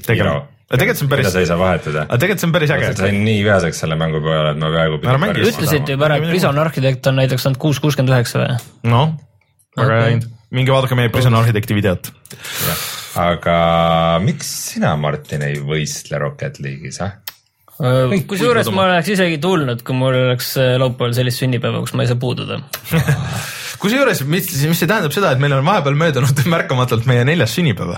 hero. 0.06 0.36
Aga 0.70 0.78
tegelikult 0.78 1.00
see 1.00 1.06
on 1.08 1.10
päris- 1.10 1.26
mida 1.26 1.32
sa 1.34 1.40
ei 1.42 1.48
saa 1.50 1.58
vahetada. 1.58 2.04
aga 2.06 2.20
tegelikult 2.22 2.44
see 2.44 2.48
on 2.52 2.54
päris 2.54 2.74
äge 2.76 2.92
sain 3.00 3.18
nii 3.26 3.42
vihaseks 3.48 3.82
selle 3.82 3.98
mängu 3.98 4.22
peale, 4.22 4.52
et 4.54 4.62
ma 4.62 4.70
peaaegu 4.70 5.02
Ära 5.02 5.18
mängi. 5.24 5.48
ütlesite 5.50 5.96
juba 5.98 6.06
ära, 6.12 6.20
et 6.22 6.30
Prison 6.30 6.62
Architect 6.62 7.10
on 7.10 7.18
näiteks 7.24 7.46
olnud 7.50 7.58
kuus 7.66 7.80
kuuskümmend 7.82 8.14
üheksa 8.14 8.44
või? 8.44 8.62
noh, 8.94 9.18
väga 9.82 9.98
hea 10.04 10.12
hind. 10.14 10.30
minge 10.54 10.72
vaadake 10.78 10.96
meie 11.02 11.10
Prison 11.10 11.34
Architecti 11.42 11.74
videot. 11.82 12.12
aga 13.18 13.58
miks 14.22 14.54
sina, 14.74 14.94
Martin, 14.96 15.42
ei 15.50 15.58
võistle 15.58 16.22
Rocket 16.22 16.62
League'is, 16.62 17.02
ah? 17.02 17.18
Kusjuures 18.30 18.70
ma 18.74 18.86
oleks 18.88 19.10
isegi 19.16 19.40
tulnud, 19.42 19.82
kui 19.86 19.96
mul 19.98 20.18
oleks 20.28 20.54
äh, 20.62 20.76
laupäeval 20.82 21.16
sellist 21.18 21.42
sünnipäeva, 21.42 21.82
kus 21.84 21.96
ma 21.98 22.06
ei 22.06 22.12
saa 22.12 22.20
puududa. 22.22 22.60
kusjuures, 23.84 24.24
mis, 24.30 24.52
mis 24.70 24.84
see 24.84 24.90
tähendab 24.90 25.16
seda, 25.16 25.34
et 25.34 25.42
meil 25.42 25.56
on 25.58 25.66
vahepeal 25.66 25.98
möödunud 26.00 26.44
märkamatult 26.56 27.10
meie 27.10 27.26
neljas 27.28 27.56
sünnipäev. 27.58 27.98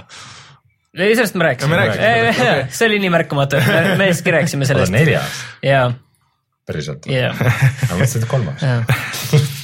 ei, 0.96 1.12
sellest 1.18 1.36
me 1.36 1.50
rääkisime 1.50 1.84
okay.. 1.90 2.64
see 2.72 2.88
oli 2.88 3.02
nii 3.04 3.12
märkamatu, 3.18 3.60
et 3.60 3.92
me, 4.00 4.10
siiski 4.14 4.38
rääkisime 4.38 4.70
sellest. 4.70 4.96
neljas, 4.96 5.44
jaa, 5.66 5.90
päriselt? 6.68 7.12
jaa, 7.12 7.36
ma 7.36 8.00
mõtlesin, 8.00 8.24
et 8.24 8.32
kolmas. 8.32 8.66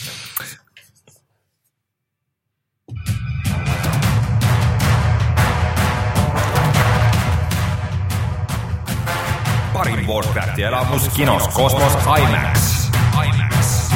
parim 10.01 10.09
Warcrafti 10.09 10.63
elamus 10.63 11.09
kinos 11.15 11.47
kosmos 11.47 11.93
IMAX. 12.05 12.89
IMAX. 13.25 13.91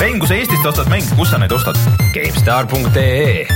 Rein, 0.00 0.18
kui 0.18 0.28
sa 0.28 0.34
Eestist 0.34 0.66
ostad 0.66 0.88
mänge, 0.90 1.14
kus 1.16 1.30
sa 1.30 1.38
neid 1.38 1.52
ostad? 1.52 1.78
GameStar.ee 2.14 3.46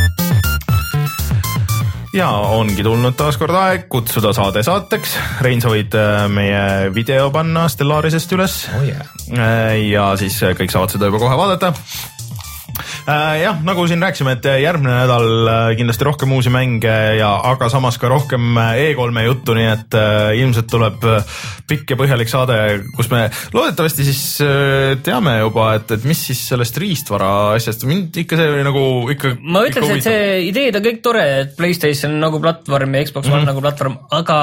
ja 2.13 2.29
ongi 2.29 2.85
tulnud 2.85 3.17
taas 3.17 3.39
kord 3.41 3.57
aeg 3.57 3.87
kutsuda 3.89 4.35
saade 4.37 4.63
saateks. 4.63 5.17
Rein, 5.41 5.63
sa 5.65 5.73
võid 5.73 5.95
äh, 5.97 6.27
meie 6.29 6.91
video 6.95 7.31
panna 7.33 7.69
Stellarisest 7.73 8.35
üles 8.37 8.59
oh 8.77 8.85
yeah.. 8.85 9.07
Äh, 9.33 9.79
ja 9.89 10.13
siis 10.21 10.37
kõik 10.59 10.75
saavad 10.75 10.93
seda 10.93 11.09
juba 11.09 11.23
kohe 11.25 11.39
vaadata. 11.41 11.73
jah, 13.43 13.61
nagu 13.67 13.85
siin 13.89 14.03
rääkisime, 14.03 14.37
et 14.37 14.47
järgmine 14.63 14.95
nädal 14.95 15.51
äh, 15.51 15.67
kindlasti 15.79 16.07
rohkem 16.07 16.33
uusi 16.37 16.53
mänge 16.53 16.95
ja, 17.19 17.31
aga 17.53 17.69
samas 17.73 17.99
ka 18.01 18.11
rohkem 18.11 18.57
äh, 18.61 18.93
E3-e 18.93 19.25
juttu, 19.27 19.57
nii 19.59 19.69
et 19.73 19.97
äh, 19.99 20.33
ilmselt 20.41 20.71
tuleb 20.73 21.05
äh, 21.09 21.37
pikk 21.69 21.95
ja 21.95 21.99
põhjalik 22.01 22.31
saade, 22.33 22.57
kus 22.97 23.11
me 23.13 23.25
loodetavasti 23.55 24.07
siis 24.07 24.25
äh, 24.45 24.97
teame 25.05 25.39
juba, 25.41 25.73
et, 25.79 25.95
et 25.97 26.09
mis 26.09 26.25
siis 26.31 26.43
sellest 26.53 26.79
riistvara 26.83 27.31
asjast, 27.59 27.87
mind 27.89 28.23
ikka 28.25 28.39
see 28.41 28.51
oli 28.57 28.67
nagu 28.67 28.85
ikka. 29.15 29.37
ma 29.43 29.65
ütleks, 29.69 29.97
et 29.97 30.09
see 30.09 30.27
ideed 30.49 30.79
on 30.79 30.87
kõik 30.89 31.01
tore, 31.05 31.25
et 31.45 31.57
Playstation 31.59 32.19
nagu 32.23 32.41
platvorm 32.43 32.99
ja 32.99 33.07
Xbox 33.09 33.27
One 33.29 33.35
mm 33.37 33.43
-hmm. 33.43 33.51
nagu 33.53 33.65
platvorm, 33.65 33.99
aga 34.11 34.39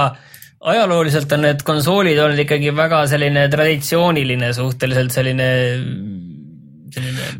ajalooliselt 0.59 1.31
on 1.31 1.45
need 1.47 1.61
konsoolid 1.63 2.19
olnud 2.19 2.39
ikkagi 2.43 2.73
väga 2.75 3.05
selline 3.07 3.45
traditsiooniline 3.51 4.51
suhteliselt 4.53 5.13
selline 5.15 5.47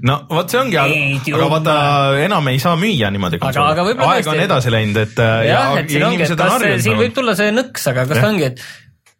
no 0.06 0.20
vot 0.32 0.52
see 0.52 0.62
ongi, 0.62 0.80
aga, 0.80 1.48
vaata 1.56 1.78
enam 2.26 2.52
ei 2.52 2.60
saa 2.62 2.76
müüa 2.80 3.14
niimoodi 3.14 3.40
võib-olla 3.40 4.12
aeg 4.18 4.30
on 4.34 4.44
edasi 4.44 4.74
läinud, 4.74 5.02
et 5.06 5.24
ja, 5.24 5.32
jah, 5.48 5.80
et 5.82 5.96
ja 5.96 6.06
ongi, 6.08 6.20
inimesed 6.20 6.38
on 6.38 6.46
kas 6.46 6.62
see, 6.62 6.78
siin 6.86 6.94
võib 6.96 7.10
harjunud. 7.10 7.18
tulla 7.22 7.40
see 7.40 7.56
nõks, 7.56 7.90
aga 7.94 8.06
kas 8.10 8.22
ta 8.22 8.30
ongi, 8.30 8.52
et 8.52 8.64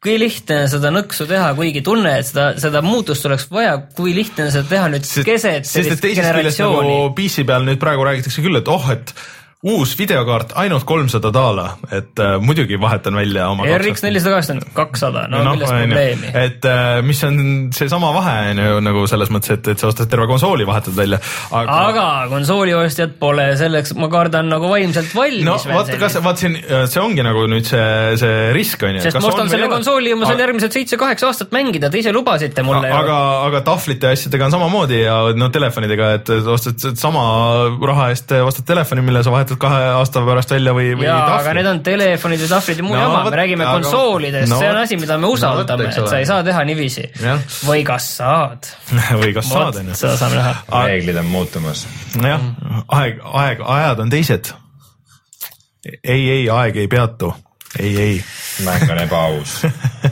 kui 0.04 0.16
lihtne 0.20 0.62
on 0.64 0.70
seda 0.72 0.92
nõksu 0.96 1.28
teha, 1.28 1.50
kuigi 1.58 1.82
tunne, 1.84 2.14
et 2.22 2.28
seda, 2.30 2.46
seda 2.62 2.82
muutust 2.86 3.26
oleks 3.28 3.50
vaja, 3.52 3.76
kui 3.98 4.14
lihtne 4.16 4.48
on 4.48 4.54
seda 4.54 4.72
teha 4.72 4.88
nüüd 4.94 5.04
keset 5.04 5.68
sest 5.68 5.76
et 5.76 5.90
sellist 5.90 6.06
küljest 6.06 6.22
generatsiooni. 6.22 6.94
Nagu 6.94 7.12
PC 7.18 7.46
peal 7.50 7.68
nüüd 7.68 7.82
praegu 7.82 8.08
räägitakse 8.08 8.46
küll, 8.46 8.62
et 8.62 8.72
oh, 8.72 8.88
et 8.96 9.12
uus 9.68 9.92
videokaart 10.00 10.54
ainult 10.62 10.86
kolmsada 10.88 11.34
daala, 11.36 11.66
et 11.92 12.20
äh, 12.24 12.38
muidugi 12.40 12.78
vahetan 12.80 13.18
välja 13.20 13.50
oma 13.52 13.66
RX 13.68 14.06
nelisada 14.06 14.38
kaheksakümmend 14.38 14.70
kakssada, 14.72 15.26
no 15.28 15.42
Noh, 15.44 15.58
milles 15.58 15.74
probleemi. 15.74 16.30
et 16.32 16.64
äh, 16.64 17.02
mis 17.04 17.20
on 17.28 17.42
seesama 17.76 18.14
vahe 18.16 18.36
on 18.54 18.62
ju 18.64 18.78
nagu 18.86 19.04
selles 19.12 19.28
mõttes, 19.36 19.58
et, 19.58 19.68
et 19.74 19.82
sa 19.84 19.90
ostad 19.92 20.08
terve 20.08 20.30
konsooli, 20.32 20.64
vahetad 20.68 20.96
välja, 20.96 21.20
aga, 21.52 21.76
aga 21.90 22.06
konsooli 22.32 22.78
ostjad 22.78 23.18
pole 23.20 23.50
selleks, 23.60 23.98
ma 24.00 24.08
kardan 24.14 24.48
nagu 24.48 24.70
vaimselt 24.72 25.12
valmis 25.18 25.44
no 25.50 25.58
vaata, 25.74 26.00
kas, 26.06 26.16
vaat 26.24 26.40
siin, 26.46 26.56
see 26.64 27.04
ongi 27.04 27.28
nagu 27.28 27.44
nüüd 27.52 27.68
see, 27.68 28.16
see 28.24 28.40
risk 28.56 28.88
on 28.88 28.96
ju. 28.96 29.04
sest 29.10 29.20
ma 29.20 29.28
ostan 29.34 29.52
selle 29.52 29.68
konsooli 29.76 30.16
ja 30.16 30.22
ma 30.22 30.32
saan 30.32 30.40
järgmised 30.46 30.80
seitse-kaheksa 30.80 31.34
aastat 31.34 31.52
mängida, 31.58 31.92
te 31.92 32.00
ise 32.00 32.16
lubasite 32.16 32.64
mulle 32.64 32.94
aga, 32.96 33.20
aga 33.50 33.64
tahvlite 33.68 34.08
ja 34.08 34.22
asjadega 34.22 34.48
on 34.48 34.56
samamoodi 34.56 35.04
ja 35.04 35.20
no 35.36 35.52
telefonidega, 35.52 36.14
et 36.22 36.34
ostad 36.56 36.80
sama 36.96 37.28
raha 37.92 38.10
eest 38.16 38.32
ostad 38.40 38.72
telefoni, 38.72 39.04
mille 39.04 39.28
sa 39.28 39.36
vahetad 39.36 39.49
kahe 39.58 39.84
aasta 39.98 40.22
pärast 40.28 40.52
välja 40.54 40.74
või, 40.78 40.92
või 41.00 41.08
jaa, 41.08 41.40
aga 41.40 41.54
need 41.58 41.66
on 41.72 41.80
telefonid 41.84 42.42
ja 42.44 42.48
tahvlid 42.52 42.78
ja 42.78 42.84
muu 42.86 42.96
No 42.96 43.02
jama, 43.02 43.24
vot, 43.24 43.32
me 43.34 43.38
räägime 43.42 43.66
aga- 43.66 43.74
konsoolidest 43.80 44.50
no 44.52 44.60
see 44.60 44.70
on 44.70 44.76
vot. 44.76 44.84
asi, 44.84 44.98
mida 45.02 45.18
me 45.18 45.28
No 45.28 45.34
usaldame 45.34 45.84
vot, 45.84 45.88
eks 45.90 45.98
et 46.04 46.08
sa 46.14 46.20
ei 46.20 46.26
saa 46.30 46.44
teha 46.44 46.64
niiviisi 46.70 47.08
või 47.66 47.84
kas 47.88 48.08
saad? 48.20 48.70
või 49.24 49.34
kas 49.34 49.50
saad 49.50 49.82
on 49.82 49.92
ju. 49.94 49.96
seda 50.04 50.16
saame 50.18 50.36
näha. 50.42 50.56
reeglid 50.88 51.18
on 51.24 51.26
muutumas. 51.34 51.86
nojah, 52.22 52.42
aeg, 53.00 53.20
aeg, 53.34 53.62
ajad 53.66 54.00
on 54.06 54.10
teised. 54.14 54.52
ei, 56.04 56.30
ei, 56.30 56.50
aeg 56.50 56.76
ei 56.78 56.88
peatu, 56.92 57.34
ei, 57.78 57.98
ei 57.98 58.24
mäng 58.66 58.90
on 58.92 59.00
ebaaus, 59.00 59.52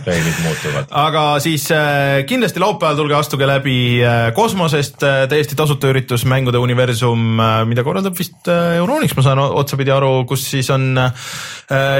reeglid 0.05 0.37
muutuvad. 0.43 0.85
aga 0.89 1.23
siis 1.43 1.65
äh, 1.73 2.21
kindlasti 2.29 2.61
laupäeval 2.61 2.99
tulge 2.99 3.15
astuge 3.17 3.47
läbi 3.49 3.77
äh, 4.05 4.29
kosmosest 4.35 5.03
äh, 5.03 5.17
täiesti 5.29 5.57
tasuta 5.57 5.89
üritus 5.91 6.25
Mängude 6.29 6.61
universum 6.61 7.41
mida 7.67 7.83
korraldab 7.83 8.17
vist 8.17 8.47
Euronix, 8.47 9.15
ma 9.17 9.25
saan 9.25 9.41
otsapidi 9.41 9.91
aru, 9.93 10.11
kus 10.29 10.45
siis 10.51 10.69
on 10.73 10.95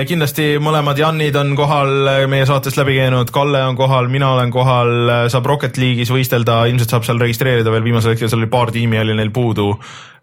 kindlasti 0.07 0.45
mõlemad 0.63 0.99
Janid 0.99 1.35
on 1.39 1.53
kohal 1.57 2.27
meie 2.31 2.45
saatest 2.47 2.77
läbi 2.79 2.97
käinud, 2.99 3.31
Kalle 3.35 3.63
on 3.67 3.75
kohal, 3.79 4.07
mina 4.11 4.31
olen 4.35 4.51
kohal 4.53 4.93
saab 5.31 5.49
Rocket 5.49 5.79
League'is 5.81 6.11
võistelda, 6.13 6.61
ilmselt 6.71 6.93
saab 6.93 7.07
seal 7.07 7.19
registreerida 7.21 7.73
veel 7.73 7.85
viimasel 7.88 8.13
hetkel, 8.13 8.31
seal 8.31 8.43
oli 8.43 8.51
paar 8.51 8.71
tiimi 8.75 9.01
oli 9.01 9.17
neil 9.17 9.34
puudu. 9.35 9.73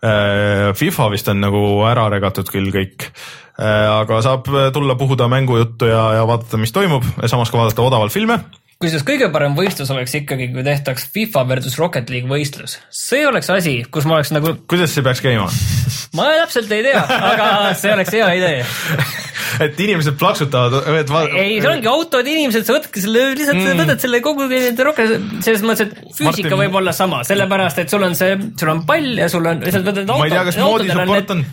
FIFA 0.04 1.06
vist 1.14 1.28
on 1.32 1.38
nagu 1.40 1.60
ära 1.88 2.08
regatud 2.12 2.50
küll 2.52 2.68
kõik. 2.74 3.06
Äh,, 3.54 3.86
aga 3.88 4.18
saab 4.26 4.50
tulla 4.74 4.98
puhuda 5.00 5.30
mängujuttu 5.32 5.88
ja, 5.88 6.02
ja 6.18 6.26
vaadata, 6.28 6.60
mis 6.60 6.74
toimub, 6.74 7.06
samas 7.30 7.52
ka 7.52 7.60
vaadata 7.62 7.86
odavalt 7.86 8.12
filme 8.12 8.40
kusjuures 8.84 9.06
kõige 9.08 9.28
parem 9.34 9.56
võistlus 9.58 9.90
oleks 9.94 10.14
ikkagi, 10.20 10.50
kui 10.54 10.64
tehtaks 10.66 11.08
FIFA 11.14 11.44
versus 11.50 11.76
Rocket 11.80 12.10
League 12.12 12.30
võistlus. 12.30 12.78
see 12.92 13.24
oleks 13.26 13.50
asi, 13.52 13.78
kus 13.90 14.06
ma 14.08 14.18
oleks 14.18 14.32
nagu, 14.34 14.54
kuidas 14.70 14.94
see 14.94 15.04
peaks 15.06 15.22
käima? 15.24 15.48
ma 16.16 16.30
täpselt 16.44 16.72
ei 16.74 16.84
tea, 16.86 17.02
aga 17.02 17.48
see 17.78 17.92
oleks 17.94 18.14
hea 18.14 18.30
idee. 18.38 18.64
et 19.64 19.80
inimesed 19.86 20.16
plaksutavad, 20.20 20.88
et 21.00 21.12
va- 21.12 21.24
ei, 21.30 21.58
see 21.60 21.70
ongi 21.70 21.90
autod, 21.90 22.26
inimesed, 22.30 22.66
sa 22.66 22.76
võtke 22.78 23.02
selle, 23.02 23.26
lihtsalt 23.38 23.60
mm. 23.60 23.82
võtad 23.84 24.04
selle 24.04 24.20
kogu 24.24 24.48
nende 24.50 24.88
rohkem, 24.88 25.28
selles 25.44 25.64
mõttes, 25.66 25.88
et 25.88 26.16
füüsika 26.16 26.50
Martin- 26.50 26.60
võib 26.64 26.80
olla 26.82 26.94
sama, 26.96 27.22
sellepärast 27.26 27.84
et 27.84 27.94
sul 27.94 28.06
on 28.06 28.18
see, 28.18 28.36
sul 28.60 28.74
on 28.74 28.84
pall 28.88 29.22
ja 29.22 29.30
sul 29.32 29.46
on, 29.50 29.62
lihtsalt 29.64 29.86
võtad 29.90 30.04
auto. 30.04 30.20
Ma 30.20 30.28
ei 30.28 30.34
tea, 30.34 30.44
kas 30.50 30.60
moodi 30.62 30.90
support 30.90 31.34
on. 31.36 31.44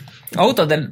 autodel, 0.48 0.88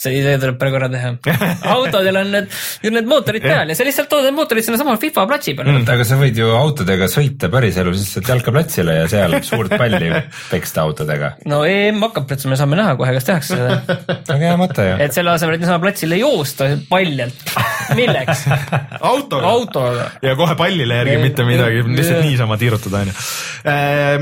see 0.00 0.16
idee 0.20 0.36
tuleb 0.40 0.58
praegu 0.60 0.78
ära 0.80 0.88
teha. 0.92 1.12
autodel 1.76 2.20
on 2.22 2.32
need, 2.34 2.54
need 2.86 3.08
mootorid 3.10 3.44
peal 3.44 3.70
ja 3.70 3.76
sa 3.76 3.86
lihtsalt 3.86 4.10
tood 4.12 4.26
need 4.26 4.36
mootorid 4.36 4.66
sinnasamale 4.66 5.00
FIFA 5.02 5.26
platsi 5.30 5.54
peale 5.58 5.74
mm.. 5.74 5.88
aga 5.94 6.06
sa 6.08 6.18
võid 6.20 6.40
ju 6.40 6.50
autodega 6.56 7.08
sõita 7.10 7.50
päriselus 7.52 8.00
lihtsalt 8.00 8.30
jalkaplatsile 8.34 8.96
ja 9.02 9.08
seal 9.10 9.36
suurt 9.46 9.74
palli 9.80 10.12
peksta 10.50 10.84
autodega. 10.86 11.34
no 11.50 11.62
EM 11.68 12.00
hakkab 12.06 12.28
plats, 12.30 12.48
me 12.50 12.58
saame 12.60 12.78
näha 12.80 12.96
kohe, 13.00 13.14
kas 13.18 13.28
tehakse 13.28 13.58
seda. 13.58 13.98
väga 14.32 14.40
hea 14.46 14.56
mõte 14.60 14.88
ju. 14.88 14.96
et 15.06 15.16
selle 15.16 15.34
asemel, 15.34 15.58
et 15.58 15.64
niisama 15.64 15.82
platsile 15.84 16.20
joosta 16.20 16.70
paljalt, 16.90 17.44
milleks? 17.98 18.46
autoga, 19.12 19.52
autoga. 19.52 20.08
ja 20.24 20.36
kohe 20.38 20.56
pallile 20.58 21.00
järgi 21.02 21.18
mitte 21.22 21.46
midagi, 21.48 21.84
lihtsalt 21.88 22.24
niisama 22.24 22.58
tiirutada 22.60 23.04
onju. 23.04 23.16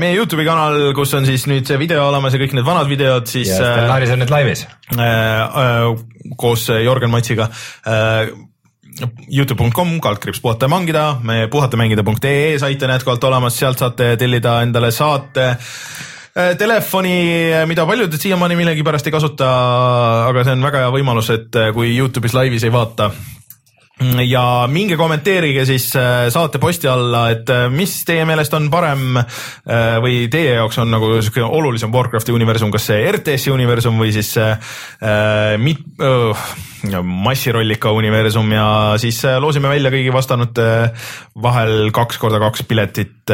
meie 0.01 0.15
Youtube'i 0.17 0.47
kanal, 0.47 0.81
kus 0.97 1.15
on 1.17 1.27
siis 1.29 1.47
nüüd 1.49 1.67
see 1.69 1.79
video 1.81 2.07
olemas 2.09 2.35
ja 2.35 2.41
kõik 2.41 2.55
need 2.57 2.67
vanad 2.67 2.89
videod, 2.91 3.29
siis 3.29 3.51
ja 3.53 3.59
äh, 3.59 3.79
Stellaris 3.79 4.13
on 4.13 4.23
nüüd 4.23 4.33
laivis. 4.33 4.65
Äh, 5.69 5.87
äh, 5.87 6.33
koos 6.37 6.67
Jörgen 6.69 7.13
Matsiga 7.13 7.49
äh, 7.85 8.29
Youtube.com, 9.31 9.99
kaldkriips 10.01 10.41
puhata 10.41 10.65
ja 10.65 10.73
mangida, 10.73 11.03
meie 11.23 11.47
puhatamängida.ee 11.47 12.59
sait 12.59 12.83
on 12.83 12.93
jätkuvalt 12.95 13.23
olemas, 13.23 13.59
sealt 13.59 13.79
saate 13.79 14.15
tellida 14.19 14.59
endale 14.65 14.91
saate 14.91 15.45
äh, 15.49 16.55
telefoni, 16.57 17.15
mida 17.69 17.85
paljud 17.85 18.17
siiamaani 18.19 18.57
millegipärast 18.59 19.07
ei 19.07 19.15
kasuta, 19.15 19.49
aga 20.27 20.43
see 20.43 20.57
on 20.57 20.65
väga 20.67 20.85
hea 20.85 20.93
võimalus, 20.97 21.31
et 21.35 21.59
äh, 21.59 21.71
kui 21.75 21.93
Youtube'is 21.95 22.35
laivis 22.35 22.65
ei 22.67 22.73
vaata, 22.73 23.11
ja 23.99 24.43
minge 24.71 24.95
kommenteerige 24.99 25.65
siis 25.67 25.89
äh, 25.99 26.29
saate 26.31 26.59
posti 26.61 26.87
alla, 26.87 27.25
et 27.33 27.49
äh, 27.51 27.67
mis 27.73 27.97
teie 28.07 28.23
meelest 28.27 28.53
on 28.55 28.69
parem 28.71 29.19
äh, 29.19 29.97
või 30.03 30.21
teie 30.31 30.55
jaoks 30.55 30.79
on 30.79 30.91
nagu 30.93 31.11
siuke 31.25 31.43
olulisem 31.43 31.91
Warcrafti 31.93 32.35
universum, 32.35 32.71
kas 32.71 32.87
see 32.89 33.03
RTS-i 33.11 33.51
universum 33.51 33.99
või 33.99 34.13
siis 34.15 34.31
see 34.37 34.49
äh, 34.55 35.59
mit- 35.59 35.83
äh, 35.99 36.49
massirollika 37.03 37.91
universum 37.91 38.53
ja 38.55 38.65
siis 39.03 39.19
loosime 39.43 39.67
välja 39.67 39.91
kõigi 39.91 40.13
vastanute 40.15 40.67
vahel 41.43 41.89
kaks 41.91 42.21
korda 42.21 42.39
kaks 42.39 42.63
piletit 42.69 43.33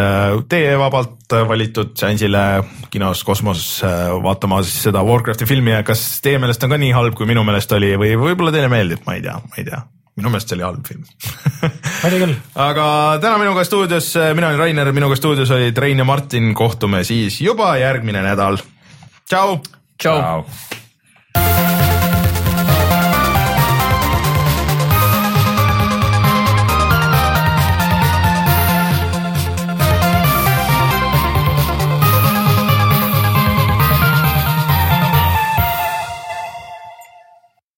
teie 0.50 0.72
vabalt 0.82 1.36
valitud 1.46 1.94
seansile 2.00 2.42
kinos 2.90 3.22
kosmoses 3.28 3.84
vaatama 4.26 4.64
siis 4.66 4.88
seda 4.90 5.06
Warcrafti 5.06 5.46
filmi 5.46 5.76
ja 5.78 5.84
kas 5.86 6.08
teie 6.26 6.42
meelest 6.42 6.66
on 6.66 6.74
ka 6.74 6.82
nii 6.82 6.96
halb, 6.98 7.14
kui 7.14 7.30
minu 7.30 7.46
meelest 7.46 7.78
oli 7.78 7.94
või 8.02 8.16
võib-olla 8.18 8.56
teile 8.56 8.72
meeldib, 8.74 9.06
ma 9.06 9.20
ei 9.20 9.28
tea, 9.28 9.38
ma 9.46 9.62
ei 9.62 9.70
tea 9.70 9.86
minu 10.16 10.32
meelest 10.32 10.52
see 10.52 10.58
oli 10.58 10.66
halb 10.68 10.88
film 10.88 11.04
oli 12.08 12.22
küll. 12.24 12.36
aga 12.68 12.88
täna 13.24 13.40
minuga 13.42 13.66
stuudios, 13.68 14.14
mina 14.38 14.52
olen 14.52 14.62
Rainer, 14.64 14.92
minuga 14.96 15.18
stuudios 15.20 15.52
olid 15.52 15.78
Rein 15.78 16.02
ja 16.02 16.08
Martin, 16.08 16.54
kohtume 16.56 17.04
siis 17.04 17.42
juba 17.42 17.76
järgmine 17.82 18.24
nädal. 18.26 18.62
tšau. 19.30 19.60
tšau. 20.00 20.20
Wow. 20.22 21.75